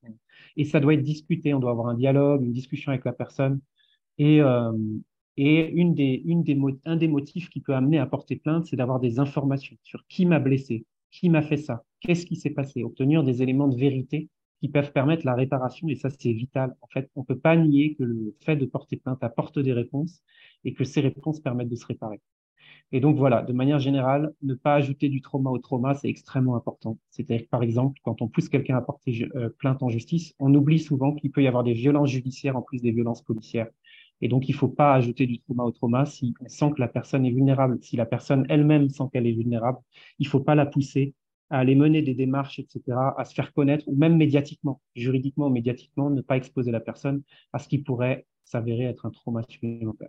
Et 0.57 0.65
ça 0.65 0.81
doit 0.81 0.95
être 0.95 1.03
discuté. 1.03 1.55
On 1.55 1.61
doit 1.61 1.71
avoir 1.71 1.87
un 1.87 1.95
dialogue, 1.95 2.43
une 2.43 2.53
discussion 2.53 2.91
avec 2.91 3.05
la 3.05 3.13
personne 3.13 3.61
et, 4.19 4.41
euh, 4.41 4.73
et 5.37 5.69
une 5.71 5.95
des, 5.95 6.25
un 6.85 6.97
des 6.97 7.09
motifs 7.09 7.49
qui 7.51 7.61
peut 7.61 7.75
amener 7.75 7.99
à 7.99 8.07
porter 8.07 8.37
plainte, 8.37 8.67
c'est 8.67 8.77
d'avoir 8.77 9.01
des 9.01 9.19
informations 9.19 9.77
sur 9.83 10.07
qui 10.07 10.27
m'a 10.27 10.39
blessé, 10.39 10.87
qui 11.11 11.29
m'a 11.29 11.43
fait 11.43 11.57
ça, 11.57 11.85
qu'est-ce 12.01 12.27
qui 12.27 12.37
s'est 12.37 12.51
passé, 12.51 12.83
obtenir 12.85 13.25
des 13.25 13.43
éléments 13.43 13.69
de 13.69 13.77
vérité 13.77 14.29
qui 14.61 14.69
peuvent 14.69 14.93
permettre 14.93 15.27
la 15.27 15.35
réparation, 15.35 15.89
et 15.89 15.97
ça 15.97 16.09
c'est 16.11 16.33
vital. 16.33 16.75
En 16.81 16.87
fait, 16.87 17.11
on 17.17 17.21
ne 17.21 17.27
peut 17.27 17.39
pas 17.39 17.57
nier 17.57 17.95
que 17.97 18.05
le 18.05 18.35
fait 18.41 18.57
de 18.57 18.65
porter 18.67 18.97
plainte 18.97 19.23
apporte 19.23 19.59
des 19.59 19.73
réponses 19.73 20.23
et 20.65 20.73
que 20.73 20.85
ces 20.85 21.01
réponses 21.01 21.41
permettent 21.41 21.69
de 21.69 21.77
se 21.77 21.87
réparer. 21.87 22.21
Et 22.93 23.01
donc 23.01 23.17
voilà, 23.17 23.43
de 23.43 23.53
manière 23.53 23.79
générale, 23.79 24.33
ne 24.43 24.55
pas 24.55 24.75
ajouter 24.75 25.09
du 25.09 25.21
trauma 25.21 25.51
au 25.51 25.59
trauma, 25.59 25.95
c'est 25.95 26.09
extrêmement 26.09 26.57
important. 26.57 26.99
C'est-à-dire 27.11 27.45
que 27.45 27.51
par 27.51 27.63
exemple, 27.63 28.01
quand 28.05 28.23
on 28.23 28.29
pousse 28.29 28.49
quelqu'un 28.49 28.77
à 28.77 28.81
porter 28.83 29.29
euh, 29.35 29.49
plainte 29.59 29.83
en 29.83 29.89
justice, 29.89 30.35
on 30.39 30.55
oublie 30.55 30.79
souvent 30.79 31.15
qu'il 31.15 31.31
peut 31.33 31.43
y 31.43 31.49
avoir 31.49 31.65
des 31.65 31.73
violences 31.73 32.11
judiciaires 32.11 32.57
en 32.57 32.63
plus 32.63 32.81
des 32.83 32.93
violences 32.93 33.23
policières. 33.23 33.69
Et 34.25 34.29
donc, 34.29 34.49
il 34.49 34.53
ne 34.53 34.57
faut 34.57 34.69
pas 34.69 34.95
ajouter 34.95 35.27
du 35.27 35.39
trauma 35.39 35.65
au 35.65 35.71
trauma 35.71 36.07
si 36.07 36.35
on 36.41 36.49
sent 36.49 36.71
que 36.75 36.81
la 36.81 36.89
personne 36.89 37.27
est 37.27 37.31
vulnérable. 37.31 37.79
Si 37.83 37.95
la 37.95 38.07
personne 38.07 38.47
elle-même 38.49 38.89
sent 38.89 39.05
qu'elle 39.13 39.27
est 39.27 39.33
vulnérable, 39.33 39.79
il 40.19 40.27
ne 40.27 40.31
faut 40.31 40.41
pas 40.41 40.55
la 40.55 40.65
pousser 40.65 41.13
à 41.51 41.59
aller 41.59 41.75
mener 41.75 42.01
des 42.01 42.15
démarches, 42.15 42.59
etc., 42.59 43.15
à 43.19 43.25
se 43.27 43.35
faire 43.35 43.53
connaître, 43.53 43.87
ou 43.87 43.95
même 43.95 44.17
médiatiquement, 44.17 44.81
juridiquement, 44.97 45.51
médiatiquement, 45.51 46.09
ne 46.09 46.23
pas 46.23 46.39
exposer 46.39 46.71
la 46.71 46.81
personne 46.81 47.23
à 47.53 47.59
ce 47.59 47.69
qui 47.69 47.77
pourrait 47.81 48.25
s'avérer 48.47 48.85
être 48.85 49.05
un 49.05 49.11
trauma 49.11 49.43
supplémentaire. 49.47 50.09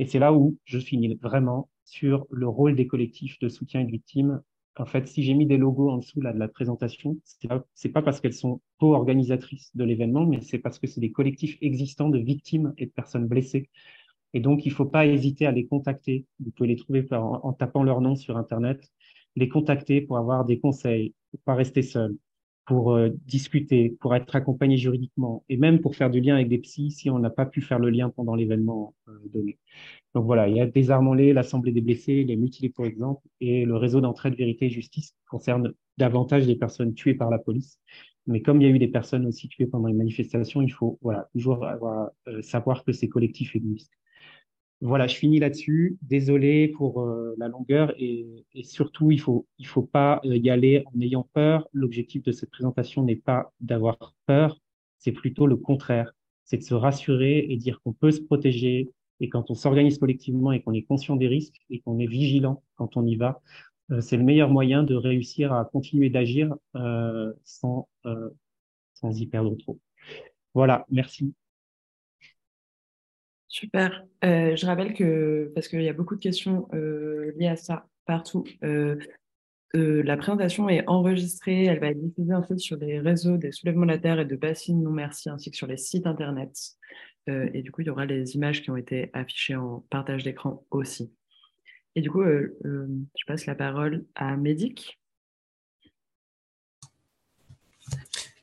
Et 0.00 0.06
c'est 0.06 0.18
là 0.18 0.32
où 0.32 0.58
je 0.64 0.80
finis 0.80 1.14
vraiment 1.22 1.68
sur 1.84 2.26
le 2.30 2.48
rôle 2.48 2.74
des 2.74 2.88
collectifs 2.88 3.38
de 3.38 3.48
soutien 3.48 3.84
de 3.84 3.90
victimes. 3.92 4.42
En 4.78 4.84
fait, 4.84 5.06
si 5.08 5.22
j'ai 5.22 5.32
mis 5.34 5.46
des 5.46 5.56
logos 5.56 5.90
en 5.90 5.98
dessous 5.98 6.20
de 6.20 6.28
la 6.28 6.48
présentation, 6.48 7.16
c'est 7.74 7.88
pas 7.88 8.02
parce 8.02 8.20
qu'elles 8.20 8.34
sont 8.34 8.60
co-organisatrices 8.78 9.74
de 9.74 9.84
l'événement, 9.84 10.26
mais 10.26 10.42
c'est 10.42 10.58
parce 10.58 10.78
que 10.78 10.86
c'est 10.86 11.00
des 11.00 11.12
collectifs 11.12 11.56
existants 11.62 12.10
de 12.10 12.18
victimes 12.18 12.74
et 12.76 12.86
de 12.86 12.90
personnes 12.90 13.26
blessées. 13.26 13.70
Et 14.34 14.40
donc, 14.40 14.66
il 14.66 14.68
ne 14.70 14.74
faut 14.74 14.84
pas 14.84 15.06
hésiter 15.06 15.46
à 15.46 15.52
les 15.52 15.66
contacter. 15.66 16.26
Vous 16.40 16.50
pouvez 16.50 16.68
les 16.68 16.76
trouver 16.76 17.06
en, 17.12 17.40
en 17.42 17.52
tapant 17.54 17.84
leur 17.84 18.02
nom 18.02 18.16
sur 18.16 18.36
Internet, 18.36 18.92
les 19.34 19.48
contacter 19.48 20.02
pour 20.02 20.18
avoir 20.18 20.44
des 20.44 20.60
conseils, 20.60 21.14
pour 21.30 21.40
pas 21.40 21.54
rester 21.54 21.82
seul, 21.82 22.16
pour 22.66 22.92
euh, 22.92 23.10
discuter, 23.26 23.96
pour 24.00 24.14
être 24.14 24.34
accompagné 24.34 24.76
juridiquement 24.76 25.44
et 25.48 25.56
même 25.56 25.80
pour 25.80 25.94
faire 25.94 26.10
du 26.10 26.20
lien 26.20 26.34
avec 26.34 26.48
des 26.48 26.58
psys 26.58 26.90
si 26.90 27.08
on 27.08 27.18
n'a 27.18 27.30
pas 27.30 27.46
pu 27.46 27.62
faire 27.62 27.78
le 27.78 27.90
lien 27.90 28.10
pendant 28.10 28.34
l'événement 28.34 28.94
euh, 29.08 29.12
donné. 29.32 29.58
Donc 30.14 30.26
voilà, 30.26 30.48
il 30.48 30.56
y 30.56 30.60
a 30.60 30.66
Désarmons-les, 30.66 31.32
l'Assemblée 31.32 31.72
des 31.72 31.80
blessés, 31.80 32.24
les 32.24 32.36
mutilés 32.36 32.70
pour 32.70 32.84
exemple, 32.84 33.22
et 33.40 33.64
le 33.64 33.76
réseau 33.76 34.00
d'entraide 34.00 34.34
vérité 34.34 34.66
et 34.66 34.70
justice 34.70 35.10
qui 35.12 35.24
concerne 35.30 35.72
davantage 35.96 36.46
des 36.46 36.56
personnes 36.56 36.92
tuées 36.94 37.14
par 37.14 37.30
la 37.30 37.38
police. 37.38 37.78
Mais 38.26 38.42
comme 38.42 38.60
il 38.60 38.64
y 38.64 38.70
a 38.70 38.74
eu 38.74 38.78
des 38.80 38.88
personnes 38.88 39.26
aussi 39.26 39.48
tuées 39.48 39.66
pendant 39.66 39.86
les 39.86 39.94
manifestations, 39.94 40.60
il 40.60 40.72
faut 40.72 40.98
voilà, 41.00 41.28
toujours 41.32 41.64
avoir, 41.64 42.10
euh, 42.26 42.42
savoir 42.42 42.84
que 42.84 42.92
ces 42.92 43.08
collectifs 43.08 43.54
existent. 43.54 43.94
Voilà, 44.82 45.06
je 45.06 45.16
finis 45.16 45.38
là-dessus. 45.38 45.96
Désolé 46.02 46.68
pour 46.68 47.00
euh, 47.00 47.34
la 47.38 47.48
longueur 47.48 47.94
et, 47.98 48.44
surtout, 48.62 49.10
il 49.10 49.20
faut, 49.20 49.46
il 49.58 49.66
faut 49.66 49.82
pas 49.82 50.20
euh, 50.24 50.36
y 50.36 50.50
aller 50.50 50.84
en 50.86 51.00
ayant 51.00 51.26
peur. 51.32 51.66
L'objectif 51.72 52.22
de 52.22 52.32
cette 52.32 52.50
présentation 52.50 53.02
n'est 53.02 53.16
pas 53.16 53.52
d'avoir 53.60 54.14
peur, 54.26 54.58
c'est 54.98 55.12
plutôt 55.12 55.46
le 55.46 55.56
contraire. 55.56 56.12
C'est 56.44 56.58
de 56.58 56.62
se 56.62 56.74
rassurer 56.74 57.46
et 57.48 57.56
dire 57.56 57.80
qu'on 57.82 57.94
peut 57.94 58.10
se 58.10 58.20
protéger. 58.20 58.90
Et 59.20 59.30
quand 59.30 59.50
on 59.50 59.54
s'organise 59.54 59.98
collectivement 59.98 60.52
et 60.52 60.62
qu'on 60.62 60.74
est 60.74 60.82
conscient 60.82 61.16
des 61.16 61.26
risques 61.26 61.56
et 61.70 61.80
qu'on 61.80 61.98
est 61.98 62.06
vigilant 62.06 62.62
quand 62.76 62.98
on 62.98 63.06
y 63.06 63.16
va, 63.16 63.40
euh, 63.90 64.02
c'est 64.02 64.18
le 64.18 64.24
meilleur 64.24 64.50
moyen 64.50 64.82
de 64.82 64.94
réussir 64.94 65.54
à 65.54 65.64
continuer 65.64 66.10
d'agir 66.10 66.54
sans, 67.44 67.88
sans 68.92 69.20
y 69.20 69.26
perdre 69.26 69.56
trop. 69.56 69.80
Voilà, 70.54 70.86
merci. 70.90 71.34
Super. 73.56 74.04
Euh, 74.22 74.54
je 74.54 74.66
rappelle 74.66 74.92
que, 74.92 75.50
parce 75.54 75.68
qu'il 75.68 75.80
y 75.80 75.88
a 75.88 75.94
beaucoup 75.94 76.14
de 76.14 76.20
questions 76.20 76.68
euh, 76.74 77.32
liées 77.38 77.48
à 77.48 77.56
ça 77.56 77.86
partout, 78.04 78.44
euh, 78.62 78.96
la 79.72 80.18
présentation 80.18 80.68
est 80.68 80.86
enregistrée, 80.86 81.64
elle 81.64 81.80
va 81.80 81.86
être 81.86 81.98
diffusée 81.98 82.34
ensuite 82.34 82.58
sur 82.58 82.76
les 82.76 83.00
réseaux 83.00 83.38
des 83.38 83.52
soulèvements 83.52 83.86
de 83.86 83.92
la 83.92 83.98
Terre 83.98 84.20
et 84.20 84.26
de 84.26 84.36
Bassine 84.36 84.82
Non 84.82 84.90
Merci, 84.90 85.30
ainsi 85.30 85.50
que 85.50 85.56
sur 85.56 85.66
les 85.66 85.78
sites 85.78 86.06
Internet. 86.06 86.54
et 87.28 87.62
du 87.62 87.72
coup, 87.72 87.80
il 87.80 87.86
y 87.86 87.90
aura 87.90 88.04
les 88.04 88.34
images 88.34 88.62
qui 88.62 88.70
ont 88.70 88.76
été 88.76 89.08
affichées 89.14 89.56
en 89.56 89.86
partage 89.88 90.22
d'écran 90.22 90.64
aussi. 90.70 91.10
Et 91.94 92.02
du 92.02 92.10
coup, 92.10 92.24
je 92.24 93.24
passe 93.26 93.46
la 93.46 93.54
parole 93.54 94.04
à 94.14 94.36
Médic. 94.36 94.98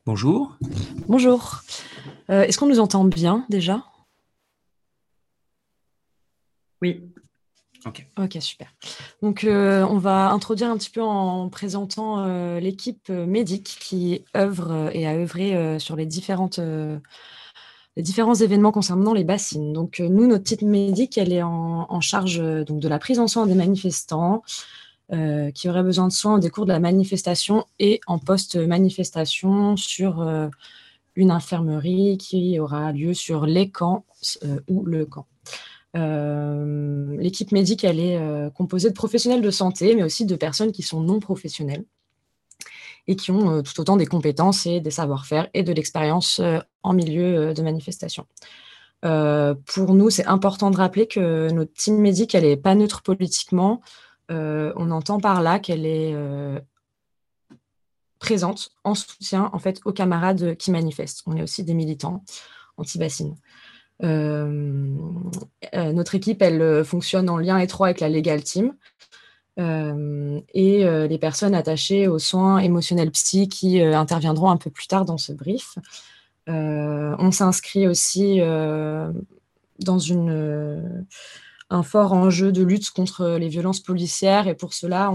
Bonjour. 0.06 0.58
Bonjour. 1.08 1.62
Est-ce 2.30 2.58
qu'on 2.58 2.68
nous 2.68 2.80
entend 2.80 3.06
bien 3.06 3.46
déjà? 3.50 3.84
Oui. 6.84 7.02
Ok. 7.86 8.06
Ok, 8.18 8.38
super. 8.42 8.74
Donc, 9.22 9.46
euh, 9.46 9.86
on 9.90 9.98
va 9.98 10.32
introduire 10.32 10.70
un 10.70 10.78
petit 10.78 10.90
peu 10.90 11.02
en 11.02 11.48
présentant 11.48 12.26
euh, 12.26 12.60
l'équipe 12.60 13.08
euh, 13.10 13.26
médic 13.26 13.78
qui 13.80 14.26
œuvre 14.36 14.90
et 14.94 15.08
a 15.08 15.14
œuvré 15.16 15.80
sur 15.80 15.96
les, 15.96 16.06
différentes, 16.06 16.60
les 16.60 18.04
différents 18.04 18.36
événements 18.36 18.74
concernant 18.74 19.14
les 19.14 19.24
bassines. 19.24 19.72
Donc, 19.72 20.00
nous, 20.00 20.28
notre 20.28 20.44
type 20.44 20.62
médic, 20.62 21.18
elle 21.18 21.32
est 21.32 21.44
en, 21.44 22.02
charge 22.02 22.40
donc, 22.66 22.82
de 22.82 22.88
la 22.90 23.00
prise 23.00 23.20
en 23.20 23.28
soin 23.28 23.48
des 23.48 23.56
manifestants 23.56 24.44
qui 25.54 25.70
auraient 25.70 25.84
besoin 25.84 26.08
de 26.08 26.14
soins 26.14 26.36
au 26.36 26.40
décours 26.40 26.66
de 26.66 26.74
la 26.74 26.80
manifestation 26.80 27.66
et 27.80 28.02
en 28.08 28.18
post-manifestation 28.18 29.78
sur 29.78 30.28
une 31.16 31.32
infirmerie 31.32 32.18
qui 32.18 32.60
aura 32.60 32.92
lieu 32.92 33.14
sur 33.14 33.46
les 33.46 33.70
camps 33.70 34.06
ou 34.68 34.84
le 34.86 35.06
camp. 35.06 35.28
Euh, 35.96 37.16
l'équipe 37.18 37.52
médique, 37.52 37.84
elle 37.84 38.00
est 38.00 38.18
euh, 38.18 38.50
composée 38.50 38.90
de 38.90 38.96
professionnels 38.96 39.42
de 39.42 39.52
santé, 39.52 39.96
mais 39.96 40.04
aussi 40.04 40.26
de 40.26 40.36
personnes 40.36 40.72
qui 40.72 40.82
sont 40.82 41.02
non 41.02 41.20
professionnelles 41.20 41.86
et 43.08 43.16
qui 43.16 43.32
ont 43.32 43.58
euh, 43.58 43.62
tout 43.62 43.80
autant 43.80 43.98
des 43.98 44.06
compétences 44.06 44.66
et 44.66 44.80
des 44.80 44.92
savoir-faire 44.92 45.50
et 45.54 45.64
de 45.64 45.72
l'expérience 45.72 46.42
en 46.84 46.94
milieu 46.94 47.54
de 47.54 47.62
manifestation. 47.62 48.26
pour 49.02 49.94
nous, 49.94 50.10
c'est 50.10 50.26
important 50.26 50.72
de 50.72 50.78
rappeler 50.78 51.08
que 51.08 51.52
notre 51.52 51.74
team 51.74 51.98
médic, 51.98 52.34
elle 52.36 52.46
n'est 52.46 52.58
pas 52.58 52.76
neutre 52.76 53.02
politiquement. 53.04 53.82
on 54.30 54.92
entend 54.92 55.20
par 55.20 55.42
là 55.42 55.60
qu'elle 55.60 55.86
est 55.86 56.16
présente 58.20 58.70
en 58.86 58.96
soutien 58.96 59.50
en 59.54 59.60
fait 59.60 59.82
aux 59.86 59.92
camarades 59.92 60.56
qui 60.56 60.72
manifestent. 60.72 61.24
On 61.26 61.36
est 61.36 61.44
aussi 61.44 61.64
des 61.64 61.74
militants 61.74 62.24
anti-bassines. 62.78 63.36
Euh, 64.04 64.98
euh, 65.74 65.94
notre 65.94 66.16
équipe, 66.16 66.42
elle 66.42 66.62
euh, 66.62 66.84
fonctionne 66.84 67.30
en 67.30 67.38
lien 67.38 67.58
étroit 67.58 67.88
avec 67.88 68.00
la 68.02 68.10
Legal 68.10 68.44
Team. 68.44 68.74
et 69.58 70.84
les 70.84 71.18
personnes 71.20 71.54
attachées 71.54 72.08
aux 72.08 72.20
soins 72.20 72.58
émotionnels 72.58 73.12
psy 73.12 73.48
qui 73.48 73.82
interviendront 73.82 74.50
un 74.50 74.58
peu 74.58 74.72
plus 74.72 74.88
tard 74.88 75.06
dans 75.06 75.20
ce 75.20 75.32
brief. 75.32 75.78
on 76.48 77.32
s'inscrit 77.32 77.88
aussi 77.88 78.40
dans 79.80 80.00
un 81.70 81.84
fort 81.84 82.14
enjeu 82.14 82.52
de 82.52 82.64
lutte 82.64 82.90
contre 82.90 83.38
les 83.38 83.48
violences 83.48 83.80
policières 83.80 84.48
et 84.48 84.56
pour 84.56 84.74
cela, 84.74 85.12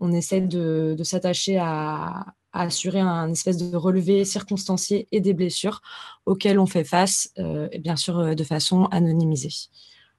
on, 0.00 0.12
essaie 0.12 0.40
de 0.40 1.04
s'attacher 1.04 1.56
à, 1.58 2.34
à 2.52 2.62
assurer 2.62 3.00
un 3.00 3.30
espèce 3.30 3.56
de 3.56 3.76
relevé 3.76 4.24
circonstancié 4.24 5.08
et 5.12 5.20
des 5.20 5.34
blessures 5.34 5.82
auxquelles 6.26 6.58
on 6.58 6.66
fait 6.66 6.84
face, 6.84 7.30
euh, 7.38 7.68
et 7.72 7.78
bien 7.78 7.96
sûr 7.96 8.18
euh, 8.18 8.34
de 8.34 8.44
façon 8.44 8.86
anonymisée. 8.86 9.52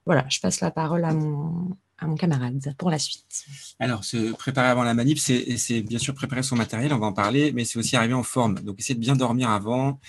Voilà, 0.06 0.24
je 0.28 0.40
passe 0.40 0.60
la 0.60 0.70
parole 0.70 1.04
à 1.04 1.12
mon, 1.12 1.76
camarade 2.18 2.74
pour 2.78 2.90
la 2.90 2.98
suite. 2.98 3.44
Alors, 3.78 4.02
se 4.02 4.32
préparer 4.32 4.66
avant 4.66 4.82
la 4.82 4.92
manip, 4.92 5.18
c'est 5.18 5.82
bien 5.82 6.00
sûr 6.00 6.14
préparer 6.14 6.42
son 6.42 6.56
matériel, 6.56 6.92
on 6.92 6.98
va 6.98 7.06
en 7.06 7.12
parler, 7.12 7.52
mais 7.52 7.64
c'est 7.64 7.78
aussi 7.78 7.94
arriver 7.94 8.14
en 8.14 8.24
forme. 8.24 8.56
Donc, 8.56 8.80
essayer 8.80 8.96
de 8.96 9.00
bien 9.00 9.14
dormir 9.14 9.50
avant, 9.50 10.00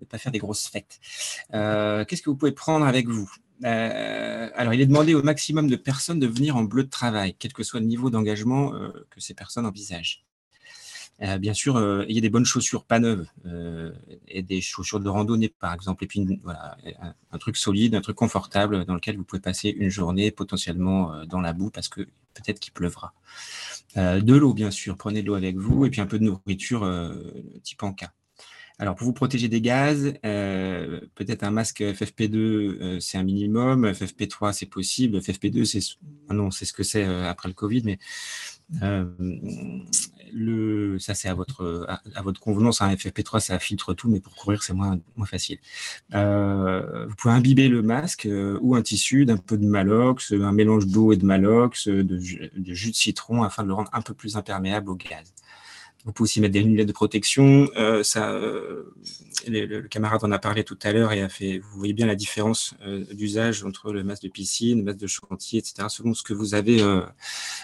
ne 0.00 0.06
pas 0.06 0.16
faire 0.16 0.32
des 0.32 0.38
grosses 0.38 0.66
fêtes. 0.66 0.98
Euh, 1.52 2.06
qu'est-ce 2.06 2.22
que 2.22 2.30
vous 2.30 2.36
pouvez 2.36 2.52
prendre 2.52 2.86
avec 2.86 3.06
vous? 3.06 3.30
Alors, 3.62 4.72
il 4.72 4.80
est 4.80 4.86
demandé 4.86 5.14
au 5.14 5.22
maximum 5.22 5.68
de 5.68 5.76
personnes 5.76 6.18
de 6.18 6.26
venir 6.26 6.56
en 6.56 6.62
bleu 6.62 6.84
de 6.84 6.90
travail, 6.90 7.36
quel 7.38 7.52
que 7.52 7.62
soit 7.62 7.80
le 7.80 7.86
niveau 7.86 8.08
d'engagement 8.08 8.72
que 9.10 9.20
ces 9.20 9.34
personnes 9.34 9.66
envisagent. 9.66 10.24
Euh, 11.20 11.38
bien 11.38 11.54
sûr, 11.54 11.76
euh, 11.76 12.04
il 12.08 12.14
y 12.14 12.18
a 12.18 12.20
des 12.20 12.30
bonnes 12.30 12.44
chaussures, 12.44 12.84
pas 12.84 12.98
neuves, 12.98 13.26
euh, 13.46 13.92
et 14.26 14.42
des 14.42 14.60
chaussures 14.60 14.98
de 14.98 15.08
randonnée, 15.08 15.48
par 15.48 15.72
exemple. 15.72 16.04
Et 16.04 16.06
puis, 16.06 16.40
voilà, 16.42 16.76
un, 17.30 17.38
truc 17.38 17.56
solide, 17.56 17.94
un 17.94 18.00
truc 18.00 18.16
confortable 18.16 18.84
dans 18.84 18.94
lequel 18.94 19.16
vous 19.16 19.24
pouvez 19.24 19.40
passer 19.40 19.68
une 19.68 19.88
journée 19.88 20.30
potentiellement 20.30 21.24
dans 21.26 21.40
la 21.40 21.52
boue 21.52 21.70
parce 21.70 21.88
que 21.88 22.02
peut-être 22.34 22.58
qu'il 22.60 22.72
pleuvra. 22.72 23.12
de 23.96 24.34
l'eau, 24.34 24.54
bien 24.54 24.70
sûr, 24.70 24.96
prenez 24.96 25.22
de 25.22 25.26
l'eau 25.26 25.34
avec 25.34 25.56
vous, 25.56 25.84
et 25.86 25.90
puis 25.90 26.00
un 26.00 26.06
peu 26.06 26.18
de 26.18 26.24
nourriture 26.24 26.88
type 27.62 27.82
en 27.82 27.92
cas. 27.92 28.12
Alors, 28.78 28.96
pour 28.96 29.04
vous 29.06 29.12
protéger 29.12 29.48
des 29.48 29.60
gaz, 29.60 30.14
peut-être 30.22 31.44
un 31.44 31.50
masque 31.50 31.82
FFP2, 31.82 33.00
c'est 33.00 33.18
un 33.18 33.22
minimum. 33.22 33.86
FFP3, 33.86 34.52
c'est 34.52 34.66
possible. 34.66 35.18
FFP2, 35.18 35.64
c'est 35.64 35.80
ah 36.28 36.34
non, 36.34 36.50
c'est 36.50 36.64
ce 36.64 36.72
que 36.72 36.82
c'est 36.82 37.04
après 37.04 37.48
le 37.48 37.54
Covid, 37.54 37.82
mais 37.84 37.98
le, 40.32 40.98
ça 40.98 41.14
c'est 41.14 41.28
à 41.28 41.34
votre, 41.34 41.86
à, 42.14 42.22
votre 42.22 42.40
convenance. 42.40 42.82
Un 42.82 42.94
FFP3, 42.94 43.40
ça 43.40 43.58
filtre 43.58 43.94
tout, 43.94 44.08
mais 44.08 44.20
pour 44.20 44.34
courir, 44.34 44.62
c'est 44.62 44.72
moins, 44.72 44.98
moins 45.16 45.26
facile. 45.26 45.58
Euh, 46.14 47.06
vous 47.06 47.14
pouvez 47.16 47.34
imbiber 47.34 47.68
le 47.68 47.82
masque 47.82 48.26
euh, 48.26 48.58
ou 48.62 48.74
un 48.74 48.82
tissu 48.82 49.24
d'un 49.24 49.36
peu 49.36 49.56
de 49.56 49.66
malox, 49.66 50.32
un 50.32 50.52
mélange 50.52 50.86
d'eau 50.86 51.12
et 51.12 51.16
de 51.16 51.24
malox, 51.24 51.88
de, 51.88 52.02
de, 52.02 52.18
jus 52.18 52.90
de 52.90 52.96
citron, 52.96 53.42
afin 53.42 53.62
de 53.62 53.68
le 53.68 53.74
rendre 53.74 53.90
un 53.92 54.02
peu 54.02 54.14
plus 54.14 54.36
imperméable 54.36 54.90
au 54.90 54.94
gaz. 54.94 55.32
Vous 56.04 56.12
pouvez 56.12 56.24
aussi 56.24 56.40
mettre 56.40 56.52
des 56.52 56.62
lunettes 56.62 56.88
de 56.88 56.92
protection. 56.92 57.68
Euh, 57.76 58.02
ça, 58.02 58.30
euh, 58.30 58.92
le, 59.46 59.82
camarade 59.82 60.24
en 60.24 60.32
a 60.32 60.38
parlé 60.38 60.64
tout 60.64 60.78
à 60.82 60.92
l'heure 60.92 61.12
et 61.12 61.22
a 61.22 61.28
fait. 61.28 61.58
Vous 61.58 61.78
voyez 61.78 61.92
bien 61.92 62.06
la 62.06 62.16
différence 62.16 62.74
euh, 62.84 63.04
d'usage 63.12 63.62
entre 63.64 63.92
le 63.92 64.02
masque 64.02 64.24
de 64.24 64.28
piscine, 64.28 64.78
le 64.78 64.84
masque 64.84 64.98
de 64.98 65.06
chantier, 65.06 65.60
etc. 65.60 65.86
Selon 65.88 66.14
ce 66.14 66.22
que 66.22 66.34
vous 66.34 66.54
avez 66.54 66.82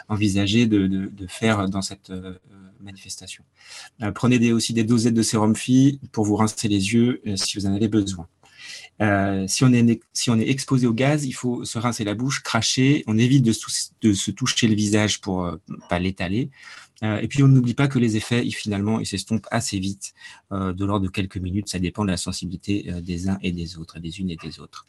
envisagé 0.09 0.67
de, 0.67 0.87
de, 0.87 1.27
faire 1.27 1.69
dans 1.69 1.83
cette 1.83 2.13
manifestation. 2.81 3.45
prenez 4.15 4.39
des, 4.39 4.53
aussi 4.53 4.73
des 4.73 4.85
dosettes 4.85 5.15
de 5.15 5.23
sérum 5.23 5.57
phi 5.57 6.01
pour 6.13 6.25
vous 6.25 6.37
rincer 6.37 6.69
les 6.69 6.95
yeux 6.95 7.21
si 7.37 7.59
vous 7.59 7.67
en 7.67 7.75
avez 7.75 7.89
besoin. 7.89 8.29
Euh, 9.01 9.47
si, 9.47 9.65
on 9.65 9.73
est, 9.73 10.01
si 10.13 10.31
on 10.31 10.39
est 10.39 10.49
exposé 10.49 10.87
au 10.87 10.93
gaz, 10.93 11.25
il 11.25 11.33
faut 11.33 11.65
se 11.65 11.79
rincer 11.79 12.05
la 12.05 12.15
bouche, 12.15 12.43
cracher. 12.43 13.05
On 13.07 13.17
évite 13.17 13.45
de, 13.45 13.53
de 14.03 14.13
se 14.13 14.31
toucher 14.31 14.67
le 14.67 14.75
visage 14.75 15.21
pour 15.21 15.45
euh, 15.45 15.57
pas 15.89 15.99
l'étaler. 15.99 16.51
Euh, 17.03 17.19
et 17.19 17.29
puis, 17.29 17.43
on 17.43 17.49
n'oublie 17.49 17.75
pas 17.75 17.89
que 17.89 17.99
les 17.99 18.17
effets, 18.17 18.49
finalement, 18.51 19.01
ils 19.01 19.07
s'estompent 19.07 19.47
assez 19.51 19.79
vite, 19.79 20.15
euh, 20.53 20.73
de 20.73 20.85
l'ordre 20.85 21.07
de 21.07 21.11
quelques 21.11 21.37
minutes. 21.37 21.69
Ça 21.69 21.79
dépend 21.79 22.05
de 22.05 22.11
la 22.11 22.17
sensibilité 22.17 22.87
euh, 22.89 23.01
des 23.01 23.29
uns 23.29 23.39
et 23.43 23.53
des 23.53 23.79
autres, 23.79 23.99
des 23.99 24.21
unes 24.21 24.31
et 24.31 24.37
des 24.37 24.61
autres. 24.61 24.87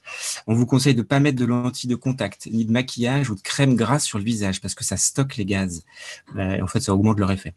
On 0.47 0.53
vous 0.53 0.65
conseille 0.65 0.95
de 0.95 0.99
ne 0.99 1.05
pas 1.05 1.19
mettre 1.19 1.37
de 1.37 1.45
lentilles 1.45 1.89
de 1.89 1.95
contact, 1.95 2.47
ni 2.51 2.65
de 2.65 2.71
maquillage 2.71 3.29
ou 3.29 3.35
de 3.35 3.41
crème 3.41 3.75
grasse 3.75 4.05
sur 4.05 4.17
le 4.17 4.23
visage, 4.23 4.61
parce 4.61 4.75
que 4.75 4.83
ça 4.83 4.97
stocke 4.97 5.37
les 5.37 5.45
gaz. 5.45 5.83
en 6.35 6.67
fait, 6.67 6.79
ça 6.79 6.93
augmente 6.93 7.19
leur 7.19 7.31
effet. 7.31 7.53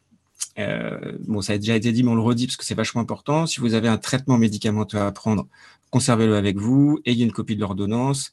Bon, 1.26 1.40
ça 1.40 1.55
a 1.55 1.59
déjà 1.59 1.76
été 1.76 1.92
dit, 1.92 2.03
mais 2.03 2.11
on 2.11 2.14
le 2.14 2.20
redit 2.20 2.46
parce 2.46 2.57
que 2.57 2.64
c'est 2.64 2.74
vachement 2.74 3.00
important. 3.00 3.46
Si 3.46 3.61
vous 3.61 3.74
avez 3.74 3.88
un 3.88 3.96
traitement 3.96 4.38
médicamenteux 4.38 4.98
à 4.98 5.11
prendre, 5.12 5.46
conservez-le 5.90 6.36
avec 6.36 6.59
vous, 6.59 7.00
ayez 7.07 7.24
une 7.24 7.32
copie 7.32 7.57
de 7.57 7.61
l'ordonnance 7.61 8.32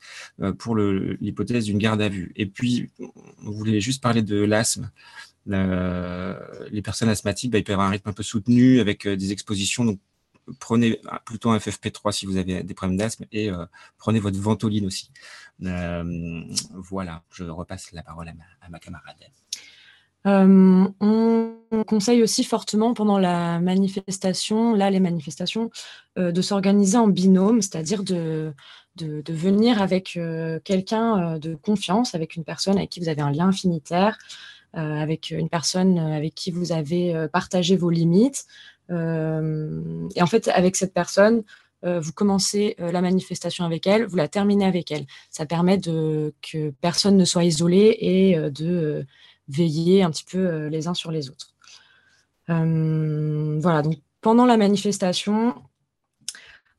pour 0.58 0.76
l'hypothèse 0.76 1.66
d'une 1.66 1.78
garde 1.78 2.02
à 2.02 2.10
vue. 2.10 2.32
Et 2.36 2.46
puis, 2.46 2.90
on 3.46 3.52
voulait 3.52 3.80
juste 3.80 4.02
parler 4.02 4.22
de 4.22 4.38
l'asthme. 4.38 4.90
Les 5.50 6.82
personnes 6.82 7.10
asthmatiques, 7.10 7.52
bah, 7.52 7.58
ils 7.58 7.64
peuvent 7.64 7.74
avoir 7.74 7.88
un 7.88 7.92
rythme 7.92 8.10
un 8.10 8.14
peu 8.14 8.24
soutenu 8.24 8.80
avec 8.80 9.06
euh, 9.06 9.16
des 9.16 9.32
expositions. 9.32 9.86
Donc, 9.86 10.00
prenez 10.60 11.00
plutôt 11.26 11.52
un 11.52 11.58
FFP3 11.58 12.12
si 12.12 12.26
vous 12.26 12.38
avez 12.38 12.64
des 12.64 12.74
problèmes 12.74 12.98
d'asthme 12.98 13.26
et 13.32 13.52
prenez 14.00 14.20
votre 14.20 14.40
ventoline 14.40 14.88
aussi. 14.88 15.12
voilà, 15.60 17.22
je 17.32 17.44
repasse 17.44 17.92
la 17.92 18.02
parole 18.02 18.30
à 18.62 18.70
ma 18.70 18.80
camarade. 18.80 19.18
Euh, 20.28 20.88
on 21.00 21.84
conseille 21.88 22.22
aussi 22.24 22.44
fortement 22.44 22.94
pendant 22.94 23.18
la 23.18 23.60
manifestation, 23.60 24.74
là 24.74 24.90
les 24.90 25.00
manifestations, 25.00 25.70
euh, 26.18 26.32
de 26.32 26.42
s'organiser 26.42 26.98
en 26.98 27.08
binôme, 27.08 27.62
c'est-à-dire 27.62 28.04
de, 28.04 28.54
venir 29.30 29.82
avec 29.82 30.18
euh, 30.18 30.60
quelqu'un 30.64 31.40
de 31.40 31.56
confiance, 31.56 32.16
avec 32.16 32.36
une 32.36 32.44
personne 32.44 32.78
avec 32.78 32.90
qui 32.90 33.00
vous 33.00 33.08
avez 33.08 33.22
un 33.22 33.32
lien 33.32 33.50
affinitaire, 33.50 34.18
avec 34.74 35.32
une 35.32 35.50
personne 35.50 35.98
avec 35.98 36.36
qui 36.36 36.52
vous 36.52 36.72
avez 36.72 37.28
partagé 37.34 37.76
vos 37.76 37.90
limites. 37.90 38.46
et 38.90 38.94
en 38.94 40.28
fait, 40.28 40.48
avec 40.50 40.76
cette 40.76 40.94
personne, 40.94 41.44
vous 41.84 42.12
commencez 42.14 42.76
la 42.78 43.02
manifestation 43.02 43.66
avec 43.66 43.88
elle, 43.88 44.06
vous 44.06 44.16
la 44.16 44.28
terminez 44.28 44.66
avec 44.66 44.92
elle. 44.92 45.06
Ça 45.32 45.46
permet 45.46 45.78
de, 45.78 46.34
que 46.42 46.72
personne 46.82 47.18
ne 47.18 47.26
soit 47.26 47.46
isolé 47.46 47.98
et 48.00 48.36
de 48.52 49.06
veiller 49.50 50.04
un 50.04 50.12
petit 50.12 50.24
peu 50.24 50.38
euh, 50.38 50.70
les 50.70 50.88
uns 50.88 50.94
sur 50.94 51.12
les 51.12 51.30
autres. 51.30 51.54
Euh, 52.50 53.60
voilà, 53.60 53.82
donc 53.82 53.96
pendant 54.22 54.46
la 54.46 54.58
manifestation, 54.58 55.56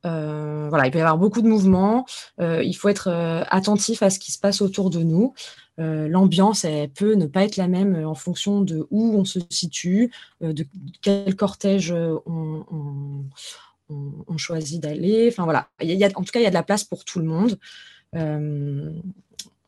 euh, 0.06 0.68
voilà, 0.68 0.86
il 0.86 0.90
peut 0.90 0.98
y 0.98 1.02
avoir 1.02 1.18
beaucoup 1.18 1.42
de 1.42 1.48
mouvements. 1.48 2.06
il 2.38 2.74
faut 2.74 2.88
être 2.88 3.08
attentif 3.50 4.02
à 4.02 4.10
ce 4.10 4.18
qui 4.18 4.32
se 4.32 4.38
passe 4.38 4.62
autour 4.62 4.90
de 4.90 5.00
nous. 5.00 5.34
L'ambiance, 5.78 6.64
elle 6.64 6.90
peut 6.90 7.14
ne 7.14 7.24
pas 7.24 7.44
être 7.44 7.56
la 7.56 7.66
même 7.66 8.04
en 8.04 8.14
fonction 8.14 8.60
de 8.60 8.86
où 8.90 9.14
on 9.14 9.24
se 9.24 9.38
situe, 9.48 10.12
de 10.42 10.66
quel 11.00 11.34
cortège 11.36 11.90
on, 11.90 13.24
choisit 14.36 14.82
d'aller. 14.82 15.28
Enfin 15.30 15.44
voilà, 15.44 15.68
en 15.80 16.22
tout 16.22 16.32
cas, 16.32 16.40
il 16.40 16.42
y 16.42 16.46
a 16.46 16.50
de 16.50 16.54
la 16.54 16.62
place 16.62 16.84
pour 16.84 17.06
tout 17.06 17.18
le 17.18 17.24
monde. 17.24 17.58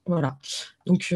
voilà. 0.04 0.36
Donc, 0.86 1.14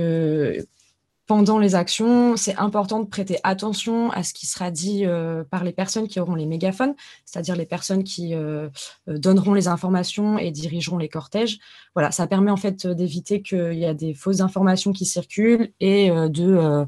pendant 1.26 1.58
les 1.58 1.74
actions, 1.74 2.36
c'est 2.36 2.56
important 2.56 3.00
de 3.00 3.06
prêter 3.06 3.38
attention 3.42 4.10
à 4.12 4.22
ce 4.22 4.32
qui 4.32 4.46
sera 4.46 4.70
dit 4.70 5.04
euh, 5.04 5.42
par 5.42 5.64
les 5.64 5.72
personnes 5.72 6.06
qui 6.06 6.20
auront 6.20 6.36
les 6.36 6.46
mégaphones, 6.46 6.94
c'est-à-dire 7.24 7.56
les 7.56 7.66
personnes 7.66 8.04
qui 8.04 8.34
euh, 8.34 8.68
euh, 9.08 9.18
donneront 9.18 9.52
les 9.52 9.66
informations 9.66 10.38
et 10.38 10.52
dirigeront 10.52 10.98
les 10.98 11.08
cortèges. 11.08 11.58
Voilà, 11.94 12.12
ça 12.12 12.28
permet 12.28 12.52
en 12.52 12.56
fait 12.56 12.86
d'éviter 12.86 13.42
qu'il 13.42 13.74
y 13.74 13.86
a 13.86 13.94
des 13.94 14.14
fausses 14.14 14.40
informations 14.40 14.92
qui 14.92 15.04
circulent 15.04 15.72
et 15.80 16.10
de 16.10 16.86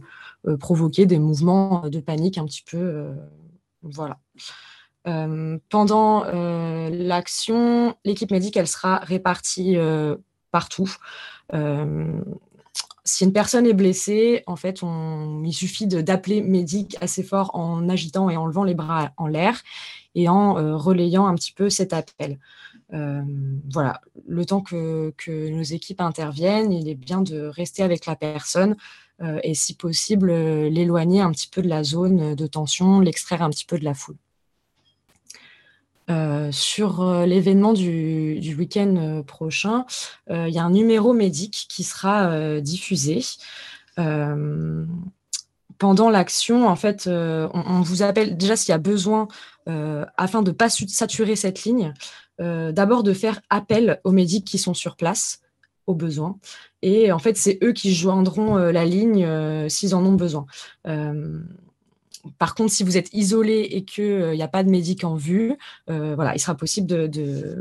provoquer 0.61 1.07
des 1.07 1.19
mouvements 1.19 1.89
de 1.89 2.01
panique 2.01 2.39
un 2.39 2.45
petit 2.45 2.63
peu. 2.63 3.11
voilà. 3.83 4.19
pendant 5.69 6.25
l'action, 6.91 7.97
l'équipe 8.05 8.31
médicale 8.31 8.67
sera 8.67 8.99
répartie 8.99 9.77
partout 10.53 10.95
si 13.09 13.25
une 13.25 13.33
personne 13.33 13.67
est 13.67 13.73
blessée, 13.73 14.43
en 14.47 14.57
fait, 14.57 14.81
il 14.83 15.53
suffit 15.53 15.87
d'appeler 15.87 16.43
médic 16.43 16.97
assez 17.01 17.23
fort 17.23 17.51
en 17.55 17.89
agitant 17.89 18.29
et 18.29 18.37
en 18.37 18.47
levant 18.47 18.65
les 18.65 18.75
bras 18.75 19.13
en 19.17 19.27
l'air 19.27 19.63
et 20.15 20.29
en 20.29 20.59
euh, 20.59 20.77
relayant 20.77 21.27
un 21.27 21.35
petit 21.35 21.53
peu 21.53 21.71
cet 21.71 21.93
appel. 21.93 22.39
Euh, 22.93 23.23
voilà, 23.71 24.01
le 24.27 24.45
temps 24.45 24.61
que, 24.61 25.13
nos 25.51 25.63
équipes 25.63 26.01
interviennent, 26.01 26.73
il 26.73 26.89
est 26.89 26.95
bien 26.95 27.23
de 27.23 27.47
rester 27.47 27.83
avec 27.83 28.05
la 28.07 28.17
personne 28.17 28.77
euh, 29.23 29.41
et 29.43 29.55
si 29.55 29.75
possible 29.75 30.31
l'éloigner 30.31 31.21
un 31.21 31.33
petit 31.33 31.49
peu 31.49 31.63
de 31.63 31.69
la 31.69 31.83
zone 31.83 32.35
de 32.35 32.47
tension, 32.47 33.01
l'extraire 33.01 33.43
un 33.43 33.51
petit 33.51 33.67
peu 33.67 33.79
de 33.79 33.85
la 33.85 33.95
foule. 33.95 34.17
Euh, 36.11 36.51
sur 36.53 37.03
euh, 37.03 37.27
l'événement 37.27 37.75
du, 37.75 38.55
week-end 38.59 38.95
euh, 38.97 39.23
prochain, 39.23 39.85
il 40.31 40.49
y 40.49 40.59
a 40.59 40.65
un 40.65 40.71
numéro 40.71 41.13
médic 41.13 41.67
qui 41.69 41.85
sera 41.85 42.61
diffusé. 42.61 43.21
pendant 45.79 46.11
l'action, 46.11 46.67
en 46.69 46.77
fait, 46.77 47.07
on, 47.09 47.81
vous 47.83 48.03
appelle 48.03 48.37
déjà 48.37 48.57
s'il 48.57 48.71
y 48.71 48.75
a 48.75 48.79
besoin, 48.79 49.29
afin 49.67 50.43
de 50.43 50.51
ne 50.51 50.57
pas 50.57 50.69
saturer 50.69 51.37
cette 51.37 51.65
ligne, 51.65 51.95
d'abord 52.39 53.03
de 53.03 53.13
faire 53.13 53.41
appel 53.51 54.01
aux 54.05 54.13
médics 54.13 54.45
qui 54.45 54.59
sont 54.59 54.75
sur 54.75 54.97
place 54.97 55.41
au 55.87 55.95
besoin. 55.95 56.39
Et 56.83 57.11
en 57.11 57.19
fait, 57.19 57.37
c'est 57.37 57.59
eux 57.63 57.73
qui 57.73 57.95
joindront 57.95 58.57
la 58.57 58.85
ligne 58.85 59.69
s'ils 59.69 59.95
en 59.95 60.05
ont 60.05 60.15
besoin. 60.15 60.47
Par 62.39 62.55
contre, 62.55 62.73
si 62.73 62.85
vous 62.85 62.97
êtes 62.97 63.13
isolé 63.13 63.61
et 63.71 63.85
qu'il 63.85 64.33
n'y 64.33 64.43
a 64.43 64.49
pas 64.49 64.63
de 64.63 64.71
médic 64.71 65.05
en 65.05 65.15
vue, 65.15 65.57
euh, 65.91 66.15
voilà, 66.15 66.35
il 66.35 66.41
sera 66.41 66.55
possible 66.55 67.09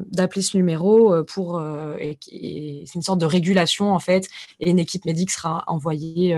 d'appeler 0.09 0.41
ce 0.41 0.57
numéro 0.57 1.13
euh, 1.13 1.24
pour. 1.24 1.57
Euh, 1.59 1.95
c'est 2.22 2.95
une 2.95 3.01
sorte 3.01 3.20
de 3.20 3.26
régulation 3.26 3.93
en 3.93 3.99
fait, 3.99 4.28
et 4.59 4.70
une 4.70 4.80
équipe 4.80 5.05
médic 5.05 5.32
sera 5.32 5.63
envoyée 5.68 6.38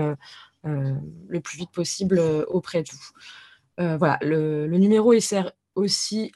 le 0.64 1.40
plus 1.40 1.58
vite 1.58 1.70
possible 1.70 2.20
auprès 2.48 2.82
de 2.82 2.90
vous. 2.90 3.96
voilà, 3.98 4.18
le, 4.22 4.66
numéro 4.76 5.18
sert 5.20 5.52
aussi 5.74 6.32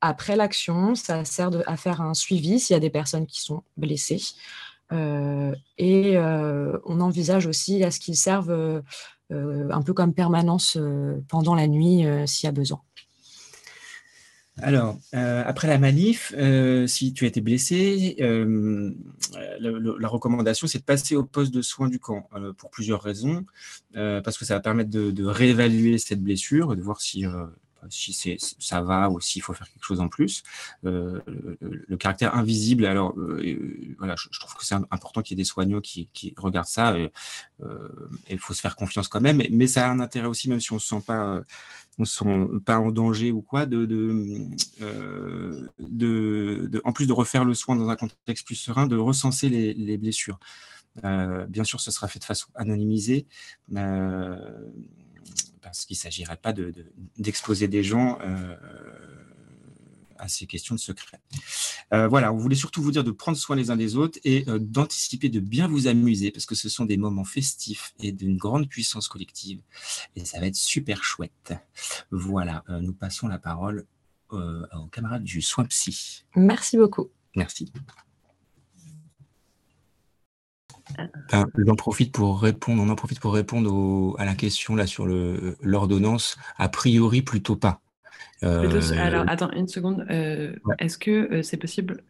après 0.00 0.36
l'action, 0.36 0.94
ça 0.94 1.24
sert 1.24 1.50
à 1.66 1.76
faire 1.76 2.00
un 2.00 2.14
suivi 2.14 2.58
s'il 2.60 2.74
y 2.74 2.76
a 2.76 2.80
des 2.80 2.90
personnes 2.90 3.26
qui 3.26 3.40
sont 3.40 3.62
blessées. 3.76 4.22
et 4.90 6.16
on 6.18 7.00
envisage 7.00 7.46
aussi 7.46 7.82
à 7.84 7.90
ce 7.90 8.00
qu'il 8.00 8.16
serve 8.16 8.50
euh, 8.50 8.82
un 9.32 9.82
peu 9.82 9.92
comme 9.92 10.14
permanence 10.14 10.76
euh, 10.78 11.20
pendant 11.28 11.54
la 11.54 11.66
nuit 11.66 12.06
euh, 12.06 12.26
s'il 12.26 12.46
y 12.46 12.48
a 12.48 12.52
besoin. 12.52 12.80
Alors, 14.58 14.98
après 15.14 15.66
la 15.66 15.78
manif, 15.78 16.34
si 16.86 17.14
tu 17.14 17.24
as 17.24 17.28
été 17.28 17.40
blessé, 17.40 18.16
la 18.20 20.08
recommandation, 20.08 20.66
c'est 20.66 20.78
de 20.78 20.84
passer 20.84 21.16
au 21.16 21.24
poste 21.24 21.54
de 21.54 21.62
soins 21.62 21.88
du 21.88 21.98
camp 21.98 22.28
pour 22.58 22.70
plusieurs 22.70 23.00
raisons. 23.00 23.46
parce 23.94 24.36
que 24.36 24.44
ça 24.44 24.52
va 24.54 24.60
permettre 24.60 24.90
de, 24.90 25.10
de 25.10 25.24
réévaluer 25.24 25.96
cette 25.96 26.22
blessure, 26.22 26.76
de 26.76 26.82
voir 26.82 27.00
si 27.00 27.24
si 27.90 28.12
c'est 28.12 28.36
ça 28.58 28.82
va 28.82 29.10
ou 29.10 29.20
s'il 29.20 29.42
faut 29.42 29.52
faire 29.52 29.68
quelque 29.68 29.84
chose 29.84 30.00
en 30.00 30.08
plus. 30.08 30.42
Euh, 30.84 31.20
le, 31.60 31.96
caractère 31.96 32.34
invisible, 32.36 32.86
alors 32.86 33.16
euh, 33.18 33.94
voilà, 33.98 34.14
je, 34.16 34.38
trouve 34.38 34.54
que 34.54 34.64
c'est 34.64 34.74
important 34.74 35.22
qu'il 35.22 35.36
y 35.36 35.40
ait 35.40 35.42
des 35.42 35.48
soignants 35.48 35.80
qui, 35.80 36.08
regardent 36.36 36.66
ça. 36.66 36.94
Euh, 36.94 37.08
il 38.28 38.38
faut 38.38 38.54
se 38.54 38.60
faire 38.60 38.76
confiance 38.76 39.08
quand 39.08 39.20
même, 39.20 39.42
mais, 39.50 39.66
ça 39.66 39.86
a 39.86 39.90
un 39.90 40.00
intérêt 40.00 40.26
aussi, 40.26 40.48
même 40.48 40.60
si 40.60 40.72
on 40.72 40.78
se 40.78 40.88
sent 40.88 41.02
pas, 41.06 41.40
on 41.98 42.04
se 42.04 42.18
sent 42.18 42.48
pas 42.64 42.78
en 42.78 42.90
danger 42.90 43.30
ou 43.30 43.42
quoi, 43.42 43.66
de, 43.66 43.86
de, 45.78 46.80
en 46.84 46.92
plus 46.92 47.06
de 47.06 47.12
refaire 47.12 47.44
le 47.44 47.54
soin 47.54 47.76
dans 47.76 47.88
un 47.88 47.96
contexte 47.96 48.46
plus 48.46 48.56
serein, 48.56 48.86
de 48.86 48.96
recenser 48.96 49.48
les 49.48 49.96
blessures. 49.98 50.38
bien 51.02 51.64
sûr, 51.64 51.80
ce 51.80 51.90
sera 51.90 52.08
fait 52.08 52.18
de 52.18 52.24
façon 52.24 52.48
anonymisée 52.54 53.26
parce 55.62 55.84
qu'il 55.84 55.94
ne 55.94 56.00
s'agirait 56.00 56.36
pas 56.36 56.52
d'exposer 57.16 57.66
de, 57.66 57.72
des 57.72 57.82
gens 57.82 58.18
euh, 58.22 58.56
à 60.22 60.28
ces 60.28 60.46
questions 60.46 60.76
de 60.76 60.80
secret. 60.80 61.20
Euh, 61.92 62.06
voilà, 62.06 62.32
on 62.32 62.36
voulait 62.36 62.56
surtout 62.56 62.80
vous 62.80 62.92
dire 62.92 63.04
de 63.04 63.10
prendre 63.10 63.36
soin 63.36 63.56
les 63.56 63.70
uns 63.70 63.76
des 63.76 63.96
autres 63.96 64.18
et 64.24 64.44
euh, 64.48 64.58
d'anticiper, 64.58 65.28
de 65.28 65.40
bien 65.40 65.66
vous 65.66 65.88
amuser, 65.88 66.30
parce 66.30 66.46
que 66.46 66.54
ce 66.54 66.68
sont 66.68 66.84
des 66.84 66.96
moments 66.96 67.24
festifs 67.24 67.92
et 68.00 68.12
d'une 68.12 68.36
grande 68.36 68.68
puissance 68.68 69.08
collective. 69.08 69.60
Et 70.14 70.24
ça 70.24 70.38
va 70.38 70.46
être 70.46 70.56
super 70.56 71.02
chouette. 71.02 71.54
Voilà, 72.12 72.62
euh, 72.68 72.80
nous 72.80 72.94
passons 72.94 73.28
la 73.28 73.38
parole 73.38 73.86
aux 74.30 74.86
camarades 74.90 75.24
du 75.24 75.42
soin 75.42 75.66
psy. 75.66 76.24
Merci 76.36 76.78
beaucoup. 76.78 77.10
Merci. 77.36 77.70
Ben, 81.30 81.46
j'en 81.66 81.74
profite 81.74 82.12
pour 82.12 82.42
répondre, 82.42 82.82
on 82.82 82.88
en 82.88 82.94
profite 82.94 83.20
pour 83.20 83.34
répondre 83.34 84.14
à 84.18 84.24
la 84.24 84.34
question 84.34 84.74
là 84.74 84.86
sur 84.86 85.06
l'ordonnance. 85.06 86.36
A 86.58 86.68
priori, 86.68 87.22
plutôt 87.22 87.56
pas. 87.56 87.80
Euh, 88.44 88.80
alors, 88.98 89.24
attends 89.28 89.50
une 89.52 89.68
seconde. 89.68 90.04
Euh, 90.10 90.54
est-ce 90.80 90.98
que 90.98 91.10
euh, 91.10 91.42
c'est 91.42 91.56
possible 91.56 92.02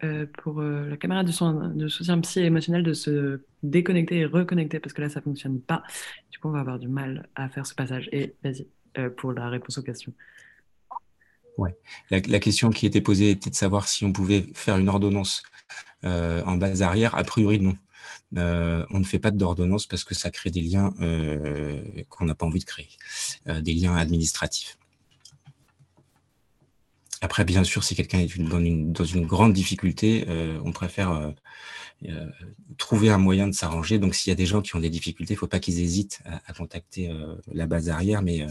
pour 0.43 0.63
la 0.63 0.97
caméra 0.97 1.25
de, 1.25 1.75
de 1.75 1.89
soutien 1.89 2.19
psy 2.21 2.41
émotionnel 2.41 2.83
de 2.83 2.95
se 2.95 3.41
déconnecter 3.63 4.19
et 4.19 4.25
reconnecter? 4.25 4.81
Parce 4.81 4.93
que 4.93 5.03
là, 5.03 5.09
ça 5.09 5.21
ne 5.21 5.25
fonctionne 5.25 5.61
pas. 5.61 5.83
Du 6.31 6.39
coup, 6.39 6.49
on 6.49 6.53
va 6.53 6.61
avoir 6.61 6.79
du 6.79 6.89
mal 6.89 7.29
à 7.35 7.49
faire 7.49 7.67
ce 7.67 7.75
passage. 7.75 8.09
Et 8.13 8.35
vas-y, 8.43 8.67
pour 9.17 9.33
la 9.33 9.49
réponse 9.49 9.79
aux 9.79 9.83
questions. 9.83 10.13
Ouais. 11.59 11.77
La, 12.11 12.21
la, 12.27 12.41
question 12.41 12.71
qui 12.71 12.87
était 12.87 13.03
posée 13.03 13.31
était 13.31 13.51
de 13.51 13.55
savoir 13.55 13.87
si 13.87 14.07
on 14.07 14.13
pouvait 14.13 14.47
faire 14.55 14.79
une 14.79 14.89
ordonnance 14.89 15.43
en 16.03 16.57
base 16.57 16.83
arrière. 16.83 17.15
A 17.15 17.25
priori, 17.25 17.61
non. 17.61 17.77
On 18.37 18.99
ne 18.99 19.05
fait 19.05 19.19
pas 19.19 19.31
d'ordonnance 19.31 19.87
parce 19.87 20.05
que 20.05 20.15
ça 20.15 20.31
crée 20.31 20.51
des 20.51 20.61
liens 20.61 20.93
qu'on 22.09 22.25
n'a 22.25 22.35
pas 22.35 22.47
envie 22.47 22.61
de 22.61 22.65
créer, 22.65 22.89
des 23.47 23.75
liens 23.75 23.97
administratifs. 23.97 24.79
Après, 27.23 27.45
bien 27.45 27.63
sûr, 27.63 27.85
si 27.85 27.95
quelqu'un 27.95 28.19
est 28.19 28.37
dans 28.37 29.05
une, 29.05 29.27
grande 29.27 29.53
difficulté, 29.53 30.25
euh, 30.29 30.59
on 30.65 30.73
préfère 30.73 31.13
euh, 31.13 31.31
euh, 32.09 32.27
trouver 32.79 33.11
un 33.11 33.19
moyen 33.19 33.47
de 33.47 33.53
s'arranger. 33.53 34.01
Donc, 34.01 34.17
s'il 34.17 34.31
y 34.31 34.33
a 34.33 34.35
des 34.35 34.45
gens 34.45 34.61
qui 34.61 34.75
ont 34.75 34.81
des 34.81 34.91
difficultés, 34.91 35.35
il 35.35 35.37
ne 35.37 35.39
faut 35.39 35.47
pas 35.47 35.61
qu'ils 35.61 35.81
hésitent 35.81 36.21
à, 36.25 36.53
contacter 36.53 37.15
la 37.53 37.67
base 37.67 37.89
arrière, 37.89 38.23
mais, 38.23 38.45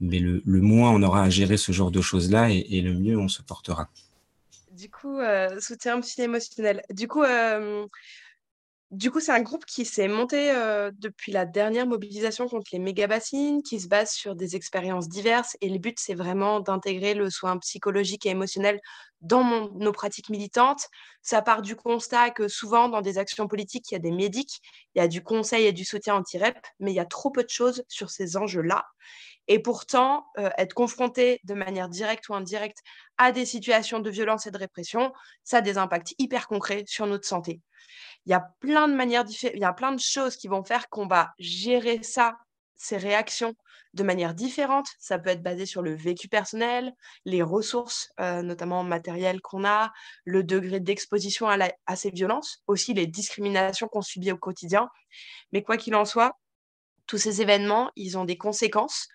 le, 0.00 0.42
moins 0.60 0.90
on 0.90 1.02
aura 1.02 1.22
à 1.22 1.30
gérer 1.30 1.56
ce 1.56 1.72
genre 1.72 1.90
de 1.90 2.02
choses-là, 2.02 2.50
et, 2.50 2.82
le 2.82 2.92
mieux 2.92 3.18
on 3.18 3.28
se 3.28 3.40
portera. 3.40 3.88
Du 4.72 4.90
coup, 4.90 5.20
soutien 5.60 5.98
psy 6.02 6.20
émotionnel. 6.20 6.82
Du 6.90 7.08
coup, 7.08 7.22
du 8.94 9.10
coup, 9.10 9.20
c'est 9.20 9.32
un 9.32 9.42
groupe 9.42 9.64
qui 9.64 9.84
s'est 9.84 10.08
monté 10.08 10.52
depuis 10.98 11.32
la 11.32 11.44
dernière 11.44 11.86
mobilisation 11.86 12.48
contre 12.48 12.68
les 12.72 12.78
méga-bassines, 12.78 13.62
qui 13.62 13.80
se 13.80 13.88
base 13.88 14.10
sur 14.10 14.34
des 14.34 14.56
expériences 14.56 15.08
diverses. 15.08 15.56
Et 15.60 15.68
le 15.68 15.78
but, 15.78 15.98
c'est 15.98 16.14
vraiment 16.14 16.60
d'intégrer 16.60 17.14
le 17.14 17.28
soin 17.30 17.58
psychologique 17.58 18.26
et 18.26 18.30
émotionnel 18.30 18.80
dans 19.24 19.70
nos 19.70 19.92
pratiques 19.92 20.28
militantes. 20.28 20.88
Ça 21.22 21.42
part 21.42 21.62
du 21.62 21.74
constat 21.74 22.30
que 22.30 22.46
souvent, 22.46 22.88
dans 22.88 23.00
des 23.00 23.18
actions 23.18 23.48
politiques, 23.48 23.90
il 23.90 23.94
y 23.94 23.96
a 23.96 24.00
des 24.00 24.12
médics, 24.12 24.60
il 24.94 25.00
y 25.00 25.02
a 25.02 25.08
du 25.08 25.22
conseil 25.22 25.66
et 25.66 25.72
du 25.72 25.84
soutien 25.84 26.14
anti-REP, 26.14 26.56
mais 26.78 26.92
il 26.92 26.94
y 26.94 27.00
a 27.00 27.06
trop 27.06 27.30
peu 27.30 27.42
de 27.42 27.50
choses 27.50 27.82
sur 27.88 28.10
ces 28.10 28.36
enjeux-là. 28.36 28.84
Et 29.48 29.58
pourtant, 29.58 30.26
euh, 30.38 30.50
être 30.56 30.74
confronté 30.74 31.40
de 31.44 31.54
manière 31.54 31.88
directe 31.88 32.28
ou 32.28 32.34
indirecte 32.34 32.78
à 33.18 33.32
des 33.32 33.44
situations 33.44 34.00
de 34.00 34.10
violence 34.10 34.46
et 34.46 34.50
de 34.50 34.58
répression, 34.58 35.12
ça 35.42 35.58
a 35.58 35.60
des 35.60 35.76
impacts 35.76 36.14
hyper 36.18 36.46
concrets 36.46 36.84
sur 36.86 37.06
notre 37.06 37.26
santé. 37.26 37.60
Il 38.26 38.30
y 38.30 38.34
a 38.34 38.40
plein 38.60 38.88
de 38.88 38.94
manières 38.94 39.24
différentes, 39.24 39.56
il 39.56 39.60
y 39.60 39.66
a 39.66 39.72
plein 39.72 39.92
de 39.92 40.00
choses 40.00 40.36
qui 40.36 40.48
vont 40.48 40.64
faire 40.64 40.88
qu'on 40.88 41.06
va 41.06 41.34
gérer 41.38 42.02
ça, 42.02 42.38
ces 42.84 42.96
réactions, 42.96 43.54
de 43.94 44.02
manière 44.02 44.34
différente. 44.34 44.88
Ça 44.98 45.18
peut 45.18 45.30
être 45.30 45.42
basé 45.42 45.66
sur 45.66 45.82
le 45.82 45.94
vécu 45.94 46.28
personnel, 46.28 46.92
les 47.24 47.42
ressources, 47.42 48.10
euh, 48.20 48.42
notamment 48.42 48.84
matérielles 48.84 49.40
qu'on 49.40 49.64
a, 49.64 49.92
le 50.24 50.42
degré 50.42 50.80
d'exposition 50.80 51.48
à, 51.48 51.56
à, 51.86 51.96
ces 51.96 52.10
violences, 52.10 52.62
aussi 52.66 52.92
les 52.92 53.06
discriminations 53.06 53.88
qu'on 53.88 54.02
subit 54.02 54.32
au 54.32 54.36
quotidien. 54.36 54.88
Mais 55.52 55.62
quoi 55.62 55.76
qu'il 55.76 55.94
en 55.94 56.04
soit, 56.04 56.38
tous 57.06 57.18
ces 57.18 57.40
événements, 57.40 57.90
ils 57.96 58.18
ont 58.18 58.24
des 58.24 58.36
conséquences 58.36 59.08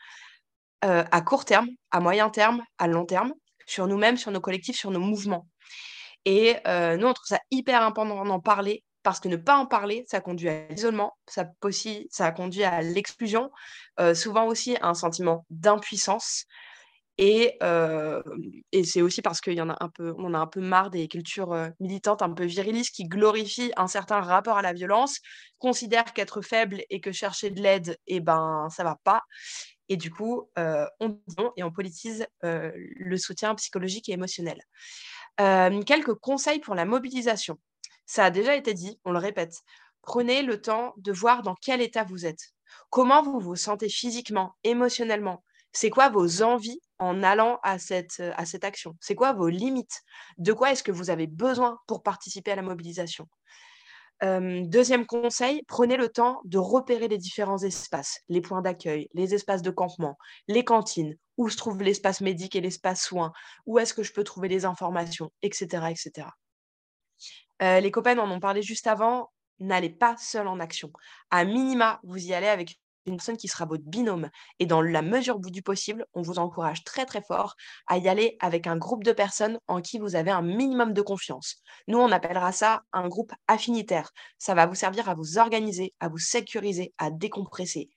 euh, 0.86 1.04
à 1.12 1.22
court 1.22 1.46
terme, 1.46 1.68
à 1.92 2.00
moyen 2.00 2.30
terme, 2.30 2.64
à 2.78 2.88
long 2.88 3.06
terme, 3.06 3.34
sur 3.66 3.86
nous-mêmes, 3.88 4.18
sur 4.18 4.32
nos 4.32 4.42
collectifs, 4.42 4.78
sur 4.78 4.92
nos 4.92 5.00
mouvements. 5.00 5.48
Et 6.26 6.56
euh, 6.68 6.98
nous, 6.98 7.08
on 7.08 7.14
trouve 7.14 7.28
ça 7.28 7.40
hyper 7.52 7.82
important 7.84 8.26
d'en 8.26 8.40
parler 8.40 8.84
parce 9.04 9.20
que 9.20 9.28
ne 9.28 9.36
pas 9.36 9.58
en 9.58 9.66
parler, 9.66 10.06
ça 10.08 10.20
conduit 10.20 10.50
à 10.50 10.68
l'isolement, 10.68 11.18
ça, 11.28 11.46
ça 12.10 12.32
conduit 12.32 12.64
à 12.64 12.82
l'exclusion, 12.82 13.52
euh, 14.00 14.14
souvent 14.14 14.46
aussi 14.46 14.76
à 14.78 14.88
un 14.88 14.94
sentiment 14.94 15.46
d'impuissance. 15.50 16.46
Et, 17.18 17.58
euh, 17.64 18.24
et 18.72 18.86
c'est 18.86 19.02
aussi 19.02 19.22
parce 19.22 19.42
qu'il 19.42 19.54
y 19.54 19.62
en 19.62 19.70
a 19.70 19.78
un 19.84 19.90
peu, 19.90 20.14
marre 20.62 20.90
des 20.90 21.08
cultures 21.10 21.52
euh, 21.52 21.70
militantes 21.82 22.22
un 22.22 22.32
peu 22.32 22.46
virilistes 22.46 22.96
qui 22.96 23.04
glorifient 23.04 23.74
un 23.76 23.88
certain 23.88 24.22
rapport 24.22 24.58
à 24.58 24.62
la 24.62 24.72
violence, 24.72 25.20
considèrent 25.58 26.14
qu'être 26.14 26.42
faible 26.42 26.82
et 26.90 27.02
que 27.02 27.12
chercher 27.12 27.50
de 27.50 27.62
l'aide, 27.62 27.98
eh 28.08 28.22
ben, 28.22 28.68
ça 28.70 28.86
va 28.86 28.98
pas. 29.04 29.24
Et 29.90 29.98
du 29.98 30.12
coup, 30.12 30.50
on 30.56 31.20
et 31.58 31.64
on 31.64 31.72
politise 31.72 32.28
le 32.44 33.18
soutien 33.18 33.56
psychologique 33.56 34.08
et 34.08 34.12
émotionnel. 34.12 34.62
quelques 35.36 36.14
conseils 36.14 36.60
pour 36.60 36.76
la 36.76 36.86
mobilisation. 36.86 37.58
Ça 38.10 38.26
a 38.26 38.32
déjà 38.32 38.56
été 38.56 38.74
dit, 38.74 39.00
on 39.06 39.12
le 39.12 39.20
répète. 39.20 39.62
Prenez 40.02 40.42
le 40.42 40.60
temps 40.60 40.96
de 40.98 41.12
voir 41.12 41.44
dans 41.44 41.54
quel 41.54 41.80
état 41.80 42.04
vous 42.04 42.26
êtes. 42.26 42.54
Comment 42.90 43.22
vous 43.22 43.40
vous 43.40 43.56
sentez 43.56 43.88
physiquement, 43.88 44.56
émotionnellement? 44.64 45.44
C'est 45.74 45.92
quoi 45.92 46.10
vos 46.10 46.42
envies 46.42 46.82
en 46.98 47.22
allant 47.22 47.60
à 47.62 47.78
cette, 47.78 48.20
à 48.36 48.46
cette 48.48 48.64
action? 48.64 48.98
C'est 49.00 49.14
quoi 49.14 49.34
vos 49.34 49.48
limites? 49.48 50.02
De 50.40 50.54
quoi 50.54 50.72
est-ce 50.72 50.82
que 50.82 50.92
vous 50.92 51.12
avez 51.12 51.28
besoin 51.28 51.78
pour 51.86 52.02
participer 52.02 52.50
à 52.50 52.56
la 52.56 52.64
mobilisation? 52.64 53.28
Deuxième 54.24 55.06
conseil, 55.06 55.62
prenez 55.68 55.96
le 55.96 56.10
temps 56.10 56.42
de 56.46 56.58
repérer 56.58 57.10
les 57.10 57.20
différents 57.20 57.62
espaces, 57.62 58.22
les 58.28 58.42
points 58.42 58.64
d'accueil, 58.64 59.08
les 59.14 59.36
espaces 59.36 59.62
de 59.62 59.70
campement, 59.70 60.18
les 60.48 60.66
cantines, 60.66 61.16
où 61.38 61.48
se 61.48 61.58
trouve 61.58 61.84
l'espace 61.84 62.22
médic 62.22 62.56
et 62.56 62.62
l'espace 62.62 63.04
soins, 63.04 63.32
où 63.68 63.78
est-ce 63.78 63.94
que 63.94 64.02
je 64.02 64.14
peux 64.14 64.24
trouver 64.24 64.48
les 64.48 64.66
informations, 64.66 65.30
etc. 65.44 65.92
etc. 65.92 66.28
Euh, 67.62 67.80
les 67.80 67.92
copains 67.92 68.18
en 68.18 68.30
ont 68.30 68.40
parlé 68.40 68.62
juste 68.62 68.88
avant. 68.88 69.32
N'allez 69.60 69.90
pas 69.90 70.16
seul 70.18 70.48
en 70.48 70.60
action. 70.60 70.92
À 71.32 71.44
minima, 71.44 72.00
vous 72.04 72.18
y 72.18 72.34
allez 72.34 72.48
avec 72.48 72.80
une 73.06 73.18
personne 73.18 73.38
qui 73.38 73.48
sera 73.48 73.66
votre 73.66 73.84
binôme. 73.84 74.30
Et 74.60 74.66
dans 74.66 74.82
la 74.82 75.02
mesure 75.02 75.40
du 75.40 75.62
possible, 75.62 76.06
on 76.14 76.22
vous 76.22 76.40
encourage 76.40 76.84
très 76.84 77.06
très 77.06 77.22
fort 77.22 77.56
à 77.88 77.98
y 77.98 78.08
aller 78.08 78.38
avec 78.40 78.68
un 78.68 78.78
groupe 78.78 79.04
de 79.04 79.12
personnes 79.12 79.60
en 79.68 79.82
qui 79.82 80.00
vous 80.00 80.16
avez 80.16 80.32
un 80.32 80.42
minimum 80.42 80.94
de 80.94 81.02
confiance. 81.02 81.58
Nous, 81.88 81.98
on 81.98 82.12
appellera 82.12 82.52
ça 82.52 82.84
un 82.94 83.08
groupe 83.08 83.34
affinitaire. 83.48 84.12
Ça 84.38 84.54
va 84.54 84.66
vous 84.66 84.76
servir 84.76 85.10
à 85.10 85.16
vous 85.16 85.38
organiser, 85.38 85.94
à 86.00 86.08
vous 86.08 86.20
sécuriser, 86.20 86.94
à 86.98 87.10
décompresser. 87.12 87.90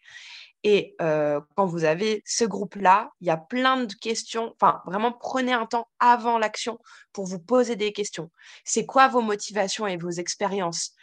Et 0.64 0.94
quand 0.98 1.66
vous 1.66 1.84
avez 1.84 2.22
ce 2.26 2.44
groupe-là, 2.44 3.10
il 3.20 3.26
y 3.26 3.30
a 3.30 3.36
plein 3.36 3.84
de 3.84 3.92
questions. 3.94 4.54
Enfin, 4.60 4.80
vraiment, 4.86 5.12
prenez 5.12 5.52
un 5.52 5.66
temps 5.66 5.88
avant 6.00 6.38
l'action 6.38 6.78
pour 7.12 7.26
vous 7.26 7.38
poser 7.40 7.76
des 7.76 7.92
questions. 7.92 8.30
C'est 8.64 8.86
quoi 8.86 9.08
vos 9.08 9.22
motivations 9.22 9.86
et 9.86 9.96
vos 9.96 10.10
expériences? 10.10 10.94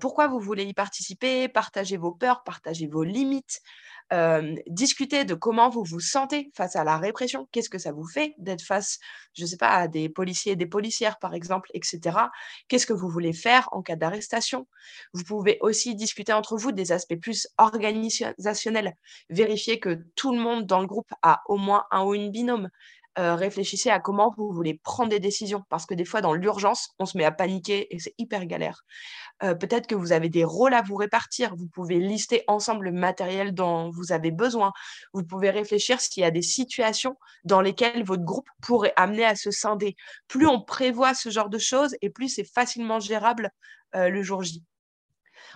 Pourquoi 0.00 0.28
vous 0.28 0.40
voulez 0.40 0.64
y 0.64 0.74
participer? 0.74 1.48
Partagez 1.48 1.96
vos 1.96 2.12
peurs, 2.12 2.42
partagez 2.44 2.86
vos 2.86 3.04
limites. 3.04 3.60
Discuter 4.66 5.24
de 5.24 5.32
comment 5.32 5.70
vous 5.70 5.84
vous 5.84 6.00
sentez 6.00 6.50
face 6.54 6.76
à 6.76 6.84
la 6.84 6.98
répression, 6.98 7.48
qu'est-ce 7.50 7.70
que 7.70 7.78
ça 7.78 7.92
vous 7.92 8.06
fait 8.06 8.34
d'être 8.36 8.60
face, 8.60 8.98
je 9.32 9.42
ne 9.42 9.46
sais 9.46 9.56
pas, 9.56 9.70
à 9.70 9.88
des 9.88 10.10
policiers 10.10 10.52
et 10.52 10.56
des 10.56 10.66
policières, 10.66 11.18
par 11.18 11.32
exemple, 11.32 11.70
etc. 11.72 12.18
Qu'est-ce 12.68 12.86
que 12.86 12.92
vous 12.92 13.08
voulez 13.08 13.32
faire 13.32 13.70
en 13.72 13.80
cas 13.80 13.96
d'arrestation? 13.96 14.66
Vous 15.14 15.24
pouvez 15.24 15.56
aussi 15.62 15.94
discuter 15.94 16.34
entre 16.34 16.58
vous 16.58 16.72
des 16.72 16.92
aspects 16.92 17.18
plus 17.18 17.48
organisationnels, 17.56 18.94
vérifier 19.30 19.80
que 19.80 20.04
tout 20.14 20.34
le 20.34 20.40
monde 20.40 20.66
dans 20.66 20.80
le 20.80 20.86
groupe 20.86 21.12
a 21.22 21.40
au 21.46 21.56
moins 21.56 21.86
un 21.90 22.04
ou 22.04 22.14
une 22.14 22.30
binôme, 22.30 22.68
euh, 23.18 23.34
réfléchissez 23.34 23.90
à 23.90 24.00
comment 24.00 24.32
vous 24.36 24.50
voulez 24.52 24.80
prendre 24.82 25.10
des 25.10 25.20
décisions, 25.20 25.62
parce 25.68 25.86
que 25.86 25.94
des 25.94 26.04
fois, 26.04 26.20
dans 26.20 26.32
l'urgence, 26.32 26.90
on 26.98 27.06
se 27.06 27.18
met 27.18 27.24
à 27.24 27.32
paniquer 27.32 27.94
et 27.94 27.98
c'est 27.98 28.14
hyper 28.18 28.46
galère. 28.46 28.84
Euh, 29.42 29.54
peut-être 29.54 29.86
que 29.86 29.94
vous 29.94 30.12
avez 30.12 30.28
des 30.28 30.44
rôles 30.44 30.74
à 30.74 30.82
vous 30.82 30.96
répartir. 30.96 31.54
Vous 31.56 31.66
pouvez 31.66 31.98
lister 31.98 32.42
ensemble 32.46 32.86
le 32.86 32.92
matériel 32.92 33.52
dont 33.54 33.90
vous 33.90 34.12
avez 34.12 34.30
besoin. 34.30 34.72
Vous 35.12 35.24
pouvez 35.24 35.50
réfléchir 35.50 36.00
s'il 36.00 36.22
y 36.22 36.26
a 36.26 36.30
des 36.30 36.42
situations 36.42 37.16
dans 37.44 37.60
lesquelles 37.60 38.04
votre 38.04 38.24
groupe 38.24 38.48
pourrait 38.62 38.94
amener 38.96 39.24
à 39.24 39.36
se 39.36 39.50
scinder. 39.50 39.96
Plus 40.28 40.46
on 40.46 40.60
prévoit 40.62 41.14
ce 41.14 41.28
genre 41.28 41.50
de 41.50 41.58
choses 41.58 41.94
et 42.00 42.10
plus 42.10 42.28
c'est 42.28 42.44
facilement 42.44 43.00
gérable 43.00 43.50
euh, 43.94 44.08
le 44.08 44.22
jour 44.22 44.42
J. 44.42 44.62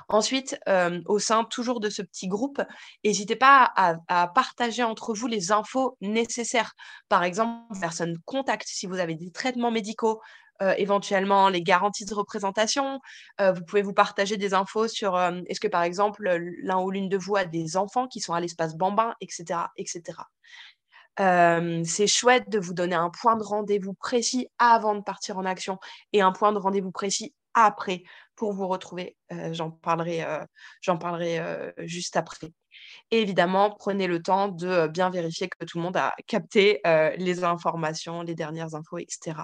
Ensuite, 0.09 0.59
euh, 0.69 1.01
au 1.07 1.19
sein 1.19 1.45
toujours 1.45 1.81
de 1.81 1.91
ce 1.91 2.03
petit 2.03 2.29
groupe, 2.29 2.63
n'hésitez 3.05 3.37
pas 3.37 3.73
à, 3.77 4.29
partager 4.29 4.83
entre 4.83 5.15
vous 5.15 5.27
les 5.27 5.53
infos 5.53 5.97
nécessaires. 6.01 6.75
Par 7.09 7.25
exemple, 7.25 7.79
personne 7.81 8.19
contact 8.25 8.67
si 8.69 8.87
vous 8.87 8.99
avez 8.99 9.15
des 9.15 9.31
traitements 9.31 9.71
médicaux, 9.71 10.21
euh, 10.63 10.75
éventuellement 10.79 11.49
les 11.49 11.63
garanties 11.63 12.07
de 12.07 12.15
représentation. 12.15 13.01
Euh, 13.41 13.53
vous 13.53 13.63
pouvez 13.65 13.83
vous 13.83 13.93
partager 13.93 14.37
des 14.37 14.55
infos 14.55 14.89
sur 14.89 15.19
est-ce 15.47 15.61
que 15.61 15.69
par 15.69 15.83
exemple 15.83 16.23
l'un 16.63 16.81
ou 16.81 16.91
l'une 16.91 17.09
de 17.09 17.19
vous 17.19 17.37
a 17.37 17.45
des 17.45 17.77
enfants 17.77 18.09
qui 18.09 18.21
sont 18.21 18.33
à 18.33 18.41
l'espace 18.41 18.75
Bambin, 18.75 19.15
etc. 19.21 19.61
etc. 19.77 20.19
c'est 21.19 22.07
chouette 22.07 22.49
de 22.49 22.59
vous 22.59 22.75
donner 22.75 22.95
un 22.95 23.11
point 23.11 23.37
de 23.37 23.43
rendez-vous 23.43 23.95
précis 23.95 24.49
avant 24.59 24.95
de 24.95 25.03
partir 25.03 25.39
en 25.39 25.45
action 25.45 25.79
et 26.13 26.23
un 26.23 26.33
point 26.33 26.53
de 26.53 26.59
rendez-vous 26.59 26.93
précis 26.93 27.35
après 27.57 28.03
pour 28.37 28.53
vous 28.53 28.69
retrouver. 28.69 29.17
j'en 29.53 29.71
parlerai, 29.71 30.25
j'en 30.83 30.99
parlerai 30.99 31.41
juste 31.79 32.17
après. 32.17 32.53
Et 33.11 33.21
évidemment, 33.21 33.71
prenez 33.71 34.07
le 34.07 34.23
temps 34.23 34.49
de 34.49 34.87
bien 34.89 35.11
vérifier 35.11 35.49
que 35.49 35.65
tout 35.65 35.79
le 35.79 35.85
monde 35.85 35.97
a 35.97 36.15
capté 36.27 36.81
les 37.19 37.45
informations, 37.45 38.23
les 38.23 38.35
dernières 38.35 38.75
infos, 38.75 38.99
etc. 38.99 39.35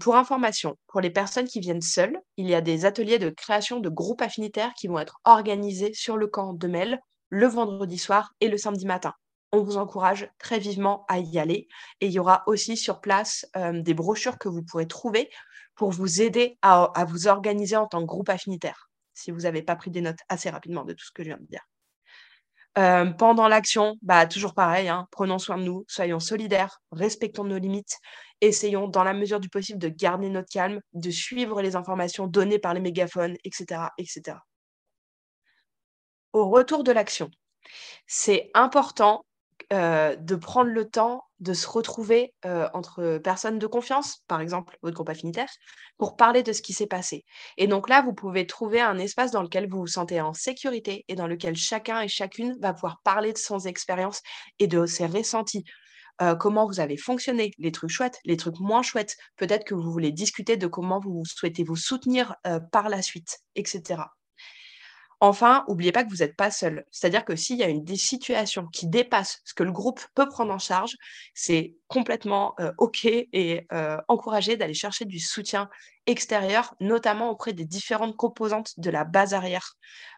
pour 0.00 0.16
information, 0.16 0.76
pour 0.86 1.00
les 1.00 1.10
personnes 1.10 1.46
qui 1.46 1.60
viennent 1.60 1.82
seules, 1.82 2.18
il 2.36 2.48
y 2.48 2.54
a 2.54 2.60
des 2.60 2.86
ateliers 2.86 3.18
de 3.18 3.30
création 3.30 3.80
de 3.80 3.88
groupes 3.88 4.22
affinitaires 4.22 4.72
qui 4.74 4.88
vont 4.88 4.98
être 4.98 5.20
organisés 5.24 5.92
sur 5.94 6.16
le 6.16 6.26
camp 6.26 6.54
de 6.54 6.66
Mel 6.66 7.00
le 7.28 7.46
vendredi 7.46 7.98
soir 7.98 8.34
et 8.40 8.48
le 8.48 8.58
samedi 8.58 8.86
matin. 8.86 9.14
On 9.52 9.62
vous 9.62 9.78
encourage 9.78 10.30
très 10.38 10.58
vivement 10.58 11.04
à 11.08 11.18
y 11.18 11.38
aller. 11.38 11.66
Et 12.00 12.06
il 12.06 12.12
y 12.12 12.18
aura 12.18 12.42
aussi 12.46 12.76
sur 12.76 13.00
place 13.00 13.46
des 13.72 13.94
brochures 13.94 14.38
que 14.38 14.48
vous 14.48 14.62
pourrez 14.62 14.86
trouver 14.86 15.30
pour 15.74 15.90
vous 15.90 16.20
aider 16.20 16.58
à, 16.62 17.04
vous 17.06 17.28
organiser 17.28 17.76
en 17.76 17.86
tant 17.86 18.00
que 18.00 18.06
groupe 18.06 18.28
affinitaire, 18.28 18.90
si 19.14 19.30
vous 19.30 19.40
n'avez 19.40 19.62
pas 19.62 19.76
pris 19.76 19.90
des 19.90 20.00
notes 20.00 20.20
assez 20.28 20.50
rapidement 20.50 20.84
de 20.84 20.92
tout 20.92 21.04
ce 21.04 21.12
que 21.12 21.22
je 21.22 21.28
viens 21.28 21.38
de 21.38 21.46
dire. 21.46 23.14
pendant 23.16 23.48
l'action, 23.48 23.96
bah, 24.02 24.26
toujours 24.26 24.54
pareil, 24.54 24.88
hein, 24.88 25.06
prenons 25.10 25.38
soin 25.38 25.58
de 25.58 25.64
nous, 25.64 25.84
soyons 25.88 26.20
solidaires, 26.20 26.80
respectons 26.92 27.44
nos 27.44 27.58
limites, 27.58 27.98
essayons 28.40 28.88
dans 28.88 29.04
la 29.04 29.14
mesure 29.14 29.40
du 29.40 29.48
possible 29.48 29.78
de 29.78 29.88
garder 29.88 30.28
notre 30.28 30.50
calme, 30.50 30.80
de 30.92 31.10
suivre 31.10 31.62
les 31.62 31.76
informations 31.76 32.26
données 32.26 32.58
par 32.58 32.74
les 32.74 32.80
mégaphones, 32.80 33.36
etc. 33.44 33.90
etc. 33.98 34.38
Au 36.32 36.48
retour 36.48 36.82
de 36.82 36.92
l'action, 36.92 37.30
c'est 38.06 38.50
important 38.54 39.24
de 39.72 40.34
prendre 40.36 40.70
le 40.70 40.88
temps 40.88 41.24
de 41.40 41.54
se 41.54 41.66
retrouver 41.66 42.34
entre 42.44 43.18
personnes 43.18 43.58
de 43.58 43.66
confiance, 43.66 44.18
par 44.28 44.40
exemple 44.40 44.78
votre 44.82 44.94
groupe 44.94 45.08
affinitaire, 45.08 45.48
pour 45.96 46.16
parler 46.16 46.42
de 46.42 46.52
ce 46.52 46.60
qui 46.62 46.72
s'est 46.72 46.86
passé. 46.86 47.24
Et 47.56 47.66
donc 47.66 47.88
là, 47.88 48.02
vous 48.02 48.12
pouvez 48.12 48.46
trouver 48.46 48.80
un 48.80 48.98
espace 48.98 49.30
dans 49.30 49.42
lequel 49.42 49.68
vous 49.68 49.78
vous 49.78 49.86
sentez 49.86 50.20
en 50.20 50.34
sécurité 50.34 51.04
et 51.08 51.14
dans 51.14 51.26
lequel 51.26 51.56
chacun 51.56 52.00
et 52.02 52.08
chacune 52.08 52.56
va 52.60 52.74
pouvoir 52.74 53.00
parler 53.02 53.32
de 53.32 53.38
son 53.38 53.58
expérience 53.60 54.20
et 54.58 54.66
de 54.66 54.84
ses 54.84 55.06
ressentis. 55.06 55.64
comment 56.38 56.66
vous 56.66 56.80
avez 56.80 56.96
fonctionné, 56.96 57.52
les 57.58 57.72
trucs 57.72 57.90
chouettes, 57.90 58.18
les 58.24 58.36
trucs 58.36 58.60
moins 58.60 58.82
chouettes. 58.82 59.16
Peut-être 59.36 59.64
que 59.64 59.74
vous 59.74 59.90
voulez 59.90 60.12
discuter 60.12 60.56
de 60.56 60.66
comment 60.66 61.00
vous 61.00 61.22
souhaitez 61.24 61.64
vous 61.64 61.76
soutenir 61.76 62.36
par 62.70 62.88
la 62.88 63.02
suite, 63.02 63.38
etc. 63.54 64.02
Enfin, 65.24 65.64
n'oubliez 65.68 65.92
pas 65.92 66.02
que 66.02 66.10
vous 66.10 66.16
n'êtes 66.16 66.34
pas 66.34 66.50
seul. 66.50 66.84
C'est-à-dire 66.90 67.24
que 67.24 67.36
s'il 67.36 67.56
y 67.56 67.62
a 67.62 67.68
une 67.68 67.84
des 67.84 67.96
situations 67.96 68.66
qui 68.66 68.88
dépassent 68.88 69.40
ce 69.44 69.54
que 69.54 69.62
le 69.62 69.70
groupe 69.70 70.00
peut 70.16 70.28
prendre 70.28 70.52
en 70.52 70.58
charge, 70.58 70.96
c'est 71.32 71.76
complètement 71.86 72.56
OK 72.78 73.04
et 73.04 73.64
encouragé 74.08 74.56
d'aller 74.56 74.74
chercher 74.74 75.04
du 75.04 75.20
soutien 75.20 75.70
extérieur, 76.06 76.74
notamment 76.80 77.30
auprès 77.30 77.52
des 77.52 77.64
différentes 77.64 78.16
composantes 78.16 78.72
de 78.78 78.90
la 78.90 79.04
base 79.04 79.32
arrière. 79.32 79.74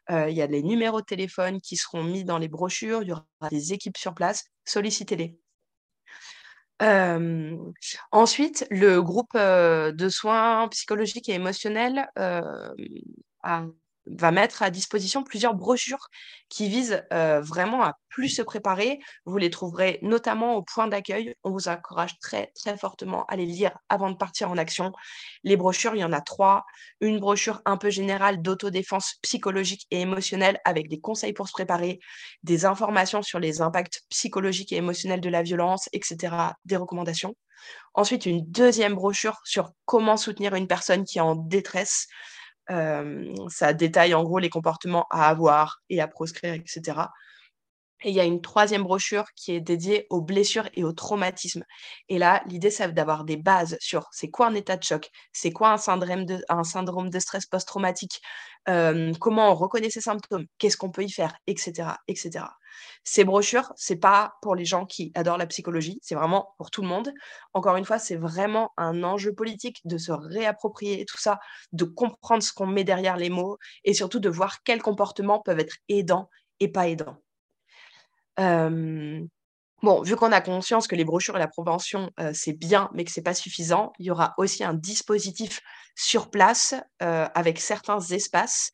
Il 0.09 0.33
y 0.33 0.41
a 0.41 0.47
les 0.47 0.63
numéros 0.63 1.03
de 1.03 1.07
téléphone 1.07 1.61
qui 1.61 1.77
seront 1.77 2.03
mis 2.03 2.25
dans 2.25 2.39
les 2.39 2.49
brochures, 2.49 3.03
il 3.03 3.11
y 3.11 3.13
aura 3.13 3.27
des 3.51 3.75
équipes 3.75 3.99
sur 3.99 4.15
place, 4.15 4.47
sollicitez-les. 4.65 5.39
ensuite, 8.11 8.67
le 8.71 9.03
groupe 9.03 9.37
de 9.37 10.09
soins 10.09 10.67
psychologiques 10.69 11.29
et 11.29 11.35
émotionnels 11.35 12.09
a 12.17 13.67
va 14.07 14.31
mettre 14.31 14.63
à 14.63 14.71
disposition 14.71 15.23
plusieurs 15.23 15.55
brochures 15.55 16.09
qui 16.49 16.69
visent 16.69 17.03
vraiment 17.11 17.83
à 17.83 17.95
plus 18.09 18.29
se 18.29 18.43
préparer. 18.43 19.01
Vous 19.25 19.39
les 19.39 19.51
trouverez 19.51 19.99
notamment 20.03 20.55
au 20.55 20.63
point 20.63 20.87
d'accueil. 20.87 21.35
On 21.43 21.51
vous 21.51 21.69
encourage 21.69 22.19
très 22.21 22.53
très 22.55 22.77
fortement 22.77 23.25
à 23.27 23.37
les 23.37 23.47
lire 23.47 23.77
avant 23.89 24.11
de 24.11 24.17
partir 24.17 24.51
en 24.51 24.57
action. 24.57 24.93
Les 25.43 25.57
brochures, 25.57 25.95
il 25.95 26.01
y 26.01 26.05
en 26.05 26.13
a 26.13 26.21
trois. 26.21 26.65
Une 27.01 27.19
brochure 27.19 27.61
un 27.65 27.77
peu 27.77 27.91
générale 27.91 28.41
d'autodéfense 28.41 29.15
psychologique 29.23 29.87
et 29.91 30.01
émotionnelle 30.01 30.61
avec 30.65 30.89
des 30.89 31.01
conseils 31.01 31.33
pour 31.33 31.49
se 31.49 31.53
préparer, 31.53 31.99
des 32.43 32.67
informations 32.67 33.23
sur 33.23 33.41
les 33.41 33.63
impacts 33.63 34.03
psychologiques 34.11 34.73
et 34.73 34.77
émotionnels 34.77 35.21
de 35.21 35.31
la 35.31 35.43
violence, 35.43 35.89
etc., 35.93 36.35
des 36.65 36.77
recommandations. 36.77 37.35
Ensuite, 37.95 38.27
une 38.27 38.45
deuxième 38.51 38.95
brochure 38.95 39.41
sur 39.45 39.71
comment 39.87 40.17
soutenir 40.17 40.55
une 40.55 40.67
personne 40.67 41.05
qui 41.05 41.19
est 41.19 41.23
en 41.23 41.35
détresse 41.35 42.07
ça 42.69 43.73
détaille 43.73 44.15
en 44.15 44.24
gros 44.24 44.39
les 44.39 44.51
comportements 44.51 45.07
à 45.11 45.28
avoir 45.28 45.82
et 45.91 46.01
à 46.01 46.09
proscrire, 46.09 46.55
etc. 46.55 46.99
Et 48.03 48.11
il 48.11 48.15
y 48.15 48.21
a 48.21 48.25
une 48.25 48.41
troisième 48.41 48.83
brochure 48.83 49.25
qui 49.35 49.53
est 49.53 49.61
dédiée 49.61 50.07
aux 50.11 50.21
blessures 50.21 50.69
et 50.75 50.85
aux 50.85 50.93
traumatismes. 50.93 51.65
Et 52.09 52.19
là, 52.19 52.43
l'idée, 52.47 52.71
c'est 52.71 52.93
d'avoir 52.93 53.25
des 53.25 53.37
bases 53.37 53.77
sur 53.81 54.09
c'est 54.12 54.31
quoi 54.31 54.49
un 54.49 54.55
état 54.55 54.77
de 54.77 54.83
choc, 54.83 55.11
c'est 55.33 55.53
quoi 55.53 55.73
un 55.73 55.79
syndrome 55.79 56.27
de, 56.27 56.45
un 56.49 56.65
syndrome 56.65 57.09
de 57.09 57.19
stress 57.19 57.47
post-traumatique, 57.47 58.21
comment 58.66 59.51
on 59.51 59.55
reconnaît 59.55 59.91
ces 59.91 60.01
symptômes, 60.01 60.47
qu'est-ce 60.59 60.77
qu'on 60.77 60.91
peut 60.91 61.05
y 61.05 61.11
faire, 61.11 61.35
etc., 61.47 61.89
etc. 62.09 62.45
Ces 63.05 63.25
brochures, 63.25 63.73
c'est 63.77 63.97
pas 63.97 64.35
pour 64.43 64.55
les 64.55 64.65
gens 64.65 64.87
qui 64.87 65.12
adorent 65.15 65.39
la 65.39 65.47
psychologie, 65.47 65.99
c'est 66.03 66.15
vraiment 66.15 66.55
pour 66.59 66.71
tout 66.71 66.83
le 66.83 66.89
monde. 66.89 67.12
Encore 67.53 67.77
une 67.77 67.85
fois, 67.85 67.99
c'est 67.99 68.16
vraiment 68.16 68.73
un 68.77 69.03
enjeu 69.05 69.35
politique 69.35 69.81
de 69.85 69.99
se 69.99 70.12
réapproprier 70.12 71.05
tout 71.05 71.19
ça, 71.19 71.39
de 71.73 71.85
comprendre 71.85 72.43
ce 72.43 72.53
qu'on 72.53 72.66
met 72.66 72.85
derrière 72.85 73.16
les 73.16 73.31
mots 73.31 73.59
et 73.85 73.95
surtout 73.95 74.21
de 74.21 74.29
voir 74.29 74.62
quels 74.62 74.83
comportements 74.83 75.41
peuvent 75.41 75.61
être 75.61 75.77
aidants 75.89 76.29
et 76.61 76.69
pas 76.69 76.89
aidants. 76.89 77.19
Bon, 78.39 80.02
vu 80.02 80.16
qu'on 80.16 80.32
a 80.32 80.40
conscience 80.40 80.86
que 80.86 80.97
les 80.97 81.05
brochures 81.05 81.36
et 81.36 81.40
la 81.40 81.48
prévention, 81.48 82.11
c'est 82.32 82.52
bien, 82.55 82.90
mais 82.94 83.05
que 83.05 83.11
c'est 83.11 83.23
pas 83.23 83.35
suffisant, 83.35 83.93
il 83.98 84.06
y 84.06 84.11
aura 84.11 84.35
aussi 84.39 84.65
un 84.65 84.74
dispositif 84.74 85.61
sur 85.94 86.31
place 86.31 86.74
avec 87.01 87.61
certains 87.61 88.01
espaces 88.01 88.70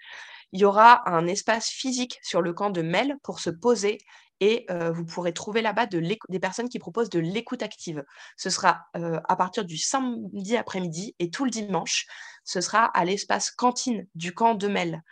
il 0.53 0.61
y 0.61 0.65
aura 0.65 1.09
un 1.09 1.27
espace 1.27 1.69
physique 1.69 2.19
sur 2.23 2.43
le 2.43 2.53
camp 2.53 2.71
de 2.71 2.83
Mel 2.83 3.17
pour 3.23 3.41
se 3.41 3.51
poser 3.51 3.99
et 4.41 4.67
vous 4.95 5.05
pourrez 5.05 5.33
trouver 5.35 5.61
là-bas 5.61 5.87
des 5.87 6.41
personnes 6.41 6.69
qui 6.69 6.79
proposent 6.79 7.11
de 7.11 7.21
l'écoute 7.21 7.63
active. 7.63 8.03
Ce 8.37 8.51
sera 8.51 8.87
à 8.95 9.37
partir 9.37 9.65
du 9.65 9.77
samedi 9.77 10.57
après-midi 10.57 11.15
et 11.19 11.31
tout 11.31 11.45
le 11.45 11.51
dimanche, 11.51 12.07
ce 12.45 12.61
sera 12.61 12.87
à 12.87 13.05
l'espace 13.05 13.51
cantine 13.51 14.07
du 14.15 14.33
camp 14.33 14.55
de 14.55 14.67
Mel. 14.67 15.03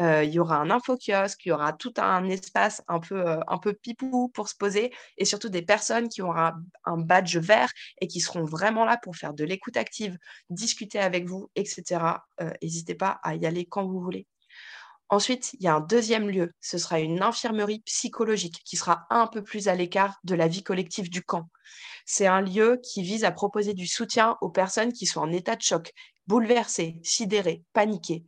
Il 0.00 0.30
y 0.30 0.38
aura 0.38 0.56
un 0.58 0.70
info-kiosque, 0.70 1.44
il 1.46 1.48
y 1.48 1.52
aura 1.52 1.72
tout 1.72 1.94
un 1.96 2.28
espace 2.28 2.82
un 2.88 3.00
peu, 3.00 3.40
un 3.46 3.58
peu 3.58 3.72
pipou 3.74 4.28
pour 4.28 4.48
se 4.48 4.54
poser 4.54 4.92
et 5.16 5.24
surtout 5.24 5.48
des 5.48 5.62
personnes 5.62 6.08
qui 6.08 6.22
auront 6.22 6.52
un, 6.84 6.98
badge 6.98 7.36
vert 7.36 7.70
et 8.00 8.06
qui 8.06 8.20
seront 8.20 8.44
vraiment 8.44 8.84
là 8.84 8.96
pour 9.02 9.16
faire 9.16 9.34
de 9.34 9.44
l'écoute 9.44 9.76
active, 9.76 10.16
discuter 10.50 11.00
avec 11.00 11.26
vous, 11.26 11.50
etc. 11.56 12.00
N'hésitez 12.62 12.94
pas 12.94 13.18
à 13.22 13.34
y 13.34 13.46
aller 13.46 13.66
quand 13.66 13.86
vous 13.86 14.00
voulez. 14.00 14.26
Ensuite, 15.10 15.54
il 15.54 15.62
y 15.62 15.68
a 15.68 15.74
un 15.74 15.80
deuxième 15.80 16.28
lieu, 16.28 16.52
ce 16.60 16.76
sera 16.76 17.00
une 17.00 17.22
infirmerie 17.22 17.80
psychologique 17.80 18.60
qui 18.64 18.76
sera 18.76 19.06
un 19.08 19.26
peu 19.26 19.42
plus 19.42 19.68
à 19.68 19.74
l'écart 19.74 20.18
de 20.24 20.34
la 20.34 20.48
vie 20.48 20.62
collective 20.62 21.08
du 21.08 21.22
camp. 21.22 21.48
C'est 22.04 22.26
un 22.26 22.42
lieu 22.42 22.78
qui 22.82 23.02
vise 23.02 23.24
à 23.24 23.32
proposer 23.32 23.72
du 23.72 23.86
soutien 23.86 24.36
aux 24.42 24.50
personnes 24.50 24.92
qui 24.92 25.06
sont 25.06 25.20
en 25.20 25.32
état 25.32 25.56
de 25.56 25.62
choc, 25.62 25.92
bouleversées, 26.26 27.00
sidérées, 27.02 27.64
paniquées. 27.72 28.26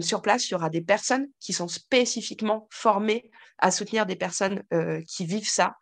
Sur 0.00 0.22
place, 0.22 0.48
il 0.48 0.52
y 0.52 0.54
aura 0.54 0.70
des 0.70 0.82
personnes 0.82 1.26
qui 1.40 1.52
sont 1.52 1.68
spécifiquement 1.68 2.68
formées 2.70 3.30
à 3.58 3.70
soutenir 3.70 4.06
des 4.06 4.16
personnes 4.16 4.62
qui 5.06 5.26
vivent 5.26 5.48
ça, 5.48 5.76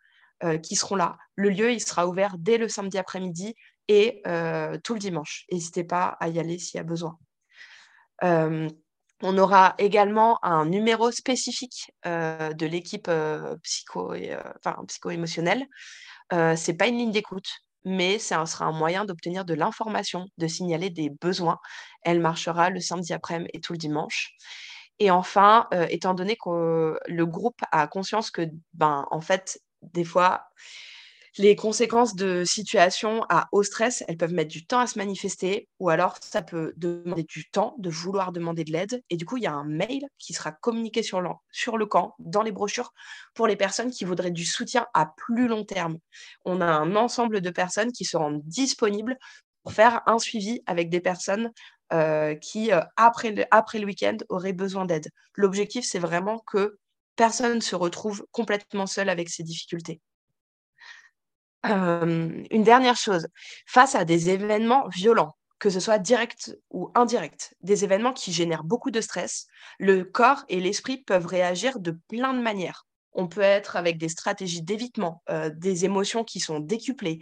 qui 0.63 0.75
seront 0.75 0.95
là. 0.95 1.17
Le 1.35 1.49
lieu, 1.49 1.77
sera 1.79 2.07
ouvert 2.07 2.35
dès 2.37 2.57
le 2.57 2.67
samedi 2.67 2.97
après-midi 2.97 3.55
et 3.87 4.21
tout 4.83 4.93
le 4.93 4.99
dimanche. 4.99 5.45
N'hésitez 5.51 5.83
pas 5.83 6.17
à 6.19 6.29
y 6.29 6.39
aller 6.39 6.57
s'il 6.57 6.77
y 6.77 6.79
a 6.79 6.83
besoin. 6.83 7.17
On 9.23 9.37
aura 9.37 9.75
également 9.77 10.43
un 10.43 10.65
numéro 10.65 11.11
spécifique 11.11 11.91
de 12.05 12.65
l'équipe 12.65 13.11
psycho-émotionnelle. 13.61 15.67
Ce 16.31 16.71
n'est 16.71 16.77
pas 16.77 16.87
une 16.87 16.97
ligne 16.97 17.11
d'écoute, 17.11 17.49
mais 17.85 18.19
ça 18.19 18.45
sera 18.45 18.65
un 18.65 18.71
moyen 18.71 19.05
d'obtenir 19.05 19.45
de 19.45 19.53
l'information, 19.53 20.25
de 20.37 20.47
signaler 20.47 20.89
des 20.89 21.09
besoins. 21.09 21.59
Elle 22.03 22.19
marchera 22.21 22.69
le 22.69 22.79
samedi 22.79 23.13
après-midi 23.13 23.49
et 23.53 23.61
tout 23.61 23.73
le 23.73 23.77
dimanche. 23.79 24.33
Et 24.99 25.11
enfin, 25.11 25.67
étant 25.89 26.13
donné 26.13 26.35
que 26.43 26.97
le 27.07 27.25
groupe 27.25 27.59
a 27.71 27.87
conscience 27.87 28.31
que, 28.31 28.43
ben, 28.73 29.05
en 29.11 29.21
fait, 29.21 29.59
des 29.81 30.03
fois, 30.03 30.45
les 31.37 31.55
conséquences 31.55 32.15
de 32.15 32.43
situations 32.43 33.23
à 33.29 33.47
haut 33.51 33.63
stress, 33.63 34.03
elles 34.07 34.17
peuvent 34.17 34.33
mettre 34.33 34.51
du 34.51 34.65
temps 34.65 34.79
à 34.79 34.87
se 34.87 34.97
manifester 34.97 35.69
ou 35.79 35.89
alors 35.89 36.17
ça 36.21 36.41
peut 36.41 36.73
demander 36.75 37.23
du 37.23 37.49
temps 37.49 37.75
de 37.77 37.89
vouloir 37.89 38.31
demander 38.33 38.65
de 38.65 38.71
l'aide. 38.71 39.01
Et 39.09 39.15
du 39.15 39.25
coup, 39.25 39.37
il 39.37 39.43
y 39.43 39.47
a 39.47 39.53
un 39.53 39.63
mail 39.63 40.05
qui 40.17 40.33
sera 40.33 40.51
communiqué 40.51 41.03
sur 41.03 41.21
le, 41.21 41.85
camp, 41.85 42.15
dans 42.19 42.41
les 42.41 42.51
brochures, 42.51 42.91
pour 43.33 43.47
les 43.47 43.55
personnes 43.55 43.91
qui 43.91 44.03
voudraient 44.03 44.31
du 44.31 44.45
soutien 44.45 44.87
à 44.93 45.13
plus 45.15 45.47
long 45.47 45.63
terme. 45.63 45.97
On 46.43 46.59
a 46.59 46.65
un 46.65 46.95
ensemble 46.95 47.39
de 47.39 47.49
personnes 47.49 47.93
qui 47.93 48.03
seront 48.03 48.41
disponibles 48.43 49.17
pour 49.63 49.73
faire 49.73 50.01
un 50.07 50.19
suivi 50.19 50.61
avec 50.65 50.89
des 50.89 51.01
personnes 51.01 51.51
euh, 51.93 52.35
qui, 52.35 52.73
euh, 52.73 52.81
après 52.97 53.31
le, 53.31 53.45
après 53.51 53.79
le 53.79 53.85
week-end, 53.85 54.17
auraient 54.29 54.53
besoin 54.53 54.85
d'aide. 54.85 55.07
L'objectif, 55.35 55.85
c'est 55.85 55.99
vraiment 55.99 56.39
que 56.39 56.77
personne 57.15 57.55
ne 57.55 57.59
se 57.61 57.75
retrouve 57.75 58.25
complètement 58.31 58.87
seul 58.87 59.09
avec 59.09 59.29
ces 59.29 59.43
difficultés. 59.43 60.01
Une 61.63 62.63
dernière 62.63 62.95
chose, 62.95 63.27
face 63.67 63.95
à 63.95 64.05
des 64.05 64.29
événements 64.29 64.87
violents, 64.89 65.35
que 65.59 65.69
ce 65.69 65.79
soit 65.79 65.99
direct 65.99 66.57
ou 66.71 66.91
indirect, 66.95 67.53
des 67.61 67.83
événements 67.83 68.13
qui 68.13 68.33
génèrent 68.33 68.63
beaucoup 68.63 68.91
de 68.91 69.01
stress, 69.01 69.45
le 69.79 70.03
corps 70.03 70.43
et 70.49 70.59
l'esprit 70.59 71.03
peuvent 71.03 71.27
réagir 71.27 71.79
de 71.79 71.97
plein 72.07 72.33
de 72.33 72.41
manières. 72.41 72.85
On 73.13 73.27
peut 73.27 73.41
être 73.41 73.75
avec 73.75 73.97
des 73.97 74.09
stratégies 74.09 74.63
d'évitement, 74.63 75.21
des 75.53 75.85
émotions 75.85 76.23
qui 76.23 76.39
sont 76.39 76.59
décuplées. 76.59 77.19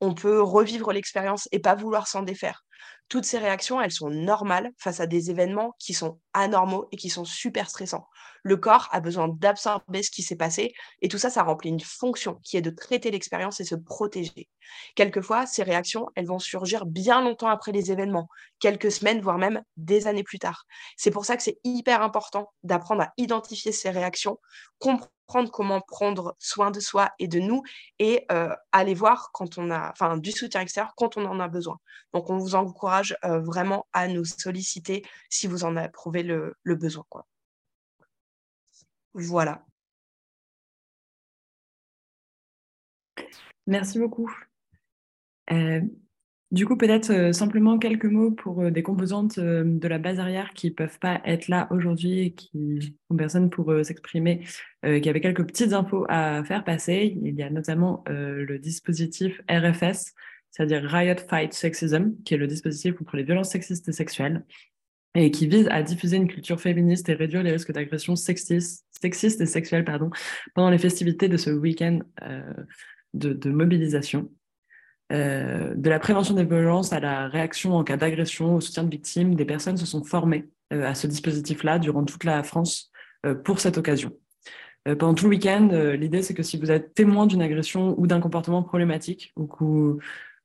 On 0.00 0.14
peut 0.14 0.40
revivre 0.40 0.92
l'expérience 0.92 1.48
et 1.50 1.58
pas 1.58 1.74
vouloir 1.74 2.06
s'en 2.06 2.22
défaire 2.22 2.62
toutes 3.10 3.24
ces 3.24 3.38
réactions, 3.38 3.80
elles 3.80 3.90
sont 3.92 4.08
normales 4.08 4.70
face 4.78 5.00
à 5.00 5.06
des 5.06 5.30
événements 5.30 5.74
qui 5.78 5.92
sont 5.92 6.20
anormaux 6.32 6.88
et 6.92 6.96
qui 6.96 7.10
sont 7.10 7.24
super 7.26 7.68
stressants. 7.68 8.06
Le 8.42 8.56
corps 8.56 8.88
a 8.92 9.00
besoin 9.00 9.28
d'absorber 9.28 10.02
ce 10.02 10.10
qui 10.10 10.22
s'est 10.22 10.36
passé 10.36 10.72
et 11.02 11.08
tout 11.08 11.18
ça, 11.18 11.30
ça 11.30 11.42
remplit 11.42 11.70
une 11.70 11.80
fonction 11.80 12.40
qui 12.44 12.56
est 12.56 12.62
de 12.62 12.70
traiter 12.70 13.10
l'expérience 13.10 13.60
et 13.60 13.64
se 13.64 13.74
protéger. 13.74 14.48
Quelquefois, 14.94 15.46
ces 15.46 15.62
réactions, 15.62 16.08
elles 16.14 16.26
vont 16.26 16.38
surgir 16.38 16.86
bien 16.86 17.20
longtemps 17.22 17.48
après 17.48 17.72
les 17.72 17.90
événements, 17.92 18.28
quelques 18.60 18.92
semaines, 18.92 19.20
voire 19.20 19.38
même 19.38 19.62
des 19.76 20.06
années 20.06 20.22
plus 20.22 20.38
tard. 20.38 20.64
C'est 20.96 21.10
pour 21.10 21.24
ça 21.24 21.36
que 21.36 21.42
c'est 21.42 21.58
hyper 21.64 22.02
important 22.02 22.52
d'apprendre 22.62 23.02
à 23.02 23.12
identifier 23.16 23.72
ces 23.72 23.90
réactions, 23.90 24.38
comprendre 24.78 25.50
comment 25.52 25.80
prendre 25.80 26.36
soin 26.38 26.70
de 26.70 26.80
soi 26.80 27.10
et 27.18 27.28
de 27.28 27.40
nous 27.40 27.62
et 27.98 28.26
aller 28.72 28.94
voir 28.94 29.30
quand 29.32 29.58
on 29.58 29.70
a, 29.70 29.90
enfin, 29.90 30.16
du 30.16 30.32
soutien 30.32 30.60
extérieur 30.60 30.92
quand 30.96 31.16
on 31.16 31.24
en 31.24 31.40
a 31.40 31.48
besoin. 31.48 31.78
Donc, 32.12 32.30
on 32.30 32.38
vous 32.38 32.54
encourage 32.54 33.16
vraiment 33.22 33.86
à 33.92 34.08
nous 34.08 34.24
solliciter 34.24 35.02
si 35.28 35.46
vous 35.46 35.64
en 35.64 35.76
avez 35.76 36.22
le, 36.22 36.54
le 36.62 36.74
besoin. 36.76 37.04
Voilà. 39.14 39.64
Merci 43.66 43.98
beaucoup. 43.98 44.30
Du 46.50 46.66
coup, 46.66 46.76
peut-être 46.76 47.10
euh, 47.10 47.32
simplement 47.32 47.78
quelques 47.78 48.06
mots 48.06 48.32
pour 48.32 48.62
euh, 48.62 48.70
des 48.72 48.82
composantes 48.82 49.38
euh, 49.38 49.62
de 49.64 49.86
la 49.86 49.98
base 49.98 50.18
arrière 50.18 50.52
qui 50.52 50.70
ne 50.70 50.74
peuvent 50.74 50.98
pas 50.98 51.20
être 51.24 51.46
là 51.46 51.68
aujourd'hui 51.70 52.18
et 52.22 52.32
qui 52.32 52.96
sont 53.08 53.16
personne 53.16 53.50
pour 53.50 53.72
s'exprimer, 53.84 54.44
qui 54.82 55.08
avaient 55.08 55.20
quelques 55.20 55.46
petites 55.46 55.72
infos 55.72 56.06
à 56.08 56.42
faire 56.42 56.64
passer. 56.64 57.16
Il 57.22 57.34
y 57.36 57.42
a 57.42 57.50
notamment 57.50 58.02
le 58.08 58.58
dispositif 58.58 59.40
RFS, 59.48 60.14
c'est-à-dire 60.50 60.82
Riot 60.82 61.16
Fight 61.28 61.52
Sexism, 61.52 62.14
qui 62.24 62.34
est 62.34 62.38
le 62.38 62.46
dispositif 62.46 62.94
contre 62.94 63.16
les 63.16 63.22
violences 63.22 63.50
sexistes 63.50 63.88
et 63.88 63.92
sexuelles, 63.92 64.44
et 65.14 65.30
qui 65.30 65.46
vise 65.46 65.68
à 65.70 65.82
diffuser 65.82 66.16
une 66.16 66.28
culture 66.28 66.60
féministe 66.60 67.08
et 67.08 67.14
réduire 67.14 67.42
les 67.42 67.52
risques 67.52 67.72
d'agression 67.72 68.16
sexistes, 68.16 68.86
sexistes 68.90 69.40
et 69.40 69.46
sexuelles 69.46 69.84
pardon, 69.84 70.10
pendant 70.54 70.70
les 70.70 70.78
festivités 70.78 71.28
de 71.28 71.36
ce 71.36 71.50
week-end 71.50 72.00
de 73.14 73.50
mobilisation. 73.50 74.30
Euh, 75.12 75.74
de 75.74 75.90
la 75.90 75.98
prévention 75.98 76.34
des 76.34 76.44
violences 76.44 76.92
à 76.92 77.00
la 77.00 77.26
réaction 77.26 77.74
en 77.74 77.82
cas 77.82 77.96
d'agression, 77.96 78.56
au 78.56 78.60
soutien 78.60 78.84
de 78.84 78.90
victimes, 78.90 79.34
des 79.34 79.44
personnes 79.44 79.76
se 79.76 79.86
sont 79.86 80.04
formées 80.04 80.48
euh, 80.72 80.86
à 80.86 80.94
ce 80.94 81.08
dispositif-là 81.08 81.80
durant 81.80 82.04
toute 82.04 82.22
la 82.22 82.42
France 82.44 82.92
euh, 83.26 83.34
pour 83.34 83.58
cette 83.58 83.76
occasion. 83.76 84.12
pendant 84.84 85.14
tout 85.14 85.24
le 85.24 85.30
week-end, 85.30 85.68
l'idée 85.98 86.22
c'est 86.22 86.34
que 86.34 86.42
si 86.42 86.56
vous 86.58 86.70
êtes 86.70 86.94
témoin 86.94 87.26
d'une 87.26 87.42
agression 87.42 87.94
ou 87.98 88.06
d'un 88.06 88.20
comportement 88.20 88.62
problématique 88.62 89.32
ou 89.36 89.46
que, 89.46 89.98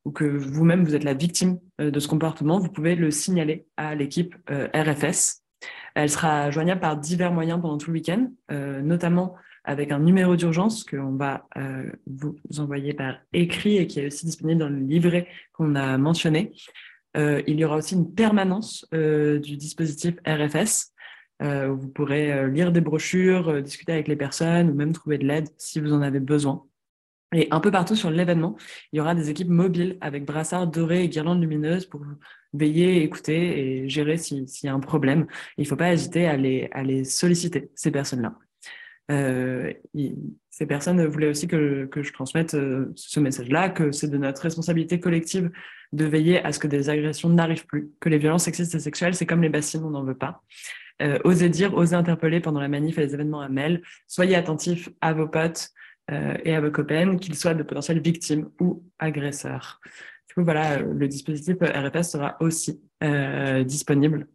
ou 0.06 0.11
que 0.11 0.23
vous-même 0.23 0.86
vous 0.86 0.95
êtes 0.95 1.03
la 1.03 1.14
victime 1.14 1.60
de 1.80 1.99
ce 1.99 2.07
comportement, 2.07 2.60
vous 2.60 2.72
pouvez 2.72 2.95
le 2.95 3.11
signaler 3.11 3.68
à 3.76 3.95
l'équipe 3.95 4.36
RFS. 4.48 5.41
Elle 5.95 6.10
sera 6.10 6.52
joignable 6.52 6.80
par 6.80 6.95
divers 6.95 7.32
moyens 7.32 7.60
pendant 7.60 7.77
tout 7.77 7.90
le 7.90 7.95
week-end, 7.95 8.30
notamment 8.84 9.36
avec 9.65 9.91
un 9.91 9.99
numéro 9.99 10.36
d'urgence 10.36 10.84
qu'on 10.84 11.15
va 11.15 11.48
euh, 11.57 11.90
vous 12.06 12.38
envoyer 12.60 12.94
par 12.94 13.18
écrit 13.34 13.77
et 13.77 13.88
qui 13.88 13.99
est 13.99 14.07
aussi 14.07 14.26
disponible 14.26 14.60
dans 14.60 14.69
le 14.69 14.80
livret 14.80 15.27
qu'on 15.53 15.76
a 15.76 15.98
mentionné. 15.98 16.53
Euh, 17.18 17.41
il 17.48 17.60
y 17.60 17.65
aura 17.65 17.77
aussi 17.77 17.95
une 17.95 18.14
permanence 18.14 18.88
euh, 18.94 19.40
du 19.40 19.57
dispositif 19.57 20.15
RFS. 20.26 20.91
Vous 21.41 21.90
pourrez 21.90 22.49
lire 22.49 22.72
des 22.72 22.80
brochures, 22.80 23.61
discuter 23.61 23.91
avec 23.91 24.07
les 24.07 24.15
personnes 24.15 24.69
ou 24.69 24.73
même 24.73 24.94
trouver 24.94 25.18
de 25.18 25.27
l'aide 25.27 25.49
si 25.57 25.82
vous 25.82 25.91
en 25.91 26.02
avez 26.02 26.22
besoin. 26.22 26.64
Et 27.34 27.48
un 27.52 27.60
peu 27.60 27.72
partout 27.72 27.96
sur 27.96 28.12
l'événement, 28.12 28.56
il 28.92 28.98
y 28.98 29.00
aura 29.02 29.16
des 29.16 29.30
équipes 29.30 29.50
mobiles 29.50 29.98
avec 30.00 30.26
brassards 30.26 30.68
dorés 30.68 31.04
et 31.04 31.10
guirlandes 31.10 31.42
lumineuses 31.42 31.86
pour 31.86 32.02
veiller, 32.54 33.04
écouter 33.04 33.84
et 33.84 33.90
gérer 33.90 34.18
s'il 34.18 34.46
y 34.64 34.68
a 34.68 34.74
un 34.74 34.80
problème. 34.80 35.26
Il 35.58 35.64
ne 35.64 35.68
faut 35.68 35.76
pas 35.76 35.92
hésiter 35.92 36.28
à 36.28 36.38
les, 36.38 37.04
solliciter, 37.04 37.72
ces 37.76 37.92
personnes-là. 37.92 38.36
Euh, 39.12 39.74
ces 40.50 40.66
personnes 40.66 41.06
voulaient 41.06 41.30
aussi 41.30 41.48
que, 41.48 41.90
je 41.94 42.14
transmette 42.14 42.54
euh, 42.54 42.92
ce 42.96 43.20
message-là, 43.20 43.70
que 43.70 43.92
c'est 43.92 44.08
de 44.08 44.18
notre 44.18 44.42
responsabilité 44.42 45.00
collective 45.00 45.52
de 45.92 46.06
veiller 46.06 46.44
à 46.44 46.52
ce 46.52 46.60
que 46.60 46.68
des 46.68 46.90
agressions 46.90 47.30
n'arrivent 47.30 47.66
plus, 47.66 47.90
que 48.00 48.10
les 48.10 48.18
violences 48.18 48.46
sexistes 48.46 48.74
et 48.76 48.80
sexuelles, 48.80 49.16
c'est 49.16 49.26
comme 49.26 49.42
les 49.42 49.50
bassines, 49.50 49.84
on 49.84 49.92
n'en 49.92 50.04
veut 50.04 50.18
pas. 50.18 50.42
Euh, 51.02 51.20
osez 51.26 51.50
dire, 51.50 51.74
osez 51.76 51.96
interpeller 51.96 52.40
pendant 52.40 52.62
la 52.62 52.70
manif 52.70 52.98
et 52.98 53.02
les 53.02 53.14
événements 53.14 53.42
à 53.42 53.50
Mel. 53.50 53.82
Soyez 54.08 54.36
attentifs 54.36 54.90
à 55.02 55.14
vos 55.14 55.28
potes 55.28 55.72
et 56.10 56.53
à 56.53 56.61
vos 56.61 56.72
copains, 56.72 57.18
qu'ils 57.18 57.36
soient 57.36 57.56
de 57.56 57.64
potentielles 57.64 58.02
victimes 58.02 58.49
ou 58.60 58.84
agresseurs. 58.99 59.82
Du 60.27 60.36
coup, 60.36 60.44
voilà, 60.44 60.80
le 60.80 61.07
dispositif 61.07 61.57
RFS 61.61 62.11
sera 62.11 62.38
aussi 62.40 62.80
euh, 63.03 63.64
disponible 63.64 64.27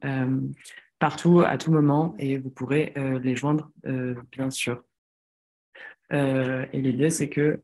partout, 1.00 1.40
à 1.40 1.58
tout 1.58 1.72
moment, 1.72 2.14
et 2.18 2.38
vous 2.38 2.50
pourrez 2.50 2.92
euh, 2.96 3.18
les 3.18 3.34
joindre, 3.34 3.72
euh, 3.86 4.14
bien 4.30 4.50
sûr. 4.50 4.84
Euh, 6.12 6.66
et 6.72 6.80
l'idée, 6.80 7.10
c'est 7.10 7.28
que 7.28 7.60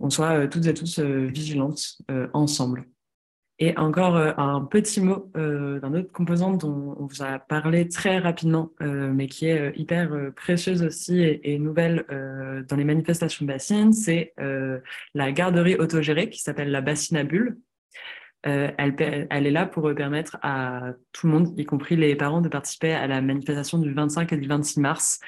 on 0.00 0.10
soit 0.10 0.46
toutes 0.48 0.66
et 0.66 0.74
tous 0.74 1.00
vigilantes 1.00 1.98
ensemble. 2.32 2.86
Et 3.60 3.76
encore 3.76 4.16
un 4.16 4.64
petit 4.64 5.00
mot 5.00 5.32
d'un 5.34 5.92
autre 5.92 6.12
composant 6.12 6.52
dont 6.52 6.96
on 6.96 7.06
vous 7.06 7.22
a 7.22 7.40
parlé 7.40 7.88
très 7.88 8.18
rapidement, 8.18 8.70
mais 8.80 9.26
qui 9.26 9.46
est 9.46 9.76
hyper 9.76 10.10
précieuse 10.36 10.84
aussi 10.84 11.22
et, 11.22 11.58
nouvelle 11.58 12.04
dans 12.68 12.76
les 12.76 12.84
manifestations 12.84 13.44
bassines, 13.44 13.92
c'est 13.92 14.32
la 15.14 15.32
garderie 15.32 15.74
autogérée 15.74 16.30
qui 16.30 16.40
s'appelle 16.40 16.70
la 16.70 16.80
bassine 16.80 17.16
à 17.16 17.24
bulles. 17.24 17.58
Euh, 18.46 18.70
elle, 18.78 19.26
elle, 19.30 19.46
est 19.46 19.50
là 19.50 19.66
pour 19.66 19.92
permettre 19.94 20.38
à 20.42 20.92
tout 21.12 21.26
le 21.26 21.32
monde, 21.32 21.58
y 21.58 21.64
compris 21.64 21.96
les 21.96 22.14
parents, 22.14 22.40
de 22.40 22.48
participer 22.48 22.92
à 22.92 23.06
la 23.06 23.20
manifestation 23.20 23.78
du 23.78 23.92
25 23.92 24.32
et 24.32 24.36
du 24.36 24.46
26 24.46 24.80
mars. 24.80 25.20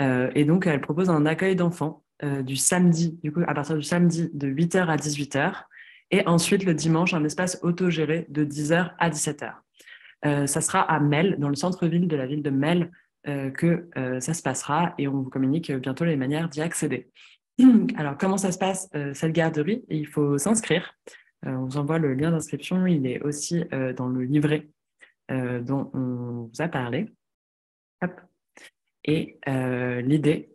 Euh, 0.00 0.30
et 0.34 0.44
donc, 0.44 0.66
elle 0.66 0.80
propose 0.80 1.08
un 1.08 1.24
accueil 1.26 1.56
d'enfants 1.56 2.04
euh, 2.22 2.42
du 2.42 2.56
samedi, 2.56 3.18
du 3.22 3.32
coup, 3.32 3.40
à 3.46 3.54
partir 3.54 3.76
du 3.76 3.82
samedi 3.82 4.30
de 4.34 4.48
8h 4.48 4.86
à 4.86 4.96
18h. 4.96 5.64
Et 6.10 6.26
ensuite, 6.26 6.64
le 6.64 6.74
dimanche, 6.74 7.14
un 7.14 7.24
espace 7.24 7.58
autogéré 7.62 8.26
de 8.28 8.44
10h 8.44 8.92
à 8.98 9.10
17h. 9.10 10.46
ça 10.46 10.60
sera 10.60 10.80
à 10.80 10.98
Mel, 11.00 11.36
dans 11.38 11.48
le 11.48 11.54
centre-ville 11.54 12.08
de 12.08 12.16
la 12.16 12.26
ville 12.26 12.42
de 12.42 12.50
Mel, 12.50 12.90
que 13.24 13.88
ça 14.18 14.34
se 14.34 14.42
passera 14.42 14.94
et 14.98 15.06
on 15.06 15.22
vous 15.22 15.30
communique 15.30 15.70
bientôt 15.70 16.04
les 16.04 16.16
manières 16.16 16.48
d'y 16.48 16.62
accéder. 16.62 17.10
Alors, 17.96 18.18
comment 18.18 18.38
ça 18.38 18.50
se 18.50 18.58
passe, 18.58 18.88
cette 19.14 19.32
garderie? 19.32 19.84
Il 19.88 20.06
faut 20.06 20.36
s'inscrire. 20.36 20.94
Euh, 21.46 21.50
on 21.52 21.64
vous 21.64 21.76
envoie 21.78 21.98
le 21.98 22.14
lien 22.14 22.30
d'inscription. 22.30 22.86
Il 22.86 23.06
est 23.06 23.20
aussi 23.22 23.64
euh, 23.72 23.92
dans 23.92 24.08
le 24.08 24.22
livret 24.22 24.68
euh, 25.30 25.60
dont 25.60 25.90
on 25.94 26.50
vous 26.52 26.62
a 26.62 26.68
parlé. 26.68 27.06
Et 29.04 29.38
l'idée, 29.46 30.54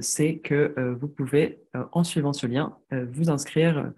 c'est 0.00 0.38
que 0.38 0.74
vous 1.00 1.08
pouvez, 1.08 1.60
en 1.92 2.04
suivant 2.04 2.32
ce 2.32 2.46
lien, 2.46 2.76
vous 2.90 3.30
inscrire 3.30 3.92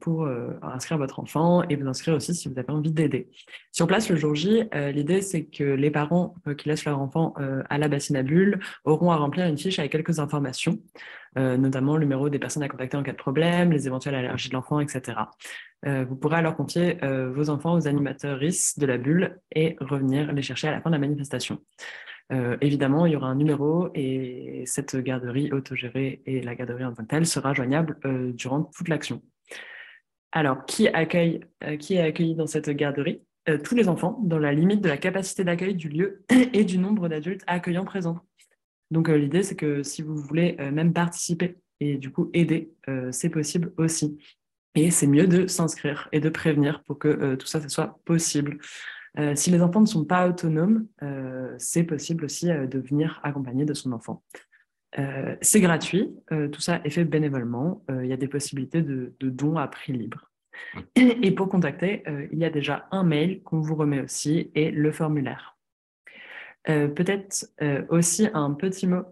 pour 0.00 0.28
inscrire 0.62 0.98
votre 0.98 1.18
enfant 1.18 1.62
et 1.68 1.76
vous 1.76 1.86
inscrire 1.88 2.14
aussi 2.14 2.34
si 2.34 2.48
vous 2.48 2.58
avez 2.58 2.70
envie 2.70 2.92
d'aider. 2.92 3.30
Sur 3.72 3.86
place, 3.86 4.10
le 4.10 4.16
jour 4.16 4.34
J, 4.34 4.64
l'idée, 4.72 5.22
c'est 5.22 5.46
que 5.46 5.64
les 5.64 5.90
parents 5.90 6.34
qui 6.58 6.68
laissent 6.68 6.84
leur 6.84 7.00
enfant 7.00 7.34
à 7.70 7.78
la 7.78 7.88
bassine 7.88 8.16
à 8.16 8.22
bulles 8.22 8.60
auront 8.84 9.10
à 9.10 9.16
remplir 9.16 9.46
une 9.46 9.58
fiche 9.58 9.78
avec 9.78 9.92
quelques 9.92 10.18
informations. 10.18 10.78
Euh, 11.38 11.58
notamment 11.58 11.96
le 11.96 12.04
numéro 12.04 12.30
des 12.30 12.38
personnes 12.38 12.62
à 12.62 12.68
contacter 12.68 12.96
en 12.96 13.02
cas 13.02 13.12
de 13.12 13.16
problème, 13.16 13.70
les 13.70 13.86
éventuelles 13.86 14.14
allergies 14.14 14.48
de 14.48 14.54
l'enfant, 14.54 14.80
etc. 14.80 15.18
Euh, 15.84 16.04
vous 16.08 16.16
pourrez 16.16 16.36
alors 16.36 16.56
confier 16.56 17.02
euh, 17.04 17.30
vos 17.30 17.50
enfants 17.50 17.74
aux 17.74 17.86
animateurs 17.86 18.38
de 18.38 18.86
la 18.86 18.96
bulle 18.96 19.38
et 19.54 19.76
revenir 19.80 20.32
les 20.32 20.42
chercher 20.42 20.68
à 20.68 20.70
la 20.70 20.80
fin 20.80 20.88
de 20.88 20.94
la 20.94 21.00
manifestation. 21.00 21.58
évidemment, 22.60 23.06
il 23.06 23.12
y 23.12 23.16
aura 23.16 23.28
un 23.28 23.36
numéro 23.36 23.90
et 23.94 24.64
cette 24.66 24.96
garderie 24.96 25.52
autogérée 25.52 26.22
et 26.26 26.40
la 26.42 26.54
garderie 26.54 26.84
en 26.84 26.92
tant 26.92 27.04
que 27.04 27.08
telle 27.08 27.26
sera 27.26 27.52
joignable 27.54 27.98
durant 28.34 28.64
toute 28.64 28.88
l'action. 28.88 29.22
Alors, 30.36 30.66
qui, 30.66 30.86
accueille, 30.88 31.40
qui 31.80 31.94
est 31.94 32.02
accueilli 32.02 32.34
dans 32.34 32.46
cette 32.46 32.68
garderie? 32.68 33.22
Tous 33.64 33.74
les 33.74 33.88
enfants, 33.88 34.20
dans 34.22 34.38
la 34.38 34.52
limite 34.52 34.82
de 34.82 34.88
la 34.88 34.98
capacité 34.98 35.44
d'accueil 35.44 35.74
du 35.74 35.88
lieu 35.88 36.24
et 36.52 36.64
du 36.64 36.76
nombre 36.76 37.08
d'adultes 37.08 37.42
accueillants 37.46 37.86
présents. 37.86 38.20
Donc 38.90 39.08
euh, 39.08 39.16
l'idée, 39.16 39.42
c'est 39.42 39.56
que 39.56 39.82
si 39.82 40.02
vous 40.02 40.14
voulez 40.14 40.56
euh, 40.60 40.70
même 40.70 40.92
participer 40.92 41.56
et 41.80 41.96
du 41.96 42.10
coup 42.10 42.30
aider, 42.34 42.70
euh, 42.88 43.10
c'est 43.12 43.30
possible 43.30 43.72
aussi. 43.78 44.18
Et 44.74 44.90
c'est 44.90 45.06
mieux 45.06 45.26
de 45.26 45.46
s'inscrire 45.46 46.10
et 46.12 46.20
de 46.20 46.28
prévenir 46.28 46.82
pour 46.84 46.98
que 46.98 47.34
tout 47.36 47.46
ça, 47.46 47.62
ça 47.62 47.68
soit 47.70 47.98
possible. 48.04 48.58
si 49.34 49.50
les 49.50 49.62
enfants 49.62 49.80
ne 49.80 49.86
sont 49.86 50.04
pas 50.04 50.28
autonomes, 50.28 50.86
c'est 51.56 51.84
possible 51.84 52.26
aussi 52.26 52.48
de 52.48 52.78
venir 52.78 53.18
accompagner 53.22 53.64
de 53.64 53.72
son 53.72 53.92
enfant. 53.92 54.22
C'est 55.40 55.60
gratuit, 55.60 56.14
tout 56.52 56.60
ça 56.60 56.80
est 56.84 56.90
fait 56.90 57.04
bénévolement. 57.04 57.84
Il 57.88 58.06
y 58.06 58.12
a 58.12 58.16
des 58.16 58.28
possibilités 58.28 58.82
de, 58.82 59.14
dons 59.20 59.56
à 59.56 59.68
prix 59.68 59.92
libre. 59.92 60.30
Et 60.96 61.30
pour 61.32 61.48
contacter, 61.48 62.02
il 62.32 62.38
y 62.38 62.44
a 62.44 62.50
déjà 62.50 62.88
un 62.90 63.04
mail 63.04 63.42
qu'on 63.42 63.60
vous 63.60 63.74
remet 63.74 64.00
aussi 64.00 64.50
et 64.54 64.70
le 64.70 64.92
formulaire. 64.92 65.58
Peut-être 66.64 67.46
aussi 67.90 68.28
un 68.32 68.52
petit 68.54 68.86
mot 68.86 69.02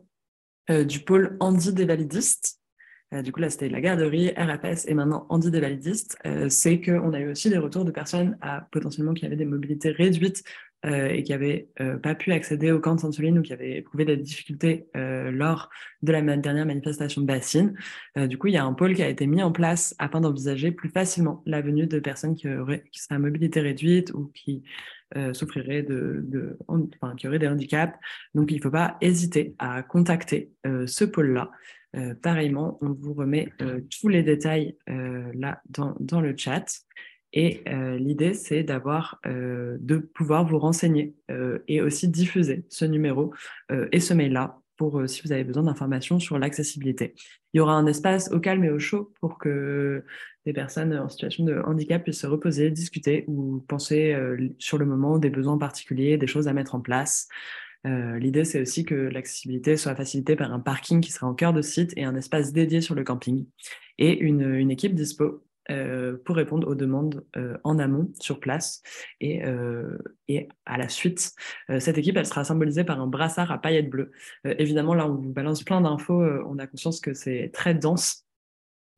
du 0.70 1.00
pôle 1.00 1.36
validistes. 1.84 2.60
du 3.12 3.30
coup, 3.30 3.40
là, 3.40 3.50
c'était 3.50 3.68
la 3.68 3.82
garderie, 3.82 4.30
RFS 4.30 4.86
et 4.88 4.94
maintenant 4.94 5.26
validistes. 5.60 6.16
c'est 6.48 6.80
qu'on 6.80 7.12
a 7.12 7.20
eu 7.20 7.30
aussi 7.30 7.50
des 7.50 7.58
retours 7.58 7.84
de 7.84 7.90
personnes 7.90 8.38
à, 8.40 8.66
potentiellement 8.72 9.12
qui 9.12 9.26
avaient 9.26 9.36
des 9.36 9.44
mobilités 9.44 9.90
réduites 9.90 10.42
euh, 10.84 11.08
et 11.08 11.22
qui 11.22 11.32
n'avaient 11.32 11.68
euh, 11.80 11.96
pas 11.96 12.14
pu 12.14 12.30
accéder 12.32 12.70
au 12.70 12.78
camp 12.78 12.94
de 12.94 13.00
Sainte-Soline 13.00 13.38
ou 13.38 13.42
qui 13.42 13.54
avaient 13.54 13.78
éprouvé 13.78 14.04
des 14.04 14.18
difficultés 14.18 14.86
euh, 14.96 15.30
lors 15.30 15.70
de 16.02 16.12
la 16.12 16.20
dernière 16.36 16.66
manifestation 16.66 17.22
de 17.22 17.26
Bassine. 17.26 17.74
du 18.16 18.36
coup, 18.36 18.48
il 18.48 18.54
y 18.54 18.58
a 18.58 18.64
un 18.64 18.74
pôle 18.74 18.94
qui 18.94 19.02
a 19.02 19.08
été 19.08 19.26
mis 19.26 19.42
en 19.42 19.50
place 19.50 19.94
afin 19.98 20.20
d'envisager 20.20 20.72
plus 20.72 20.90
facilement 20.90 21.42
la 21.46 21.62
venue 21.62 21.86
de 21.86 21.98
personnes 22.00 22.34
qui, 22.34 22.48
auraient, 22.48 22.84
qui 22.92 23.00
à 23.08 23.18
mobilité 23.18 23.60
réduite 23.60 24.12
ou 24.12 24.30
qui 24.34 24.62
souffriraient 25.32 25.82
de, 25.82 26.58
enfin, 26.68 27.14
qui 27.16 27.28
auraient 27.28 27.38
des 27.38 27.48
handicaps. 27.48 27.96
Donc, 28.34 28.50
il 28.50 28.56
ne 28.56 28.60
faut 28.60 28.70
pas 28.70 28.98
hésiter 29.00 29.54
à 29.58 29.82
contacter 29.82 30.50
ce 30.64 31.04
pôle-là. 31.04 31.50
pareillement, 32.22 32.78
on 32.82 32.92
vous 32.92 33.14
remet 33.14 33.48
tous 33.90 34.08
les 34.08 34.22
détails 34.22 34.76
là 34.86 35.62
dans 35.68 36.20
le 36.20 36.36
chat. 36.36 36.64
Et 37.36 37.62
euh, 37.68 37.98
l'idée, 37.98 38.32
c'est 38.32 38.62
d'avoir, 38.62 39.20
euh, 39.26 39.76
de 39.80 39.98
pouvoir 39.98 40.46
vous 40.46 40.58
renseigner 40.58 41.16
euh, 41.32 41.58
et 41.66 41.82
aussi 41.82 42.08
diffuser 42.08 42.64
ce 42.70 42.84
numéro 42.84 43.34
et 43.90 44.00
ce 44.00 44.14
mail-là 44.14 44.60
pour 44.76 45.08
si 45.08 45.22
vous 45.22 45.32
avez 45.32 45.44
besoin 45.44 45.64
d'informations 45.64 46.18
sur 46.18 46.38
l'accessibilité. 46.38 47.14
Il 47.52 47.58
y 47.58 47.60
aura 47.60 47.74
un 47.74 47.86
espace 47.86 48.30
au 48.32 48.40
calme 48.40 48.64
et 48.64 48.70
au 48.70 48.78
chaud 48.78 49.12
pour 49.20 49.38
que 49.38 50.04
des 50.46 50.52
personnes 50.52 50.96
en 50.96 51.08
situation 51.08 51.44
de 51.44 51.60
handicap 51.64 52.02
puissent 52.02 52.20
se 52.20 52.26
reposer, 52.26 52.70
discuter 52.70 53.24
ou 53.28 53.64
penser 53.68 54.16
sur 54.58 54.78
le 54.78 54.84
moment 54.84 55.18
des 55.18 55.30
besoins 55.30 55.58
particuliers, 55.58 56.18
des 56.18 56.26
choses 56.26 56.48
à 56.48 56.52
mettre 56.52 56.74
en 56.74 56.80
place. 56.80 57.28
L'idée, 57.84 58.44
c'est 58.44 58.60
aussi 58.60 58.84
que 58.84 58.94
l'accessibilité 58.94 59.76
soit 59.76 59.94
facilitée 59.94 60.34
par 60.34 60.52
un 60.52 60.60
parking 60.60 61.00
qui 61.00 61.12
sera 61.12 61.28
en 61.28 61.34
cœur 61.34 61.52
de 61.52 61.62
site 61.62 61.92
et 61.96 62.04
un 62.04 62.16
espace 62.16 62.52
dédié 62.52 62.80
sur 62.80 62.96
le 62.96 63.04
camping 63.04 63.46
et 63.98 64.18
une, 64.18 64.42
une 64.42 64.72
équipe 64.72 64.94
dispo 64.94 65.44
euh, 65.70 66.18
pour 66.26 66.36
répondre 66.36 66.68
aux 66.68 66.74
demandes 66.74 67.24
euh, 67.36 67.56
en 67.64 67.78
amont, 67.78 68.10
sur 68.20 68.38
place. 68.38 68.82
Et, 69.20 69.44
euh, 69.44 69.96
à 70.66 70.76
la 70.76 70.88
suite, 70.88 71.32
cette 71.78 71.98
équipe, 71.98 72.16
elle 72.16 72.26
sera 72.26 72.44
symbolisée 72.44 72.84
par 72.84 73.00
un 73.00 73.06
brassard 73.06 73.50
à 73.50 73.60
paillettes 73.60 73.90
bleues. 73.90 74.10
évidemment, 74.44 74.94
là, 74.94 75.06
on 75.06 75.14
vous 75.14 75.32
balance 75.32 75.62
plein 75.62 75.80
d'infos. 75.80 76.22
on 76.22 76.58
a 76.58 76.66
conscience 76.66 77.00
que 77.00 77.14
c'est 77.14 77.50
très 77.52 77.74
dense. 77.74 78.26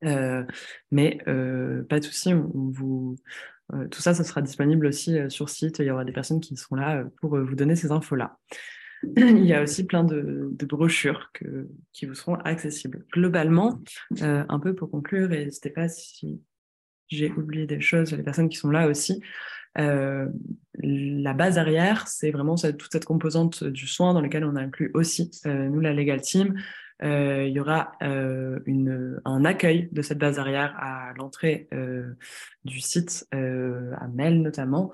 mais 0.02 1.18
pas 1.24 1.98
de 1.98 2.04
souci, 2.04 2.32
tout 2.70 4.00
ça, 4.00 4.14
ça 4.14 4.24
sera 4.24 4.42
disponible 4.42 4.86
aussi 4.86 5.18
sur 5.28 5.48
site. 5.48 5.80
Il 5.80 5.86
y 5.86 5.90
aura 5.90 6.04
des 6.04 6.12
personnes 6.12 6.40
qui 6.40 6.56
seront 6.56 6.76
là 6.76 7.04
pour 7.20 7.36
vous 7.36 7.54
donner 7.54 7.76
ces 7.76 7.90
infos-là. 7.90 8.38
Il 9.16 9.44
y 9.44 9.52
a 9.52 9.62
aussi 9.62 9.84
plein 9.84 10.04
de, 10.04 10.56
brochures 10.62 11.32
qui 11.92 12.06
vous 12.06 12.14
seront 12.14 12.36
accessibles. 12.36 13.04
Globalement, 13.12 13.80
un 14.20 14.60
peu 14.60 14.74
pour 14.74 14.90
conclure, 14.90 15.28
n'hésitez 15.28 15.70
pas 15.70 15.88
si 15.88 16.40
j'ai 17.08 17.30
oublié 17.32 17.66
des 17.66 17.80
choses, 17.80 18.12
les 18.12 18.22
personnes 18.22 18.48
qui 18.48 18.56
sont 18.56 18.70
là 18.70 18.88
aussi. 18.88 19.22
Euh, 19.78 20.28
la 20.82 21.32
base 21.34 21.58
arrière, 21.58 22.08
c'est 22.08 22.30
vraiment 22.30 22.56
toute 22.56 22.92
cette 22.92 23.04
composante 23.04 23.64
du 23.64 23.86
soin 23.86 24.14
dans 24.14 24.20
laquelle 24.20 24.44
on 24.44 24.56
inclut 24.56 24.90
aussi, 24.94 25.30
euh, 25.46 25.68
nous, 25.68 25.80
la 25.80 25.92
Legal 25.92 26.20
Team. 26.20 26.54
Euh, 27.02 27.44
il 27.46 27.52
y 27.52 27.60
aura 27.60 27.92
un 28.00 29.44
accueil 29.44 29.88
de 29.92 30.00
cette 30.00 30.18
base 30.18 30.38
arrière 30.38 30.74
à 30.78 31.12
l'entrée 31.16 31.68
du 32.64 32.80
site, 32.80 33.26
à 33.32 34.08
Mel 34.08 34.40
notamment, 34.40 34.92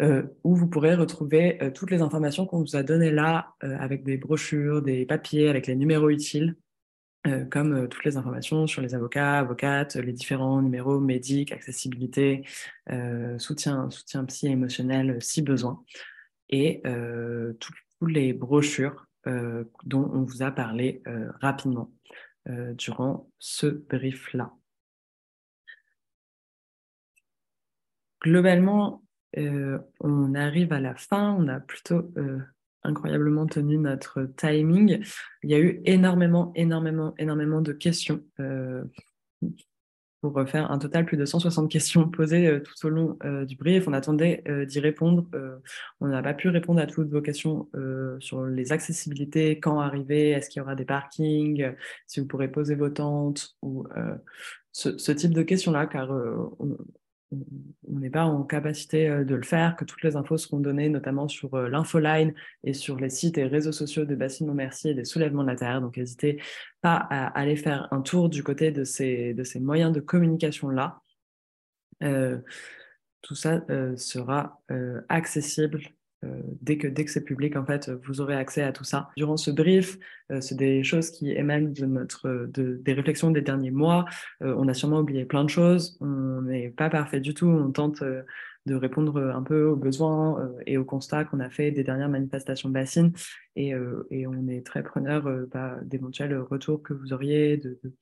où 0.00 0.54
vous 0.54 0.68
pourrez 0.68 0.94
retrouver 0.94 1.58
toutes 1.74 1.90
les 1.90 2.00
informations 2.00 2.46
qu'on 2.46 2.60
vous 2.60 2.76
a 2.76 2.82
données 2.82 3.10
là, 3.10 3.52
avec 3.60 4.04
des 4.04 4.16
brochures, 4.16 4.80
des 4.80 5.04
papiers, 5.04 5.50
avec 5.50 5.66
les 5.66 5.76
numéros 5.76 6.08
utiles. 6.08 6.56
Euh, 7.26 7.44
comme 7.44 7.72
euh, 7.72 7.86
toutes 7.88 8.04
les 8.04 8.16
informations 8.16 8.66
sur 8.68 8.80
les 8.80 8.94
avocats, 8.94 9.40
avocates, 9.40 9.96
les 9.96 10.12
différents 10.12 10.62
numéros 10.62 11.00
médics, 11.00 11.50
accessibilité, 11.50 12.46
euh, 12.90 13.38
soutien, 13.38 13.90
soutien 13.90 14.24
psy 14.26 14.46
émotionnel 14.46 15.20
si 15.20 15.42
besoin, 15.42 15.82
et 16.48 16.82
toutes 17.60 17.76
les 18.00 18.32
brochures 18.32 19.06
dont 19.26 20.10
on 20.14 20.22
vous 20.22 20.42
a 20.42 20.50
parlé 20.50 21.02
rapidement 21.42 21.92
durant 22.46 23.30
ce 23.38 23.66
brief-là. 23.66 24.54
Globalement, 28.22 29.04
on 29.36 30.34
arrive 30.34 30.72
à 30.72 30.80
la 30.80 30.94
fin, 30.94 31.34
on 31.38 31.48
a 31.48 31.60
plutôt 31.60 32.14
incroyablement 32.82 33.46
tenu 33.46 33.78
notre 33.78 34.24
timing. 34.36 35.04
Il 35.42 35.50
y 35.50 35.54
a 35.54 35.58
eu 35.58 35.80
énormément, 35.84 36.52
énormément, 36.54 37.14
énormément 37.18 37.60
de 37.60 37.72
questions. 37.72 38.22
Euh, 38.40 38.84
pour 40.20 40.48
faire 40.48 40.72
un 40.72 40.78
total 40.78 41.04
plus 41.04 41.16
de 41.16 41.24
160 41.24 41.70
questions 41.70 42.08
posées 42.08 42.48
euh, 42.48 42.58
tout 42.58 42.86
au 42.86 42.88
long 42.88 43.16
euh, 43.24 43.44
du 43.44 43.54
brief. 43.54 43.86
On 43.86 43.92
attendait 43.92 44.42
d'y 44.66 44.80
répondre. 44.80 45.28
on 46.00 46.08
n'a 46.08 46.22
pas 46.22 46.34
pu 46.34 46.48
répondre 46.48 46.80
à 46.80 46.86
toutes 46.86 47.08
vos 47.10 47.22
questions 47.22 47.68
sur 48.18 48.44
les 48.44 48.72
accessibilités, 48.72 49.60
quand 49.60 49.78
arriver, 49.78 50.30
est-ce 50.30 50.50
qu'il 50.50 50.60
y 50.60 50.62
aura 50.62 50.74
des 50.74 50.84
parkings, 50.84 51.72
si 52.06 52.20
vous 52.20 52.26
pourrez 52.26 52.48
poser 52.48 52.74
vos 52.74 52.90
tentes 52.90 53.56
ou 53.62 53.86
ce, 54.72 54.98
ce, 54.98 55.12
type 55.12 55.34
de 55.34 55.42
questions-là, 55.42 55.86
car 55.86 56.10
on, 56.10 56.76
on 57.30 57.98
n'est 57.98 58.10
pas 58.10 58.24
en 58.24 58.42
capacité 58.42 59.08
euh, 59.08 59.24
de 59.24 59.34
le 59.34 59.42
faire, 59.42 59.76
que 59.76 59.84
toutes 59.84 60.02
les 60.02 60.16
infos 60.16 60.38
seront 60.38 60.60
données 60.60 60.88
notamment 60.88 61.28
sur 61.28 61.54
euh, 61.54 61.68
l'infoline 61.68 62.34
et 62.64 62.72
sur 62.72 62.96
les 62.96 63.10
sites 63.10 63.38
et 63.38 63.44
réseaux 63.44 63.72
sociaux 63.72 64.04
de 64.04 64.14
Bassine 64.14 64.52
Merci 64.52 64.90
et 64.90 64.94
des 64.94 65.04
soulèvements 65.04 65.42
de 65.42 65.48
la 65.48 65.56
Terre. 65.56 65.80
Donc 65.80 65.96
n'hésitez 65.96 66.40
pas 66.80 66.96
à 66.96 67.26
aller 67.38 67.56
faire 67.56 67.88
un 67.90 68.00
tour 68.00 68.28
du 68.28 68.42
côté 68.42 68.70
de 68.70 68.84
ces, 68.84 69.34
de 69.34 69.44
ces 69.44 69.60
moyens 69.60 69.92
de 69.92 70.00
communication-là. 70.00 71.00
Euh, 72.02 72.38
tout 73.20 73.34
ça 73.34 73.60
sera 73.96 74.62
accessible 75.08 75.80
euh, 76.24 76.40
dès 76.60 76.78
que, 76.78 76.88
dès 76.88 77.04
que 77.04 77.10
c'est 77.10 77.24
public, 77.24 77.56
en 77.56 77.64
fait, 77.64 77.90
vous 78.06 78.20
aurez 78.20 78.34
accès 78.34 78.62
à 78.62 78.72
tout 78.72 78.84
ça. 78.84 79.10
Durant 79.16 79.36
ce 79.36 79.50
brief, 79.50 79.98
euh, 80.32 80.40
c'est 80.40 80.56
des 80.56 80.82
choses 80.82 81.10
qui 81.10 81.30
émanent 81.30 81.72
de 81.72 81.86
notre, 81.86 82.48
de, 82.52 82.80
des 82.82 82.92
réflexions 82.92 83.30
des 83.30 83.42
derniers 83.42 83.70
mois. 83.70 84.04
Euh, 84.42 84.54
on 84.58 84.66
a 84.68 84.74
sûrement 84.74 85.00
oublié 85.00 85.24
plein 85.24 85.44
de 85.44 85.50
choses. 85.50 85.96
On 86.00 86.42
n'est 86.42 86.70
pas 86.70 86.90
parfait 86.90 87.20
du 87.20 87.34
tout. 87.34 87.46
On 87.46 87.70
tente 87.70 88.02
de 88.66 88.74
répondre 88.74 89.18
un 89.18 89.42
peu 89.42 89.64
aux 89.64 89.76
besoins 89.76 90.52
et 90.66 90.76
aux 90.76 90.84
constats 90.84 91.24
qu'on 91.24 91.40
a 91.40 91.48
fait 91.48 91.70
des 91.70 91.84
dernières 91.84 92.10
manifestations 92.10 92.68
de 92.68 92.74
bassines. 92.74 93.12
Et, 93.56 93.72
et 94.10 94.26
on 94.26 94.48
est 94.48 94.66
très 94.66 94.82
preneur 94.82 95.26
bah, 95.50 95.78
d'éventuels 95.84 96.36
retours 96.36 96.82
que 96.82 96.92
vous 96.92 97.14
auriez, 97.14 97.56
de, 97.56 97.78
de 97.82 97.94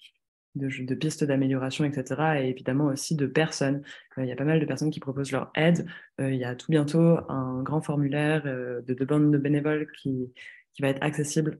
de, 0.56 0.94
pistes 0.94 1.24
d'amélioration, 1.24 1.84
etc. 1.84 2.40
Et 2.40 2.48
évidemment 2.48 2.86
aussi 2.86 3.14
de 3.14 3.26
personnes. 3.26 3.82
Euh, 4.18 4.24
il 4.24 4.28
y 4.28 4.32
a 4.32 4.36
pas 4.36 4.44
mal 4.44 4.60
de 4.60 4.64
personnes 4.64 4.90
qui 4.90 5.00
proposent 5.00 5.32
leur 5.32 5.50
aide. 5.54 5.86
Euh, 6.20 6.30
il 6.30 6.38
y 6.38 6.44
a 6.44 6.54
tout 6.54 6.70
bientôt 6.70 7.18
un 7.28 7.62
grand 7.62 7.80
formulaire 7.80 8.42
euh, 8.46 8.80
de 8.82 8.94
demande 8.94 9.32
de 9.32 9.38
bénévoles 9.38 9.86
qui, 9.92 10.32
qui 10.74 10.82
va 10.82 10.88
être 10.88 11.02
accessible 11.02 11.58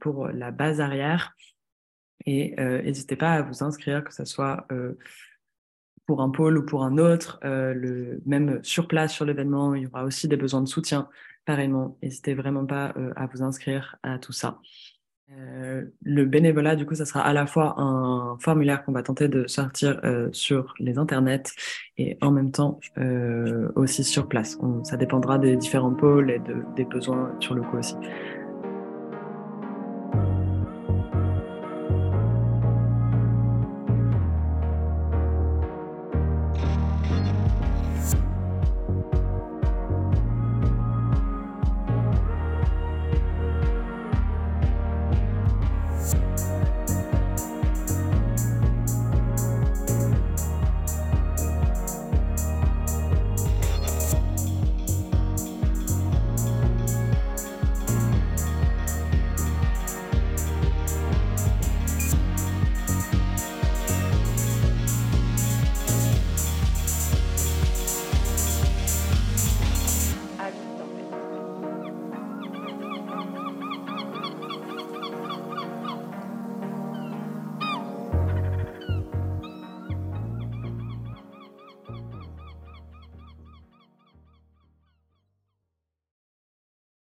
pour 0.00 0.28
la 0.28 0.50
base 0.50 0.80
arrière. 0.80 1.34
Et 2.24 2.54
n'hésitez 2.56 3.16
pas 3.16 3.32
à 3.32 3.42
vous 3.42 3.64
inscrire, 3.64 4.04
que 4.04 4.14
ce 4.14 4.24
soit 4.24 4.66
pour 6.06 6.22
un 6.22 6.30
pôle 6.30 6.56
ou 6.56 6.64
pour 6.64 6.84
un 6.84 6.98
autre. 6.98 7.40
le, 7.42 8.22
même 8.24 8.60
sur 8.62 8.88
place, 8.88 9.12
sur 9.12 9.26
l'événement, 9.26 9.74
il 9.74 9.82
y 9.82 9.86
aura 9.86 10.04
aussi 10.04 10.28
des 10.28 10.36
besoins 10.36 10.62
de 10.62 10.68
soutien. 10.68 11.08
Pareillement, 11.44 11.98
n'hésitez 12.02 12.32
vraiment 12.32 12.64
pas 12.64 12.94
à 13.16 13.26
vous 13.26 13.42
inscrire 13.42 13.96
à 14.02 14.18
tout 14.18 14.32
ça. 14.32 14.60
Euh, 15.38 15.84
le 16.02 16.24
bénévolat, 16.24 16.76
du 16.76 16.86
coup, 16.86 16.94
ça 16.94 17.06
sera 17.06 17.20
à 17.20 17.32
la 17.32 17.46
fois 17.46 17.74
un 17.78 18.36
formulaire 18.40 18.84
qu'on 18.84 18.92
va 18.92 19.02
tenter 19.02 19.28
de 19.28 19.46
sortir 19.46 20.00
euh, 20.04 20.28
sur 20.32 20.74
les 20.78 20.98
internets 20.98 21.42
et 21.98 22.18
en 22.20 22.30
même 22.30 22.50
temps 22.50 22.80
euh, 22.98 23.70
aussi 23.76 24.04
sur 24.04 24.28
place. 24.28 24.58
ça 24.84 24.96
dépendra 24.96 25.38
des 25.38 25.56
différents 25.56 25.94
pôles 25.94 26.30
et 26.30 26.40
des 26.76 26.84
besoins 26.84 27.34
sur 27.40 27.54
le 27.54 27.62
coup 27.62 27.78
aussi. 27.78 27.96